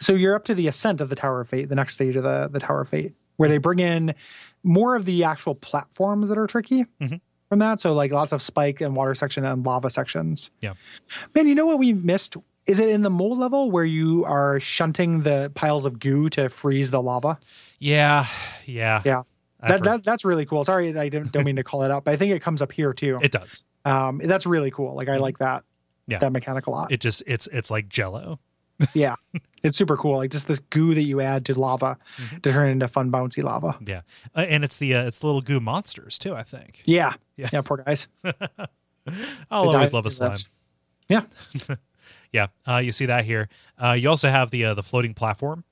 so 0.00 0.12
you're 0.14 0.34
up 0.34 0.44
to 0.46 0.54
the 0.54 0.68
ascent 0.68 1.00
of 1.00 1.08
the 1.08 1.14
Tower 1.16 1.40
of 1.40 1.48
Fate, 1.48 1.68
the 1.68 1.74
next 1.76 1.94
stage 1.94 2.16
of 2.16 2.22
the 2.22 2.48
the 2.52 2.60
Tower 2.60 2.82
of 2.82 2.88
Fate, 2.88 3.14
where 3.36 3.48
they 3.48 3.58
bring 3.58 3.78
in 3.78 4.14
more 4.62 4.94
of 4.96 5.04
the 5.04 5.24
actual 5.24 5.54
platforms 5.54 6.28
that 6.28 6.38
are 6.38 6.46
tricky 6.46 6.86
Mhm. 7.00 7.20
from 7.48 7.58
that. 7.60 7.80
So 7.80 7.92
like 7.94 8.10
lots 8.12 8.32
of 8.32 8.42
spike 8.42 8.80
and 8.80 8.94
water 8.96 9.14
section 9.14 9.44
and 9.44 9.64
lava 9.64 9.90
sections. 9.90 10.50
Yeah. 10.60 10.74
Man, 11.34 11.46
you 11.46 11.54
know 11.54 11.66
what 11.66 11.78
we 11.78 11.92
missed? 11.92 12.36
Is 12.66 12.78
it 12.78 12.88
in 12.88 13.02
the 13.02 13.10
mole 13.10 13.36
level 13.36 13.70
where 13.70 13.84
you 13.84 14.24
are 14.24 14.58
shunting 14.58 15.20
the 15.22 15.52
piles 15.54 15.84
of 15.84 15.98
goo 16.00 16.30
to 16.30 16.48
freeze 16.48 16.90
the 16.90 17.02
lava? 17.02 17.38
Yeah, 17.78 18.26
yeah, 18.64 19.02
Yeah. 19.04 19.22
That, 19.66 19.82
that 19.84 20.04
that's 20.04 20.24
really 20.26 20.44
cool. 20.44 20.62
Sorry, 20.64 20.96
I 20.98 21.08
don't, 21.08 21.30
don't 21.32 21.44
mean 21.44 21.56
to 21.56 21.64
call 21.64 21.84
it 21.84 21.90
out, 21.90 22.04
but 22.04 22.12
I 22.12 22.16
think 22.16 22.32
it 22.32 22.42
comes 22.42 22.60
up 22.60 22.70
here 22.72 22.92
too. 22.92 23.18
it 23.22 23.32
does. 23.32 23.62
Um, 23.86 24.18
that's 24.22 24.44
really 24.46 24.70
cool. 24.70 24.94
Like 24.94 25.08
I 25.08 25.16
like 25.16 25.38
that. 25.38 25.64
Yeah. 26.06 26.18
That 26.18 26.32
mechanic 26.32 26.66
a 26.66 26.70
lot. 26.70 26.92
It 26.92 27.00
just 27.00 27.22
it's 27.26 27.46
it's 27.52 27.70
like 27.70 27.88
Jello. 27.88 28.38
Yeah, 28.94 29.14
it's 29.62 29.76
super 29.78 29.96
cool. 29.96 30.16
Like 30.16 30.32
just 30.32 30.48
this 30.48 30.58
goo 30.58 30.94
that 30.94 31.04
you 31.04 31.20
add 31.20 31.44
to 31.46 31.58
lava 31.58 31.96
Mhm. 32.16 32.42
to 32.42 32.52
turn 32.52 32.68
into 32.70 32.88
fun 32.88 33.10
bouncy 33.12 33.42
lava. 33.42 33.78
Yeah, 33.86 34.00
uh, 34.36 34.40
and 34.40 34.64
it's 34.64 34.78
the 34.78 34.94
uh, 34.96 35.04
it's 35.04 35.20
the 35.20 35.26
little 35.26 35.40
goo 35.42 35.60
monsters 35.60 36.18
too. 36.18 36.34
I 36.34 36.42
think. 36.42 36.82
Yeah, 36.84 37.12
Yeah. 37.36 37.50
yeah, 37.52 37.60
poor 37.62 37.76
guys. 37.78 38.08
I'll 39.50 39.70
always 39.70 39.92
love 39.92 40.06
a 40.06 40.10
slime. 40.10 40.38
Yeah, 41.08 41.22
Yeah, 42.32 42.48
uh, 42.68 42.78
you 42.78 42.90
see 42.90 43.06
that 43.06 43.24
here. 43.24 43.48
Uh, 43.80 43.92
you 43.92 44.08
also 44.10 44.28
have 44.28 44.50
the 44.50 44.64
uh, 44.64 44.74
the 44.74 44.82
floating 44.82 45.14
platform. 45.14 45.64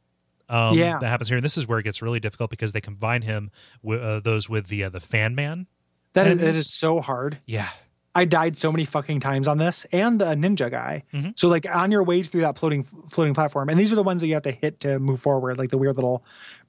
Um, 0.49 0.77
Yeah. 0.79 0.99
that 1.01 1.09
happens 1.09 1.29
here, 1.29 1.37
and 1.39 1.45
this 1.45 1.57
is 1.59 1.67
where 1.67 1.79
it 1.79 1.83
gets 1.83 2.03
really 2.03 2.21
difficult 2.21 2.51
because 2.51 2.73
they 2.73 2.81
combine 2.81 3.23
him 3.23 3.51
with 3.83 4.01
uh, 4.03 4.21
those 4.21 4.49
with 4.49 4.69
the 4.69 4.85
uh, 4.85 4.89
the 4.91 5.01
fan 5.01 5.35
man. 5.35 5.67
that 6.13 6.27
is, 6.29 6.41
Enemies? 6.41 6.59
is 6.61 6.73
so 6.73 7.01
hard. 7.01 7.39
Yeah, 7.47 7.69
I 8.15 8.25
died 8.27 8.59
so 8.59 8.71
many 8.71 8.85
fucking 8.85 9.21
times 9.21 9.49
on 9.49 9.59
this, 9.59 9.87
and 9.93 10.21
a 10.21 10.35
ninja 10.35 10.71
guy. 10.71 11.05
Mhm. 11.15 11.39
So 11.39 11.49
like 11.49 11.67
on 11.75 11.91
your 11.91 12.03
way 12.03 12.23
through 12.23 12.43
that 12.43 12.59
floating 12.59 12.83
floating 12.83 13.33
platform, 13.35 13.69
and 13.71 13.79
these 13.79 13.91
are 13.93 13.97
the 13.97 14.03
ones 14.03 14.21
that 14.21 14.27
you 14.29 14.35
have 14.35 14.43
to 14.43 14.53
hit 14.53 14.81
to 14.81 14.99
move 14.99 15.21
forward, 15.21 15.59
like 15.59 15.71
the 15.71 15.79
weird 15.79 15.97
little 15.97 16.25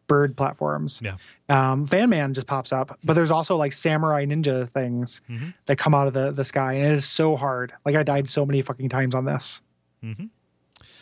bird 0.08 0.36
platforms. 0.36 1.02
Yeah. 1.04 1.16
Um, 1.50 1.86
Fan 1.86 2.10
Man 2.10 2.34
just 2.34 2.48
pops 2.48 2.72
up, 2.74 2.98
but 3.04 3.14
there's 3.14 3.32
also 3.32 3.56
like 3.56 3.72
samurai 3.74 4.26
ninja 4.26 4.68
things 4.70 5.22
Mhm. 5.30 5.54
that 5.66 5.78
come 5.78 5.94
out 5.96 6.08
of 6.08 6.14
the 6.14 6.32
the 6.32 6.44
sky, 6.46 6.74
and 6.74 6.86
it 6.86 6.92
is 6.92 7.06
so 7.06 7.36
hard. 7.36 7.74
Like 7.86 7.96
I 7.96 8.04
died 8.04 8.28
so 8.30 8.46
many 8.46 8.62
fucking 8.62 8.90
times 8.90 9.14
on 9.16 9.26
this. 9.26 9.62
Mhm. 10.04 10.30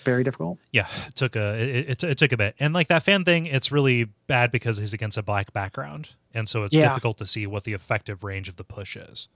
Very 0.04 0.24
difficult. 0.24 0.58
yeah. 0.72 0.88
It 1.08 1.14
took 1.16 1.36
a 1.36 1.54
it, 1.62 1.90
it, 1.90 2.04
it 2.04 2.18
took 2.18 2.32
a 2.32 2.38
bit, 2.38 2.56
and 2.60 2.74
like 2.74 2.88
that 2.88 3.04
fan 3.04 3.24
thing, 3.24 3.46
it's 3.46 3.72
really 3.72 4.06
bad 4.26 4.52
because 4.52 4.78
he's 4.78 4.94
against 4.94 5.18
a 5.20 5.22
black 5.24 5.54
background, 5.54 6.16
and 6.34 6.50
so 6.50 6.64
it's 6.64 6.76
Yeah. 6.76 6.88
difficult 6.90 7.20
to 7.20 7.26
see 7.28 7.46
what 7.46 7.64
the 7.66 7.74
effective 7.74 8.24
range 8.24 8.50
of 8.50 8.56
the 8.56 8.64
push 8.64 8.96
is. 8.96 9.30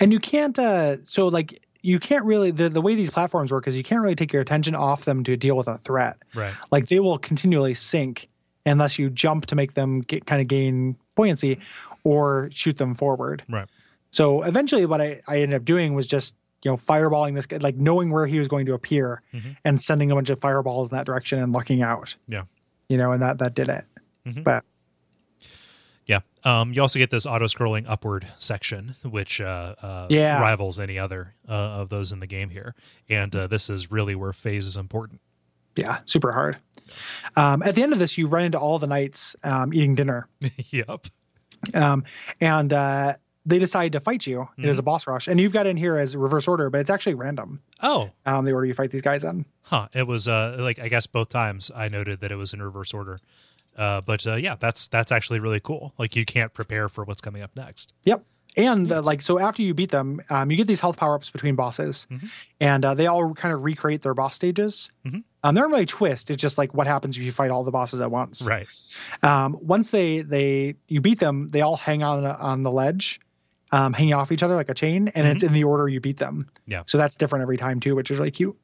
And 0.00 0.12
you 0.12 0.18
can't 0.20 0.58
uh 0.58 1.02
so 1.04 1.28
like 1.28 1.62
you 1.82 1.98
can't 1.98 2.24
really 2.24 2.50
the, 2.50 2.68
the 2.68 2.80
way 2.80 2.94
these 2.94 3.10
platforms 3.10 3.50
work 3.50 3.66
is 3.66 3.76
you 3.76 3.82
can't 3.82 4.00
really 4.00 4.14
take 4.14 4.32
your 4.32 4.42
attention 4.42 4.74
off 4.74 5.04
them 5.04 5.24
to 5.24 5.36
deal 5.36 5.56
with 5.56 5.68
a 5.68 5.78
threat 5.78 6.16
Right. 6.34 6.54
like 6.70 6.88
they 6.88 7.00
will 7.00 7.18
continually 7.18 7.74
sink 7.74 8.28
unless 8.64 8.98
you 8.98 9.10
jump 9.10 9.46
to 9.46 9.56
make 9.56 9.74
them 9.74 10.00
get, 10.02 10.24
kind 10.26 10.40
of 10.40 10.46
gain 10.48 10.96
buoyancy 11.16 11.58
or 12.04 12.48
shoot 12.52 12.76
them 12.78 12.94
forward 12.94 13.42
Right. 13.48 13.68
so 14.10 14.42
eventually 14.42 14.86
what 14.86 15.00
I, 15.00 15.20
I 15.28 15.40
ended 15.40 15.54
up 15.56 15.64
doing 15.64 15.94
was 15.94 16.06
just 16.06 16.36
you 16.64 16.70
know 16.70 16.76
fireballing 16.76 17.34
this 17.34 17.46
guy 17.46 17.56
like 17.58 17.76
knowing 17.76 18.10
where 18.12 18.26
he 18.26 18.38
was 18.38 18.46
going 18.48 18.66
to 18.66 18.74
appear 18.74 19.20
Mhm. 19.34 19.56
and 19.64 19.80
sending 19.80 20.10
a 20.10 20.14
bunch 20.14 20.30
of 20.30 20.38
fireballs 20.40 20.88
in 20.90 20.96
that 20.96 21.06
direction 21.06 21.40
and 21.42 21.52
lucking 21.52 21.82
out 21.82 22.14
Yeah. 22.28 22.44
you 22.88 22.96
know 22.96 23.10
and 23.12 23.20
that 23.22 23.38
that 23.38 23.54
did 23.54 23.68
it 23.68 23.84
Mhm. 24.26 24.44
but. 24.44 24.64
Um, 26.44 26.72
you 26.72 26.82
also 26.82 26.98
get 26.98 27.10
this 27.10 27.24
auto 27.26 27.46
scrolling 27.46 27.84
upward 27.88 28.26
section, 28.38 28.94
which 29.04 29.40
uh, 29.40 29.74
uh, 29.80 30.06
Yeah. 30.10 30.40
rivals 30.40 30.80
any 30.80 30.98
other 30.98 31.34
uh, 31.48 31.52
of 31.52 31.88
those 31.88 32.10
in 32.12 32.20
the 32.20 32.26
game 32.26 32.50
here. 32.50 32.74
And 33.08 33.34
uh, 33.36 33.46
this 33.46 33.70
is 33.70 33.90
really 33.90 34.14
where 34.14 34.32
phase 34.32 34.66
is 34.66 34.76
important. 34.76 35.20
yeah 35.76 36.00
super 36.04 36.32
hard 36.32 36.58
um, 37.36 37.62
at 37.62 37.74
the 37.74 37.82
end 37.82 37.92
of 37.94 37.98
this 37.98 38.18
you 38.18 38.26
run 38.26 38.44
into 38.44 38.58
all 38.58 38.78
the 38.78 38.86
knights 38.86 39.34
um, 39.44 39.72
eating 39.72 39.94
dinner 39.94 40.28
yep. 40.70 41.06
um, 41.74 42.04
and 42.40 42.72
uh, 42.72 43.14
they 43.46 43.58
decide 43.58 43.92
to 43.92 44.00
fight 44.00 44.24
you. 44.26 44.48
It 44.58 44.66
is 44.66 44.78
a 44.78 44.82
boss 44.84 45.06
rush, 45.06 45.26
and 45.26 45.40
you've 45.40 45.52
got 45.52 45.66
in 45.66 45.76
here 45.76 45.96
as 45.96 46.14
reverse 46.16 46.46
order, 46.46 46.70
but 46.70 46.80
it's 46.80 46.90
actually 46.90 47.14
random. 47.14 47.60
Oh, 47.82 48.10
Um, 48.24 48.44
the 48.44 48.52
order 48.52 48.66
you 48.66 48.74
fight 48.74 48.90
these 48.92 49.02
guys 49.02 49.24
in. 49.24 49.46
huh. 49.62 49.88
It 49.92 50.06
was 50.06 50.28
uh, 50.28 50.56
like 50.60 50.78
I 50.78 50.88
guess 50.88 51.06
both 51.08 51.28
times 51.28 51.68
I 51.74 51.88
noted 51.88 52.20
that 52.20 52.30
it 52.30 52.36
was 52.36 52.52
in 52.54 52.62
reverse 52.62 52.92
order. 52.94 53.18
Uh, 53.76 54.00
but 54.00 54.26
uh, 54.26 54.34
yeah, 54.34 54.56
that's 54.58 54.88
that's 54.88 55.10
actually 55.12 55.40
really 55.40 55.60
cool. 55.60 55.94
Like 55.98 56.14
you 56.16 56.24
can't 56.24 56.52
prepare 56.52 56.88
for 56.88 57.04
what's 57.04 57.20
coming 57.20 57.42
up 57.42 57.50
next. 57.56 57.92
Yep. 58.04 58.24
And 58.54 58.92
uh, 58.92 59.00
like 59.00 59.22
so, 59.22 59.38
after 59.38 59.62
you 59.62 59.72
beat 59.72 59.90
them, 59.90 60.20
um, 60.28 60.50
you 60.50 60.58
get 60.58 60.66
these 60.66 60.80
health 60.80 60.98
power 60.98 61.14
ups 61.14 61.30
between 61.30 61.54
bosses, 61.56 62.06
Mhm. 62.10 62.28
and 62.60 62.84
uh, 62.84 62.92
they 62.94 63.06
all 63.06 63.32
kind 63.32 63.54
of 63.54 63.64
recreate 63.64 64.02
their 64.02 64.12
boss 64.12 64.34
stages. 64.34 64.90
Mhm. 65.06 65.24
Um, 65.42 65.54
they're 65.54 65.66
really 65.68 65.86
twist. 65.86 66.30
It's 66.30 66.40
just 66.40 66.58
like 66.58 66.74
what 66.74 66.86
happens 66.86 67.16
if 67.16 67.22
you 67.22 67.32
fight 67.32 67.50
all 67.50 67.64
the 67.64 67.70
bosses 67.70 68.02
at 68.02 68.10
once. 68.10 68.46
Right. 68.46 68.66
Um, 69.22 69.56
once 69.62 69.88
they 69.88 70.20
they 70.20 70.74
you 70.86 71.00
beat 71.00 71.18
them, 71.18 71.48
they 71.48 71.62
all 71.62 71.78
hang 71.78 72.02
on 72.02 72.26
on 72.26 72.62
the 72.62 72.70
ledge, 72.70 73.20
um, 73.70 73.94
hanging 73.94 74.12
off 74.12 74.30
each 74.30 74.42
other 74.42 74.54
like 74.54 74.68
a 74.68 74.74
chain, 74.74 75.08
and 75.14 75.26
it's 75.26 75.42
in 75.42 75.54
the 75.54 75.64
order 75.64 75.88
you 75.88 76.00
beat 76.02 76.18
them. 76.18 76.48
Mm-hmm. 76.50 76.70
Yeah. 76.72 76.82
So 76.84 76.98
that's 76.98 77.16
different 77.16 77.42
every 77.44 77.56
time 77.56 77.80
too, 77.80 77.96
which 77.96 78.10
is 78.10 78.18
really 78.18 78.30
cute. 78.32 78.54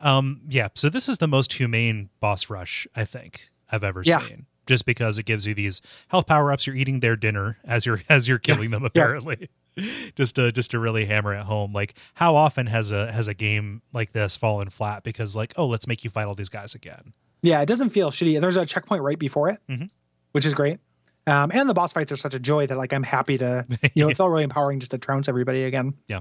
Um, 0.00 0.40
yeah, 0.48 0.68
so 0.74 0.88
this 0.90 1.08
is 1.08 1.18
the 1.18 1.28
most 1.28 1.52
humane 1.54 2.10
boss 2.20 2.50
rush 2.50 2.86
I 2.96 3.04
think 3.04 3.50
I've 3.70 3.84
ever 3.84 4.02
Yeah. 4.04 4.20
seen. 4.20 4.46
Just 4.66 4.86
because 4.86 5.18
it 5.18 5.26
gives 5.26 5.46
you 5.46 5.52
these 5.54 5.82
health 6.08 6.26
power 6.26 6.50
ups, 6.50 6.66
you're 6.66 6.74
eating 6.76 7.00
their 7.00 7.16
dinner 7.16 7.58
as 7.64 7.84
you're 7.84 8.00
as 8.08 8.26
you're 8.28 8.38
killing 8.38 8.70
them. 8.70 8.82
Apparently, 8.84 9.50
just 10.16 10.36
to 10.36 10.50
just 10.52 10.70
to 10.70 10.78
really 10.78 11.04
hammer 11.04 11.34
it 11.34 11.42
home. 11.44 11.72
Like, 11.74 11.94
how 12.14 12.34
often 12.36 12.66
has 12.66 12.90
a 12.90 13.12
has 13.12 13.28
a 13.28 13.34
game 13.34 13.82
like 13.92 14.12
this 14.12 14.36
fallen 14.36 14.70
flat 14.70 15.02
because 15.02 15.36
like, 15.36 15.52
oh, 15.56 15.66
let's 15.66 15.86
make 15.86 16.02
you 16.02 16.08
fight 16.08 16.24
all 16.26 16.34
these 16.34 16.48
guys 16.48 16.74
again? 16.74 17.12
Yeah, 17.42 17.60
it 17.60 17.66
doesn't 17.66 17.90
feel 17.90 18.10
shitty. 18.10 18.40
There's 18.40 18.56
a 18.56 18.64
checkpoint 18.64 19.02
right 19.02 19.18
before 19.18 19.50
it, 19.50 19.58
Mhm. 19.68 19.90
which 20.32 20.46
is 20.46 20.54
great. 20.54 20.78
Um, 21.26 21.50
and 21.52 21.68
the 21.68 21.74
boss 21.74 21.92
fights 21.92 22.10
are 22.10 22.16
such 22.16 22.32
a 22.32 22.38
joy 22.38 22.66
that 22.66 22.78
like 22.78 22.94
I'm 22.94 23.02
happy 23.02 23.36
to, 23.36 23.66
you 23.94 24.04
know, 24.04 24.08
it 24.08 24.16
felt 24.16 24.30
really 24.30 24.44
empowering 24.44 24.80
just 24.80 24.92
to 24.92 24.98
trounce 24.98 25.28
everybody 25.28 25.64
again. 25.64 25.92
Yeah. 26.06 26.20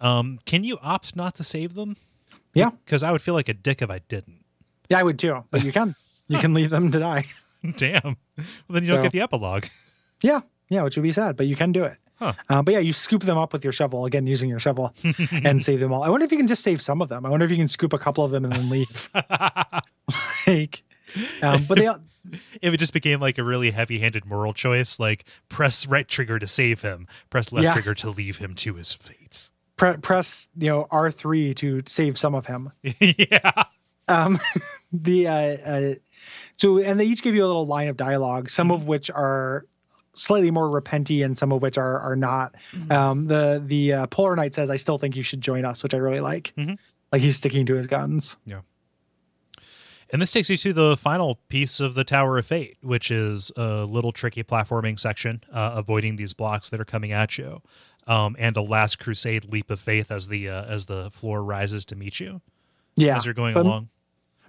Um, 0.00 0.38
can 0.46 0.62
you 0.62 0.78
opt 0.82 1.16
not 1.16 1.34
to 1.36 1.44
save 1.44 1.74
them? 1.74 1.96
Yeah, 2.54 2.70
Because 2.84 3.02
I 3.02 3.10
would 3.12 3.22
feel 3.22 3.34
like 3.34 3.48
a 3.48 3.54
dick 3.54 3.82
if 3.82 3.90
I 3.90 4.00
didn't. 4.08 4.44
yeah, 4.88 4.98
I 4.98 5.02
would 5.02 5.18
too. 5.18 5.44
But 5.50 5.64
you 5.64 5.72
can, 5.72 5.94
you 6.32 6.38
can 6.40 6.54
leave 6.54 6.70
them 6.70 6.90
to 6.90 6.98
die. 6.98 7.26
Damn. 7.76 8.02
Well, 8.04 8.16
then 8.70 8.82
you 8.82 8.86
So- 8.86 8.94
don't 8.94 9.02
get 9.02 9.12
the 9.12 9.20
epilogue. 9.20 9.66
Yeah, 10.22 10.40
yeah, 10.68 10.82
which 10.82 10.96
would 10.96 11.02
be 11.02 11.12
sad, 11.12 11.36
but 11.36 11.46
you 11.46 11.56
can 11.56 11.72
do 11.72 11.84
it. 11.84 11.96
Huh. 12.16 12.34
Uh, 12.48 12.62
but 12.62 12.72
yeah, 12.74 12.80
you 12.80 12.92
scoop 12.92 13.22
them 13.24 13.36
up 13.36 13.52
with 13.52 13.64
your 13.64 13.72
shovel 13.72 14.04
again, 14.04 14.26
using 14.28 14.48
your 14.48 14.60
shovel, 14.60 14.94
and 15.32 15.60
save 15.62 15.80
them 15.80 15.92
all. 15.92 16.04
I 16.04 16.08
wonder 16.08 16.24
if 16.24 16.30
you 16.30 16.38
can 16.38 16.46
just 16.46 16.62
save 16.62 16.80
some 16.80 17.02
of 17.02 17.08
them. 17.08 17.26
I 17.26 17.28
wonder 17.28 17.44
if 17.44 17.50
you 17.50 17.56
can 17.56 17.66
scoop 17.66 17.92
a 17.92 17.98
couple 17.98 18.22
of 18.24 18.30
them 18.30 18.44
and 18.44 18.52
then 18.52 18.68
leave. 18.70 19.10
like, 20.46 20.82
um, 21.42 21.64
but 21.68 21.78
they 21.78 21.86
all- 21.86 21.98
if 22.62 22.72
it 22.72 22.76
just 22.78 22.92
became 22.92 23.20
like 23.20 23.36
a 23.38 23.42
really 23.44 23.72
heavy-handed 23.72 24.24
moral 24.24 24.54
choice, 24.54 25.00
like 25.00 25.24
press 25.48 25.86
right 25.86 26.06
trigger 26.06 26.38
to 26.38 26.46
save 26.46 26.82
him, 26.82 27.08
press 27.30 27.50
left 27.52 27.64
Yeah. 27.64 27.72
trigger 27.72 27.94
to 27.96 28.10
leave 28.10 28.38
him 28.38 28.54
to 28.56 28.74
his 28.74 28.92
fate. 28.92 29.50
pre- 29.76 29.96
press 29.96 30.48
you 30.56 30.68
know 30.68 30.86
R 30.90 31.10
three 31.10 31.52
to 31.54 31.82
save 31.86 32.18
some 32.18 32.34
of 32.36 32.46
him. 32.46 32.70
yeah. 32.82 33.64
Um, 34.08 34.38
the 34.92 35.26
uh, 35.26 35.32
uh, 35.34 35.94
so 36.56 36.78
and 36.78 36.98
they 36.98 37.04
each 37.04 37.22
give 37.22 37.34
you 37.34 37.44
a 37.44 37.48
little 37.48 37.66
line 37.66 37.88
of 37.88 37.96
dialogue, 37.96 38.50
some 38.50 38.70
of 38.70 38.84
which 38.84 39.10
are 39.10 39.66
slightly 40.14 40.50
more 40.50 40.68
repenty 40.68 41.22
and 41.22 41.36
some 41.38 41.52
of 41.52 41.62
which 41.62 41.78
are 41.78 41.98
are 42.00 42.16
not. 42.16 42.54
Um, 42.90 43.26
the 43.26 43.62
the 43.64 43.92
uh, 43.92 44.06
Polar 44.08 44.36
Knight 44.36 44.54
says, 44.54 44.70
"I 44.70 44.76
still 44.76 44.98
think 44.98 45.16
you 45.16 45.22
should 45.22 45.40
join 45.40 45.64
us," 45.64 45.82
which 45.82 45.94
I 45.94 45.98
really 45.98 46.20
like. 46.20 46.52
Mhm. 46.56 46.78
Like 47.10 47.22
he's 47.22 47.36
sticking 47.36 47.66
to 47.66 47.74
his 47.74 47.86
guns. 47.86 48.36
Yeah. 48.46 48.60
And 50.12 50.20
this 50.20 50.32
takes 50.32 50.50
you 50.50 50.58
to 50.58 50.72
the 50.74 50.96
final 50.98 51.36
piece 51.48 51.80
of 51.80 51.94
the 51.94 52.04
Tower 52.04 52.36
of 52.36 52.44
Fate, 52.44 52.76
which 52.82 53.10
is 53.10 53.50
a 53.56 53.84
little 53.84 54.12
tricky 54.12 54.42
platforming 54.42 54.98
section, 54.98 55.42
uh, 55.50 55.72
avoiding 55.74 56.16
these 56.16 56.34
blocks 56.34 56.68
that 56.68 56.78
are 56.78 56.84
coming 56.84 57.12
at 57.12 57.38
you, 57.38 57.62
um, 58.06 58.36
and 58.38 58.54
a 58.58 58.60
last 58.60 58.98
crusade 58.98 59.46
leap 59.46 59.70
of 59.70 59.80
faith 59.80 60.10
as 60.10 60.28
the 60.28 60.50
uh, 60.50 60.64
as 60.64 60.84
the 60.86 61.10
floor 61.10 61.42
rises 61.42 61.86
to 61.86 61.96
meet 61.96 62.20
you 62.20 62.42
Yeah, 62.96 63.16
as 63.16 63.24
you're 63.24 63.34
going 63.34 63.54
but 63.54 63.64
along. 63.64 63.88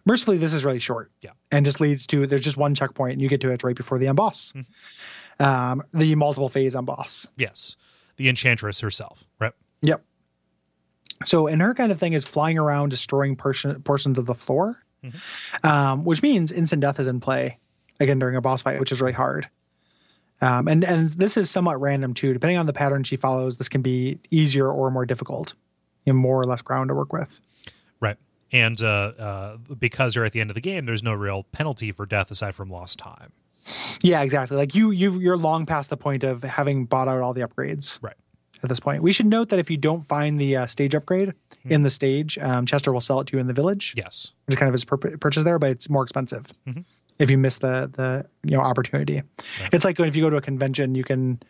Mercifully, 0.06 0.38
this 0.38 0.54
is 0.54 0.66
really 0.66 0.80
short. 0.80 1.12
Yeah. 1.22 1.32
and 1.52 1.66
just 1.66 1.80
leads 1.80 2.06
to 2.08 2.28
there's 2.28 2.42
just 2.42 2.58
one 2.58 2.76
checkpoint, 2.76 3.14
and 3.14 3.22
you 3.22 3.30
get 3.30 3.42
to 3.42 3.52
it 3.52 3.64
right 3.64 3.76
before 3.76 3.98
the 3.98 4.08
end 4.08 4.18
boss. 4.18 4.54
Mm-hmm. 4.56 5.44
Um, 5.44 5.84
the 5.94 6.16
multiple 6.16 6.50
phase 6.50 6.76
end 6.76 6.86
boss. 6.86 7.28
Yes, 7.38 7.78
the 8.18 8.30
Enchantress 8.30 8.82
herself, 8.82 9.24
right? 9.40 9.54
Yep. 9.82 10.04
So, 11.26 11.48
and 11.48 11.62
her 11.62 11.74
kind 11.74 11.92
of 11.92 12.00
thing 12.00 12.14
is 12.14 12.26
flying 12.26 12.58
around, 12.58 12.90
destroying 12.90 13.36
portion, 13.36 13.82
portions 13.84 14.18
of 14.20 14.26
the 14.26 14.36
floor, 14.36 14.84
um, 15.64 16.04
which 16.04 16.22
means 16.22 16.52
instant 16.52 16.82
death 16.82 17.00
is 17.00 17.08
in 17.08 17.20
play 17.20 17.60
again 18.00 18.20
during 18.20 18.36
a 18.36 18.42
boss 18.42 18.62
fight, 18.62 18.80
which 18.80 18.92
is 18.92 19.02
really 19.02 19.14
hard. 19.14 19.50
Um, 20.42 20.68
and 20.68 20.84
and 20.84 21.10
this 21.10 21.38
is 21.38 21.50
somewhat 21.50 21.80
random 21.80 22.14
too, 22.14 22.34
depending 22.34 22.58
on 22.58 22.66
the 22.66 22.74
pattern 22.74 23.04
she 23.04 23.16
follows. 23.16 23.58
This 23.58 23.70
can 23.70 23.82
be 23.82 24.20
easier 24.30 24.70
or 24.70 24.92
more 24.92 25.06
difficult, 25.06 25.54
you 26.06 26.12
know, 26.14 26.20
more 26.20 26.40
or 26.40 26.44
less 26.44 26.62
ground 26.62 26.90
to 26.90 26.96
work 26.96 27.14
with. 27.14 27.40
Right. 28.02 28.18
And 28.54 28.82
uh, 28.82 28.86
uh, 28.88 29.58
because 29.80 30.16
you're 30.16 30.24
at 30.26 30.32
the 30.32 30.40
end 30.40 30.50
of 30.50 30.56
the 30.56 30.62
game, 30.62 30.86
there's 30.86 31.04
no 31.04 31.14
real 31.14 31.44
penalty 31.52 31.92
for 31.92 32.06
death 32.06 32.30
aside 32.32 32.54
from 32.56 32.70
lost 32.70 33.00
time. 33.00 33.34
Yeah, 34.02 34.22
exactly. 34.22 34.56
Like 34.58 34.76
you, 34.76 34.92
you, 34.92 35.20
you're 35.20 35.38
long 35.38 35.66
past 35.66 35.90
the 35.90 35.98
point 35.98 36.24
of 36.24 36.44
having 36.44 36.86
bought 36.86 37.08
out 37.08 37.22
all 37.22 37.34
the 37.34 37.42
upgrades. 37.42 37.98
Right. 38.02 38.16
At 38.62 38.70
this 38.70 38.80
point, 38.80 39.04
we 39.04 39.12
should 39.12 39.26
note 39.26 39.50
that 39.50 39.60
if 39.60 39.70
you 39.70 39.76
don't 39.76 40.02
find 40.02 40.40
the 40.40 40.56
uh, 40.56 40.66
stage 40.68 40.96
upgrade 40.96 41.34
in 41.66 41.82
the 41.82 41.90
stage, 41.90 42.38
um, 42.38 42.66
Chester 42.66 42.94
will 42.94 43.02
sell 43.02 43.20
it 43.20 43.28
to 43.28 43.36
you 43.36 43.42
in 43.42 43.48
the 43.48 43.54
village. 43.54 43.94
Yes. 43.98 44.32
which 44.46 44.58
kind 44.58 44.70
of 44.70 44.74
his 44.74 44.86
pur- 44.86 44.98
purchase 44.98 45.44
there, 45.44 45.60
but 45.60 45.70
it's 45.72 45.90
more 45.90 46.04
expensive 46.04 46.46
Mhm. 46.66 46.86
if 47.20 47.30
you 47.30 47.38
miss 47.38 47.58
the 47.58 47.90
the 47.94 48.26
you 48.44 48.56
know 48.56 48.62
opportunity. 48.64 49.22
It's 49.74 49.84
like 49.84 50.00
if 50.00 50.16
you 50.16 50.22
go 50.22 50.30
to 50.30 50.38
a 50.38 50.42
convention, 50.42 50.96
you 50.96 51.04
can 51.04 51.42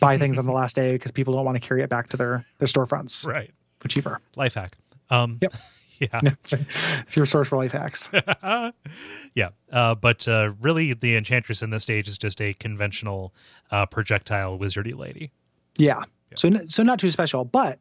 buy 0.00 0.18
things 0.18 0.36
on 0.38 0.44
the 0.44 0.52
last 0.60 0.76
day 0.76 0.92
because 0.92 1.10
people 1.10 1.32
don't 1.32 1.44
want 1.46 1.54
to 1.56 1.66
carry 1.66 1.82
it 1.82 1.88
back 1.88 2.08
to 2.10 2.18
their 2.18 2.44
their 2.58 2.68
storefronts 2.68 3.26
Right. 3.26 3.50
for 3.78 3.88
cheaper. 3.88 4.20
Life 4.36 4.52
hack. 4.54 4.76
Um, 5.08 5.38
Yep. 5.40 5.54
Yeah. 6.12 6.20
it's 6.52 7.16
your 7.16 7.26
source 7.26 7.48
for 7.48 7.56
life 7.56 7.72
hacks. 7.72 8.08
yeah. 9.34 9.48
Uh, 9.72 9.94
but 9.94 10.28
uh, 10.28 10.52
really, 10.60 10.92
the 10.94 11.16
Enchantress 11.16 11.62
in 11.62 11.70
this 11.70 11.82
stage 11.82 12.08
is 12.08 12.18
just 12.18 12.40
a 12.40 12.54
conventional 12.54 13.34
uh, 13.70 13.86
projectile 13.86 14.58
wizardy 14.58 14.96
lady. 14.96 15.32
Yeah. 15.76 16.02
So 16.36 16.48
n- 16.48 16.68
so 16.68 16.82
not 16.82 16.98
too 16.98 17.10
special, 17.10 17.44
but 17.44 17.78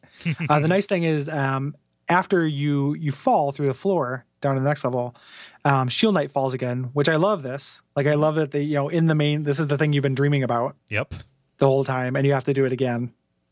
uh, 0.50 0.60
the 0.60 0.68
nice 0.68 0.86
thing 0.88 1.04
is 1.04 1.30
um, 1.30 1.76
after 2.10 2.48
you 2.48 2.96
you 2.96 3.12
fall 3.12 3.52
through 3.52 3.68
the 3.68 3.74
floor 3.74 4.26
down 4.42 4.56
to 4.56 4.62
the 4.62 4.68
next 4.68 4.84
level, 4.84 5.16
um, 5.66 5.88
Shield 5.90 6.14
Knight 6.14 6.32
falls 6.32 6.54
again, 6.54 6.86
which 6.94 7.10
I 7.10 7.18
love. 7.18 7.44
This 7.44 7.82
like 7.96 8.08
I 8.08 8.14
love 8.16 8.36
that 8.36 8.52
they 8.52 8.62
you 8.62 8.76
know 8.76 8.90
in 8.90 9.06
the 9.08 9.16
main 9.16 9.44
this 9.44 9.60
is 9.60 9.68
the 9.68 9.78
thing 9.78 9.94
you've 9.94 10.02
been 10.04 10.16
dreaming 10.16 10.44
about. 10.44 10.76
Yep. 10.90 11.14
the 11.58 11.68
whole 11.68 11.84
time 11.84 12.16
and 12.16 12.26
you 12.26 12.34
have 12.34 12.44
to 12.46 12.54
do 12.54 12.66
it 12.66 12.72
again 12.72 13.12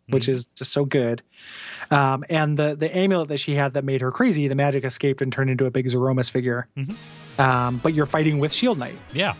which 0.10 0.30
is 0.30 0.45
just 0.56 0.72
so 0.72 0.86
good. 0.86 1.22
Um, 1.91 2.23
and 2.30 2.57
the 2.57 2.76
the 2.76 2.95
amulet 2.95 3.27
that 3.30 3.40
she 3.40 3.56
had 3.56 3.73
that 3.73 3.84
made 3.84 4.02
her 4.02 4.11
crazy 4.11 4.48
the 4.48 4.56
magic 4.56 4.84
escaped 4.86 5.22
and 5.22 5.32
turned 5.32 5.49
into 5.49 5.65
a 5.65 5.72
big 5.72 5.86
Zeromus 5.88 6.30
figure. 6.32 6.68
Um, 7.38 7.77
but 7.84 7.94
you're 7.94 8.06
fighting 8.06 8.40
with 8.40 8.53
shield 8.53 8.77
knight. 8.80 8.95
Yeah. 9.14 9.34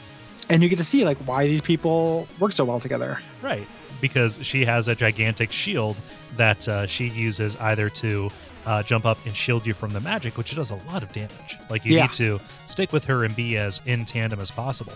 and 0.49 0.61
you 0.61 0.69
get 0.69 0.77
to 0.77 0.83
see 0.83 1.05
like 1.05 1.17
why 1.19 1.47
these 1.47 1.61
people 1.61 2.27
work 2.39 2.51
so 2.51 2.65
well 2.65 2.79
together. 2.79 3.19
Right. 3.41 3.65
Because 4.01 4.37
she 4.43 4.65
has 4.65 4.87
a 4.87 4.95
gigantic 4.95 5.51
shield 5.51 5.95
that 6.37 6.67
uh, 6.67 6.85
she 6.85 7.07
uses 7.07 7.55
either 7.55 7.89
to 7.89 8.29
uh, 8.65 8.81
jump 8.83 9.05
up 9.05 9.17
and 9.25 9.35
shield 9.35 9.65
you 9.65 9.73
from 9.73 9.93
the 9.93 9.99
magic, 9.99 10.37
which 10.37 10.55
does 10.55 10.71
a 10.71 10.75
lot 10.91 11.03
of 11.03 11.11
damage. 11.13 11.57
Like 11.69 11.85
you 11.85 11.95
Yeah. 11.95 12.03
need 12.03 12.13
to 12.13 12.39
stick 12.65 12.91
with 12.91 13.05
her 13.05 13.23
and 13.23 13.35
be 13.35 13.57
as 13.57 13.81
in 13.85 14.05
tandem 14.05 14.39
as 14.39 14.51
possible. 14.51 14.93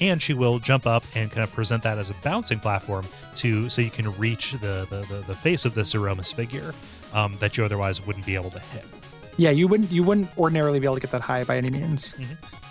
And 0.00 0.22
she 0.22 0.32
will 0.34 0.58
jump 0.60 0.86
up 0.86 1.02
and 1.16 1.30
kind 1.30 1.42
of 1.42 1.52
present 1.52 1.82
that 1.82 1.98
as 1.98 2.10
a 2.10 2.14
bouncing 2.22 2.60
platform 2.60 3.06
to 3.36 3.68
so 3.68 3.82
you 3.82 3.90
can 3.90 4.16
reach 4.16 4.52
the 4.52 4.86
the, 4.90 5.00
the, 5.12 5.24
the 5.26 5.34
face 5.34 5.64
of 5.64 5.74
this 5.74 5.92
Zeromus 5.92 6.32
figure 6.32 6.72
um, 7.12 7.36
that 7.40 7.56
you 7.56 7.64
otherwise 7.64 8.04
wouldn't 8.06 8.24
be 8.26 8.34
able 8.36 8.50
to 8.50 8.60
hit. 8.60 8.84
yeah 9.36 9.50
you 9.50 9.66
wouldn't 9.66 9.90
you 9.90 10.02
wouldn't 10.04 10.28
ordinarily 10.38 10.78
be 10.78 10.86
able 10.86 10.94
to 10.96 11.00
get 11.00 11.10
that 11.10 11.22
high 11.22 11.42
by 11.44 11.56
any 11.56 11.70
means 11.70 12.14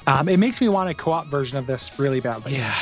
um, 0.06 0.30
it 0.30 0.38
makes 0.38 0.62
me 0.62 0.68
want 0.70 0.90
a 0.90 0.94
co-op 0.94 1.26
version 1.28 1.58
of 1.58 1.66
this 1.68 1.92
really 2.00 2.20
badly 2.22 2.54
Yeah. 2.56 2.74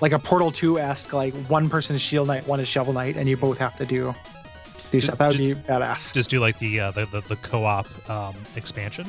like 0.00 0.12
a 0.12 0.18
portal 0.18 0.50
2-esque 0.50 1.12
like 1.12 1.34
one 1.48 1.68
person 1.68 1.94
is 1.96 2.00
shield 2.02 2.28
knight 2.28 2.46
one 2.46 2.60
is 2.60 2.68
shovel 2.68 2.92
knight 2.92 3.16
and 3.16 3.28
you 3.28 3.36
both 3.36 3.58
have 3.58 3.76
to 3.78 3.84
do 3.86 4.14
do 4.90 5.00
that 5.00 5.18
would 5.28 5.38
be 5.38 5.54
badass 5.54 6.12
Just 6.12 6.30
do 6.30 6.40
like 6.40 6.58
the 6.58 6.80
uh, 6.80 6.90
the, 6.92 7.06
the 7.06 7.20
the 7.22 7.36
co-op 7.36 7.86
um, 8.10 8.34
expansion. 8.56 9.06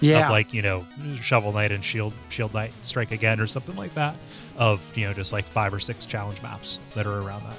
yeah 0.00 0.26
of 0.26 0.30
like 0.30 0.52
you 0.52 0.62
know 0.62 0.86
shovel 1.20 1.52
knight 1.52 1.72
and 1.72 1.84
shield 1.84 2.12
shield 2.28 2.52
knight 2.54 2.72
strike 2.82 3.12
again 3.12 3.40
or 3.40 3.46
something 3.46 3.76
like 3.76 3.94
that 3.94 4.14
of 4.58 4.80
you 4.96 5.06
know 5.06 5.12
just 5.12 5.32
like 5.32 5.44
five 5.44 5.72
or 5.72 5.80
six 5.80 6.04
challenge 6.06 6.40
maps 6.42 6.78
that 6.94 7.06
are 7.06 7.20
around 7.22 7.42
that 7.44 7.58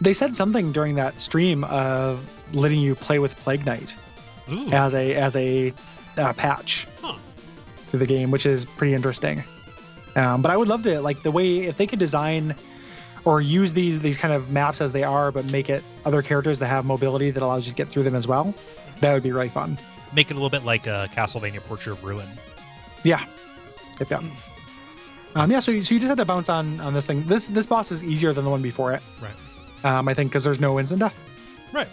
They 0.00 0.12
said 0.12 0.34
something 0.36 0.72
during 0.72 0.94
that 0.96 1.18
stream 1.20 1.64
of 1.64 2.22
letting 2.54 2.80
you 2.80 2.94
play 2.94 3.18
with 3.18 3.36
Plague 3.36 3.64
Knight 3.66 3.94
Ooh. 4.52 4.70
as 4.72 4.94
a 4.94 5.14
as 5.14 5.36
a 5.36 5.72
uh, 6.18 6.32
patch 6.34 6.86
Huh. 7.00 7.16
through 7.88 8.00
the 8.00 8.06
game, 8.06 8.30
which 8.30 8.44
is 8.46 8.64
pretty 8.64 8.94
interesting. 8.94 9.42
Um, 10.14 10.42
but 10.42 10.50
I 10.50 10.56
would 10.56 10.68
love 10.68 10.82
to 10.82 11.00
like 11.00 11.22
the 11.22 11.30
way 11.30 11.58
if 11.66 11.76
they 11.78 11.86
could 11.86 11.98
design 11.98 12.54
or 13.24 13.40
use 13.40 13.72
these 13.72 14.00
these 14.00 14.16
kind 14.16 14.34
of 14.34 14.50
maps 14.50 14.80
as 14.80 14.92
they 14.92 15.04
are, 15.04 15.30
but 15.32 15.44
make 15.46 15.68
it 15.70 15.82
other 16.04 16.22
characters 16.22 16.58
that 16.58 16.66
have 16.66 16.84
mobility 16.84 17.30
that 17.30 17.42
allows 17.42 17.66
you 17.66 17.72
to 17.72 17.76
get 17.76 17.88
through 17.88 18.02
them 18.02 18.14
as 18.14 18.26
well. 18.26 18.54
That 19.00 19.12
would 19.14 19.22
be 19.22 19.32
really 19.32 19.48
fun. 19.48 19.78
make 20.14 20.30
it 20.30 20.34
a 20.34 20.36
little 20.36 20.50
bit 20.50 20.64
like 20.64 20.86
a 20.86 21.08
castlevania 21.14 21.60
portrait 21.64 21.92
of 21.92 22.04
ruin 22.04 22.28
Yeah. 23.04 23.24
Yep, 24.00 24.10
yep. 24.10 24.22
Um, 25.34 25.50
yeah, 25.50 25.60
so 25.60 25.70
you, 25.72 25.82
so 25.82 25.94
you 25.94 26.00
just 26.00 26.08
had 26.10 26.18
to 26.18 26.24
bounce 26.24 26.48
on 26.48 26.78
on 26.80 26.92
this 26.94 27.06
thing. 27.06 27.24
This 27.24 27.46
this 27.46 27.66
boss 27.66 27.90
is 27.90 28.04
easier 28.04 28.32
than 28.32 28.44
the 28.44 28.50
one 28.50 28.60
before 28.62 28.92
it. 28.92 29.02
right 29.22 29.84
Um, 29.84 30.06
I 30.08 30.14
think 30.14 30.30
because 30.30 30.44
there's 30.44 30.60
no 30.60 30.78
instant 30.78 31.00
death. 31.00 31.16
right 31.72 31.88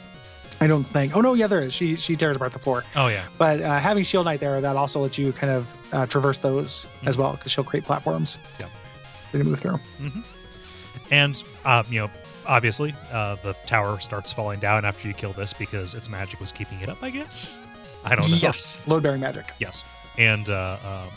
I 0.61 0.67
don't 0.67 0.83
think. 0.83 1.15
Oh 1.15 1.21
no, 1.21 1.35
yeah, 1.35 1.47
there 1.47 1.61
is. 1.61 1.71
She 1.73 1.95
she 1.95 2.15
tears 2.17 2.35
apart 2.35 2.51
the 2.51 2.59
floor. 2.59 2.83
oh 2.97 3.07
yeah 3.07 3.23
But 3.37 3.61
uh, 3.61 3.79
having 3.79 4.03
Shield 4.03 4.25
Knight 4.25 4.41
there, 4.41 4.59
that 4.59 4.75
also 4.75 4.99
lets 4.99 5.17
you 5.17 5.31
kind 5.31 5.53
of 5.53 5.93
uh, 5.93 6.05
traverse 6.05 6.39
those 6.39 6.85
as 7.05 7.17
well 7.17 7.31
because 7.33 7.51
she'll 7.51 7.63
create 7.63 7.85
platforms 7.85 8.37
Yeah. 8.59 8.67
you 9.31 9.39
to 9.39 9.45
move 9.45 9.59
through. 9.61 9.79
And 11.11 11.43
uh, 11.65 11.83
you 11.89 11.99
know 12.01 12.09
obviously 12.45 12.93
uh, 13.11 13.35
the 13.43 13.53
tower 13.65 13.99
starts 13.99 14.31
falling 14.33 14.59
down 14.59 14.85
after 14.85 15.07
you 15.07 15.13
kill 15.13 15.33
this 15.33 15.53
because 15.53 15.93
its 15.93 16.09
magic 16.09 16.39
was 16.39 16.51
keeping 16.51 16.79
it 16.81 16.89
up 16.89 17.01
i 17.03 17.09
guess 17.09 17.57
i 18.05 18.15
don't 18.15 18.29
know 18.31 18.37
Yes, 18.37 18.79
load 18.87 19.03
bearing 19.03 19.21
magic. 19.21 19.45
Yes. 19.59 19.83
And 20.17 20.49
uh, 20.49 20.77
um, 20.85 21.09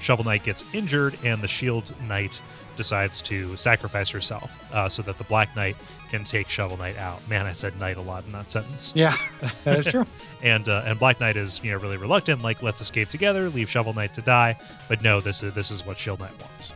Shovel 0.00 0.24
Knight 0.24 0.44
gets 0.44 0.64
injured, 0.74 1.16
and 1.24 1.40
the 1.42 1.48
Shield 1.48 1.92
Knight 2.08 2.40
decides 2.76 3.22
to 3.22 3.56
sacrifice 3.56 4.10
herself 4.10 4.50
uh, 4.72 4.88
so 4.88 5.02
that 5.02 5.16
the 5.18 5.24
Black 5.24 5.54
Knight 5.56 5.76
can 6.10 6.24
take 6.24 6.48
Shovel 6.48 6.76
Knight 6.76 6.96
out. 6.98 7.26
Man, 7.28 7.46
I 7.46 7.52
said 7.52 7.78
knight 7.80 7.96
a 7.96 8.00
lot 8.00 8.24
in 8.26 8.32
that 8.32 8.50
sentence. 8.50 8.92
Yeah, 8.94 9.16
that 9.64 9.78
is 9.78 9.86
true. 9.86 10.06
and 10.42 10.68
uh, 10.68 10.82
and 10.84 10.98
Black 10.98 11.20
Knight 11.20 11.36
is 11.36 11.62
you 11.64 11.72
know 11.72 11.78
really 11.78 11.96
reluctant, 11.96 12.42
like 12.42 12.62
let's 12.62 12.80
escape 12.80 13.08
together, 13.10 13.48
leave 13.48 13.68
Shovel 13.70 13.94
Knight 13.94 14.14
to 14.14 14.22
die. 14.22 14.56
But 14.88 15.02
no, 15.02 15.20
this 15.20 15.42
is 15.42 15.54
this 15.54 15.70
is 15.70 15.84
what 15.86 15.98
Shield 15.98 16.20
Knight 16.20 16.38
wants. 16.40 16.72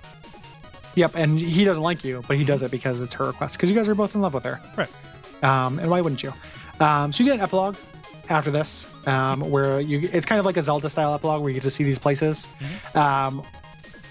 Yep, 0.95 1.13
and 1.15 1.39
he 1.39 1.65
doesn't 1.65 1.83
like 1.83 2.05
you, 2.05 2.23
but 2.27 2.37
he 2.37 2.45
does 2.45 2.63
it 2.63 2.71
because 2.71 3.01
it's 3.01 3.15
her 3.15 3.27
request. 3.27 3.57
Because 3.57 3.71
you 3.71 3.77
guys 3.77 3.89
are 3.89 3.95
both 3.95 4.15
in 4.15 4.21
love 4.21 4.35
with 4.35 4.45
her. 4.45 4.61
Right. 4.77 4.89
Um, 5.45 5.79
and 5.79 5.91
why 5.91 6.01
wouldn't 6.01 6.23
you? 6.23 6.33
Um, 6.81 7.13
so 7.13 7.23
you 7.23 7.31
get 7.31 7.37
an 7.37 7.41
epilogue 7.43 7.77
after 8.29 8.51
this, 8.51 8.87
um, 9.07 9.41
where 9.41 9.81
you 9.81 10.09
it's 10.13 10.27
kind 10.27 10.39
of 10.39 10.45
like 10.47 10.57
a 10.57 10.63
Zelda 10.63 10.91
style 10.91 11.15
epilogue 11.15 11.41
where 11.43 11.51
you 11.51 11.55
get 11.55 11.63
to 11.63 11.71
see 11.71 11.85
these 11.85 11.99
places 11.99 12.49
um, 12.95 13.43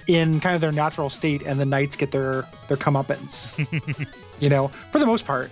in 0.08 0.40
kind 0.40 0.56
of 0.56 0.62
their 0.62 0.72
natural 0.72 1.10
state, 1.10 1.44
and 1.44 1.60
the 1.60 1.66
knights 1.66 1.96
get 1.96 2.12
their 2.12 2.46
their 2.68 2.78
comeuppance. 2.78 3.52
you 4.40 4.50
know, 4.50 4.70
for 4.92 5.00
the 5.00 5.06
most 5.06 5.26
part, 5.26 5.52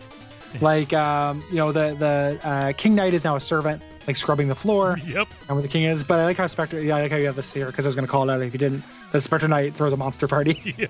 like 0.62 0.94
um, 0.94 1.44
you 1.50 1.58
know 1.58 1.72
the 1.72 1.94
the 1.96 2.40
uh, 2.48 2.74
King 2.78 2.96
Knight 2.96 3.14
is 3.14 3.24
now 3.24 3.36
a 3.36 3.42
servant, 3.42 3.82
like 4.08 4.16
scrubbing 4.16 4.48
the 4.48 4.56
floor. 4.56 4.98
Yep. 5.06 5.28
And 5.48 5.56
where 5.58 5.62
the 5.62 5.68
king 5.68 5.84
is, 5.84 6.04
but 6.04 6.20
I 6.20 6.26
like 6.26 6.38
how 6.38 6.48
Spectre. 6.48 6.82
Yeah, 6.82 6.98
I 6.98 7.02
like 7.04 7.12
how 7.12 7.18
you 7.18 7.28
have 7.28 7.36
this 7.36 7.54
here 7.54 7.68
because 7.68 7.86
I 7.86 7.90
was 7.90 7.96
going 7.96 8.06
to 8.08 8.12
call 8.12 8.28
it 8.28 8.34
out 8.34 8.42
if 8.42 8.52
you 8.54 8.60
didn't. 8.60 8.84
The 9.12 9.22
Spectre 9.22 9.48
Knight 9.48 9.74
throws 9.76 9.94
a 9.94 9.98
monster 9.98 10.28
party, 10.28 10.62
Yeah. 10.78 10.88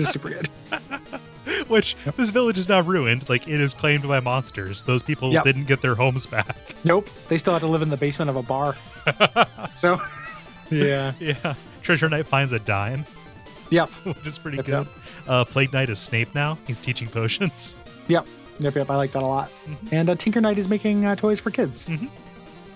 Which 0.00 0.06
is 0.06 0.12
super 0.12 0.30
good. 0.30 0.48
Which 1.68 1.96
this 2.16 2.30
village 2.30 2.58
is 2.58 2.68
now 2.68 2.80
ruined. 2.80 3.28
Like 3.28 3.46
it 3.48 3.60
is 3.60 3.74
claimed 3.74 4.06
by 4.06 4.20
monsters. 4.20 4.82
Those 4.84 5.02
people 5.02 5.32
Yep. 5.32 5.44
didn't 5.44 5.64
get 5.64 5.80
their 5.82 5.94
homes 5.94 6.26
back. 6.26 6.56
Nope, 6.84 7.10
they 7.28 7.36
still 7.36 7.52
have 7.52 7.60
to 7.62 7.68
live 7.68 7.82
in 7.82 7.90
the 7.90 7.96
basement 7.96 8.30
of 8.30 8.36
a 8.36 8.42
bar. 8.42 8.74
so, 9.76 10.00
yeah, 10.70 11.12
yeah. 11.20 11.54
Treasure 11.82 12.08
Knight 12.08 12.26
finds 12.26 12.52
a 12.52 12.58
dime, 12.58 13.04
yep, 13.70 13.88
which 14.04 14.26
is 14.26 14.38
pretty 14.38 14.56
Yep, 14.58 14.66
good. 14.66 14.86
Uh, 15.28 15.44
Plague 15.44 15.72
Knight 15.72 15.90
is 15.90 15.98
Snape 15.98 16.34
now. 16.34 16.56
He's 16.66 16.78
teaching 16.78 17.08
potions. 17.08 17.76
yep, 18.08 18.26
yep, 18.60 18.74
yep. 18.74 18.88
I 18.90 18.96
like 18.96 19.12
that 19.12 19.22
a 19.22 19.26
lot. 19.26 19.48
Mm-hmm. 19.50 19.94
And 19.94 20.10
uh, 20.10 20.14
Tinker 20.14 20.40
Knight 20.40 20.58
is 20.58 20.68
making 20.68 21.04
uh, 21.04 21.16
toys 21.16 21.38
for 21.40 21.50
kids, 21.50 21.88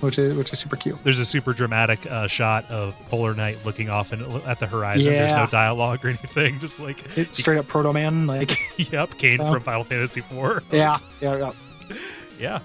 which 0.04 0.18
is 0.18 0.36
which 0.36 0.52
is 0.52 0.58
super 0.58 0.76
cute. 0.76 1.02
There's 1.02 1.18
a 1.18 1.24
super 1.24 1.52
dramatic 1.52 2.06
uh, 2.10 2.26
shot 2.28 2.64
of 2.70 2.94
Polar 3.08 3.34
Knight 3.34 3.58
looking 3.64 3.88
off 3.90 4.12
in, 4.12 4.22
at 4.46 4.60
the 4.60 4.66
horizon. 4.66 5.10
There's 5.12 5.32
no 5.32 5.46
dialogue 5.46 6.04
or 6.04 6.08
anything. 6.10 6.58
Just 6.60 6.78
like, 6.80 7.16
It's 7.18 7.38
straight 7.38 7.58
up 7.58 7.66
Proto 7.66 7.92
Man, 7.92 8.26
like 8.26 8.58
yep, 8.92 9.16
Kain 9.18 9.38
So- 9.38 9.52
from 9.52 9.62
Final 9.62 9.84
Fantasy 9.84 10.20
IV. 10.20 10.62
yeah, 10.72 10.98
yeah, 11.20 11.36
yeah. 11.36 11.52
Yeah. 12.38 12.58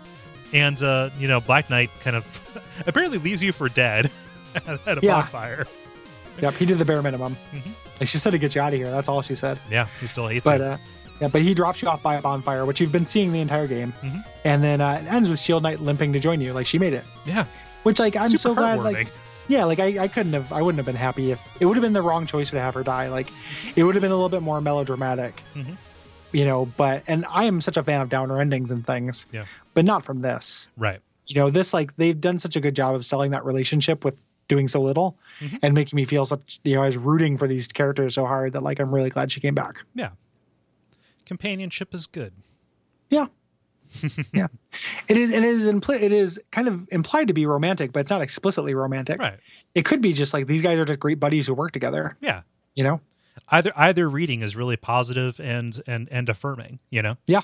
And, 0.52 0.82
uh, 0.82 1.10
you 1.20 1.28
know, 1.28 1.40
Black 1.42 1.70
Knight 1.70 1.90
kind 2.02 2.16
of 2.16 2.26
apparently 2.88 3.18
leaves 3.20 3.42
you 3.44 3.52
for 3.52 3.70
dead 3.70 4.10
at 4.56 4.98
a 4.98 5.00
Yeah. 5.02 5.22
bonfire. 5.22 5.66
Yep, 6.42 6.54
he 6.56 6.66
did 6.66 6.80
the 6.80 6.86
bare 6.86 7.02
minimum. 7.04 7.36
Mhm. 7.54 7.62
Like 8.00 8.08
she 8.10 8.18
said 8.18 8.32
to 8.32 8.38
get 8.40 8.56
you 8.56 8.62
out 8.62 8.74
of 8.74 8.80
here. 8.80 8.90
That's 8.90 9.10
all 9.10 9.22
she 9.22 9.36
said. 9.36 9.60
Yeah, 9.70 9.88
he 10.00 10.08
still 10.08 10.28
hates 10.28 10.46
But 10.46 10.60
you. 10.60 10.66
uh, 10.66 10.78
yeah, 11.22 11.28
but 11.28 11.42
he 11.42 11.54
drops 11.54 11.82
you 11.82 11.88
off 11.88 12.02
by 12.04 12.16
a 12.16 12.22
bonfire, 12.22 12.66
which 12.66 12.80
you've 12.80 12.92
been 12.92 13.06
seeing 13.06 13.32
the 13.32 13.40
entire 13.42 13.68
game, 13.68 13.94
Mhm. 14.02 14.24
and 14.46 14.64
then 14.64 14.82
uh, 14.82 15.02
it 15.04 15.12
ends 15.12 15.30
with 15.30 15.40
Shield 15.40 15.64
Knight 15.64 15.82
limping 15.82 16.14
to 16.14 16.20
join 16.20 16.42
you. 16.42 16.54
Like 16.54 16.68
she 16.68 16.78
made 16.80 16.94
it, 16.94 17.06
yeah. 17.26 17.46
which 17.84 18.00
like 18.00 18.16
I'm 18.16 18.30
Super 18.30 18.38
so 18.38 18.56
glad. 18.56 18.80
Like 18.80 19.08
yeah, 19.48 19.64
like 19.64 19.80
I, 19.80 20.04
I 20.04 20.08
couldn't 20.08 20.34
have, 20.34 20.54
I 20.54 20.62
wouldn't 20.62 20.78
have 20.78 20.86
been 20.86 20.96
happy 20.96 21.32
if 21.32 21.40
it 21.60 21.66
would 21.66 21.76
have 21.76 21.82
been 21.82 21.94
the 21.94 22.02
wrong 22.04 22.26
choice 22.28 22.50
to 22.52 22.60
have 22.60 22.74
her 22.76 22.84
die. 22.84 23.10
Like 23.10 23.28
it 23.76 23.84
would 23.84 23.96
have 23.96 24.02
been 24.02 24.12
a 24.12 24.16
little 24.16 24.30
bit 24.30 24.42
more 24.44 24.62
melodramatic, 24.62 25.42
Mhm. 25.56 25.76
you 26.32 26.46
know. 26.46 26.66
But 26.78 27.04
and 27.08 27.26
I 27.30 27.46
am 27.46 27.60
such 27.62 27.76
a 27.78 27.84
fan 27.84 28.02
of 28.02 28.10
downer 28.10 28.40
endings 28.40 28.70
and 28.72 28.86
things, 28.86 29.26
Yeah. 29.32 29.46
but 29.74 29.86
not 29.86 30.06
from 30.06 30.20
this. 30.20 30.70
Right. 30.78 31.00
You 31.28 31.36
know, 31.36 31.50
this 31.50 31.74
like 31.74 31.96
they've 31.98 32.20
done 32.20 32.38
such 32.40 32.56
a 32.56 32.60
good 32.62 32.76
job 32.76 32.96
of 32.96 33.04
selling 33.06 33.32
that 33.32 33.44
relationship 33.46 34.04
with 34.06 34.26
doing 34.48 34.68
so 34.68 34.82
little 34.82 35.16
Mhm. 35.42 35.60
and 35.62 35.74
making 35.76 35.96
me 35.98 36.06
feel 36.06 36.26
such 36.26 36.60
you 36.64 36.76
know 36.76 36.82
I 36.84 36.88
was 36.88 36.98
rooting 36.98 37.38
for 37.38 37.48
these 37.48 37.68
characters 37.68 38.16
so 38.16 38.26
hard 38.26 38.54
that 38.54 38.62
like 38.64 38.80
I'm 38.80 38.94
really 38.94 39.10
glad 39.12 39.32
she 39.32 39.40
came 39.40 39.54
back. 39.56 39.78
Yeah. 39.96 40.10
Companionship 41.30 41.94
is 41.94 42.08
good. 42.08 42.34
Yeah. 43.12 43.28
yeah. 44.34 44.48
It 45.08 45.16
is 45.16 45.32
it 45.32 45.44
is 45.44 45.64
impli- 45.66 46.02
it 46.02 46.12
is 46.12 46.40
kind 46.52 46.68
of 46.68 46.88
implied 46.92 47.28
to 47.28 47.34
be 47.36 47.46
romantic, 47.46 47.92
but 47.94 48.00
it's 48.02 48.10
not 48.10 48.22
explicitly 48.22 48.74
romantic. 48.74 49.20
Right. 49.20 49.38
It 49.76 49.86
could 49.86 50.02
be 50.02 50.12
just 50.12 50.34
like 50.34 50.48
these 50.48 50.62
guys 50.64 50.78
are 50.80 50.86
just 50.86 51.00
great 51.00 51.20
buddies 51.20 51.46
who 51.48 51.54
work 51.54 51.72
together, 51.72 52.18
Yeah. 52.20 52.42
you 52.76 52.84
know? 52.84 53.00
Either 53.50 53.72
either 53.76 54.10
reading 54.10 54.42
is 54.42 54.56
really 54.56 54.76
positive 54.76 55.40
and 55.40 55.80
and 55.88 56.10
and 56.12 56.28
affirming, 56.30 56.80
you 56.90 57.02
know? 57.04 57.16
Yeah. 57.28 57.42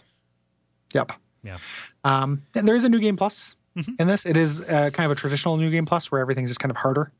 Yep. 0.95 1.11
Yeah. 1.43 1.57
Um 2.03 2.41
and 2.55 2.67
there 2.67 2.75
is 2.75 2.83
a 2.83 2.89
new 2.89 2.99
game 2.99 3.15
plus 3.17 3.55
Mhm. 3.77 3.99
in 3.99 4.07
this. 4.07 4.25
It 4.25 4.35
is 4.37 4.61
uh, 4.61 4.89
kind 4.91 5.05
of 5.05 5.11
a 5.11 5.19
traditional 5.19 5.57
new 5.57 5.69
game 5.69 5.85
plus 5.85 6.11
where 6.11 6.21
everything's 6.21 6.49
just 6.49 6.59
kind 6.59 6.71
of 6.71 6.77
harder. 6.77 7.11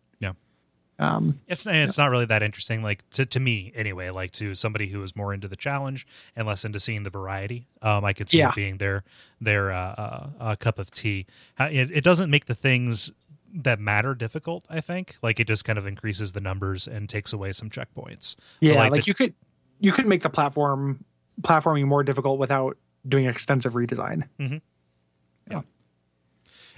Yeah. 1.00 1.16
Um 1.16 1.40
It's 1.48 1.66
it's 1.68 1.98
not 1.98 2.10
really 2.10 2.26
that 2.26 2.42
interesting, 2.44 2.82
like 2.84 3.04
to, 3.12 3.26
to 3.26 3.40
me 3.40 3.72
anyway. 3.76 4.10
Like 4.12 4.32
to 4.34 4.56
somebody 4.56 4.88
who 4.88 5.02
is 5.04 5.16
more 5.16 5.34
into 5.34 5.48
the 5.48 5.56
challenge 5.56 6.08
and 6.36 6.48
less 6.48 6.64
into 6.66 6.80
seeing 6.80 7.04
the 7.04 7.10
variety, 7.10 7.68
um, 7.82 8.06
I 8.06 8.14
could 8.14 8.30
see 8.30 8.38
Yeah. 8.40 8.50
it 8.50 8.56
being 8.56 8.78
their 8.78 9.04
their 9.42 9.72
uh, 9.72 9.78
uh, 9.78 10.30
uh, 10.40 10.56
cup 10.56 10.80
of 10.80 10.92
tea. 10.92 11.26
It, 11.60 11.92
it 11.92 12.04
doesn't 12.04 12.30
make 12.30 12.46
the 12.46 12.56
things 12.56 13.12
that 13.54 13.80
matter 13.80 14.14
difficult. 14.16 14.66
I 14.70 14.82
think 14.82 15.16
like 15.22 15.40
it 15.40 15.48
just 15.48 15.66
kind 15.66 15.78
of 15.78 15.86
increases 15.86 16.32
the 16.34 16.42
numbers 16.42 16.88
and 16.88 17.08
takes 17.10 17.32
away 17.34 17.52
some 17.54 17.70
checkpoints. 17.70 18.36
Yeah, 18.60 18.76
like, 18.90 18.92
the- 19.04 19.08
you 19.08 19.14
could 19.14 19.34
you 19.80 19.92
could 19.92 20.08
make 20.08 20.22
the 20.22 20.30
platform 20.30 21.04
platforming 21.42 21.86
more 21.88 22.04
difficult 22.04 22.40
without 22.40 22.78
doing 23.08 23.26
extensive 23.26 23.74
redesign. 23.74 24.28
Yeah. 24.40 25.62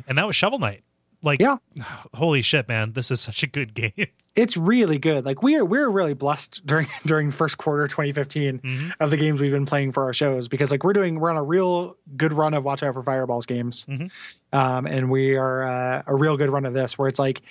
And 0.08 0.18
that 0.18 0.26
was 0.28 0.36
Shovel 0.36 0.60
Knight. 0.60 0.84
Like, 1.24 1.40
Yeah. 1.40 1.58
holy 2.14 2.42
shit, 2.42 2.68
man, 2.68 2.94
this 2.94 3.12
is 3.12 3.22
such 3.22 3.44
a 3.44 3.48
good 3.48 3.74
game. 3.76 4.08
It's 4.36 4.56
really 4.56 5.00
good. 5.00 5.26
Like 5.26 5.42
we 5.42 5.56
are 5.56 5.66
we're 5.66 5.90
really 5.90 6.14
blessed 6.14 6.62
during 6.64 6.86
during 7.08 7.32
first 7.32 7.58
quarter 7.58 7.88
2015 7.88 8.60
Mhm. 8.60 8.92
of 9.00 9.10
the 9.10 9.18
games 9.18 9.42
we've 9.42 9.52
been 9.52 9.66
playing 9.66 9.94
for 9.94 10.04
our 10.04 10.14
shows 10.14 10.48
because 10.48 10.70
like 10.70 10.84
we're 10.84 10.94
doing 10.94 11.20
we're 11.20 11.32
on 11.32 11.38
a 11.38 11.44
real 11.44 11.98
good 12.16 12.34
run 12.34 12.54
of 12.54 12.64
Watch 12.64 12.84
Out 12.84 12.94
for 12.94 13.02
Fireballs 13.02 13.48
games, 13.48 13.86
Mhm. 13.90 14.12
um, 14.54 14.86
and 14.86 15.10
we 15.10 15.36
are 15.36 15.64
uh, 15.64 16.04
a 16.06 16.14
real 16.16 16.38
good 16.38 16.52
run 16.52 16.66
of 16.66 16.76
this 16.76 17.00
where 17.00 17.08
it's 17.08 17.18
like, 17.18 17.42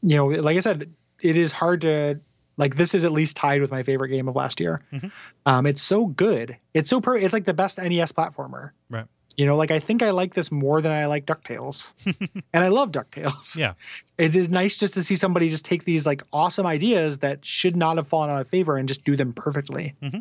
you 0.00 0.16
know, 0.16 0.26
like 0.28 0.56
I 0.56 0.60
said, 0.60 0.90
it 1.22 1.36
is 1.36 1.52
hard 1.52 1.82
to 1.82 2.20
like 2.56 2.76
this 2.76 2.94
is 2.94 3.04
at 3.04 3.12
least 3.12 3.36
tied 3.36 3.60
with 3.60 3.70
my 3.70 3.82
favorite 3.82 4.08
game 4.08 4.28
of 4.28 4.34
last 4.34 4.60
year. 4.60 4.80
Mhm. 4.90 5.12
Um, 5.44 5.66
it's 5.66 5.82
so 5.82 6.06
good. 6.06 6.56
It's 6.72 6.88
so 6.88 7.02
per. 7.02 7.16
It's 7.16 7.34
like 7.34 7.44
the 7.44 7.52
best 7.52 7.76
NES 7.78 8.12
platformer. 8.12 8.70
Right. 8.88 9.04
You 9.38 9.46
know, 9.46 9.56
like 9.56 9.70
I 9.70 9.78
think 9.78 10.02
I 10.02 10.10
like 10.10 10.34
this 10.34 10.50
more 10.52 10.82
than 10.82 10.92
I 10.92 11.06
like 11.06 11.24
Ducktales, 11.24 11.92
and 12.52 12.64
I 12.64 12.68
love 12.68 12.90
Ducktales 12.92 13.56
Yeah. 13.56 13.74
it 14.18 14.34
is 14.34 14.50
nice 14.50 14.76
just 14.76 14.94
to 14.94 15.02
see 15.02 15.14
somebody 15.14 15.48
just 15.48 15.64
take 15.64 15.84
these 15.84 16.06
like 16.06 16.22
awesome 16.32 16.66
ideas 16.66 17.18
that 17.18 17.46
should 17.46 17.76
not 17.76 17.96
have 17.98 18.08
fallen 18.08 18.30
out 18.30 18.40
of 18.40 18.48
favor 18.48 18.76
and 18.76 18.88
just 18.88 19.04
do 19.04 19.16
them 19.16 19.32
perfectly. 19.32 19.94
Mm-hmm. 20.02 20.18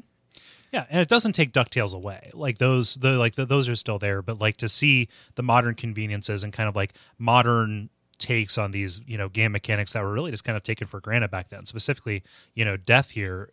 Yeah, 0.72 0.85
and 0.89 1.02
it 1.02 1.07
doesn't 1.07 1.31
take 1.31 1.52
Ducktales 1.52 1.95
away. 1.95 2.30
Like 2.34 2.57
those, 2.60 2.95
the 2.95 3.11
like 3.11 3.35
the, 3.35 3.45
those 3.45 3.68
are 3.68 3.76
still 3.76 3.98
there, 3.98 4.22
but 4.22 4.39
like 4.39 4.57
to 4.57 4.69
see 4.69 5.07
the 5.35 5.41
modern 5.44 5.76
conveniences 5.76 6.44
and 6.44 6.53
kind 6.53 6.69
of 6.69 6.76
like 6.76 6.94
modern 7.18 7.89
takes 8.19 8.57
on 8.57 8.72
these, 8.72 9.02
you 9.06 9.18
know, 9.18 9.30
game 9.30 9.52
mechanics 9.52 9.94
that 9.94 10.03
were 10.03 10.11
really 10.11 10.31
just 10.31 10.44
kind 10.44 10.56
of 10.56 10.64
taken 10.64 10.88
for 10.88 10.99
granted 10.99 11.30
back 11.30 11.49
then. 11.49 11.65
Specifically, 11.65 12.23
you 12.56 12.65
know, 12.65 12.77
death 12.77 13.11
here. 13.11 13.49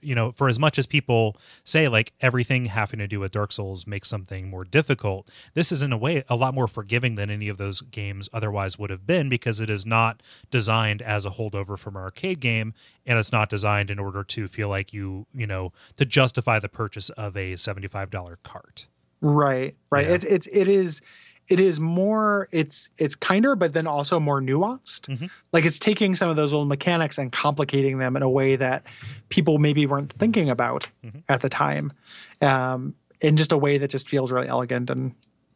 You 0.00 0.14
know, 0.14 0.30
for 0.30 0.48
as 0.48 0.60
much 0.60 0.78
as 0.78 0.86
people 0.86 1.36
say 1.64 1.88
like 1.88 2.12
everything 2.20 2.66
having 2.66 3.00
to 3.00 3.08
do 3.08 3.18
with 3.18 3.32
Dark 3.32 3.50
Souls 3.50 3.84
makes 3.86 4.08
something 4.08 4.48
more 4.48 4.64
difficult, 4.64 5.28
this 5.54 5.72
is 5.72 5.82
in 5.82 5.92
a 5.92 5.96
way 5.96 6.22
a 6.28 6.36
lot 6.36 6.54
more 6.54 6.68
forgiving 6.68 7.16
than 7.16 7.30
any 7.30 7.48
of 7.48 7.58
those 7.58 7.80
games 7.80 8.28
otherwise 8.32 8.78
would 8.78 8.90
have 8.90 9.06
been 9.06 9.28
because 9.28 9.60
it 9.60 9.68
is 9.68 9.84
not 9.84 10.22
designed 10.52 11.02
as 11.02 11.26
a 11.26 11.30
holdover 11.30 11.76
from 11.76 11.96
an 11.96 12.02
arcade 12.02 12.38
game 12.38 12.74
and 13.04 13.18
it's 13.18 13.32
not 13.32 13.48
designed 13.48 13.90
in 13.90 13.98
order 13.98 14.22
to 14.22 14.46
feel 14.46 14.68
like 14.68 14.92
you 14.92 15.26
you 15.34 15.46
know 15.46 15.72
to 15.96 16.04
justify 16.04 16.58
the 16.60 16.68
purchase 16.68 17.10
of 17.10 17.36
a 17.36 17.54
$75 17.54 18.36
cart 18.44 18.86
Right. 19.20 19.74
Right. 19.90 20.06
Yeah. 20.06 20.14
It's 20.14 20.24
it's 20.24 20.46
it 20.48 20.68
is 20.68 21.00
it 21.48 21.60
is 21.60 21.78
more 21.80 22.48
it's 22.52 22.88
it's 22.98 23.14
kinder 23.14 23.54
but 23.54 23.72
then 23.72 23.86
also 23.86 24.18
more 24.18 24.40
nuanced. 24.40 25.02
Mhm. 25.08 25.30
Like 25.52 25.64
it's 25.64 25.78
taking 25.78 26.14
some 26.14 26.28
of 26.28 26.36
those 26.36 26.52
old 26.52 26.68
mechanics 26.68 27.18
and 27.18 27.30
complicating 27.30 27.98
them 27.98 28.16
in 28.16 28.22
a 28.22 28.30
way 28.30 28.56
that 28.56 28.84
people 29.28 29.58
maybe 29.58 29.86
weren't 29.86 30.12
thinking 30.12 30.50
about 30.50 30.88
Mhm. 31.04 31.22
at 31.28 31.40
the 31.40 31.48
time. 31.48 31.92
Um 32.40 32.94
in 33.22 33.36
just 33.36 33.52
a 33.52 33.56
way 33.56 33.78
that 33.78 33.88
just 33.90 34.08
feels 34.08 34.30
really 34.32 34.48
elegant 34.48 34.90
and 34.90 35.14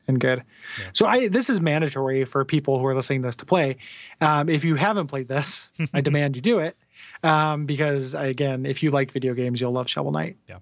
and 0.08 0.18
good. 0.18 0.42
Yeah. 0.78 0.84
So 0.92 1.06
I 1.06 1.28
this 1.28 1.50
is 1.50 1.60
mandatory 1.60 2.24
for 2.24 2.44
people 2.44 2.78
who 2.78 2.86
are 2.86 2.94
listening 2.94 3.22
to 3.22 3.28
this 3.28 3.36
to 3.36 3.44
play. 3.46 3.76
Um, 4.20 4.48
if 4.48 4.64
you 4.64 4.74
haven't 4.76 5.06
played 5.08 5.28
this, 5.28 5.72
I 5.92 6.00
demand 6.08 6.36
you 6.36 6.42
do 6.42 6.58
it. 6.58 6.76
Um, 7.22 7.66
because 7.66 8.14
again, 8.14 8.64
if 8.66 8.82
you 8.82 8.90
like 8.90 9.12
video 9.12 9.34
games, 9.34 9.60
you'll 9.60 9.72
love 9.72 9.88
Shovel 9.90 10.10
Knight. 10.12 10.36
Yeah. 10.48 10.58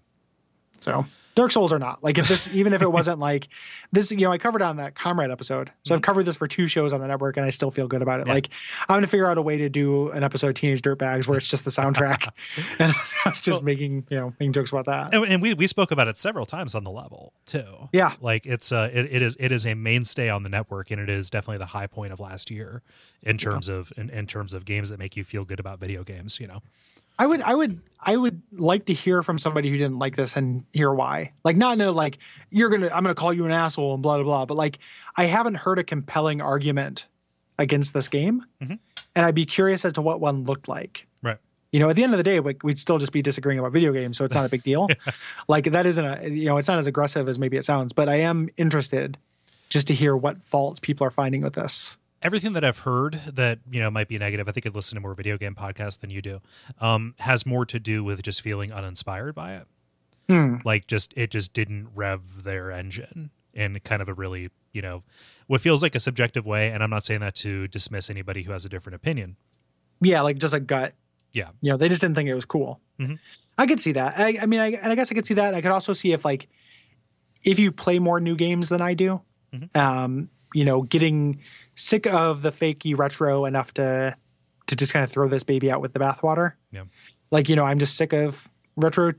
So 0.80 1.06
Dark 1.38 1.52
Souls 1.52 1.72
or 1.72 1.78
not, 1.78 2.02
like 2.02 2.18
if 2.18 2.26
this, 2.26 2.52
even 2.52 2.72
if 2.72 2.82
it 2.82 2.90
wasn't 2.98 3.20
like 3.20 3.48
this, 3.92 4.10
you 4.10 4.18
know, 4.18 4.32
I 4.32 4.38
covered 4.38 4.60
it 4.60 4.64
on 4.64 4.76
that 4.78 4.94
Comrade 4.96 5.30
episode. 5.30 5.70
So 5.84 5.94
I've 5.94 6.02
covered 6.02 6.24
this 6.24 6.36
for 6.36 6.46
two 6.48 6.66
shows 6.66 6.92
on 6.92 7.00
the 7.00 7.06
network, 7.06 7.36
and 7.36 7.46
I 7.46 7.50
still 7.50 7.70
feel 7.70 7.86
good 7.86 8.02
about 8.02 8.18
it. 8.18 8.22
Mm-hmm. 8.22 8.28
Yeah. 8.30 8.34
Like 8.34 8.50
I'm 8.88 8.96
gonna 8.96 9.06
figure 9.06 9.26
out 9.26 9.38
a 9.38 9.42
way 9.42 9.56
to 9.58 9.68
do 9.68 10.10
an 10.10 10.24
episode 10.24 10.48
of 10.48 10.54
Teenage 10.54 10.82
Dirtbags 10.82 11.28
where 11.28 11.38
it's 11.38 11.48
just 11.48 11.64
the 11.64 11.70
soundtrack, 11.70 12.28
and 12.80 12.92
it's 13.26 13.40
just 13.40 13.58
Well- 13.58 13.62
making 13.62 14.04
you 14.10 14.16
know 14.16 14.34
making 14.40 14.52
jokes 14.52 14.72
about 14.72 14.86
that. 14.86 15.14
and, 15.14 15.24
and 15.24 15.40
we, 15.42 15.54
we 15.54 15.66
spoke 15.68 15.90
about 15.92 16.08
it 16.08 16.18
several 16.18 16.44
times 16.44 16.74
on 16.74 16.82
the 16.84 16.90
level 16.90 17.32
too 17.46 17.88
Yeah. 17.92 18.14
like 18.20 18.44
it's 18.46 18.72
uh 18.72 18.90
it, 18.92 19.06
it 19.12 19.22
is 19.22 19.36
it 19.38 19.52
is 19.52 19.64
a 19.64 19.74
mainstay 19.74 20.28
on 20.28 20.42
the 20.42 20.48
network 20.48 20.90
and 20.90 21.00
it 21.00 21.08
is 21.08 21.30
definitely 21.30 21.58
the 21.58 21.66
high 21.66 21.86
point 21.86 22.12
of 22.12 22.20
last 22.20 22.50
year 22.50 22.82
in 23.22 23.38
terms 23.38 23.68
of 23.68 23.92
in, 23.96 24.10
in 24.10 24.26
terms 24.26 24.54
of 24.54 24.64
games 24.64 24.88
that 24.90 24.98
make 24.98 25.16
you 25.16 25.22
feel 25.24 25.44
good 25.44 25.60
about 25.60 25.78
video 25.78 26.02
games 26.02 26.40
you 26.40 26.46
know 26.48 26.62
I 27.18 27.26
would, 27.26 27.42
I 27.42 27.54
would, 27.54 27.80
I 28.00 28.16
would 28.16 28.42
like 28.52 28.86
to 28.86 28.94
hear 28.94 29.22
from 29.22 29.38
somebody 29.38 29.70
who 29.70 29.76
didn't 29.76 29.98
like 29.98 30.14
this 30.14 30.36
and 30.36 30.64
hear 30.72 30.92
why. 30.92 31.32
Like, 31.44 31.56
not 31.56 31.74
in 31.74 31.80
a 31.80 31.90
like 31.90 32.18
you're 32.50 32.70
gonna, 32.70 32.86
I'm 32.88 33.02
gonna 33.02 33.14
call 33.14 33.32
you 33.32 33.44
an 33.44 33.50
asshole 33.50 33.94
and 33.94 34.02
blah 34.02 34.16
blah 34.16 34.24
blah. 34.24 34.46
But 34.46 34.56
like, 34.56 34.78
I 35.16 35.24
haven't 35.24 35.56
heard 35.56 35.78
a 35.78 35.84
compelling 35.84 36.40
argument 36.40 37.06
against 37.58 37.92
this 37.92 38.08
game, 38.08 38.44
mm-hmm. 38.62 38.74
and 39.16 39.26
I'd 39.26 39.34
be 39.34 39.46
curious 39.46 39.84
as 39.84 39.94
to 39.94 40.02
what 40.02 40.20
one 40.20 40.44
looked 40.44 40.68
like. 40.68 41.06
Right. 41.22 41.38
You 41.72 41.80
know, 41.80 41.90
at 41.90 41.96
the 41.96 42.04
end 42.04 42.14
of 42.14 42.18
the 42.18 42.24
day, 42.24 42.40
we'd 42.40 42.78
still 42.78 42.98
just 42.98 43.12
be 43.12 43.20
disagreeing 43.20 43.58
about 43.58 43.72
video 43.72 43.92
games, 43.92 44.16
so 44.16 44.24
it's 44.24 44.34
not 44.34 44.46
a 44.46 44.48
big 44.48 44.62
deal. 44.62 44.86
yeah. 45.06 45.12
Like 45.48 45.64
that 45.64 45.84
isn't 45.84 46.04
a, 46.04 46.28
you 46.28 46.46
know, 46.46 46.56
it's 46.56 46.68
not 46.68 46.78
as 46.78 46.86
aggressive 46.86 47.28
as 47.28 47.38
maybe 47.38 47.56
it 47.56 47.64
sounds. 47.64 47.92
But 47.92 48.08
I 48.08 48.20
am 48.20 48.48
interested 48.56 49.18
just 49.68 49.86
to 49.88 49.94
hear 49.94 50.16
what 50.16 50.42
faults 50.42 50.80
people 50.80 51.06
are 51.06 51.10
finding 51.10 51.42
with 51.42 51.54
this 51.54 51.97
everything 52.22 52.52
that 52.54 52.64
I've 52.64 52.78
heard 52.78 53.20
that 53.26 53.60
you 53.70 53.80
know 53.80 53.90
might 53.90 54.08
be 54.08 54.18
negative, 54.18 54.48
I 54.48 54.52
think 54.52 54.66
I've 54.66 54.74
listened 54.74 54.96
to 54.96 55.00
more 55.00 55.14
video 55.14 55.38
game 55.38 55.54
podcasts 55.54 56.00
than 56.00 56.10
you 56.10 56.22
do, 56.22 56.40
um, 56.80 57.14
has 57.20 57.46
more 57.46 57.64
to 57.66 57.78
do 57.78 58.04
with 58.04 58.22
just 58.22 58.42
feeling 58.42 58.72
uninspired 58.72 59.34
by 59.34 59.54
it. 59.54 59.66
Hmm. 60.28 60.56
Like 60.64 60.86
just 60.86 61.14
it 61.16 61.30
just 61.30 61.52
didn't 61.52 61.88
rev 61.94 62.44
their 62.44 62.70
engine 62.70 63.30
in 63.54 63.80
kind 63.80 64.02
of 64.02 64.08
a 64.08 64.14
really 64.14 64.50
you 64.72 64.82
know 64.82 65.02
what 65.46 65.60
feels 65.60 65.82
like 65.82 65.94
a 65.94 66.00
subjective 66.00 66.46
way. 66.46 66.70
And 66.70 66.82
I'm 66.82 66.90
not 66.90 67.04
saying 67.04 67.20
that 67.20 67.34
to 67.36 67.68
dismiss 67.68 68.10
anybody 68.10 68.42
who 68.42 68.52
has 68.52 68.64
a 68.64 68.68
different 68.68 68.96
opinion. 68.96 69.36
Yeah, 70.00 70.20
like 70.22 70.38
just 70.38 70.54
a 70.54 70.60
gut. 70.60 70.94
Yeah, 71.32 71.50
you 71.60 71.70
know, 71.70 71.76
they 71.76 71.88
just 71.88 72.00
didn't 72.00 72.14
think 72.16 72.28
it 72.28 72.34
was 72.34 72.44
cool. 72.44 72.80
Mm-hmm. 72.98 73.14
I 73.58 73.66
could 73.66 73.82
see 73.82 73.92
that. 73.92 74.18
I, 74.18 74.38
I 74.40 74.46
mean, 74.46 74.60
I, 74.60 74.72
and 74.72 74.92
I 74.92 74.94
guess 74.94 75.10
I 75.10 75.14
could 75.14 75.26
see 75.26 75.34
that. 75.34 75.52
I 75.52 75.60
could 75.60 75.72
also 75.72 75.92
see 75.92 76.12
if 76.12 76.24
like 76.24 76.48
if 77.44 77.58
you 77.58 77.72
play 77.72 77.98
more 77.98 78.20
new 78.20 78.36
games 78.36 78.68
than 78.68 78.80
I 78.80 78.94
do, 78.94 79.20
mm-hmm. 79.52 79.78
um, 79.78 80.30
you 80.54 80.64
know, 80.64 80.82
getting 80.82 81.40
sick 81.74 82.06
of 82.06 82.42
the 82.42 82.50
fakey 82.50 82.96
retro 82.96 83.44
enough 83.44 83.72
to 83.74 84.16
to 84.66 84.76
just 84.76 84.92
kind 84.92 85.02
of 85.02 85.10
throw 85.10 85.28
this 85.28 85.42
baby 85.42 85.70
out 85.70 85.80
with 85.80 85.92
the 85.92 85.98
bathwater. 85.98 86.52
Yeah. 86.70 86.84
Like, 87.30 87.48
you 87.48 87.56
know, 87.56 87.64
I'm 87.64 87.78
just 87.78 87.96
sick 87.96 88.12
of 88.12 88.48
retro, 88.76 89.06
you 89.06 89.12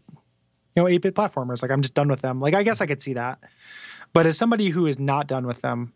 know, 0.76 0.86
8-bit 0.86 1.16
platformers. 1.16 1.62
Like 1.62 1.72
I'm 1.72 1.82
just 1.82 1.96
done 1.96 2.08
with 2.08 2.22
them. 2.22 2.40
Like 2.40 2.54
I 2.54 2.64
guess 2.64 2.82
I 2.82 2.86
could 2.86 3.02
see 3.02 3.14
that. 3.14 3.40
But 4.14 4.26
as 4.26 4.38
somebody 4.38 4.70
who 4.70 4.86
is 4.86 5.00
not 5.00 5.28
done 5.28 5.48
with 5.48 5.62
them, 5.62 5.94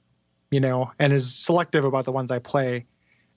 you 0.52 0.60
know, 0.60 0.92
and 1.00 1.14
is 1.14 1.34
selective 1.34 1.84
about 1.84 2.06
the 2.06 2.12
ones 2.12 2.32
I 2.32 2.40
play, 2.40 2.86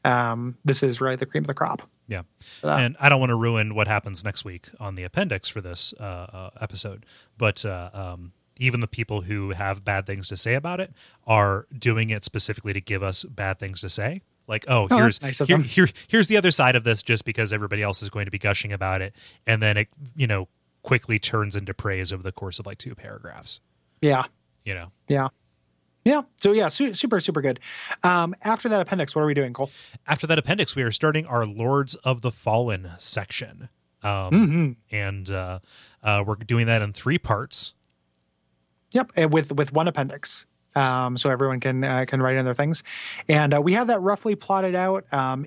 um, 0.05 0.57
this 0.65 0.83
is 0.83 1.01
really 1.01 1.17
the 1.17 1.27
cream 1.27 1.45
of 1.45 1.49
the 1.49 1.55
crop. 1.55 1.83
Yeah. 2.09 2.23
Uh, 2.63 2.71
and 2.71 2.97
I 3.01 3.09
don't 3.09 3.21
want 3.21 3.31
to 3.31 3.37
ruin 3.37 3.75
what 3.75 3.89
happens 3.89 4.25
next 4.25 4.45
week 4.45 4.69
on 4.79 4.95
the 4.95 5.05
appendix 5.05 5.49
for 5.49 5.61
this 5.61 5.93
uh, 5.99 6.03
uh, 6.03 6.51
episode, 6.61 7.05
but 7.37 7.65
uh, 7.65 7.91
um, 7.93 8.33
even 8.59 8.81
the 8.81 8.87
people 8.87 9.23
who 9.23 9.51
have 9.51 9.85
bad 9.85 10.07
things 10.07 10.29
to 10.29 10.37
say 10.37 10.55
about 10.55 10.81
it 10.81 10.93
are 11.27 11.67
doing 11.77 12.11
it 12.11 12.25
specifically 12.25 12.73
to 12.73 12.81
give 12.81 13.03
us 13.03 13.25
bad 13.25 13.59
things 13.59 13.81
to 13.81 13.89
say. 13.89 14.23
Like 14.49 14.65
oh, 14.69 14.87
oh 14.91 14.97
here's 14.97 15.21
nice 15.21 15.39
here, 15.41 15.59
here, 15.59 15.89
here's 16.09 16.29
the 16.29 16.37
other 16.37 16.51
side 16.51 16.77
of 16.77 16.85
this 16.85 17.03
just 17.03 17.25
because 17.25 17.53
everybody 17.53 17.83
else 17.83 18.03
is 18.03 18.09
going 18.09 18.27
to 18.27 18.31
be 18.31 18.39
gushing 18.39 18.73
about 18.73 19.03
it. 19.03 19.15
And 19.47 19.63
then 19.63 19.77
it 19.77 19.89
you 20.15 20.27
know 20.27 20.49
quickly 20.83 21.19
turns 21.19 21.57
into 21.57 21.75
praise 21.75 22.13
over 22.13 22.23
the 22.23 22.33
course 22.33 22.59
of 22.59 22.67
like 22.67 22.79
two 22.79 22.95
paragraphs. 22.95 23.61
Yeah. 24.01 24.25
You 24.65 24.75
know? 24.75 24.93
Yeah. 25.09 25.29
Yeah. 26.05 26.23
So 26.37 26.53
yeah 26.53 26.69
su- 26.69 26.95
super 26.95 27.19
super 27.19 27.43
good. 27.43 27.59
Um 28.05 28.35
after 28.43 28.69
that 28.69 28.81
appendix 28.81 29.15
what 29.15 29.23
are 29.23 29.27
we 29.27 29.35
doing 29.35 29.53
Kole? 29.53 29.71
After 30.07 30.27
that 30.29 30.39
appendix 30.39 30.77
we 30.77 30.83
are 30.83 30.93
starting 30.93 31.27
our 31.27 31.45
lords 31.45 31.97
of 31.97 32.23
the 32.23 32.31
fallen 32.31 32.93
section. 32.99 33.69
Um 34.03 34.31
mm-hmm. 34.31 34.73
and 34.93 35.31
uh, 35.31 35.59
uh 36.05 36.23
we're 36.25 36.37
doing 36.37 36.67
that 36.67 36.83
in 36.83 36.93
three 36.93 37.19
parts 37.19 37.75
Yep, 38.97 39.31
with 39.31 39.53
with 39.53 39.75
one 39.75 39.89
appendix, 39.89 40.47
um, 40.75 41.19
so 41.19 41.29
everyone 41.29 41.61
can 41.61 41.85
uh, 41.85 42.07
can 42.09 42.23
write 42.23 42.37
in 42.37 42.47
their 42.47 42.55
things, 42.55 42.83
and 43.29 43.53
uh, 43.53 43.61
we 43.61 43.75
have 43.75 43.89
that 43.89 44.01
roughly 44.01 44.35
plotted 44.35 44.75
out. 44.75 45.05
Um, 45.13 45.45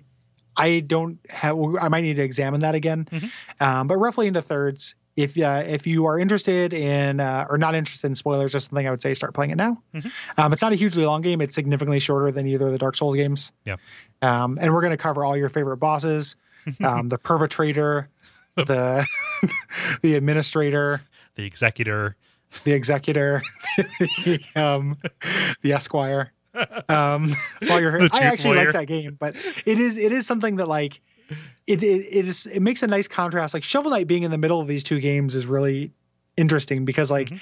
I 0.56 0.82
don't 0.82 1.18
have. 1.32 1.58
I 1.82 1.88
might 1.88 2.02
need 2.02 2.18
to 2.18 2.22
examine 2.22 2.60
that 2.62 2.76
again, 2.76 3.08
mm-hmm. 3.12 3.28
um, 3.64 3.88
but 3.88 3.98
roughly 3.98 4.28
into 4.28 4.44
thirds. 4.44 4.94
If 5.16 5.36
uh, 5.36 5.64
if 5.66 5.88
you 5.88 6.06
are 6.06 6.20
interested 6.20 6.74
in 6.74 7.20
uh, 7.20 7.48
or 7.50 7.58
not 7.58 7.74
interested 7.74 8.06
in 8.06 8.14
spoilers 8.14 8.54
or 8.54 8.60
something, 8.60 8.88
I 8.88 8.92
would 8.92 9.02
say 9.02 9.16
start 9.16 9.34
playing 9.34 9.50
it 9.50 9.58
now. 9.58 9.82
Mm-hmm. 9.96 10.10
Um, 10.40 10.54
it's 10.54 10.62
not 10.62 10.72
a 10.72 10.76
hugely 10.76 11.06
long 11.06 11.22
game. 11.22 11.42
It's 11.42 11.56
significantly 11.56 12.00
shorter 12.00 12.32
than 12.32 12.46
either 12.46 12.68
of 12.68 12.72
the 12.72 12.78
Dark 12.78 12.96
Souls 12.96 13.16
games. 13.16 13.52
Yeah, 13.66 13.78
um, 14.22 14.60
and 14.62 14.72
we're 14.72 14.82
going 14.82 14.92
to 14.92 14.98
cover 14.98 15.26
all 15.26 15.36
your 15.36 15.50
favorite 15.50 15.78
bosses, 15.78 16.36
um, 16.84 17.10
the 17.10 17.18
perpetrator, 17.18 18.10
the 18.56 19.08
the 20.02 20.14
administrator, 20.14 21.02
the 21.34 21.46
executor, 21.46 22.16
the 22.64 22.74
executor, 22.74 23.42
the, 23.78 24.42
um, 24.56 24.98
the 25.62 25.74
esquire. 25.74 26.32
Um, 26.90 27.34
while 27.68 27.80
you're, 27.80 28.02
I 28.02 28.08
actually 28.22 28.56
lawyer. 28.56 28.66
like 28.66 28.74
that 28.74 28.88
game, 28.88 29.18
but 29.20 29.36
it 29.66 29.80
is 29.80 29.98
it 29.98 30.12
is 30.12 30.26
something 30.26 30.56
that 30.58 30.68
like 30.68 31.00
it, 31.68 31.84
it 31.84 32.08
it 32.12 32.28
is 32.28 32.48
it 32.48 32.62
makes 32.62 32.84
a 32.84 32.88
nice 32.88 33.08
contrast. 33.08 33.54
Like 33.54 33.64
Shovel 33.64 33.92
Knight 33.92 34.08
being 34.08 34.24
in 34.24 34.32
the 34.32 34.38
middle 34.38 34.60
of 34.60 34.68
these 34.68 34.84
two 34.84 35.00
games 35.00 35.36
is 35.36 35.46
really 35.46 35.92
interesting 36.38 36.86
because 36.86 37.12
like 37.12 37.28
mm-hmm. 37.30 37.38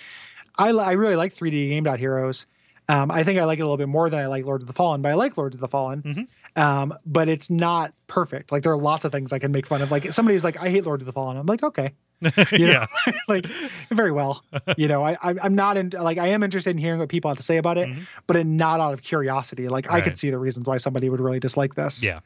I 0.57 0.69
I 0.69 0.91
really 0.93 1.15
like 1.15 1.33
3D 1.33 1.69
Game 1.69 1.83
Dot 1.83 1.99
Heroes. 1.99 2.45
Um, 2.89 3.11
I 3.11 3.23
think 3.23 3.37
I 3.37 3.43
like 3.43 3.59
it 3.59 3.63
a 3.63 3.65
little 3.65 3.77
bit 3.77 3.89
more 3.89 4.09
than 4.09 4.19
I 4.19 4.27
like 4.27 4.45
Lords 4.45 4.63
of 4.63 4.67
the 4.67 4.73
Fallen, 4.73 5.01
but 5.01 5.11
I 5.11 5.15
like 5.15 5.37
Lords 5.37 5.55
of 5.55 5.59
the 5.59 5.67
Fallen. 5.67 6.01
Mm-hmm. 6.03 6.61
Um, 6.61 6.93
but 7.05 7.27
it's 7.27 7.49
not 7.49 7.93
perfect. 8.07 8.51
Like 8.51 8.63
there 8.63 8.71
are 8.71 8.77
lots 8.77 9.03
of 9.03 9.11
things 9.11 9.33
I 9.33 9.39
can 9.39 9.51
make 9.51 9.67
fun 9.67 9.81
of. 9.81 9.91
Like 9.91 10.11
somebody's 10.13 10.43
like, 10.43 10.57
I 10.57 10.69
hate 10.69 10.85
Lords 10.85 11.03
of 11.03 11.05
the 11.05 11.11
Fallen. 11.11 11.35
I'm 11.35 11.45
like, 11.45 11.63
okay, 11.63 11.93
yeah, 12.51 12.87
like 13.27 13.45
very 13.89 14.11
well. 14.11 14.43
You 14.77 14.87
know, 14.87 15.05
I 15.05 15.17
I'm 15.21 15.55
not 15.55 15.77
in 15.77 15.91
like 15.91 16.17
I 16.17 16.27
am 16.27 16.43
interested 16.43 16.71
in 16.71 16.77
hearing 16.77 16.99
what 16.99 17.09
people 17.09 17.29
have 17.29 17.37
to 17.37 17.43
say 17.43 17.57
about 17.57 17.77
it, 17.77 17.89
mm-hmm. 17.89 18.03
but 18.25 18.43
not 18.45 18.79
out 18.79 18.93
of 18.93 19.01
curiosity. 19.01 19.67
Like 19.67 19.87
right. 19.87 19.97
I 19.97 20.01
could 20.01 20.17
see 20.17 20.29
the 20.29 20.39
reasons 20.39 20.67
why 20.67 20.77
somebody 20.77 21.09
would 21.09 21.19
really 21.19 21.39
dislike 21.39 21.75
this. 21.75 22.03
Yeah. 22.03 22.19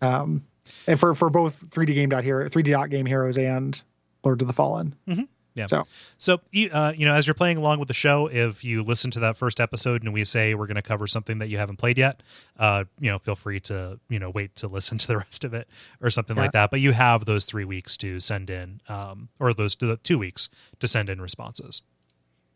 Um, 0.00 0.44
and 0.86 0.98
for 0.98 1.14
for 1.14 1.30
both 1.30 1.70
3D 1.70 1.94
game 1.94 2.10
dot 2.10 2.24
hero, 2.24 2.48
3D 2.48 2.72
dot 2.72 2.90
game 2.90 3.06
heroes 3.06 3.38
and 3.38 3.80
Lords 4.24 4.42
of 4.42 4.48
the 4.48 4.54
Fallen. 4.54 4.94
Mm-hmm. 5.08 5.22
Yeah. 5.56 5.66
So, 5.66 5.84
so 6.18 6.34
uh, 6.72 6.92
you 6.96 7.06
know, 7.06 7.14
as 7.14 7.26
you're 7.26 7.34
playing 7.34 7.56
along 7.56 7.78
with 7.78 7.88
the 7.88 7.94
show, 7.94 8.26
if 8.26 8.62
you 8.62 8.82
listen 8.82 9.10
to 9.12 9.20
that 9.20 9.36
first 9.36 9.58
episode 9.58 10.02
and 10.02 10.12
we 10.12 10.22
say 10.24 10.54
we're 10.54 10.66
going 10.66 10.76
to 10.76 10.82
cover 10.82 11.06
something 11.06 11.38
that 11.38 11.48
you 11.48 11.56
haven't 11.56 11.76
played 11.76 11.96
yet, 11.96 12.22
uh, 12.58 12.84
you 13.00 13.10
know, 13.10 13.18
feel 13.18 13.34
free 13.34 13.58
to 13.60 13.98
you 14.08 14.18
know 14.18 14.30
wait 14.30 14.54
to 14.56 14.68
listen 14.76 14.98
to 14.98 15.06
the 15.06 15.16
rest 15.16 15.44
of 15.44 15.54
it 15.54 15.66
or 16.00 16.10
something 16.10 16.36
yeah. 16.36 16.42
like 16.42 16.52
that. 16.52 16.70
But 16.70 16.80
you 16.80 16.92
have 16.92 17.24
those 17.24 17.46
three 17.46 17.64
weeks 17.64 17.96
to 17.98 18.20
send 18.20 18.50
in, 18.50 18.80
um, 18.88 19.30
or 19.40 19.54
those 19.54 19.74
two 19.74 20.18
weeks 20.18 20.50
to 20.78 20.86
send 20.86 21.08
in 21.08 21.20
responses. 21.20 21.82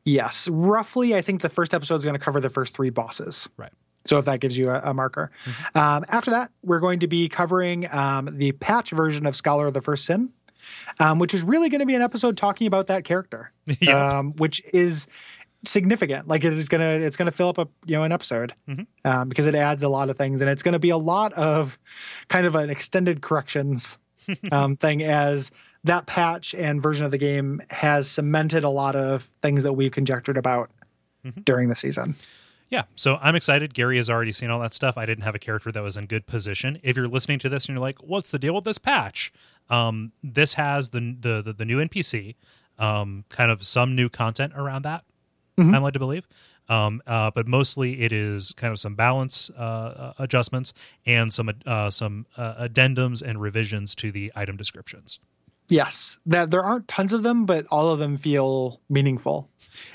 Yes, 0.04 0.48
roughly. 0.48 1.14
I 1.14 1.22
think 1.22 1.42
the 1.42 1.48
first 1.48 1.74
episode 1.74 1.96
is 1.96 2.04
going 2.04 2.16
to 2.16 2.20
cover 2.20 2.40
the 2.40 2.50
first 2.50 2.74
three 2.74 2.90
bosses. 2.90 3.48
Right. 3.56 3.72
So 4.06 4.18
if 4.18 4.24
that 4.24 4.40
gives 4.40 4.56
you 4.56 4.70
a, 4.70 4.80
a 4.82 4.94
marker. 4.94 5.30
Mm-hmm. 5.44 5.78
Um, 5.78 6.04
after 6.08 6.30
that, 6.30 6.50
we're 6.62 6.80
going 6.80 7.00
to 7.00 7.06
be 7.06 7.28
covering 7.28 7.92
um, 7.92 8.30
the 8.32 8.52
patch 8.52 8.90
version 8.90 9.26
of 9.26 9.36
Scholar 9.36 9.66
of 9.66 9.74
the 9.74 9.82
First 9.82 10.06
Sin 10.06 10.30
um, 10.98 11.18
which 11.18 11.34
is 11.34 11.42
really 11.42 11.68
going 11.68 11.80
to 11.80 11.86
be 11.86 11.94
an 11.94 12.02
episode 12.02 12.36
talking 12.36 12.66
about 12.66 12.88
that 12.88 13.04
character, 13.04 13.52
um, 13.92 14.32
which 14.36 14.62
is 14.72 15.06
significant. 15.64 16.28
Like 16.28 16.44
it 16.44 16.52
is 16.52 16.68
gonna 16.68 16.84
it's 16.84 17.16
gonna 17.16 17.30
fill 17.30 17.48
up 17.48 17.58
a 17.58 17.68
you 17.86 17.96
know 17.96 18.04
an 18.04 18.12
episode 18.12 18.54
mm-hmm. 18.68 18.82
um, 19.04 19.28
because 19.28 19.46
it 19.46 19.54
adds 19.54 19.82
a 19.82 19.88
lot 19.88 20.10
of 20.10 20.16
things, 20.16 20.40
and 20.40 20.50
it's 20.50 20.62
going 20.62 20.72
to 20.72 20.78
be 20.78 20.90
a 20.90 20.98
lot 20.98 21.32
of 21.34 21.78
kind 22.28 22.46
of 22.46 22.54
an 22.54 22.70
extended 22.70 23.22
corrections 23.22 23.98
um, 24.52 24.76
thing 24.76 25.02
as 25.02 25.50
that 25.84 26.06
patch 26.06 26.54
and 26.54 26.82
version 26.82 27.04
of 27.04 27.10
the 27.10 27.18
game 27.18 27.62
has 27.70 28.10
cemented 28.10 28.64
a 28.64 28.68
lot 28.68 28.94
of 28.94 29.30
things 29.42 29.62
that 29.62 29.72
we've 29.72 29.92
conjectured 29.92 30.36
about 30.36 30.70
mm-hmm. 31.24 31.40
during 31.42 31.68
the 31.68 31.74
season. 31.74 32.14
Yeah, 32.70 32.84
so 32.94 33.18
I'm 33.20 33.34
excited. 33.34 33.74
Gary 33.74 33.96
has 33.96 34.08
already 34.08 34.30
seen 34.30 34.48
all 34.48 34.60
that 34.60 34.72
stuff. 34.72 34.96
I 34.96 35.04
didn't 35.04 35.24
have 35.24 35.34
a 35.34 35.40
character 35.40 35.72
that 35.72 35.82
was 35.82 35.96
in 35.96 36.06
good 36.06 36.26
position. 36.26 36.78
If 36.84 36.96
you're 36.96 37.08
listening 37.08 37.40
to 37.40 37.48
this 37.48 37.66
and 37.66 37.76
you're 37.76 37.84
like, 37.84 37.98
"What's 37.98 38.30
the 38.30 38.38
deal 38.38 38.54
with 38.54 38.62
this 38.62 38.78
patch?" 38.78 39.32
Um, 39.68 40.12
this 40.22 40.54
has 40.54 40.90
the, 40.90 41.16
the 41.20 41.42
the, 41.42 41.52
the 41.52 41.64
new 41.64 41.78
NPC, 41.78 42.36
um, 42.78 43.24
kind 43.28 43.50
of 43.50 43.66
some 43.66 43.96
new 43.96 44.08
content 44.08 44.52
around 44.54 44.82
that. 44.82 45.04
Mm-hmm. 45.58 45.74
I'm 45.74 45.82
led 45.82 45.94
to 45.94 45.98
believe, 45.98 46.28
um, 46.68 47.02
uh, 47.08 47.32
but 47.32 47.48
mostly 47.48 48.02
it 48.02 48.12
is 48.12 48.52
kind 48.52 48.70
of 48.70 48.78
some 48.78 48.94
balance 48.94 49.50
uh, 49.58 49.60
uh 49.60 50.12
adjustments 50.20 50.72
and 51.04 51.34
some 51.34 51.50
uh, 51.66 51.90
some 51.90 52.26
uh, 52.36 52.68
addendums 52.68 53.20
and 53.20 53.40
revisions 53.40 53.96
to 53.96 54.12
the 54.12 54.30
item 54.36 54.56
descriptions. 54.56 55.18
Yes, 55.68 56.18
that 56.24 56.50
there 56.50 56.62
aren't 56.62 56.86
tons 56.86 57.12
of 57.12 57.24
them, 57.24 57.46
but 57.46 57.66
all 57.70 57.90
of 57.90 57.98
them 57.98 58.16
feel 58.16 58.80
meaningful. 58.88 59.50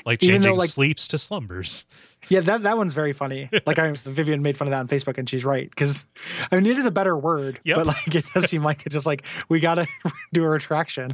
Like 0.05 0.19
changing 0.19 0.41
though, 0.41 0.53
like, 0.55 0.69
sleeps 0.69 1.07
to 1.09 1.17
slumbers. 1.17 1.85
Yeah, 2.29 2.41
that 2.41 2.63
that 2.63 2.77
one's 2.77 2.93
very 2.93 3.13
funny. 3.13 3.49
Like 3.65 3.79
I 3.79 3.93
Vivian 4.03 4.41
made 4.41 4.57
fun 4.57 4.67
of 4.67 4.71
that 4.71 4.79
on 4.79 4.87
Facebook, 4.87 5.17
and 5.17 5.27
she's 5.27 5.43
right 5.43 5.69
because 5.69 6.05
I 6.51 6.55
mean 6.55 6.65
it 6.67 6.77
is 6.77 6.85
a 6.85 6.91
better 6.91 7.17
word, 7.17 7.59
yep. 7.63 7.77
but 7.77 7.87
like 7.87 8.13
it 8.13 8.29
does 8.33 8.45
seem 8.45 8.63
like 8.63 8.85
it's 8.85 8.93
just 8.93 9.05
like 9.05 9.23
we 9.49 9.59
got 9.59 9.75
to 9.75 9.87
do 10.33 10.43
a 10.43 10.47
retraction. 10.47 11.13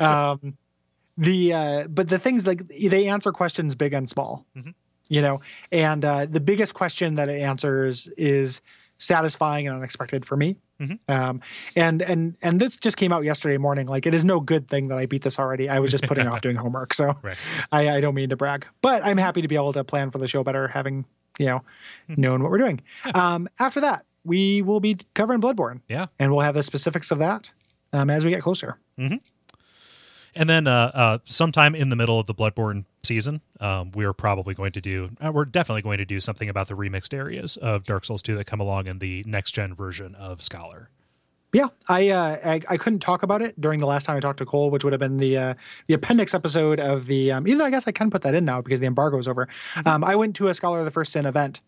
Um, 0.00 0.56
the 1.16 1.52
uh, 1.52 1.88
but 1.88 2.08
the 2.08 2.18
things 2.18 2.46
like 2.46 2.66
they 2.66 3.08
answer 3.08 3.30
questions 3.30 3.74
big 3.74 3.92
and 3.92 4.08
small, 4.08 4.46
mm-hmm. 4.56 4.70
you 5.08 5.22
know, 5.22 5.40
and 5.70 6.04
uh, 6.04 6.26
the 6.26 6.40
biggest 6.40 6.74
question 6.74 7.14
that 7.14 7.28
it 7.28 7.40
answers 7.40 8.08
is 8.16 8.60
satisfying 8.98 9.66
and 9.66 9.76
unexpected 9.76 10.24
for 10.24 10.36
me. 10.36 10.56
Mm-hmm. 10.80 11.10
Um, 11.10 11.40
and 11.74 12.02
and 12.02 12.36
and 12.42 12.60
this 12.60 12.76
just 12.76 12.96
came 12.96 13.12
out 13.12 13.24
yesterday 13.24 13.56
morning. 13.56 13.86
Like 13.86 14.06
it 14.06 14.14
is 14.14 14.24
no 14.24 14.40
good 14.40 14.68
thing 14.68 14.88
that 14.88 14.98
I 14.98 15.06
beat 15.06 15.22
this 15.22 15.38
already. 15.38 15.68
I 15.68 15.78
was 15.78 15.90
just 15.90 16.04
putting 16.04 16.26
off 16.26 16.40
doing 16.42 16.56
homework, 16.56 16.92
so 16.92 17.16
right. 17.22 17.36
I, 17.72 17.88
I 17.96 18.00
don't 18.00 18.14
mean 18.14 18.28
to 18.28 18.36
brag, 18.36 18.66
but 18.82 19.02
I'm 19.04 19.16
happy 19.16 19.40
to 19.42 19.48
be 19.48 19.54
able 19.54 19.72
to 19.72 19.84
plan 19.84 20.10
for 20.10 20.18
the 20.18 20.28
show 20.28 20.44
better, 20.44 20.68
having 20.68 21.06
you 21.38 21.46
know 21.46 21.62
mm-hmm. 22.10 22.20
known 22.20 22.42
what 22.42 22.50
we're 22.50 22.58
doing. 22.58 22.82
Um, 23.14 23.48
after 23.58 23.80
that, 23.80 24.04
we 24.24 24.60
will 24.60 24.80
be 24.80 24.98
covering 25.14 25.40
Bloodborne. 25.40 25.80
Yeah, 25.88 26.06
and 26.18 26.30
we'll 26.30 26.42
have 26.44 26.54
the 26.54 26.62
specifics 26.62 27.10
of 27.10 27.18
that 27.20 27.52
um, 27.94 28.10
as 28.10 28.24
we 28.24 28.30
get 28.30 28.42
closer. 28.42 28.78
And 30.36 30.50
then 30.50 30.66
uh, 30.66 30.90
uh, 30.92 31.18
sometime 31.24 31.74
in 31.74 31.88
the 31.88 31.96
middle 31.96 32.20
of 32.20 32.26
the 32.26 32.34
Bloodborne 32.34 32.84
season, 33.06 33.40
um, 33.60 33.90
we're 33.92 34.12
probably 34.12 34.54
going 34.54 34.72
to 34.72 34.80
do, 34.80 35.10
uh, 35.24 35.32
we're 35.32 35.44
definitely 35.44 35.82
going 35.82 35.98
to 35.98 36.04
do 36.04 36.20
something 36.20 36.48
about 36.48 36.68
the 36.68 36.74
remixed 36.74 37.14
areas 37.14 37.56
of 37.56 37.84
Dark 37.84 38.04
Souls 38.04 38.22
2 38.22 38.36
that 38.36 38.46
come 38.46 38.60
along 38.60 38.86
in 38.86 38.98
the 38.98 39.24
next 39.26 39.52
gen 39.52 39.74
version 39.74 40.14
of 40.14 40.42
Scholar. 40.42 40.90
Yeah, 41.52 41.68
I, 41.88 42.10
uh, 42.10 42.38
I 42.44 42.60
I 42.68 42.76
couldn't 42.76 42.98
talk 42.98 43.22
about 43.22 43.40
it 43.40 43.58
during 43.58 43.80
the 43.80 43.86
last 43.86 44.04
time 44.04 44.16
I 44.16 44.20
talked 44.20 44.40
to 44.40 44.44
Kole, 44.44 44.70
which 44.70 44.84
would 44.84 44.92
have 44.92 45.00
been 45.00 45.16
the 45.16 45.38
uh, 45.38 45.54
the 45.86 45.94
appendix 45.94 46.34
episode 46.34 46.80
of 46.80 47.06
the. 47.06 47.32
Um, 47.32 47.46
even 47.46 47.56
though 47.58 47.64
I 47.64 47.70
guess 47.70 47.88
I 47.88 47.92
can 47.92 48.10
put 48.10 48.22
that 48.22 48.34
in 48.34 48.44
now 48.44 48.60
because 48.60 48.80
the 48.80 48.86
embargo 48.86 49.16
is 49.16 49.26
over. 49.26 49.48
Um, 49.86 50.04
I 50.04 50.16
went 50.16 50.36
to 50.36 50.48
a 50.48 50.54
Scholar 50.54 50.80
of 50.80 50.84
the 50.84 50.90
First 50.90 51.12
Sin 51.12 51.24
event 51.24 51.62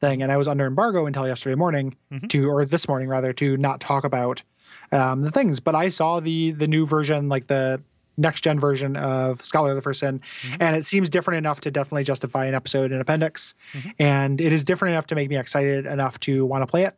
thing, 0.00 0.22
and 0.22 0.30
I 0.30 0.36
was 0.36 0.46
under 0.46 0.66
embargo 0.66 1.06
until 1.06 1.26
yesterday 1.26 1.56
morning 1.56 1.96
to, 2.28 2.48
or 2.48 2.64
this 2.64 2.86
morning 2.86 3.08
rather, 3.08 3.32
to 3.32 3.56
not 3.56 3.80
talk 3.80 4.04
about 4.04 4.42
um, 4.92 5.22
the 5.22 5.30
things. 5.30 5.58
But 5.60 5.74
I 5.74 5.88
saw 5.88 6.20
the 6.20 6.52
the 6.52 6.68
new 6.68 6.86
version, 6.86 7.28
like 7.28 7.48
the 7.48 7.82
next 8.16 8.42
gen 8.42 8.58
version 8.58 8.96
of 8.96 9.44
Scholar 9.44 9.70
of 9.70 9.76
the 9.76 9.82
First 9.82 10.00
Sin, 10.00 10.20
and 10.60 10.76
it 10.76 10.84
seems 10.84 11.08
different 11.10 11.38
enough 11.38 11.60
to 11.62 11.70
definitely 11.70 12.04
justify 12.04 12.46
an 12.46 12.54
episode 12.54 12.92
and 12.92 13.00
appendix, 13.00 13.54
and 13.98 14.40
it 14.40 14.52
is 14.52 14.64
different 14.64 14.92
enough 14.92 15.06
to 15.06 15.14
make 15.14 15.28
me 15.28 15.36
excited 15.36 15.86
enough 15.86 16.18
to 16.20 16.44
want 16.44 16.62
to 16.62 16.66
play 16.66 16.84
it. 16.84 16.94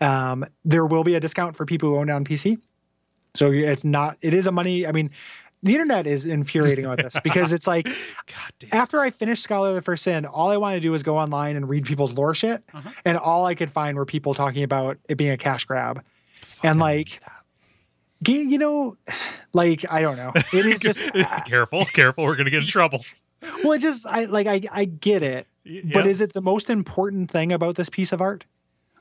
Um, 0.00 0.44
there 0.64 0.86
will 0.86 1.04
be 1.04 1.14
a 1.16 1.20
discount 1.20 1.56
for 1.56 1.64
people 1.66 1.88
who 1.90 1.96
own 1.98 2.08
it 2.08 2.12
on 2.12 2.24
PC, 2.24 2.58
so 3.34 3.50
it's 3.52 3.84
not. 3.84 4.16
It 4.22 4.34
is 4.34 4.46
a 4.46 4.52
money. 4.52 4.86
I 4.86 4.92
mean. 4.92 5.10
The 5.62 5.72
internet 5.72 6.06
is 6.06 6.26
infuriating 6.26 6.84
about 6.84 6.98
this 6.98 7.16
because 7.24 7.50
it's 7.50 7.66
like 7.66 7.88
after 8.72 9.00
I 9.00 9.08
finished 9.08 9.42
Scholar 9.42 9.70
of 9.70 9.74
the 9.74 9.80
First 9.80 10.02
Sin, 10.04 10.26
all 10.26 10.50
I 10.50 10.58
wanted 10.58 10.74
to 10.74 10.80
do 10.82 10.90
was 10.90 11.02
go 11.02 11.16
online 11.16 11.56
and 11.56 11.66
read 11.66 11.86
people's 11.86 12.12
lore 12.12 12.34
shit, 12.34 12.62
and 13.06 13.16
all 13.16 13.46
I 13.46 13.54
could 13.54 13.70
find 13.70 13.96
were 13.96 14.04
people 14.04 14.34
talking 14.34 14.62
about 14.62 14.98
it 15.08 15.16
being 15.16 15.30
a 15.30 15.38
cash 15.38 15.64
grab, 15.64 16.04
and 16.62 16.78
like, 16.78 17.18
you 18.32 18.58
know, 18.58 18.96
like 19.52 19.84
I 19.90 20.02
don't 20.02 20.16
know, 20.16 20.32
it 20.34 20.66
is 20.66 20.80
just 20.80 21.02
careful, 21.46 21.84
careful. 21.86 22.24
We're 22.24 22.36
going 22.36 22.46
to 22.46 22.50
get 22.50 22.62
in 22.62 22.68
trouble. 22.68 23.04
well, 23.62 23.72
it 23.72 23.80
just 23.80 24.06
I 24.06 24.24
like 24.24 24.46
I 24.46 24.62
I 24.72 24.84
get 24.84 25.22
it, 25.22 25.46
but 25.92 26.06
is 26.06 26.20
it 26.20 26.32
the 26.32 26.42
most 26.42 26.70
important 26.70 27.30
thing 27.30 27.52
about 27.52 27.76
this 27.76 27.88
piece 27.88 28.12
of 28.12 28.20
art? 28.20 28.44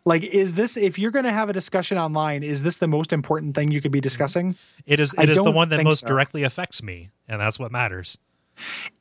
Like, 0.05 0.23
is 0.23 0.53
this 0.53 0.75
if 0.75 0.99
you're 0.99 1.11
going 1.11 1.25
to 1.25 1.31
have 1.31 1.49
a 1.49 1.53
discussion 1.53 1.97
online, 1.97 2.43
is 2.43 2.63
this 2.63 2.77
the 2.77 2.87
most 2.87 3.13
important 3.13 3.55
thing 3.55 3.71
you 3.71 3.81
could 3.81 3.91
be 3.91 3.99
mm-hmm. 3.99 4.03
discussing? 4.03 4.55
It 4.85 4.99
is, 4.99 5.15
it 5.17 5.29
is 5.29 5.37
the 5.37 5.51
one 5.51 5.69
that 5.69 5.83
most 5.83 6.01
so. 6.01 6.07
directly 6.07 6.43
affects 6.43 6.83
me, 6.83 7.09
and 7.27 7.39
that's 7.39 7.57
what 7.57 7.71
matters. 7.71 8.17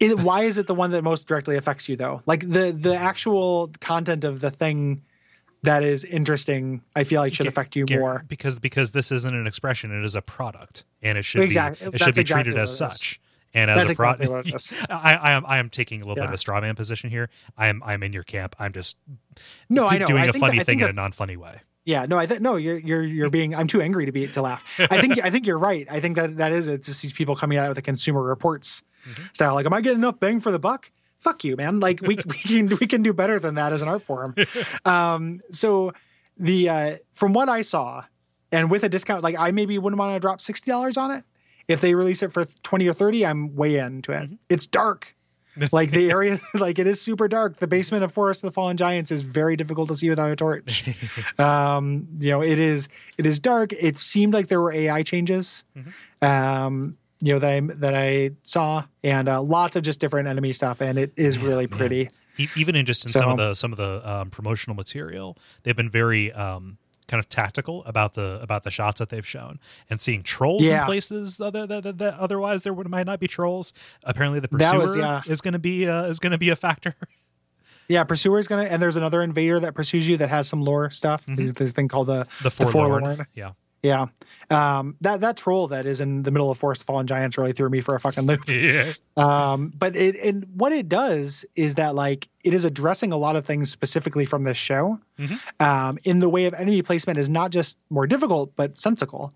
Why 0.01 0.43
is 0.43 0.59
it 0.59 0.67
the 0.67 0.75
one 0.75 0.93
that 0.93 1.03
most 1.03 1.27
directly 1.27 1.57
affects 1.57 1.89
you 1.89 1.97
though? 1.97 2.23
Like 2.25 2.41
the 2.41 2.73
the 2.73 2.95
mm-hmm. 2.95 3.05
actual 3.05 3.71
content 3.81 4.25
of 4.25 4.41
the 4.41 4.51
thing 4.51 5.03
that 5.63 5.83
is 5.83 6.05
interesting, 6.05 6.83
I 6.97 7.05
feel 7.05 7.21
like 7.21 7.35
should 7.35 7.47
affect 7.47 7.77
you 7.77 7.87
Gar- 7.87 7.99
more. 7.99 8.25
because 8.29 8.59
because 8.59 8.93
this 8.93 9.13
isn't 9.13 9.35
an 9.35 9.47
expression; 9.47 9.91
it 9.97 10.05
is 10.05 10.17
a 10.17 10.23
product, 10.23 10.85
and 11.03 11.17
it 11.19 11.25
should 11.25 11.43
Exactly. 11.43 11.85
be 11.85 11.89
it 11.89 11.91
That's 11.93 12.05
should 12.05 12.15
be 12.15 12.21
exactly 12.23 12.45
treated 12.45 12.61
as 12.63 12.77
such. 12.77 13.21
And 13.55 13.71
as 13.71 13.79
That's 13.81 13.91
a 13.91 13.95
product, 13.95 14.49
is. 14.55 14.73
I, 14.91 15.15
I 15.15 15.33
am 15.33 15.45
I 15.47 15.59
am 15.59 15.69
taking 15.69 16.01
a 16.01 16.05
little 16.05 16.15
bit 16.17 16.25
of 16.25 16.33
a 16.33 16.39
straw 16.39 16.61
man 16.61 16.75
position 16.75 17.11
here. 17.11 17.29
I 17.57 17.67
am 17.69 17.83
I 17.85 17.93
am 17.95 18.03
in 18.03 18.13
your 18.15 18.23
camp. 18.23 18.57
I'm 18.59 18.73
just 18.73 18.97
No, 19.69 19.87
I 19.87 19.99
know. 19.99 20.07
doing 20.07 20.23
I 20.23 20.27
a 20.27 20.33
funny 20.33 20.59
that- 20.59 20.65
thing 20.67 20.81
in 20.81 20.89
a 20.89 20.93
non 20.93 21.13
funny 21.13 21.37
way. 21.37 21.61
Yeah, 21.85 22.07
no, 22.09 22.17
I 22.17 22.27
think 22.27 22.41
no, 22.41 22.57
you're 22.57 22.79
you're 22.79 23.03
you're 23.05 23.29
being. 23.31 23.55
I'm 23.55 23.67
too 23.67 23.83
angry 23.83 24.07
to 24.07 24.13
be 24.13 24.27
to 24.29 24.41
laugh. 24.43 24.67
I 24.91 25.01
think 25.01 25.23
I 25.23 25.31
think 25.31 25.47
you're 25.47 25.59
right. 25.59 25.87
I 25.91 26.01
think 26.01 26.15
that 26.17 26.37
that 26.39 26.53
is 26.53 26.67
it's 26.69 26.87
just 26.87 27.03
these 27.03 27.13
people 27.13 27.35
coming 27.37 27.59
out 27.59 27.69
with 27.69 27.77
the 27.77 27.83
consumer 27.83 28.23
reports 28.23 28.83
Mm-hmm. 29.05 29.23
style. 29.33 29.55
Like, 29.55 29.67
am 29.67 29.73
I 29.73 29.81
getting 29.81 29.99
enough 29.99 30.21
bang 30.21 30.39
for 30.39 30.53
the 30.53 30.61
buck? 30.61 30.93
Fuck 31.23 31.45
you, 31.45 31.57
man. 31.57 31.81
Like 31.81 32.01
we 32.03 32.17
we 32.27 32.39
can 32.39 32.67
we 32.81 32.87
can 32.87 33.03
do 33.03 33.13
better 33.13 33.39
than 33.39 33.55
that 33.55 33.73
as 33.73 33.81
an 33.81 33.89
art 33.89 34.03
form. 34.03 34.35
Um, 34.85 35.41
so 35.51 35.93
the 36.37 36.69
uh, 36.69 36.97
from 37.13 37.33
what 37.33 37.49
I 37.49 37.63
saw, 37.63 38.05
and 38.51 38.71
with 38.71 38.83
a 38.83 38.89
discount, 38.89 39.23
like 39.23 39.37
I 39.39 39.53
maybe 39.53 39.79
wouldn't 39.79 39.99
want 39.99 40.15
to 40.15 40.21
drop 40.21 40.41
sixty 40.41 40.71
dollars 40.71 40.97
on 40.97 41.11
it. 41.11 41.25
If 41.69 41.81
they 41.81 41.95
release 41.95 42.23
it 42.23 42.33
for 42.33 42.45
twenty 42.63 42.89
or 42.89 42.93
thirty, 42.93 43.25
I'm 43.25 43.55
way 43.55 43.77
into 43.77 44.13
it. 44.13 44.25
Mm-hmm. 44.25 44.35
It's 44.49 44.67
dark. 44.67 45.15
like 45.73 45.91
the 45.91 46.11
area, 46.11 46.39
like 46.55 46.79
it 46.79 46.87
is 46.87 47.01
super 47.01 47.29
dark. 47.29 47.59
The 47.59 47.67
basement 47.67 48.03
of 48.05 48.13
Forest 48.13 48.43
of 48.43 48.49
the 48.49 48.53
Fallen 48.53 48.77
Giants 48.77 49.11
is 49.11 49.23
very 49.23 49.55
difficult 49.55 49.89
to 49.89 49.97
see 49.97 50.09
without 50.09 50.31
a 50.31 50.37
torch. 50.37 50.89
um, 51.39 52.09
you 52.21 52.31
know, 52.31 52.43
it 52.43 52.59
is 52.59 52.89
it 53.19 53.27
is 53.27 53.39
dark. 53.39 53.73
It 53.73 53.99
seemed 53.99 54.35
like 54.35 54.49
there 54.49 54.61
were 54.61 54.73
AI 54.73 55.03
changes. 55.03 55.65
Um, 56.23 56.97
you 57.23 57.33
know 57.33 57.39
that 57.39 57.51
I 57.53 57.61
that 57.77 57.95
I 57.95 58.31
saw, 58.43 58.85
and 59.03 59.29
uh, 59.29 59.41
lots 59.41 59.77
of 59.77 59.83
just 59.83 60.01
different 60.01 60.29
enemy 60.29 60.53
stuff, 60.53 60.81
and 60.81 60.99
it 60.99 61.13
is 61.17 61.39
really 61.39 61.67
pretty. 61.67 62.11
E- 62.37 62.49
even 62.57 62.75
in 62.77 62.85
just 62.85 63.05
in 63.05 63.11
some 63.11 63.31
of 63.31 63.37
the 63.37 63.55
some 63.55 63.73
of 63.73 63.79
the 63.79 64.11
um, 64.11 64.31
promotional 64.31 64.75
material, 64.75 65.39
they've 65.63 65.77
been 65.77 65.91
very 65.91 66.33
um, 66.33 66.79
kind 67.07 67.19
of 67.21 67.29
tactical 67.29 67.85
about 67.85 68.15
the 68.15 68.41
about 68.43 68.65
the 68.65 68.71
shots 68.71 68.99
that 68.99 69.09
they've 69.11 69.27
shown 69.27 69.61
and 69.89 70.01
seeing 70.01 70.23
trolls 70.23 70.67
in 70.81 70.87
places 70.87 71.41
other 71.41 71.67
that, 71.67 71.83
that, 71.85 71.99
that 71.99 72.15
otherwise 72.19 72.63
there 72.65 72.73
would 72.73 72.89
might 72.89 73.07
not 73.07 73.21
be 73.21 73.29
trolls. 73.29 73.73
Apparently, 74.05 74.41
the 74.41 74.49
pursuer 74.49 74.79
was- 74.81 74.97
yeah. 74.97 75.23
is 75.27 75.41
going 75.41 75.53
to 75.53 75.59
be 75.59 75.87
uh, 75.87 76.05
is 76.05 76.19
going 76.19 76.33
to 76.33 76.39
be 76.39 76.49
a 76.49 76.57
factor. 76.57 76.95
Yeah, 77.89 78.05
pursuer 78.05 78.39
is 78.39 78.49
gonna, 78.49 78.63
and 78.63 78.81
there's 78.81 78.97
another 78.97 79.23
invader 79.23 79.59
that 79.61 79.75
pursues 79.75 80.09
you 80.09 80.17
that 80.19 80.31
has 80.31 80.49
some 80.49 80.63
lore 80.63 80.89
stuff. 80.91 81.25
There's 81.27 81.53
this 81.53 81.73
thing 81.73 81.89
called 81.89 82.07
the 82.07 82.27
the 82.43 82.51
forlorn, 82.51 83.27
yeah. 83.35 83.51
Yeah, 83.83 84.07
um, 84.49 84.97
that 85.01 85.21
that 85.23 85.37
troll 85.37 85.67
that 85.69 85.87
is 85.87 86.01
in 86.01 86.23
the 86.23 86.31
middle 86.31 86.51
of 86.53 86.59
Forest 86.59 86.83
of 86.83 86.87
Fallen 86.87 87.07
Giants 87.09 87.37
really 87.37 87.53
threw 87.53 87.69
me 87.69 87.81
for 87.81 87.95
a 87.97 88.01
fucking 88.01 88.27
loop. 88.27 88.41
Yeah. 88.49 88.93
Um, 89.17 89.73
but 89.77 89.97
it 89.97 90.17
and 90.17 90.47
what 90.55 90.73
it 90.73 90.89
does 90.89 91.45
is 91.57 91.75
that 91.75 91.95
like 91.95 92.29
it 92.45 92.55
is 92.55 92.65
addressing 92.65 93.13
a 93.13 93.17
lot 93.17 93.35
of 93.37 93.45
things 93.45 93.71
specifically 93.73 94.25
from 94.25 94.45
this 94.45 94.57
show. 94.57 95.01
Um, 95.61 95.99
in 96.05 96.19
the 96.21 96.29
way 96.29 96.47
of 96.47 96.55
enemy 96.55 96.83
placement 96.83 97.19
is 97.19 97.29
not 97.29 97.51
just 97.51 97.79
more 97.91 98.07
difficult 98.07 98.55
but 98.57 98.79
sensical. 98.79 99.33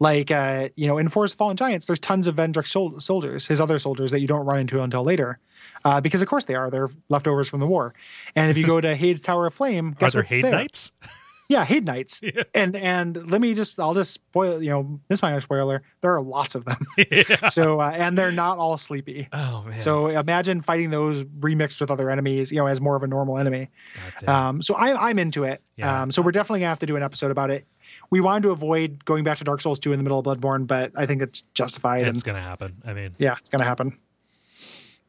Like 0.00 0.30
uh, 0.30 0.70
you 0.74 0.86
know, 0.88 0.98
in 0.98 1.08
Forest 1.08 1.34
of 1.34 1.38
Fallen 1.38 1.56
Giants, 1.56 1.86
there's 1.86 2.00
tons 2.00 2.26
of 2.26 2.34
Vendrick 2.36 2.66
sol- 2.66 2.98
soldiers, 2.98 3.46
his 3.46 3.60
other 3.60 3.78
soldiers 3.78 4.10
that 4.10 4.20
you 4.20 4.26
don't 4.26 4.44
run 4.44 4.58
into 4.60 4.80
until 4.82 5.04
later, 5.04 5.38
uh, 5.84 6.00
because 6.00 6.20
of 6.20 6.26
course 6.28 6.44
they 6.44 6.54
are. 6.56 6.68
They're 6.70 6.90
leftovers 7.10 7.48
from 7.48 7.60
the 7.60 7.66
war. 7.66 7.94
And 8.34 8.50
if 8.50 8.56
you 8.56 8.66
go 8.66 8.80
to 8.80 8.96
Heide's 8.96 9.20
Tower 9.20 9.46
of 9.46 9.54
Flame, 9.54 9.90
Are 9.90 9.94
guess 10.00 10.12
there 10.14 10.22
what's 10.22 10.34
Heide 10.34 10.44
there? 10.44 10.50
Knights? 10.50 10.90
Yeah, 11.48 11.64
Heide 11.64 11.84
Knights. 11.84 12.20
And 12.54 12.74
and 12.76 13.30
let 13.30 13.40
me 13.40 13.52
just 13.54 13.78
I'll 13.80 13.94
just 13.94 14.12
spoil 14.12 14.62
you 14.62 14.70
know 14.70 15.00
this 15.08 15.20
might 15.22 15.32
be 15.32 15.36
a 15.38 15.40
spoiler. 15.40 15.82
There 16.00 16.14
are 16.14 16.20
lots 16.22 16.54
of 16.54 16.64
them. 16.64 16.78
So 17.50 17.80
uh, 17.80 17.92
and 17.94 18.16
they're 18.16 18.30
not 18.32 18.58
all 18.58 18.78
sleepy. 18.78 19.28
Oh 19.32 19.62
man. 19.68 19.78
So 19.78 20.06
imagine 20.08 20.60
fighting 20.60 20.90
those 20.90 21.22
remixed 21.24 21.80
with 21.80 21.90
other 21.90 22.10
enemies, 22.10 22.50
you 22.52 22.58
know, 22.58 22.66
as 22.66 22.80
more 22.80 22.96
of 22.96 23.02
a 23.02 23.06
normal 23.06 23.38
enemy. 23.38 23.68
Um, 24.26 24.62
so 24.62 24.74
I, 24.74 25.10
I'm 25.10 25.18
into 25.18 25.44
it. 25.44 25.62
Yeah. 25.76 26.02
Um, 26.02 26.10
so 26.12 26.22
we're 26.22 26.30
definitely 26.30 26.60
gonna 26.60 26.70
have 26.70 26.78
to 26.80 26.86
do 26.86 26.96
an 26.96 27.02
episode 27.02 27.30
about 27.30 27.50
it. 27.50 27.66
We 28.10 28.20
wanted 28.20 28.42
to 28.44 28.50
avoid 28.50 29.04
going 29.04 29.24
back 29.24 29.38
to 29.38 29.44
Dark 29.44 29.60
Souls 29.60 29.78
2 29.78 29.92
in 29.92 29.98
the 29.98 30.02
middle 30.04 30.18
of 30.18 30.24
Bloodborne, 30.24 30.66
but 30.66 30.92
I 30.96 31.04
think 31.06 31.20
it's 31.22 31.42
justified. 31.54 32.06
it's 32.06 32.22
going 32.22 32.36
to 32.36 32.42
happen. 32.42 32.76
I 32.84 32.94
mean, 32.94 33.10
yeah, 33.18 33.34
it's 33.38 33.48
gonna 33.50 33.64
happen. 33.66 33.98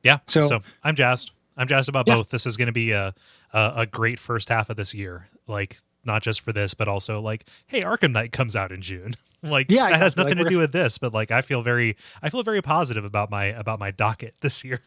yeah. 0.04 0.20
So, 0.28 0.42
So- 0.42 0.62
I'm 0.84 0.96
jazzed. 0.96 1.32
I'm 1.58 1.68
jazzed 1.68 1.88
about 1.90 2.06
Yeah. 2.08 2.16
both. 2.16 2.30
This 2.30 2.46
is 2.46 2.58
going 2.58 2.66
to 2.68 2.74
be 2.74 2.92
a, 2.92 3.14
a 3.54 3.74
a 3.78 3.86
great 3.86 4.20
first 4.20 4.50
half 4.50 4.70
of 4.70 4.76
this 4.76 4.94
year. 4.94 5.30
Like 5.48 5.78
not 6.06 6.22
just 6.24 6.42
for 6.42 6.54
this, 6.54 6.74
but 6.74 6.88
also 6.88 7.20
like, 7.22 7.46
hey, 7.68 7.82
Arkham 7.82 8.12
Knight 8.12 8.32
comes 8.32 8.56
out 8.56 8.72
in 8.72 8.82
June. 8.82 9.14
like, 9.44 9.70
Yeah, 9.70 9.90
that 9.90 10.00
has 10.00 10.16
nothing 10.18 10.38
Like, 10.38 10.46
to 10.48 10.50
do 10.50 10.58
with 10.58 10.72
this, 10.72 10.98
but 10.98 11.14
like, 11.14 11.32
I 11.32 11.42
feel 11.42 11.62
very, 11.62 11.96
I 12.22 12.30
feel 12.30 12.44
very 12.44 12.62
positive 12.62 13.04
about 13.06 13.30
my 13.32 13.46
about 13.46 13.80
my 13.80 13.92
docket 13.92 14.36
this 14.42 14.64
year. 14.64 14.82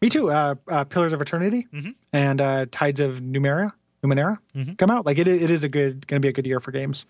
Me 0.00 0.08
too. 0.08 0.30
Uh, 0.30 0.54
uh, 0.68 0.84
Pillars 0.84 1.12
of 1.12 1.20
Eternity 1.20 1.66
Mm-hmm. 1.74 1.90
and 2.12 2.40
uh, 2.40 2.66
Tides 2.70 3.00
of 3.00 3.20
Numenera. 3.20 3.72
Numenera 4.02 4.38
come 4.78 4.90
out 4.90 5.04
like 5.04 5.18
it, 5.18 5.28
it 5.28 5.50
is 5.50 5.62
a 5.62 5.68
good 5.68 6.06
going 6.06 6.22
to 6.22 6.24
be 6.26 6.30
a 6.30 6.32
good 6.32 6.46
year 6.46 6.58
for 6.58 6.70
games 6.70 7.04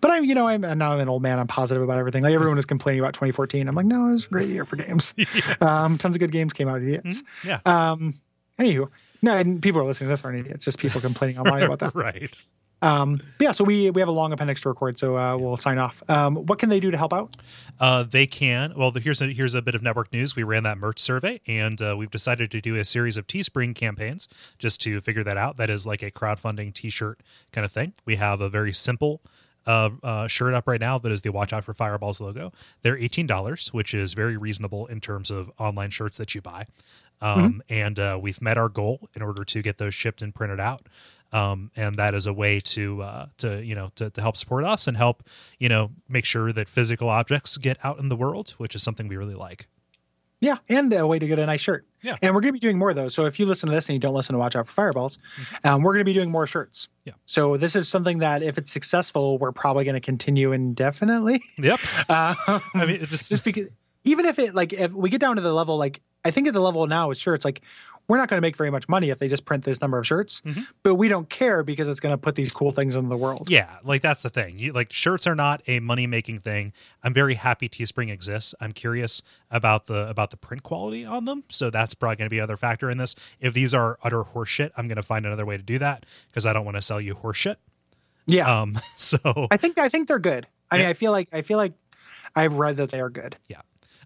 but 0.00 0.10
i'm 0.10 0.24
you 0.24 0.34
know 0.34 0.48
i'm 0.48 0.62
now 0.62 0.94
i'm 0.94 0.98
an 1.00 1.06
old 1.06 1.20
man 1.20 1.38
i'm 1.38 1.46
positive 1.46 1.82
about 1.82 1.98
everything 1.98 2.22
like 2.22 2.32
everyone 2.32 2.56
is 2.56 2.64
complaining 2.64 2.98
about 2.98 3.12
2014 3.12 3.68
i'm 3.68 3.74
like 3.74 3.84
no 3.84 4.06
it 4.06 4.12
was 4.12 4.24
a 4.24 4.28
great 4.30 4.48
year 4.48 4.64
for 4.64 4.76
games 4.76 5.12
um 5.60 5.98
tons 5.98 6.14
of 6.14 6.18
good 6.18 6.32
games 6.32 6.54
came 6.54 6.66
out 6.66 6.80
idiots 6.80 7.22
Yeah. 7.44 7.60
um 7.66 8.14
anywho 8.58 8.88
no 9.20 9.36
and 9.36 9.60
people 9.60 9.82
are 9.82 9.84
listening 9.84 10.08
to 10.08 10.12
this 10.14 10.24
aren't 10.24 10.40
idiots 10.40 10.64
just 10.64 10.78
people 10.78 10.98
complaining 11.02 11.36
online 11.38 11.64
about 11.64 11.80
that 11.80 11.94
right. 11.94 12.40
Um 12.82 13.20
yeah 13.40 13.50
so 13.52 13.62
we 13.64 13.90
we 13.90 14.00
have 14.00 14.08
a 14.08 14.12
long 14.12 14.32
appendix 14.32 14.60
to 14.60 14.68
record 14.68 14.98
so 14.98 15.16
uh, 15.16 15.36
we'll 15.36 15.56
sign 15.56 15.78
off 15.78 16.02
um 16.08 16.36
what 16.46 16.58
can 16.58 16.68
they 16.68 16.80
do 16.80 16.90
to 16.90 16.96
help 16.96 17.12
out 17.12 17.36
Uh, 17.78 18.02
they 18.02 18.26
can. 18.26 18.74
Well, 18.76 18.90
the, 18.90 19.00
here's 19.00 19.22
a 19.22 19.28
here's 19.28 19.54
a 19.54 19.62
bit 19.62 19.74
of 19.74 19.82
network 19.82 20.12
news. 20.12 20.36
We 20.36 20.42
ran 20.42 20.64
that 20.64 20.76
merch 20.76 20.98
survey, 21.00 21.40
and 21.46 21.80
uh, 21.80 21.94
we've 21.96 22.10
decided 22.10 22.50
to 22.50 22.60
do 22.60 22.76
a 22.76 22.84
series 22.84 23.16
of 23.16 23.26
Teespring 23.26 23.74
campaigns 23.74 24.28
just 24.58 24.82
to 24.82 25.00
figure 25.00 25.24
that 25.24 25.38
out. 25.38 25.56
That 25.56 25.70
is 25.70 25.86
like 25.86 26.02
a 26.02 26.10
crowdfunding 26.10 26.74
T-shirt 26.74 27.20
kind 27.52 27.64
of 27.64 27.72
thing. 27.72 27.94
We 28.04 28.16
have 28.16 28.42
a 28.42 28.50
very 28.50 28.74
simple 28.74 29.22
uh, 29.66 29.90
uh, 30.02 30.26
shirt 30.28 30.52
up 30.52 30.68
right 30.68 30.80
now 30.80 30.98
that 30.98 31.10
is 31.10 31.22
the 31.22 31.32
Watch 31.32 31.54
Out 31.54 31.64
for 31.64 31.72
Fireballs 31.72 32.20
logo. 32.20 32.52
They're 32.82 32.98
eighteen 32.98 33.26
dollars, 33.26 33.72
which 33.72 33.94
is 33.94 34.12
very 34.12 34.36
reasonable 34.36 34.86
in 34.86 35.00
terms 35.00 35.30
of 35.30 35.50
online 35.58 35.88
shirts 35.88 36.18
that 36.18 36.34
you 36.34 36.42
buy. 36.42 36.66
Um, 37.22 37.62
And 37.70 37.98
uh, 37.98 38.18
we've 38.20 38.42
met 38.42 38.58
our 38.58 38.68
goal 38.68 39.08
in 39.14 39.22
order 39.22 39.42
to 39.44 39.62
get 39.62 39.78
those 39.78 39.94
shipped 39.94 40.20
and 40.20 40.34
printed 40.34 40.60
out. 40.60 40.82
Um, 41.32 41.70
and 41.76 41.96
that 41.96 42.14
is 42.14 42.26
a 42.26 42.32
way 42.32 42.60
to 42.60 43.02
uh, 43.02 43.26
to 43.38 43.64
you 43.64 43.74
know 43.74 43.90
to, 43.96 44.10
to 44.10 44.20
help 44.20 44.36
support 44.36 44.64
us 44.64 44.88
and 44.88 44.96
help 44.96 45.22
you 45.58 45.68
know 45.68 45.90
make 46.08 46.24
sure 46.24 46.52
that 46.52 46.68
physical 46.68 47.08
objects 47.08 47.56
get 47.56 47.78
out 47.84 47.98
in 47.98 48.08
the 48.08 48.16
world, 48.16 48.54
which 48.58 48.74
is 48.74 48.82
something 48.82 49.08
we 49.08 49.16
really 49.16 49.34
like. 49.34 49.68
yeah 50.40 50.56
and 50.68 50.92
a 50.92 51.06
way 51.06 51.18
to 51.18 51.26
get 51.26 51.38
a 51.38 51.46
nice 51.46 51.60
shirt 51.60 51.86
Yeah. 52.02 52.16
And 52.22 52.34
we're 52.34 52.40
going 52.40 52.54
to 52.54 52.58
be 52.60 52.66
doing 52.66 52.78
more 52.78 52.94
those. 52.94 53.14
So 53.14 53.26
if 53.26 53.38
you 53.38 53.46
listen 53.46 53.68
to 53.68 53.74
this 53.74 53.88
and 53.88 53.94
you 53.94 54.00
don't 54.00 54.14
listen 54.14 54.32
to 54.32 54.38
Watch 54.38 54.56
Out 54.56 54.66
for 54.66 54.72
Fireballs, 54.72 55.18
um, 55.64 55.82
we're 55.82 55.92
going 55.92 56.00
to 56.00 56.04
be 56.04 56.14
doing 56.14 56.30
more 56.30 56.46
shirts. 56.46 56.88
Yeah. 57.04 57.12
So 57.26 57.56
this 57.56 57.76
is 57.76 57.88
something 57.88 58.18
that 58.18 58.42
if 58.42 58.56
it's 58.56 58.72
successful, 58.72 59.38
we're 59.38 59.52
probably 59.52 59.84
going 59.84 59.94
to 59.94 60.00
continue 60.00 60.52
indefinitely. 60.52 61.42
Yep. 61.58 61.80
Uh, 62.08 62.34
I 62.74 62.86
mean, 62.86 63.04
just, 63.06 63.28
just 63.28 63.44
because 63.44 63.68
even 64.04 64.24
if 64.24 64.38
it 64.38 64.54
like 64.54 64.72
if 64.72 64.92
we 64.92 65.10
get 65.10 65.20
down 65.20 65.36
to 65.36 65.42
the 65.42 65.52
level 65.52 65.76
like 65.76 66.00
I 66.24 66.30
think 66.30 66.48
at 66.48 66.54
the 66.54 66.60
level 66.60 66.86
now 66.86 67.08
with 67.08 67.18
shirts 67.18 67.44
like 67.44 67.62
we're 68.08 68.16
not 68.16 68.28
going 68.28 68.38
to 68.38 68.42
make 68.42 68.56
very 68.56 68.70
much 68.70 68.88
money 68.88 69.10
if 69.10 69.18
they 69.20 69.28
just 69.28 69.44
print 69.44 69.64
this 69.64 69.80
number 69.80 69.96
of 69.98 70.06
shirts, 70.06 70.40
Mhm. 70.44 70.66
but 70.82 70.96
we 70.96 71.06
don't 71.08 71.30
care 71.30 71.62
because 71.62 71.86
it's 71.86 72.00
going 72.00 72.12
to 72.12 72.18
put 72.18 72.34
these 72.34 72.50
cool 72.52 72.72
things 72.72 72.96
into 72.96 73.08
the 73.08 73.16
world. 73.16 73.48
yeah, 73.48 73.76
like 73.84 74.02
that's 74.02 74.22
the 74.22 74.30
thing. 74.30 74.58
You 74.58 74.72
like 74.72 74.92
shirts 74.92 75.26
are 75.26 75.34
not 75.36 75.62
a 75.68 75.78
money 75.80 76.06
making 76.08 76.38
thing. 76.40 76.72
I'm 77.04 77.14
very 77.14 77.34
happy 77.34 77.68
Teespring 77.68 78.10
exists. 78.10 78.54
I'm 78.60 78.72
curious 78.72 79.22
about 79.50 79.86
the 79.86 80.08
about 80.08 80.30
the 80.30 80.36
print 80.36 80.62
quality 80.64 81.04
on 81.04 81.24
them. 81.24 81.44
So 81.50 81.70
that's 81.70 81.94
probably 81.94 82.16
going 82.16 82.26
to 82.26 82.30
be 82.30 82.38
another 82.38 82.56
factor 82.56 82.90
in 82.90 82.98
this. 82.98 83.14
If 83.38 83.54
these 83.54 83.72
are 83.74 83.98
utter 84.02 84.24
horseshit, 84.24 84.70
I'm 84.76 84.88
going 84.88 84.96
to 84.96 85.02
find 85.02 85.24
another 85.24 85.46
way 85.46 85.56
to 85.56 85.62
do 85.62 85.78
that 85.78 86.04
because 86.28 86.46
I 86.46 86.52
don't 86.52 86.64
want 86.64 86.76
to 86.76 86.82
sell 86.82 87.00
you 87.00 87.14
horseshit. 87.14 87.56
Yeah. 88.26 88.60
Um. 88.60 88.78
So 88.96 89.48
I 89.50 89.56
think 89.56 89.78
I 89.78 89.88
think 89.88 90.08
they're 90.08 90.18
good. 90.18 90.46
I 90.70 90.78
mean, 90.78 90.86
I 90.86 90.92
feel 90.94 91.10
like 91.12 91.28
I 91.32 91.42
feel 91.42 91.56
like 91.58 91.72
I've 92.36 92.52
read 92.54 92.76
that 92.76 92.90
they 92.90 93.00
are 93.00 93.10
good. 93.10 93.36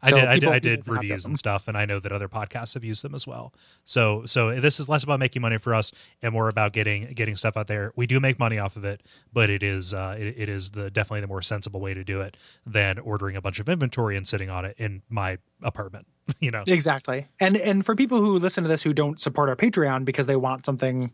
I 0.05 0.11
So 0.11 0.17
did, 0.17 0.25
I 0.29 0.39
did, 0.39 0.49
I 0.51 0.59
did 0.59 0.89
reviews 0.89 1.25
and 1.25 1.39
stuff, 1.39 1.67
and 1.67 1.77
I 1.77 1.85
know 1.87 1.99
that 1.99 2.13
other 2.13 2.29
podcasts 2.29 2.75
have 2.75 2.85
used 2.85 3.03
them 3.03 3.15
as 3.15 3.27
well. 3.27 3.53
So, 3.85 4.25
so 4.27 4.61
this 4.61 4.79
is 4.79 4.89
less 4.89 5.03
about 5.03 5.19
making 5.19 5.43
money 5.43 5.59
for 5.59 5.75
us 5.75 5.93
and 6.23 6.33
more 6.33 6.49
about 6.49 6.73
getting 6.73 7.13
getting 7.15 7.37
stuff 7.37 7.57
out 7.57 7.67
there. 7.67 7.93
We 7.97 8.07
do 8.07 8.21
make 8.21 8.39
money 8.39 8.59
off 8.59 8.77
of 8.77 8.85
it, 8.85 9.03
but 9.33 9.51
it 9.51 9.63
is 9.63 9.93
uh, 9.95 10.17
it, 10.19 10.35
it 10.39 10.49
is 10.49 10.71
the 10.71 10.91
definitely 10.91 11.23
the 11.23 11.27
more 11.29 11.43
sensible 11.43 11.81
way 11.81 11.95
to 11.95 12.05
do 12.05 12.21
it 12.21 12.37
than 12.67 12.99
ordering 12.99 13.35
a 13.37 13.41
bunch 13.41 13.59
of 13.61 13.69
inventory 13.69 14.17
and 14.17 14.27
sitting 14.29 14.51
on 14.51 14.65
it 14.65 14.77
in 14.79 15.03
my 15.09 15.39
apartment. 15.63 16.07
You 16.41 16.51
know, 16.51 16.63
Exactly. 16.67 17.27
And 17.39 17.57
and 17.57 17.85
for 17.85 17.95
people 17.95 18.19
who 18.19 18.39
listen 18.39 18.63
to 18.65 18.69
this 18.69 18.83
who 18.83 18.93
don't 18.95 19.21
support 19.21 19.49
our 19.51 19.57
Patreon 19.57 20.05
because 20.07 20.25
they 20.27 20.37
want 20.37 20.65
something 20.65 21.13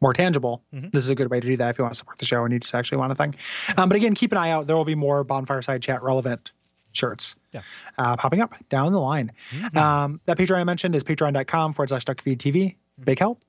more 0.00 0.12
tangible, 0.12 0.62
Mhm. 0.74 0.92
this 0.92 1.02
is 1.02 1.10
a 1.10 1.14
good 1.14 1.28
way 1.30 1.40
to 1.40 1.46
do 1.46 1.56
that 1.56 1.70
if 1.70 1.78
you 1.78 1.82
want 1.82 1.92
to 1.94 1.98
support 1.98 2.18
the 2.18 2.24
show 2.24 2.44
and 2.44 2.52
you 2.52 2.60
just 2.60 2.74
actually 2.74 2.98
want 2.98 3.10
a 3.10 3.14
thing. 3.16 3.34
Um, 3.76 3.88
but 3.88 3.96
again, 3.96 4.14
keep 4.14 4.30
an 4.32 4.38
eye 4.38 4.50
out. 4.50 4.66
There 4.68 4.76
will 4.76 4.84
be 4.84 4.94
more 4.94 5.24
bonfire 5.24 5.62
side 5.62 5.82
chat 5.82 6.02
relevant 6.04 6.52
shirts 6.94 7.36
Yeah. 7.52 7.60
uh, 7.98 8.16
popping 8.16 8.40
up 8.40 8.54
down 8.70 8.92
the 8.92 9.00
line. 9.00 9.32
Mhm. 9.50 9.76
Um, 9.76 10.20
that 10.24 10.38
Patreon 10.38 10.56
I 10.58 10.64
mentioned 10.64 10.94
is 10.96 11.04
patreon.com 11.04 11.74
forward 11.74 11.90
slash 11.90 12.04
duckfeed 12.06 12.38
TV. 12.38 12.76
Big 13.04 13.18
help. 13.18 13.42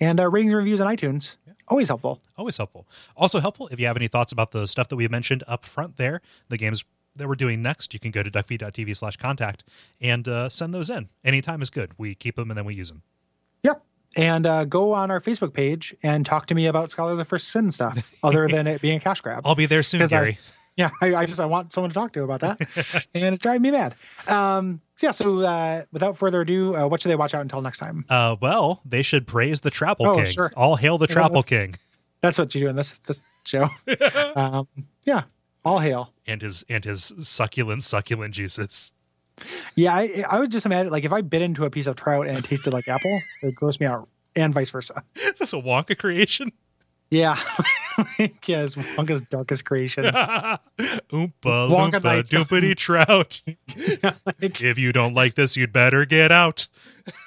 And 0.00 0.20
uh, 0.20 0.28
ratings 0.28 0.52
and 0.52 0.58
reviews 0.58 0.80
on 0.80 0.86
iTunes. 0.94 1.36
Always 1.68 1.88
helpful. 1.88 2.20
always 2.36 2.56
helpful. 2.56 2.86
Also 3.16 3.40
helpful 3.40 3.68
if 3.68 3.78
you 3.80 3.86
have 3.86 3.96
any 3.96 4.08
thoughts 4.08 4.32
about 4.32 4.50
the 4.52 4.66
stuff 4.66 4.88
that 4.88 4.96
we 4.96 5.06
mentioned 5.08 5.44
up 5.46 5.64
front 5.66 5.96
there, 5.98 6.20
the 6.48 6.56
games 6.56 6.84
that 7.16 7.28
we're 7.28 7.34
doing 7.34 7.60
next, 7.62 7.92
you 7.92 8.00
can 8.00 8.10
go 8.10 8.22
to 8.22 8.30
duckfeed.tv 8.30 8.96
slash 8.96 9.16
contact 9.16 9.64
and 10.00 10.26
uh, 10.28 10.48
send 10.48 10.72
those 10.74 10.88
in. 10.88 11.08
Anytime 11.24 11.60
is 11.62 11.68
good. 11.70 11.90
We 11.98 12.14
keep 12.14 12.36
them 12.36 12.50
and 12.50 12.56
then 12.56 12.64
we 12.64 12.74
use 12.74 12.88
them. 12.90 13.02
Yep. 13.64 13.82
And 14.16 14.46
uh, 14.46 14.64
go 14.64 14.92
on 14.92 15.10
our 15.10 15.20
Facebook 15.20 15.52
page 15.52 15.94
and 16.02 16.24
talk 16.24 16.46
to 16.46 16.54
me 16.54 16.66
about 16.66 16.90
Scholar 16.90 17.12
of 17.12 17.18
the 17.18 17.24
First 17.26 17.48
Sin 17.48 17.70
stuff, 17.70 18.14
other 18.22 18.48
than 18.48 18.66
it 18.66 18.80
being 18.80 18.96
a 18.96 19.00
cash 19.00 19.20
grab. 19.20 19.42
I'll 19.44 19.54
be 19.54 19.66
there 19.66 19.82
soon, 19.82 20.00
'Cause 20.00 20.12
I- 20.12 20.16
Gary. 20.20 20.38
Yeah, 20.78 20.88
I, 21.02 21.14
I 21.14 21.26
just 21.26 21.38
I 21.40 21.44
want 21.44 21.74
someone 21.74 21.90
to 21.90 21.94
talk 21.94 22.12
to 22.14 22.22
about 22.22 22.40
that, 22.40 22.60
and 23.14 23.34
it's 23.34 23.42
driving 23.42 23.60
me 23.62 23.70
mad. 23.72 23.94
Um, 24.28 24.80
so 24.96 25.08
yeah, 25.08 25.10
so 25.10 25.40
uh, 25.40 25.82
without 25.92 26.16
further 26.16 26.40
ado, 26.40 26.74
uh, 26.74 26.86
what 26.86 27.02
should 27.02 27.10
they 27.10 27.16
watch 27.16 27.34
out 27.34 27.42
until 27.42 27.60
next 27.60 27.78
time? 27.78 28.04
Uh, 28.08 28.36
well, 28.40 28.80
they 28.86 29.02
should 29.02 29.26
praise 29.26 29.60
the 29.60 29.70
Troupple 29.70 30.06
Oh, 30.06 30.14
King. 30.14 30.26
sure. 30.26 30.50
All 30.56 30.76
hail 30.76 30.96
the 30.96 31.06
Yeah, 31.08 31.14
Troupple 31.16 31.42
that's- 31.42 31.44
King 31.44 31.74
That's 32.22 32.38
what 32.38 32.54
you 32.54 32.62
do 32.62 32.68
in 32.68 32.76
this 32.76 32.98
this 33.00 33.20
show. 33.44 33.68
um, 34.36 34.66
yeah, 35.04 35.22
all 35.64 35.80
hail. 35.80 36.12
and 36.26 36.40
his 36.42 36.64
and 36.68 36.84
his 36.84 37.12
succulent 37.18 37.82
succulent 37.82 38.34
juices. 38.34 38.92
Yeah, 39.76 39.94
I 39.94 40.24
I 40.30 40.40
was 40.40 40.48
just 40.48 40.66
imagine 40.66 40.90
like 40.92 41.04
if 41.04 41.12
I 41.12 41.20
bit 41.22 41.42
into 41.42 41.64
a 41.64 41.70
piece 41.70 41.86
of 41.86 41.94
trout 41.96 42.26
and 42.26 42.36
it 42.38 42.44
tasted 42.44 42.72
like 42.72 42.88
apple, 42.88 43.20
it 43.42 43.46
would 43.46 43.54
gross 43.54 43.78
me 43.78 43.86
out, 43.86 44.08
and 44.34 44.52
vice 44.52 44.70
versa. 44.70 45.02
Is 45.16 45.38
this 45.38 45.52
a 45.52 45.56
Wonka 45.56 45.96
creation? 45.98 46.50
Yeah, 47.10 47.38
like, 48.18 48.46
yes, 48.46 48.74
Wonka's 48.74 49.22
darkest 49.22 49.64
creation. 49.64 50.04
Oompa 50.04 50.60
Wonka 51.42 51.92
loompa 52.00 52.04
Nights. 52.04 52.30
doopity 52.30 52.76
trout. 52.76 53.40
like, 53.46 54.60
If 54.60 54.76
you 54.78 54.92
don't 54.92 55.14
like 55.14 55.34
this, 55.34 55.56
you'd 55.56 55.72
better 55.72 56.04
get 56.04 56.30
out. 56.30 56.68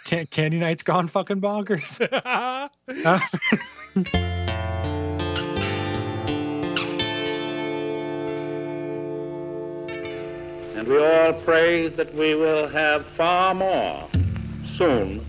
can- 0.06 0.28
Candy 0.28 0.60
Night's 0.60 0.84
gone 0.84 1.08
fucking 1.08 1.42
bonkers. 1.42 2.00
Uh, 2.26 3.20
And 10.76 10.88
we 10.88 10.98
all 11.04 11.34
pray 11.34 11.88
that 11.90 12.14
we 12.16 12.34
will 12.36 12.68
have 12.70 13.06
far 13.08 13.54
more 13.54 14.08
soon 14.78 15.26